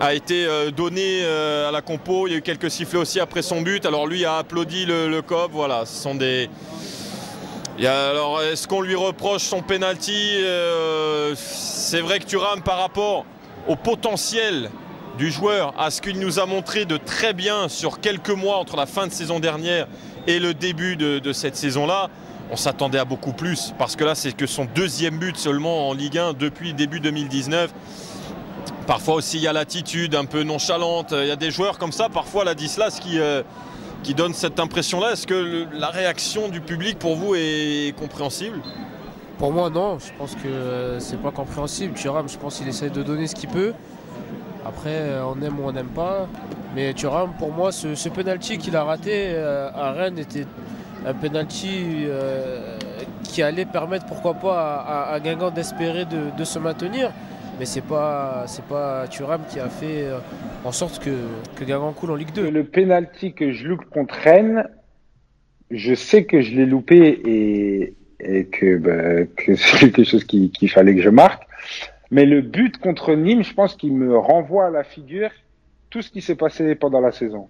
a 0.00 0.12
été 0.12 0.44
euh, 0.44 0.70
donné 0.70 1.20
euh, 1.22 1.68
à 1.68 1.72
la 1.72 1.80
compo. 1.80 2.26
Il 2.26 2.32
y 2.32 2.34
a 2.34 2.38
eu 2.38 2.42
quelques 2.42 2.70
sifflets 2.70 2.98
aussi 2.98 3.20
après 3.20 3.40
son 3.40 3.62
but. 3.62 3.86
Alors 3.86 4.06
lui 4.06 4.26
a 4.26 4.36
applaudi 4.36 4.84
le, 4.84 5.08
le 5.08 5.22
COP. 5.22 5.50
Voilà, 5.52 5.86
ce 5.86 6.02
sont 6.02 6.14
des. 6.14 6.50
Alors, 7.82 8.40
est-ce 8.42 8.68
qu'on 8.68 8.82
lui 8.82 8.94
reproche 8.94 9.42
son 9.42 9.60
penalty 9.60 10.36
Euh, 10.36 11.34
C'est 11.36 12.00
vrai 12.00 12.20
que 12.20 12.24
Thuram, 12.24 12.62
par 12.62 12.78
rapport 12.78 13.26
au 13.66 13.74
potentiel 13.74 14.70
du 15.18 15.30
joueur, 15.30 15.74
à 15.78 15.90
ce 15.90 16.00
qu'il 16.00 16.20
nous 16.20 16.38
a 16.38 16.46
montré 16.46 16.84
de 16.84 16.96
très 16.96 17.32
bien 17.32 17.68
sur 17.68 18.00
quelques 18.00 18.30
mois 18.30 18.58
entre 18.58 18.76
la 18.76 18.86
fin 18.86 19.06
de 19.06 19.12
saison 19.12 19.40
dernière 19.40 19.86
et 20.26 20.38
le 20.38 20.54
début 20.54 20.96
de, 20.96 21.32
cette 21.32 21.56
saison-là, 21.56 22.10
on 22.50 22.56
s'attendait 22.56 22.98
à 22.98 23.04
beaucoup 23.04 23.32
plus. 23.32 23.74
Parce 23.78 23.96
que 23.96 24.04
là, 24.04 24.14
c'est 24.14 24.36
que 24.36 24.46
son 24.46 24.66
deuxième 24.66 25.18
but 25.18 25.36
seulement 25.36 25.88
en 25.88 25.94
Ligue 25.94 26.18
1 26.18 26.34
depuis 26.34 26.74
début 26.74 27.00
2019. 27.00 27.72
Parfois 28.86 29.14
aussi, 29.16 29.38
il 29.38 29.42
y 29.42 29.48
a 29.48 29.52
l'attitude 29.52 30.14
un 30.14 30.26
peu 30.26 30.42
nonchalante. 30.42 31.12
Il 31.12 31.26
y 31.26 31.30
a 31.30 31.36
des 31.36 31.50
joueurs 31.50 31.78
comme 31.78 31.92
ça, 31.92 32.08
parfois 32.08 32.44
Ladislas, 32.44 33.00
qui, 33.00 33.18
euh, 33.18 33.42
qui 34.04 34.14
donnent 34.14 34.34
cette 34.34 34.60
impression-là. 34.60 35.12
Est-ce 35.12 35.26
que 35.26 35.66
la 35.72 35.88
réaction 35.88 36.48
du 36.48 36.60
public 36.60 36.98
pour 36.98 37.16
vous 37.16 37.34
est 37.34 37.96
compréhensible? 37.98 38.60
Pour 39.38 39.50
moi, 39.50 39.70
non. 39.70 39.98
Je 39.98 40.12
pense 40.16 40.34
que 40.36 40.46
euh, 40.46 41.00
c'est 41.00 41.20
pas 41.20 41.32
compréhensible. 41.32 41.94
Thuram, 41.94 42.28
je 42.28 42.38
pense 42.38 42.58
qu'il 42.58 42.68
essaie 42.68 42.90
de 42.90 43.02
donner 43.02 43.26
ce 43.26 43.34
qu'il 43.34 43.48
peut. 43.48 43.72
Après, 44.64 44.90
euh, 44.90 45.24
on 45.24 45.40
aime 45.42 45.58
ou 45.58 45.64
on 45.66 45.72
n'aime 45.72 45.88
pas. 45.88 46.28
Mais 46.76 46.92
Thuram, 46.92 47.32
pour 47.38 47.50
moi, 47.50 47.72
ce, 47.72 47.94
ce 47.94 48.08
penalty 48.08 48.58
qu'il 48.58 48.76
a 48.76 48.84
raté 48.84 49.32
euh, 49.34 49.70
à 49.74 49.92
Rennes 49.92 50.18
était 50.18 50.46
un 51.06 51.14
penalty 51.14 52.06
qui 53.24 53.42
allait 53.42 53.66
permettre, 53.66 54.06
pourquoi 54.06 54.34
pas, 54.34 55.10
à, 55.12 55.20
Guingamp 55.20 55.50
d'espérer 55.50 56.04
de, 56.06 56.36
de 56.36 56.44
se 56.44 56.58
maintenir. 56.58 57.10
Mais 57.58 57.66
c'est 57.66 57.84
pas, 57.84 58.44
c'est 58.46 58.64
pas 58.64 59.06
Thuram 59.08 59.42
qui 59.48 59.60
a 59.60 59.68
fait 59.68 60.04
euh, 60.04 60.18
en 60.64 60.72
sorte 60.72 61.02
que, 61.02 61.10
que 61.56 61.92
coule 61.92 62.10
en 62.10 62.16
Ligue 62.16 62.32
2. 62.32 62.50
Le 62.50 62.64
penalty 62.64 63.32
que 63.32 63.52
je 63.52 63.68
loupe 63.68 63.84
contre 63.90 64.14
Rennes, 64.14 64.68
je 65.70 65.94
sais 65.94 66.24
que 66.24 66.40
je 66.40 66.54
l'ai 66.56 66.66
loupé 66.66 67.92
et, 68.20 68.46
que, 68.46 68.78
bah, 68.78 69.30
c'est 69.56 69.78
quelque 69.78 70.04
chose 70.04 70.24
qu'il 70.24 70.70
fallait 70.70 70.94
que 70.94 71.02
je 71.02 71.10
marque. 71.10 71.44
Mais 72.10 72.26
le 72.26 72.42
but 72.42 72.78
contre 72.78 73.14
Nîmes, 73.14 73.42
je 73.42 73.54
pense 73.54 73.74
qu'il 73.76 73.92
me 73.92 74.16
renvoie 74.16 74.66
à 74.66 74.70
la 74.70 74.84
figure 74.84 75.30
tout 75.90 76.02
ce 76.02 76.10
qui 76.10 76.22
s'est 76.22 76.34
passé 76.34 76.74
pendant 76.74 77.00
la 77.00 77.12
saison. 77.12 77.48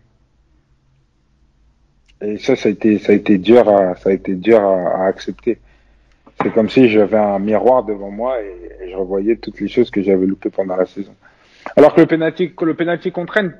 Et 2.20 2.38
ça, 2.38 2.56
ça 2.56 2.68
a 2.68 2.72
été, 2.72 2.98
ça 2.98 3.12
a 3.12 3.14
été 3.14 3.38
dur 3.38 3.68
à, 3.68 3.94
ça 3.96 4.10
a 4.10 4.12
été 4.12 4.34
dur 4.34 4.60
à, 4.60 5.06
accepter. 5.06 5.58
C'est 6.44 6.52
comme 6.52 6.68
si 6.68 6.90
j'avais 6.90 7.16
un 7.16 7.38
miroir 7.38 7.84
devant 7.84 8.10
moi 8.10 8.40
et, 8.42 8.90
je 8.90 8.94
revoyais 8.94 9.36
toutes 9.36 9.60
les 9.60 9.66
choses 9.66 9.90
que 9.90 10.02
j'avais 10.02 10.26
loupées 10.26 10.50
pendant 10.50 10.76
la 10.76 10.84
saison. 10.84 11.14
Alors 11.74 11.94
que 11.94 12.02
le 12.02 12.06
penalty, 12.06 12.52
le 12.60 12.74
penalty 12.74 13.10
contraigne, 13.10 13.52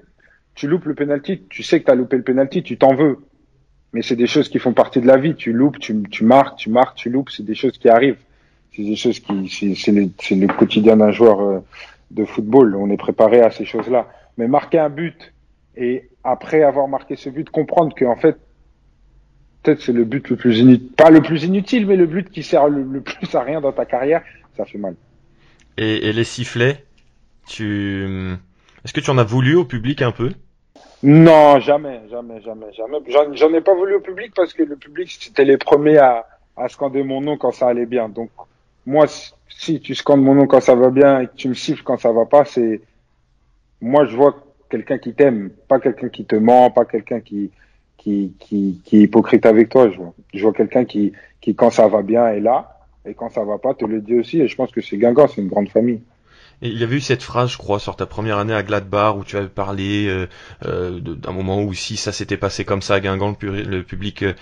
tu 0.55 0.69
loupes 0.69 0.85
le 0.85 0.95
penalty, 0.95 1.45
tu 1.49 1.63
sais 1.63 1.81
que 1.81 1.87
tu 1.87 1.91
as 1.91 1.95
loupé 1.95 2.19
le 2.19 2.23
penalty, 2.23 2.63
tu 2.63 2.77
t'en 2.77 2.95
veux. 2.95 3.25
Mais 3.95 4.03
c'est 4.03 4.17
des 4.17 4.27
choses 4.27 4.51
qui 4.51 4.59
font 4.59 4.75
partie 4.75 5.01
de 5.01 5.07
la 5.07 5.17
vie. 5.17 5.35
Tu 5.35 5.53
loupes, 5.53 5.79
tu, 5.79 6.03
tu 6.11 6.25
marques, 6.25 6.59
tu 6.59 6.69
marques, 6.69 6.97
tu 6.97 7.09
loupes, 7.09 7.31
c'est 7.31 7.43
des 7.43 7.55
choses 7.55 7.79
qui 7.79 7.89
arrivent. 7.89 8.19
C'est 8.77 8.83
des 8.83 8.97
choses 8.97 9.19
qui, 9.19 9.49
c'est 9.75 9.93
le, 9.93 10.03
le, 10.03 10.47
quotidien 10.49 10.99
d'un 10.99 11.11
joueur 11.11 11.41
euh, 11.41 11.61
de 12.11 12.25
football. 12.27 12.77
On 12.77 12.91
est 12.91 12.99
préparé 12.99 13.41
à 13.41 13.51
ces 13.51 13.65
choses-là. 13.65 14.09
Mais 14.37 14.47
marquer 14.47 14.79
un 14.79 14.91
but 14.91 15.33
et 15.77 16.11
après 16.23 16.63
avoir 16.63 16.87
marqué 16.87 17.17
ce 17.17 17.31
but, 17.31 17.49
comprendre 17.49 17.95
qu'en 17.97 18.17
fait, 18.17 18.37
peut-être 19.65 19.81
c'est 19.81 19.93
le 19.93 20.05
but 20.05 20.29
le 20.29 20.37
plus 20.37 20.59
inutile, 20.59 20.93
pas 20.93 21.11
le 21.11 21.23
plus 21.23 21.45
inutile, 21.45 21.87
mais 21.87 21.97
le 21.97 22.07
but 22.07 22.31
qui 22.31 22.43
sert 22.43 22.69
le, 22.69 23.01
plus 23.01 23.35
à 23.35 23.41
rien 23.41 23.61
dans 23.61 23.73
ta 23.73 23.87
carrière, 23.87 24.23
ça 24.57 24.65
fait 24.65 24.79
mal. 24.79 24.95
Et, 25.77 26.09
et 26.09 26.13
les 26.13 26.25
sifflets, 26.25 26.85
tu, 27.49 28.37
est-ce 28.85 28.93
que 28.93 29.01
tu 29.01 29.11
en 29.11 29.19
as 29.19 29.25
voulu 29.25 29.57
au 29.57 29.65
public 29.65 30.03
un 30.03 30.13
peu? 30.13 30.31
Non, 31.03 31.59
jamais, 31.61 32.03
jamais, 32.11 32.41
jamais, 32.43 32.73
jamais. 32.73 32.99
J'en 33.09 33.53
ai 33.53 33.61
pas 33.61 33.75
voulu 33.75 33.97
au 33.97 34.01
public 34.01 34.33
parce 34.35 34.53
que 34.53 34.63
le 34.63 34.77
public 34.77 35.11
c'était 35.19 35.45
les 35.45 35.59
premiers 35.59 35.99
à, 35.99 36.27
à 36.57 36.69
scander 36.69 37.03
mon 37.03 37.21
nom 37.21 37.37
quand 37.37 37.51
ça 37.51 37.69
allait 37.69 37.87
bien. 37.87 38.09
Donc 38.09 38.31
moi, 38.87 39.07
si 39.49 39.81
tu 39.81 39.95
scandes 39.95 40.23
mon 40.23 40.35
nom 40.35 40.47
quand 40.47 40.61
ça 40.61 40.75
va 40.75 40.91
bien 40.91 41.21
et 41.21 41.27
que 41.27 41.35
tu 41.35 41.49
me 41.49 41.55
siffles 41.55 41.83
quand 41.83 41.99
ça 41.99 42.13
va 42.13 42.27
pas, 42.27 42.45
c'est 42.45 42.81
moi 43.81 44.07
je 44.07 44.17
vois 44.17 44.37
quelqu'un 44.71 44.99
qui 44.99 45.15
t'aime, 45.15 45.51
pas 45.69 45.79
quelqu'un 45.79 46.09
qui 46.09 46.25
te 46.25 46.37
ment, 46.37 46.71
pas 46.71 46.85
quelqu'un 46.85 47.21
qui 47.21 47.51
qui, 48.05 48.35
qui, 48.39 48.81
qui 48.85 48.99
est 48.99 49.03
hypocrite 49.03 49.47
avec 49.47 49.71
toi. 49.71 49.91
Je 49.91 49.97
vois, 49.97 50.15
je 50.35 50.43
vois 50.43 50.53
quelqu'un 50.53 50.85
qui, 50.85 51.13
qui, 51.41 51.55
quand 51.55 51.71
ça 51.71 51.89
va 51.89 52.03
bien, 52.03 52.29
est 52.29 52.41
là, 52.41 52.79
et 53.07 53.15
quand 53.15 53.31
ça 53.31 53.45
va 53.45 53.59
pas, 53.59 53.75
te 53.75 53.85
le 53.87 54.01
dit 54.01 54.15
aussi. 54.15 54.41
Et 54.41 54.49
je 54.49 54.55
pense 54.55 54.71
que 54.71 54.83
c'est 54.83 54.99
Guingamp, 54.99 55.29
c'est 55.29 55.41
une 55.41 55.49
grande 55.49 55.71
famille. 55.71 56.03
Et 56.63 56.69
il 56.69 56.79
y 56.79 56.85
avait 56.85 56.97
eu 56.97 57.01
cette 57.01 57.23
phrase, 57.23 57.51
je 57.51 57.59
crois, 57.59 57.81
sur 57.81 57.97
ta 57.97 58.07
première 58.07 58.39
année 58.39 58.55
à 58.55 58.63
Gladbach, 58.63 59.17
où 59.17 59.25
tu 59.25 59.37
avais 59.37 59.49
parlé 59.49 60.07
euh, 60.07 60.27
euh 60.67 61.01
d'un 61.01 61.33
moment 61.33 61.63
où 61.63 61.73
si 61.73 61.97
ça 61.97 62.13
s'était 62.13 62.37
passé 62.37 62.65
comme 62.65 62.83
ça 62.83 62.95
à 62.95 63.01
Guingamp, 63.01 63.37
le, 63.43 63.83
public 63.83 64.23
euh, 64.23 64.35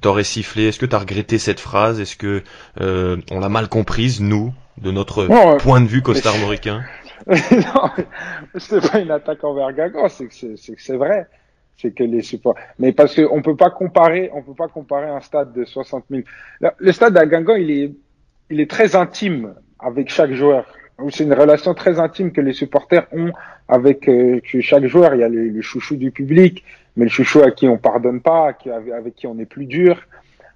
t'aurait 0.00 0.22
sifflé. 0.22 0.68
Est-ce 0.68 0.78
que 0.78 0.86
tu 0.86 0.94
as 0.94 0.98
regretté 0.98 1.38
cette 1.38 1.60
phrase? 1.60 2.00
Est-ce 2.00 2.16
que 2.16 2.42
on 2.78 3.40
l'a 3.40 3.48
mal 3.48 3.68
comprise, 3.68 4.20
nous, 4.20 4.52
de 4.78 4.90
notre 4.90 5.56
point 5.56 5.80
de 5.80 5.86
vue 5.86 6.02
costarmoricain 6.02 6.84
Non, 7.26 7.90
c'est 8.56 8.90
pas 8.90 9.00
une 9.00 9.10
attaque 9.10 9.42
envers 9.42 9.72
Guingamp, 9.72 10.08
c'est 10.08 10.28
que 10.28 10.54
c'est 10.76 10.96
vrai 10.96 11.26
c'est 11.78 11.94
que 11.94 12.04
les 12.04 12.22
supports. 12.22 12.54
Mais 12.78 12.92
parce 12.92 13.14
qu'on 13.14 13.42
peut 13.42 13.56
pas 13.56 13.70
comparer, 13.70 14.30
on 14.32 14.42
peut 14.42 14.54
pas 14.54 14.68
comparer 14.68 15.08
un 15.08 15.20
stade 15.20 15.52
de 15.52 15.64
60 15.64 16.04
000. 16.10 16.22
Le 16.78 16.92
stade 16.92 17.16
à 17.16 17.26
Guingamp, 17.26 17.56
il 17.56 17.70
est, 17.70 17.92
il 18.50 18.60
est 18.60 18.70
très 18.70 18.96
intime 18.96 19.54
avec 19.78 20.08
chaque 20.08 20.32
joueur. 20.32 20.66
C'est 21.10 21.24
une 21.24 21.34
relation 21.34 21.74
très 21.74 22.00
intime 22.00 22.32
que 22.32 22.40
les 22.40 22.54
supporters 22.54 23.06
ont 23.12 23.30
avec 23.68 24.08
euh, 24.08 24.40
chaque 24.60 24.86
joueur. 24.86 25.14
Il 25.14 25.20
y 25.20 25.24
a 25.24 25.28
le, 25.28 25.60
chouchou 25.60 25.96
du 25.96 26.10
public, 26.10 26.64
mais 26.96 27.04
le 27.04 27.10
chouchou 27.10 27.42
à 27.42 27.50
qui 27.50 27.68
on 27.68 27.76
pardonne 27.76 28.22
pas, 28.22 28.54
avec, 28.94 29.14
qui 29.14 29.26
on 29.26 29.38
est 29.38 29.44
plus 29.46 29.66
dur. 29.66 30.00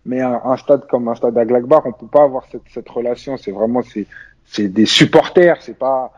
Mais 0.06 0.22
un, 0.22 0.56
stade 0.56 0.86
comme 0.86 1.08
un 1.08 1.14
stade 1.14 1.36
à 1.36 1.44
Glagbar, 1.44 1.82
on 1.84 1.92
peut 1.92 2.06
pas 2.06 2.22
avoir 2.22 2.46
cette, 2.50 2.62
cette 2.70 2.88
relation. 2.88 3.36
C'est 3.36 3.50
vraiment 3.50 3.82
c'est 3.82 4.06
c'est 4.46 4.68
des 4.68 4.86
supporters. 4.86 5.60
C'est 5.60 5.78
pas 5.78 6.10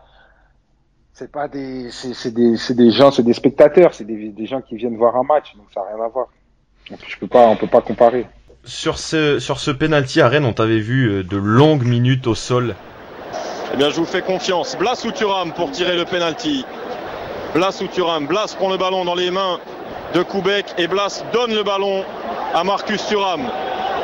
c'est 1.12 1.30
pas 1.30 1.48
des, 1.48 1.90
c'est 1.90 2.32
des, 2.32 2.56
des 2.70 2.90
gens, 2.90 3.10
c'est 3.10 3.22
des 3.22 3.34
spectateurs, 3.34 3.94
c'est 3.94 4.04
des, 4.04 4.30
des, 4.30 4.46
gens 4.46 4.60
qui 4.62 4.76
viennent 4.76 4.96
voir 4.96 5.16
un 5.16 5.24
match, 5.24 5.54
donc 5.56 5.66
ça 5.74 5.80
n'a 5.80 5.94
rien 5.94 6.04
à 6.04 6.08
voir. 6.08 6.28
Donc 6.90 7.00
je 7.06 7.18
peux 7.18 7.26
pas, 7.26 7.46
on 7.48 7.56
peut 7.56 7.66
pas 7.66 7.82
comparer. 7.82 8.26
Sur 8.64 8.98
ce, 8.98 9.38
sur 9.38 9.58
ce 9.58 9.70
penalty 9.70 10.20
à 10.20 10.28
Rennes, 10.28 10.44
on 10.44 10.52
t'avait 10.52 10.78
vu 10.78 11.08
euh, 11.08 11.22
de 11.24 11.36
longues 11.36 11.84
minutes 11.84 12.26
au 12.26 12.34
sol. 12.34 12.76
Eh 13.74 13.76
bien, 13.76 13.90
je 13.90 13.96
vous 13.96 14.06
fais 14.06 14.22
confiance. 14.22 14.76
Blas 14.78 15.04
ou 15.04 15.12
Thuram 15.12 15.52
pour 15.52 15.70
tirer 15.70 15.96
le 15.96 16.04
penalty? 16.04 16.64
Blas 17.54 17.80
ou 17.82 17.88
Thuram? 17.88 18.26
Blas 18.26 18.54
prend 18.56 18.70
le 18.70 18.76
ballon 18.76 19.04
dans 19.04 19.14
les 19.14 19.30
mains 19.30 19.58
de 20.14 20.22
Koubek 20.22 20.74
et 20.78 20.86
Blas 20.86 21.24
donne 21.32 21.54
le 21.54 21.62
ballon 21.62 22.04
à 22.54 22.64
Marcus 22.64 23.06
Thuram. 23.06 23.42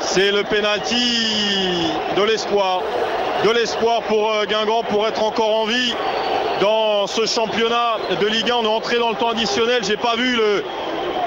C'est 0.01 0.33
le 0.33 0.43
penalty 0.43 1.91
de 2.17 2.23
l'espoir. 2.23 2.83
De 3.45 3.51
l'espoir 3.51 4.03
pour 4.03 4.33
euh, 4.33 4.47
Guingamp 4.47 4.83
pour 4.83 5.07
être 5.07 5.23
encore 5.23 5.55
en 5.55 5.65
vie 5.65 5.95
dans 6.61 7.07
ce 7.07 7.25
championnat 7.25 7.97
de 8.21 8.27
Ligue 8.27 8.51
1. 8.51 8.55
On 8.57 8.65
est 8.65 8.67
entré 8.67 8.99
dans 8.99 9.11
le 9.11 9.15
temps 9.15 9.31
additionnel. 9.31 9.85
J'ai 9.85 9.97
pas 9.97 10.17
vu 10.17 10.35
le, 10.35 10.65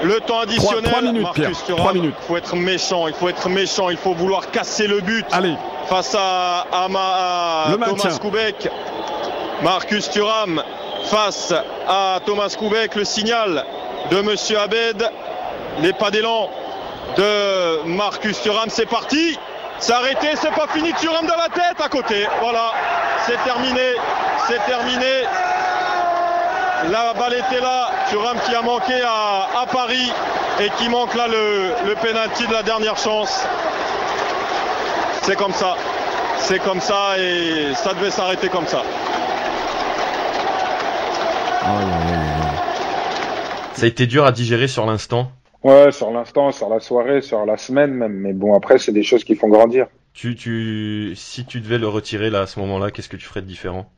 le 0.02 0.20
temps 0.20 0.40
additionnel. 0.40 0.90
3, 0.90 1.02
minutes, 1.02 1.22
Marcus 1.22 1.64
Thuram, 1.64 1.94
minutes. 1.94 2.14
Il 2.20 2.26
faut 2.26 2.36
être 2.36 2.56
méchant, 2.56 3.08
il 3.08 3.14
faut 3.14 3.28
être 3.30 3.48
méchant, 3.48 3.88
il 3.88 3.96
faut 3.96 4.12
vouloir 4.12 4.50
casser 4.50 4.86
le 4.86 5.00
but. 5.00 5.24
Allez. 5.32 5.54
Face 5.86 6.14
à, 6.18 6.66
à, 6.70 7.66
Thomas 7.86 8.18
Koubek. 8.20 8.68
Marcus 9.62 10.10
Thuram 10.10 10.62
face 11.04 11.54
à 11.88 12.20
Thomas 12.26 12.54
Koubek. 12.58 12.94
Le 12.94 13.04
signal 13.04 13.64
de 14.10 14.20
Monsieur 14.20 14.58
Abed. 14.58 15.08
Les 15.80 15.94
pas 15.94 16.10
d'élan 16.10 16.50
de 17.16 17.86
Marcus 17.86 18.40
Thuram. 18.42 18.68
C'est 18.68 18.86
parti. 18.86 19.38
C'est 19.82 19.94
arrêté, 19.94 20.28
c'est 20.40 20.52
pas 20.52 20.68
fini. 20.68 20.92
Thuram 20.92 21.26
dans 21.26 21.36
la 21.36 21.48
tête 21.48 21.80
à 21.84 21.88
côté. 21.88 22.24
Voilà, 22.40 22.70
c'est 23.26 23.36
terminé. 23.42 23.96
C'est 24.46 24.64
terminé. 24.64 25.24
La 26.88 27.12
balle 27.14 27.34
était 27.34 27.60
là. 27.60 27.90
Thuram 28.08 28.38
qui 28.46 28.54
a 28.54 28.62
manqué 28.62 29.02
à, 29.02 29.66
Paris 29.72 30.12
et 30.60 30.70
qui 30.78 30.88
manque 30.88 31.12
là 31.16 31.26
le, 31.26 31.72
le 31.84 31.94
penalty 31.96 32.46
de 32.46 32.52
la 32.52 32.62
dernière 32.62 32.96
chance. 32.96 33.44
C'est 35.22 35.34
comme 35.34 35.52
ça. 35.52 35.74
C'est 36.38 36.60
comme 36.60 36.80
ça 36.80 37.18
et 37.18 37.74
ça 37.74 37.92
devait 37.94 38.12
s'arrêter 38.12 38.48
comme 38.50 38.68
ça. 38.68 38.82
Ça 43.74 43.82
a 43.82 43.86
été 43.86 44.06
dur 44.06 44.24
à 44.24 44.30
digérer 44.30 44.68
sur 44.68 44.86
l'instant 44.86 45.32
Ouais, 45.64 45.92
sur 45.92 46.10
l'instant, 46.10 46.50
sur 46.50 46.68
la 46.68 46.80
soirée, 46.80 47.20
sur 47.20 47.46
la 47.46 47.56
semaine 47.56 47.92
même. 47.92 48.14
Mais 48.14 48.32
bon, 48.32 48.54
après, 48.54 48.78
c'est 48.78 48.92
des 48.92 49.02
choses 49.02 49.24
qui 49.24 49.36
font 49.36 49.48
grandir. 49.48 49.86
Tu, 50.12 50.34
tu, 50.34 51.12
si 51.14 51.46
tu 51.46 51.60
devais 51.60 51.78
le 51.78 51.88
retirer 51.88 52.30
là 52.30 52.42
à 52.42 52.46
ce 52.46 52.58
moment-là, 52.60 52.90
qu'est-ce 52.90 53.08
que 53.08 53.16
tu 53.16 53.24
ferais 53.24 53.42
de 53.42 53.46
différent? 53.46 53.90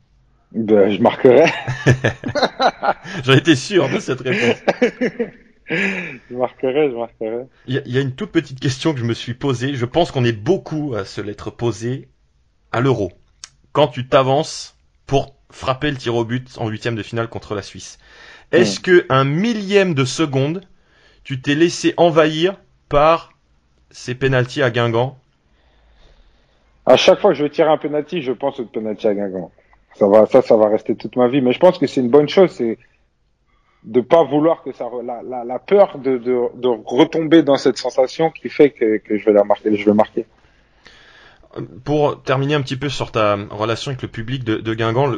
Ben, 0.51 0.89
je 0.89 1.01
marquerais. 1.01 1.51
J'en 3.23 3.33
étais 3.33 3.55
sûr 3.55 3.89
de 3.89 3.99
cette 3.99 4.21
réponse. 4.21 4.57
je 5.69 6.35
marquerais, 6.35 6.89
je 6.91 6.95
marquerais. 6.95 7.47
Il 7.67 7.81
y, 7.85 7.97
a 7.97 8.01
une 8.01 8.15
toute 8.15 8.31
petite 8.31 8.59
question 8.59 8.93
que 8.93 8.99
je 8.99 9.05
me 9.05 9.13
suis 9.13 9.33
posée. 9.33 9.73
Je 9.73 9.85
pense 9.85 10.11
qu'on 10.11 10.23
est 10.23 10.31
beaucoup 10.31 10.95
à 10.95 11.03
se 11.03 11.19
l'être 11.19 11.51
posée 11.51 12.07
à 12.71 12.79
l'euro. 12.79 13.11
Quand 13.73 13.87
tu 13.87 14.07
t'avances 14.07 14.77
pour 15.07 15.35
frapper 15.49 15.91
le 15.91 15.97
tir 15.97 16.15
au 16.15 16.23
but 16.23 16.47
en 16.57 16.69
huitième 16.69 16.95
de 16.95 17.03
finale 17.03 17.27
contre 17.27 17.55
la 17.55 17.61
Suisse, 17.61 17.97
est-ce 18.51 18.79
hmm. 18.79 18.83
que 18.83 19.05
un 19.09 19.25
millième 19.25 19.93
de 19.93 20.05
seconde 20.05 20.61
tu 21.25 21.41
t'es 21.41 21.55
laissé 21.55 21.93
envahir 21.97 22.55
par 22.87 23.33
ces 23.91 24.15
pénalties 24.15 24.61
à 24.61 24.69
Guingamp 24.69 25.17
À 26.85 26.95
chaque 26.95 27.19
fois 27.19 27.31
que 27.31 27.37
je 27.37 27.45
tire 27.45 27.69
un 27.69 27.77
penalty, 27.77 28.21
je 28.21 28.31
pense 28.31 28.59
au 28.59 28.65
penalty 28.65 29.07
à 29.07 29.15
Guingamp. 29.15 29.51
Ça 29.95 30.07
va, 30.07 30.27
ça, 30.27 30.41
ça 30.41 30.55
va 30.55 30.69
rester 30.69 30.95
toute 30.95 31.15
ma 31.17 31.27
vie. 31.27 31.41
Mais 31.41 31.51
je 31.51 31.59
pense 31.59 31.77
que 31.77 31.87
c'est 31.87 32.01
une 32.01 32.09
bonne 32.09 32.29
chose, 32.29 32.51
c'est 32.51 32.77
de 33.83 34.01
pas 34.01 34.23
vouloir 34.23 34.63
que 34.63 34.71
ça, 34.71 34.87
la, 35.03 35.43
la, 35.43 35.59
peur 35.59 35.97
de, 35.97 36.19
retomber 36.85 37.43
dans 37.43 37.57
cette 37.57 37.77
sensation 37.77 38.29
qui 38.29 38.49
fait 38.49 38.69
que, 38.71 38.97
que 38.97 39.17
je 39.17 39.25
vais 39.25 39.33
la 39.33 39.43
marquer, 39.43 39.75
je 39.75 39.85
vais 39.85 39.93
marquer. 39.93 40.25
Pour 41.83 42.21
terminer 42.21 42.55
un 42.55 42.61
petit 42.61 42.75
peu 42.75 42.89
sur 42.89 43.11
ta 43.11 43.37
relation 43.49 43.91
avec 43.91 44.01
le 44.01 44.07
public 44.07 44.43
de, 44.43 44.73
Guingamp, 44.73 45.13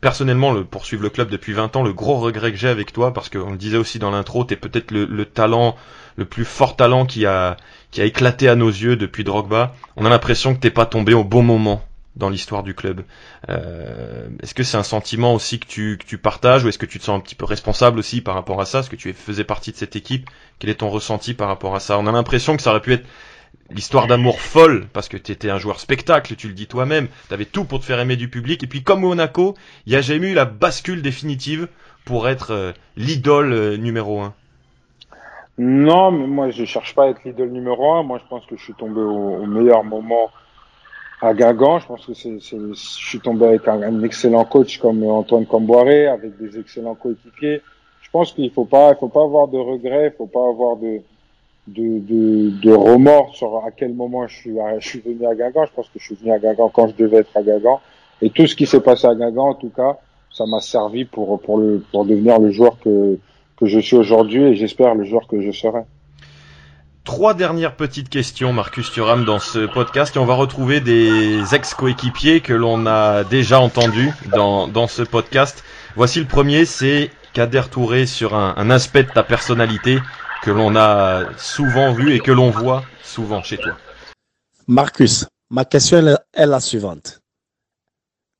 personnellement, 0.00 0.52
le, 0.52 0.64
poursuivre 0.64 1.02
le 1.02 1.10
club 1.10 1.28
depuis 1.28 1.52
20 1.52 1.76
ans, 1.76 1.82
le 1.84 1.92
gros 1.92 2.16
regret 2.16 2.50
que 2.50 2.58
j'ai 2.58 2.68
avec 2.68 2.92
toi, 2.92 3.12
parce 3.12 3.28
qu'on 3.28 3.52
le 3.52 3.56
disait 3.56 3.76
aussi 3.76 3.98
dans 3.98 4.10
l'intro, 4.10 4.44
t'es 4.44 4.56
peut-être 4.56 4.90
le, 4.90 5.04
le, 5.04 5.24
talent, 5.24 5.76
le 6.16 6.24
plus 6.24 6.44
fort 6.44 6.74
talent 6.74 7.06
qui 7.06 7.24
a, 7.24 7.56
qui 7.92 8.00
a 8.00 8.04
éclaté 8.04 8.48
à 8.48 8.56
nos 8.56 8.68
yeux 8.68 8.96
depuis 8.96 9.22
Drogba. 9.22 9.74
On 9.96 10.04
a 10.04 10.08
l'impression 10.08 10.54
que 10.54 10.60
t'es 10.60 10.70
pas 10.70 10.86
tombé 10.86 11.14
au 11.14 11.24
bon 11.24 11.42
moment 11.42 11.84
dans 12.16 12.30
l'histoire 12.30 12.62
du 12.62 12.74
club. 12.74 13.02
Euh, 13.48 14.28
est-ce 14.42 14.54
que 14.54 14.64
c'est 14.64 14.76
un 14.76 14.82
sentiment 14.82 15.34
aussi 15.34 15.58
que 15.58 15.66
tu, 15.66 15.98
que 15.98 16.06
tu 16.06 16.18
partages 16.18 16.64
ou 16.64 16.68
est-ce 16.68 16.78
que 16.78 16.86
tu 16.86 16.98
te 16.98 17.04
sens 17.04 17.16
un 17.16 17.20
petit 17.20 17.34
peu 17.34 17.44
responsable 17.44 17.98
aussi 17.98 18.22
par 18.22 18.34
rapport 18.34 18.60
à 18.60 18.66
ça 18.66 18.80
Est-ce 18.80 18.90
que 18.90 18.96
tu 18.96 19.12
faisais 19.12 19.44
partie 19.44 19.70
de 19.70 19.76
cette 19.76 19.96
équipe? 19.96 20.28
Quel 20.58 20.70
est 20.70 20.76
ton 20.76 20.88
ressenti 20.88 21.34
par 21.34 21.48
rapport 21.48 21.76
à 21.76 21.80
ça? 21.80 21.98
On 21.98 22.06
a 22.06 22.12
l'impression 22.12 22.56
que 22.56 22.62
ça 22.62 22.70
aurait 22.70 22.80
pu 22.80 22.94
être 22.94 23.06
l'histoire 23.70 24.06
d'amour 24.06 24.40
folle, 24.40 24.86
parce 24.92 25.08
que 25.08 25.16
tu 25.16 25.32
étais 25.32 25.50
un 25.50 25.58
joueur 25.58 25.80
spectacle, 25.80 26.36
tu 26.36 26.48
le 26.48 26.54
dis 26.54 26.66
toi-même, 26.66 27.08
tu 27.28 27.34
avais 27.34 27.44
tout 27.44 27.64
pour 27.64 27.80
te 27.80 27.84
faire 27.84 27.98
aimer 27.98 28.16
du 28.16 28.28
public, 28.28 28.62
et 28.62 28.66
puis 28.66 28.82
comme 28.82 29.00
Monaco, 29.00 29.54
il 29.86 29.90
n'y 29.90 29.96
a 29.96 30.00
jamais 30.00 30.28
eu 30.28 30.34
la 30.34 30.44
bascule 30.44 31.02
définitive 31.02 31.68
pour 32.04 32.28
être 32.28 32.52
euh, 32.52 32.72
l'idole 32.96 33.52
euh, 33.52 33.76
numéro 33.76 34.20
un. 34.20 34.34
Non, 35.58 36.10
mais 36.10 36.26
moi, 36.26 36.50
je 36.50 36.64
cherche 36.64 36.94
pas 36.94 37.04
à 37.04 37.08
être 37.08 37.24
l'idole 37.24 37.50
numéro 37.50 37.92
un. 37.92 38.02
Moi, 38.02 38.20
je 38.22 38.28
pense 38.28 38.44
que 38.46 38.56
je 38.56 38.62
suis 38.62 38.74
tombé 38.74 39.00
au, 39.00 39.36
au 39.36 39.46
meilleur 39.46 39.84
moment 39.84 40.30
à 41.22 41.32
Guingamp. 41.32 41.78
Je 41.78 41.86
pense 41.86 42.04
que 42.04 42.14
c'est, 42.14 42.38
c'est, 42.40 42.58
je 42.58 42.74
suis 42.74 43.20
tombé 43.20 43.46
avec 43.46 43.66
un, 43.66 43.82
un, 43.82 44.02
excellent 44.02 44.44
coach 44.44 44.78
comme 44.78 45.02
Antoine 45.04 45.46
Camboiré, 45.46 46.06
avec 46.06 46.36
des 46.36 46.58
excellents 46.58 46.94
coéquipiers. 46.94 47.62
Je 48.02 48.10
pense 48.10 48.32
qu'il 48.32 48.50
faut 48.52 48.66
pas, 48.66 48.92
il 48.92 48.98
faut 48.98 49.08
pas 49.08 49.24
avoir 49.24 49.48
de 49.48 49.58
regrets, 49.58 50.12
il 50.12 50.16
faut 50.16 50.26
pas 50.26 50.46
avoir 50.46 50.76
de, 50.76 51.00
de, 51.66 51.98
de, 51.98 52.50
de, 52.60 52.72
remords 52.72 53.34
sur 53.34 53.56
à 53.56 53.70
quel 53.70 53.94
moment 53.94 54.26
je 54.26 54.36
suis, 54.36 54.56
je 54.78 54.88
suis 54.88 55.00
venu 55.00 55.26
à 55.26 55.34
Guingamp. 55.34 55.66
Je 55.66 55.72
pense 55.72 55.86
que 55.86 55.98
je 55.98 56.04
suis 56.04 56.14
venu 56.14 56.32
à 56.32 56.38
Guingamp 56.38 56.68
quand 56.68 56.88
je 56.88 56.94
devais 56.94 57.18
être 57.18 57.36
à 57.36 57.42
Guingamp. 57.42 57.80
Et 58.22 58.30
tout 58.30 58.46
ce 58.46 58.54
qui 58.54 58.66
s'est 58.66 58.80
passé 58.80 59.06
à 59.06 59.14
Guingamp, 59.14 59.48
en 59.48 59.54
tout 59.54 59.70
cas, 59.74 59.98
ça 60.32 60.46
m'a 60.46 60.60
servi 60.60 61.04
pour, 61.04 61.40
pour, 61.40 61.58
le, 61.58 61.82
pour 61.90 62.04
devenir 62.04 62.38
le 62.38 62.50
joueur 62.50 62.78
que, 62.80 63.18
que 63.58 63.66
je 63.66 63.78
suis 63.78 63.96
aujourd'hui 63.96 64.42
et 64.42 64.54
j'espère 64.54 64.94
le 64.94 65.04
joueur 65.04 65.26
que 65.26 65.40
je 65.40 65.50
serai. 65.50 65.80
Trois 67.04 67.34
dernières 67.34 67.76
petites 67.76 68.08
questions, 68.08 68.52
Marcus 68.52 68.90
Thuram, 68.90 69.24
dans 69.24 69.38
ce 69.38 69.66
podcast 69.66 70.16
et 70.16 70.18
on 70.18 70.24
va 70.24 70.34
retrouver 70.34 70.80
des 70.80 71.54
ex-coéquipiers 71.54 72.40
que 72.40 72.52
l'on 72.52 72.84
a 72.86 73.22
déjà 73.22 73.60
entendus 73.60 74.12
dans, 74.34 74.66
dans 74.66 74.88
ce 74.88 75.02
podcast. 75.02 75.62
Voici 75.94 76.18
le 76.18 76.26
premier, 76.26 76.64
c'est 76.64 77.10
Kader 77.32 77.62
Touré 77.70 78.06
sur 78.06 78.34
un, 78.34 78.54
un 78.56 78.70
aspect 78.70 79.04
de 79.04 79.10
ta 79.10 79.22
personnalité 79.22 79.98
que 80.42 80.50
l'on 80.50 80.76
a 80.76 81.24
souvent 81.38 81.92
vu 81.92 82.14
et 82.14 82.20
que 82.20 82.30
l'on 82.30 82.50
voit 82.50 82.84
souvent 83.02 83.42
chez 83.42 83.58
toi. 83.58 83.76
Marcus, 84.68 85.26
ma 85.50 85.64
question 85.64 86.16
est 86.32 86.46
la 86.46 86.60
suivante. 86.60 87.20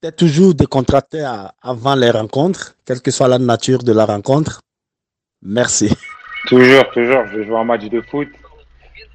Tu 0.03 0.09
es 0.09 0.13
toujours 0.13 0.55
décontracté 0.55 1.25
avant 1.63 1.95
les 1.95 2.11
rencontres, 2.11 2.75
quelle 2.85 3.01
que 3.01 3.11
soit 3.11 3.29
la 3.29 3.39
nature 3.39 3.83
de 3.83 3.93
la 3.93 4.05
rencontre? 4.05 4.61
Merci. 5.43 5.91
Toujours, 6.47 6.89
toujours. 6.91 7.27
Je 7.33 7.43
joue 7.45 7.57
un 7.57 7.65
match 7.65 7.85
de 7.85 8.01
foot. 8.01 8.29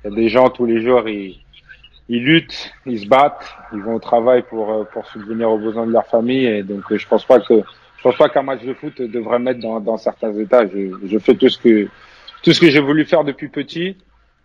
Il 0.04 0.10
y 0.10 0.14
a 0.14 0.16
des 0.16 0.30
gens 0.30 0.50
tous 0.50 0.66
les 0.66 0.82
jours, 0.82 1.08
ils, 1.08 1.40
ils 2.10 2.24
luttent, 2.24 2.72
ils 2.86 3.02
se 3.02 3.08
battent, 3.08 3.46
ils 3.74 3.82
vont 3.82 3.96
au 3.96 4.00
travail 4.00 4.44
pour 4.50 4.88
pour 4.90 5.06
subvenir 5.08 5.50
aux 5.50 5.60
besoins 5.60 5.86
de 5.86 5.92
leur 5.92 6.08
famille. 6.08 6.46
Et 6.46 6.64
donc, 6.64 6.84
je 6.90 7.08
pense 7.08 7.26
pas 7.26 7.40
que 7.40 7.62
je 7.98 8.02
pense 8.02 8.18
pas 8.18 8.30
qu'un 8.30 8.42
match 8.42 8.64
de 8.64 8.74
foot 8.74 9.00
devrait 9.02 9.40
mettre 9.40 9.60
dans, 9.62 9.80
dans 9.80 9.98
certains 9.98 10.34
états. 10.34 10.66
Je, 10.68 10.92
je 11.06 11.18
fais 11.20 11.36
tout 11.36 11.50
ce 11.50 11.60
que 11.60 11.88
tout 12.44 12.54
ce 12.54 12.60
que 12.60 12.70
j'ai 12.70 12.80
voulu 12.80 13.06
faire 13.06 13.24
depuis 13.24 13.50
petit. 13.50 13.98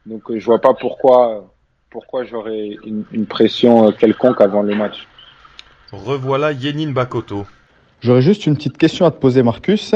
Donc, 0.07 0.22
je 0.34 0.44
vois 0.44 0.61
pas 0.61 0.74
pourquoi 0.74 1.53
pourquoi 1.90 2.24
j'aurais 2.24 2.76
une, 2.84 3.05
une 3.12 3.26
pression 3.26 3.90
quelconque 3.92 4.40
avant 4.40 4.62
le 4.62 4.74
match. 4.74 5.07
Revoilà 5.92 6.53
Yenin 6.53 6.92
Bakoto. 6.92 7.47
J'aurais 8.01 8.20
juste 8.22 8.47
une 8.47 8.55
petite 8.57 8.76
question 8.76 9.07
à 9.07 9.11
te 9.11 9.16
poser, 9.18 9.42
Marcus. 9.42 9.94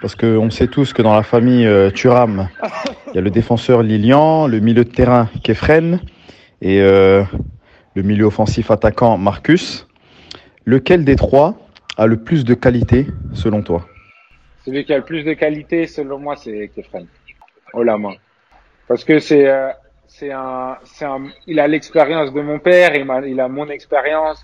Parce 0.00 0.14
qu'on 0.16 0.50
sait 0.50 0.68
tous 0.68 0.92
que 0.92 1.02
dans 1.02 1.14
la 1.14 1.22
famille 1.22 1.66
euh, 1.66 1.90
Thuram, 1.90 2.48
il 3.08 3.14
y 3.14 3.18
a 3.18 3.20
le 3.20 3.30
défenseur 3.30 3.82
Lilian, 3.82 4.46
le 4.46 4.58
milieu 4.60 4.84
de 4.84 4.90
terrain 4.90 5.28
Kefren 5.44 6.00
et 6.60 6.80
euh, 6.80 7.22
le 7.94 8.02
milieu 8.02 8.24
offensif 8.24 8.70
attaquant 8.70 9.18
Marcus. 9.18 9.86
Lequel 10.64 11.04
des 11.04 11.16
trois 11.16 11.54
a 11.98 12.06
le 12.06 12.16
plus 12.16 12.44
de 12.44 12.54
qualité 12.54 13.06
selon 13.34 13.62
toi? 13.62 13.86
Celui 14.64 14.84
qui 14.84 14.92
a 14.92 14.98
le 14.98 15.04
plus 15.04 15.24
de 15.24 15.32
qualité 15.32 15.86
selon 15.86 16.18
moi, 16.18 16.36
c'est 16.36 16.70
Kefren. 16.74 17.06
Oh 17.72 17.82
la 17.82 17.98
main. 17.98 18.14
Parce 18.86 19.04
que 19.04 19.18
c'est 19.18 19.48
euh, 19.48 19.70
c'est 20.18 20.30
un, 20.30 20.76
c'est 20.84 21.04
un, 21.04 21.24
il 21.46 21.58
a 21.58 21.66
l'expérience 21.66 22.32
de 22.32 22.40
mon 22.40 22.58
père, 22.58 22.94
il, 22.94 23.10
a, 23.10 23.26
il 23.26 23.40
a 23.40 23.48
mon 23.48 23.68
expérience. 23.68 24.42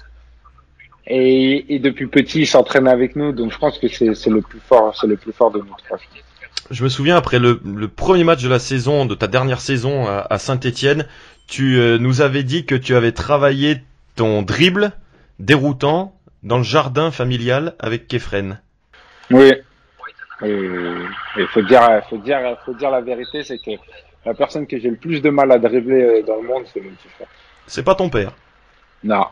Et, 1.06 1.74
et, 1.74 1.78
depuis 1.78 2.06
petit, 2.06 2.40
il 2.40 2.46
s'entraîne 2.46 2.86
avec 2.86 3.16
nous, 3.16 3.32
donc 3.32 3.52
je 3.52 3.58
pense 3.58 3.78
que 3.78 3.88
c'est 3.88 4.30
le 4.30 4.42
plus 4.42 4.60
fort, 4.60 4.94
c'est 4.98 5.06
le 5.06 5.16
plus 5.16 5.32
fort 5.32 5.50
de 5.50 5.58
nous 5.58 5.74
trois. 5.86 5.98
Je 6.70 6.84
me 6.84 6.90
souviens 6.90 7.16
après 7.16 7.38
le, 7.38 7.60
le, 7.64 7.88
premier 7.88 8.24
match 8.24 8.42
de 8.42 8.48
la 8.48 8.58
saison, 8.58 9.06
de 9.06 9.14
ta 9.14 9.26
dernière 9.26 9.60
saison 9.60 10.06
à, 10.06 10.26
à 10.28 10.38
Saint-Étienne, 10.38 11.06
tu 11.46 11.78
euh, 11.78 11.96
nous 11.96 12.20
avais 12.20 12.42
dit 12.42 12.66
que 12.66 12.74
tu 12.74 12.94
avais 12.94 13.12
travaillé 13.12 13.78
ton 14.16 14.42
dribble 14.42 14.92
déroutant 15.38 16.14
dans 16.42 16.58
le 16.58 16.64
jardin 16.64 17.10
familial 17.10 17.74
avec 17.78 18.06
Kefren. 18.06 18.60
Oui. 19.30 19.52
Il 20.42 21.46
faut 21.52 21.62
dire, 21.62 21.82
faut 22.08 22.18
dire, 22.18 22.38
faut 22.64 22.74
dire 22.74 22.90
la 22.90 23.00
vérité, 23.00 23.42
c'est 23.42 23.58
que 23.58 23.72
la 24.24 24.34
personne 24.34 24.66
que 24.66 24.78
j'ai 24.78 24.90
le 24.90 24.96
plus 24.96 25.20
de 25.20 25.30
mal 25.30 25.50
à 25.52 25.58
dribbler 25.58 26.22
dans 26.22 26.36
le 26.36 26.46
monde, 26.46 26.64
c'est 26.72 26.80
mon 26.80 26.90
petit 26.90 27.08
frère. 27.08 27.28
C'est 27.66 27.84
pas 27.84 27.94
ton 27.94 28.08
père. 28.08 28.32
Non. 29.04 29.26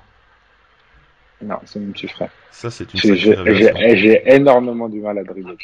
Non, 1.42 1.58
c'est 1.64 1.80
mon 1.80 1.92
petit 1.92 2.08
frère. 2.08 2.30
Ça, 2.50 2.70
c'est 2.70 2.92
une 2.92 3.14
J'ai 3.14 4.22
énormément 4.26 4.88
du 4.88 5.00
mal 5.00 5.18
à 5.18 5.24
dribbler. 5.24 5.56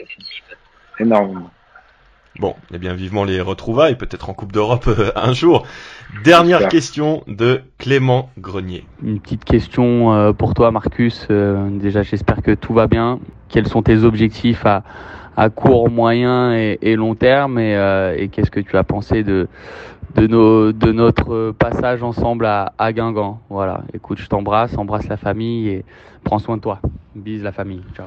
Énormément. 0.98 1.50
Bon, 2.38 2.54
eh 2.72 2.78
bien, 2.78 2.94
vivement 2.94 3.24
les 3.24 3.42
retrouvailles, 3.42 3.96
peut-être 3.96 4.30
en 4.30 4.34
Coupe 4.34 4.52
d'Europe 4.52 4.86
euh, 4.88 5.12
un 5.16 5.34
jour. 5.34 5.66
Dernière 6.24 6.58
Super. 6.58 6.70
question 6.70 7.24
de 7.26 7.60
Clément 7.78 8.30
Grenier. 8.38 8.86
Une 9.02 9.20
petite 9.20 9.44
question 9.44 10.14
euh, 10.14 10.32
pour 10.32 10.54
toi, 10.54 10.70
Marcus. 10.70 11.26
Euh, 11.30 11.68
déjà, 11.70 12.02
j'espère 12.02 12.40
que 12.40 12.52
tout 12.52 12.72
va 12.72 12.86
bien. 12.86 13.20
Quels 13.50 13.68
sont 13.68 13.82
tes 13.82 13.98
objectifs 13.98 14.64
à, 14.64 14.82
à 15.36 15.50
court, 15.50 15.90
moyen 15.90 16.54
et, 16.54 16.96
long 16.96 17.14
terme 17.14 17.58
Et, 17.58 17.76
euh, 17.76 18.16
et 18.16 18.28
qu'est-ce 18.28 18.50
que 18.50 18.60
tu 18.60 18.76
as 18.76 18.84
pensé 18.84 19.22
de, 19.22 19.48
de, 20.14 20.26
nos, 20.26 20.72
de 20.72 20.92
notre 20.92 21.52
passage 21.52 22.02
ensemble 22.02 22.46
à, 22.46 22.72
à 22.78 22.92
Guingamp? 22.92 23.40
Voilà, 23.48 23.82
écoute, 23.94 24.18
je 24.18 24.28
t'embrasse, 24.28 24.76
embrasse 24.76 25.08
la 25.08 25.16
famille 25.16 25.68
et 25.68 25.84
prends 26.24 26.38
soin 26.38 26.56
de 26.56 26.62
toi. 26.62 26.80
Bise 27.14 27.42
la 27.42 27.52
famille. 27.52 27.82
Ciao. 27.94 28.06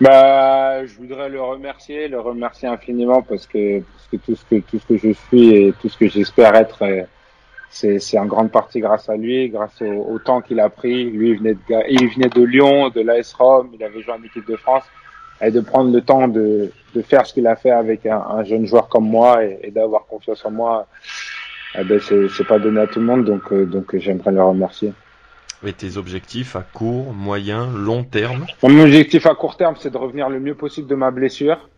Bah, 0.00 0.84
je 0.84 0.96
voudrais 0.96 1.28
le 1.28 1.40
remercier, 1.40 2.08
le 2.08 2.18
remercier 2.18 2.68
infiniment 2.68 3.22
parce 3.22 3.46
que, 3.46 3.80
parce 3.80 4.08
que 4.10 4.16
tout 4.16 4.34
ce 4.34 4.44
que 4.44 4.60
tout 4.60 4.78
ce 4.78 4.86
que 4.86 4.96
je 4.96 5.12
suis 5.12 5.54
et 5.54 5.72
tout 5.80 5.88
ce 5.88 5.96
que 5.96 6.08
j'espère 6.08 6.56
être, 6.56 6.82
c'est 7.70 8.00
c'est 8.00 8.18
en 8.18 8.26
grande 8.26 8.50
partie 8.50 8.80
grâce 8.80 9.08
à 9.08 9.16
lui, 9.16 9.48
grâce 9.48 9.80
au, 9.80 10.14
au 10.14 10.18
temps 10.18 10.40
qu'il 10.40 10.58
a 10.58 10.70
pris. 10.70 11.04
Lui, 11.04 11.30
il 11.30 11.38
venait 11.38 11.54
de 11.54 11.60
il 11.88 12.08
venait 12.08 12.28
de 12.28 12.42
Lyon, 12.42 12.88
de 12.88 13.00
l'AS 13.00 13.32
Rome, 13.34 13.70
il 13.74 13.84
avait 13.84 14.02
joué 14.02 14.12
en 14.12 14.22
équipe 14.24 14.48
de 14.48 14.56
France 14.56 14.84
et 15.42 15.50
de 15.50 15.60
prendre 15.60 15.92
le 15.92 16.00
temps 16.00 16.28
de 16.28 16.70
de 16.94 17.02
faire 17.02 17.26
ce 17.26 17.32
qu'il 17.32 17.46
a 17.46 17.56
fait 17.56 17.70
avec 17.70 18.06
un, 18.06 18.18
un, 18.18 18.44
jeune 18.44 18.66
joueur 18.66 18.88
comme 18.88 19.08
moi 19.08 19.44
et, 19.44 19.58
et 19.62 19.70
d'avoir 19.70 20.06
confiance 20.06 20.44
en 20.44 20.50
moi. 20.50 20.86
Eh 21.74 21.84
ben 21.84 21.98
c'est 22.00 22.46
pas 22.46 22.58
donné 22.58 22.80
à 22.80 22.86
tout 22.86 23.00
le 23.00 23.06
monde, 23.06 23.24
donc 23.24 23.50
euh, 23.50 23.64
donc 23.64 23.96
j'aimerais 23.96 24.30
le 24.32 24.42
remercier. 24.42 24.92
Et 25.64 25.72
tes 25.72 25.96
objectifs 25.96 26.54
à 26.54 26.62
court, 26.62 27.14
moyen, 27.14 27.70
long 27.74 28.04
terme? 28.04 28.46
Mon 28.62 28.78
objectif 28.80 29.26
à 29.26 29.34
court 29.34 29.56
terme, 29.56 29.76
c'est 29.78 29.90
de 29.90 29.96
revenir 29.96 30.28
le 30.28 30.40
mieux 30.40 30.54
possible 30.54 30.88
de 30.88 30.94
ma 30.94 31.10
blessure. 31.10 31.68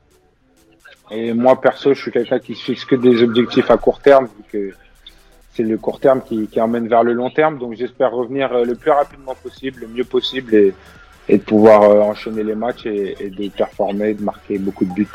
Et 1.10 1.34
moi, 1.34 1.60
perso, 1.60 1.92
je 1.92 2.00
suis 2.00 2.10
quelqu'un 2.10 2.38
qui 2.38 2.54
se 2.54 2.64
fixe 2.64 2.86
que 2.86 2.96
des 2.96 3.22
objectifs 3.22 3.70
à 3.70 3.76
court 3.76 4.00
terme, 4.00 4.24
vu 4.24 4.42
que 4.50 4.74
c'est 5.52 5.62
le 5.62 5.76
court 5.76 6.00
terme 6.00 6.22
qui, 6.22 6.48
qui 6.48 6.60
emmène 6.62 6.88
vers 6.88 7.04
le 7.04 7.12
long 7.12 7.28
terme. 7.28 7.58
Donc, 7.58 7.74
j'espère 7.74 8.10
revenir 8.10 8.64
le 8.64 8.74
plus 8.74 8.90
rapidement 8.90 9.34
possible, 9.34 9.82
le 9.82 9.88
mieux 9.88 10.04
possible, 10.04 10.54
et, 10.54 10.72
et 11.28 11.38
de 11.38 11.42
pouvoir 11.42 11.82
euh, 11.82 12.00
enchaîner 12.00 12.42
les 12.42 12.54
matchs 12.54 12.86
et, 12.86 13.16
et, 13.20 13.30
de 13.30 13.48
performer, 13.48 14.14
de 14.14 14.22
marquer 14.22 14.58
beaucoup 14.58 14.84
de 14.84 14.92
buts, 14.92 15.08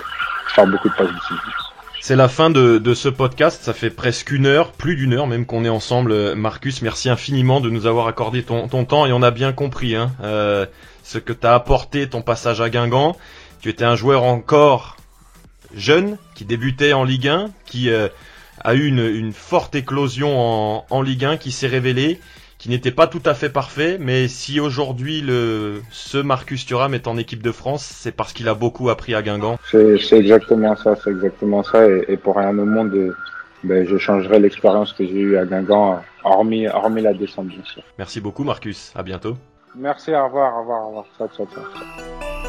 faire 0.47 0.67
beaucoup 0.67 0.89
de 0.89 0.93
passes 0.95 1.07
décisives. 1.07 1.53
C'est 2.01 2.15
la 2.15 2.29
fin 2.29 2.49
de, 2.49 2.77
de, 2.77 2.93
ce 2.93 3.09
podcast. 3.09 3.61
Ça 3.61 3.73
fait 3.73 3.89
presque 3.89 4.31
une 4.31 4.45
heure, 4.45 4.71
plus 4.71 4.95
d'une 4.95 5.13
heure 5.13 5.27
même 5.27 5.45
qu'on 5.45 5.65
est 5.65 5.69
ensemble. 5.69 6.33
Marcus, 6.33 6.81
merci 6.81 7.09
infiniment 7.09 7.59
de 7.59 7.69
nous 7.69 7.85
avoir 7.87 8.07
accordé 8.07 8.41
ton, 8.43 8.67
ton 8.67 8.85
temps 8.85 9.05
et 9.05 9.11
on 9.11 9.21
a 9.21 9.31
bien 9.31 9.51
compris 9.51 9.95
hein, 9.95 10.11
euh, 10.23 10.65
ce 11.03 11.17
que 11.17 11.33
t'as 11.33 11.53
apporté 11.53 12.07
ton 12.07 12.21
passage 12.21 12.61
à 12.61 12.69
Guingamp. 12.69 13.15
Tu 13.61 13.69
étais 13.69 13.83
un 13.83 13.95
joueur 13.95 14.23
encore 14.23 14.95
jeune 15.75 16.17
qui 16.35 16.45
débutait 16.45 16.93
en 16.93 17.03
Ligue 17.03 17.27
1, 17.27 17.49
qui 17.65 17.89
euh, 17.89 18.07
a 18.63 18.73
eu 18.73 18.85
une, 18.85 19.05
une, 19.05 19.33
forte 19.33 19.75
éclosion 19.75 20.39
en, 20.39 20.85
en 20.89 21.01
Ligue 21.01 21.25
1, 21.25 21.37
qui 21.37 21.51
s'est 21.51 21.67
révélé, 21.67 22.19
qui 22.59 22.69
n'était 22.69 22.91
pas 22.91 23.07
tout 23.07 23.21
à 23.25 23.33
fait 23.33 23.49
parfait, 23.49 23.97
mais 23.99 24.27
si 24.27 24.59
aujourd'hui 24.59 25.21
le 25.21 25.81
ce 25.91 26.17
Marcus 26.17 26.65
Thuram 26.65 26.93
est 26.93 27.07
en 27.07 27.17
équipe 27.17 27.41
de 27.41 27.51
France, 27.51 27.83
c'est 27.83 28.11
parce 28.11 28.33
qu'il 28.33 28.47
a 28.49 28.53
beaucoup 28.53 28.89
appris 28.89 29.15
à 29.15 29.21
Guingamp. 29.21 29.57
C'est 29.71 29.97
exactement 30.11 30.75
ça, 30.75 30.95
c'est 31.01 31.09
exactement 31.09 31.63
ça, 31.63 31.87
et, 31.87 32.05
et, 32.09 32.17
pour 32.17 32.35
rien 32.35 32.49
au 32.49 32.65
monde, 32.65 33.15
ben, 33.63 33.87
je 33.87 33.97
changerai 33.97 34.39
l'expérience 34.39 34.91
que 34.93 35.05
j'ai 35.05 35.21
eue 35.21 35.37
à 35.37 35.45
Guingamp, 35.45 36.01
hormis 36.23 36.67
hormis 36.67 37.01
la 37.01 37.13
descente 37.13 37.47
bien 37.47 37.63
sûr. 37.63 37.81
Merci 37.97 38.19
beaucoup 38.19 38.43
Marcus, 38.43 38.91
à 38.93 39.03
bientôt. 39.03 39.35
Merci, 39.75 40.13
au 40.13 40.25
revoir, 40.25 40.57
au 40.57 40.59
revoir, 40.61 40.83
au 40.83 40.87
revoir, 40.87 41.05
ciao, 41.17 41.29
ciao, 41.29 41.47
ciao. 41.47 42.48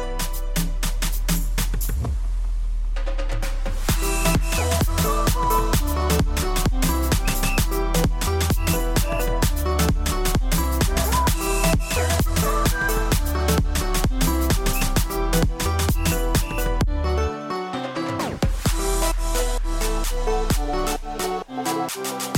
Thank 21.93 22.31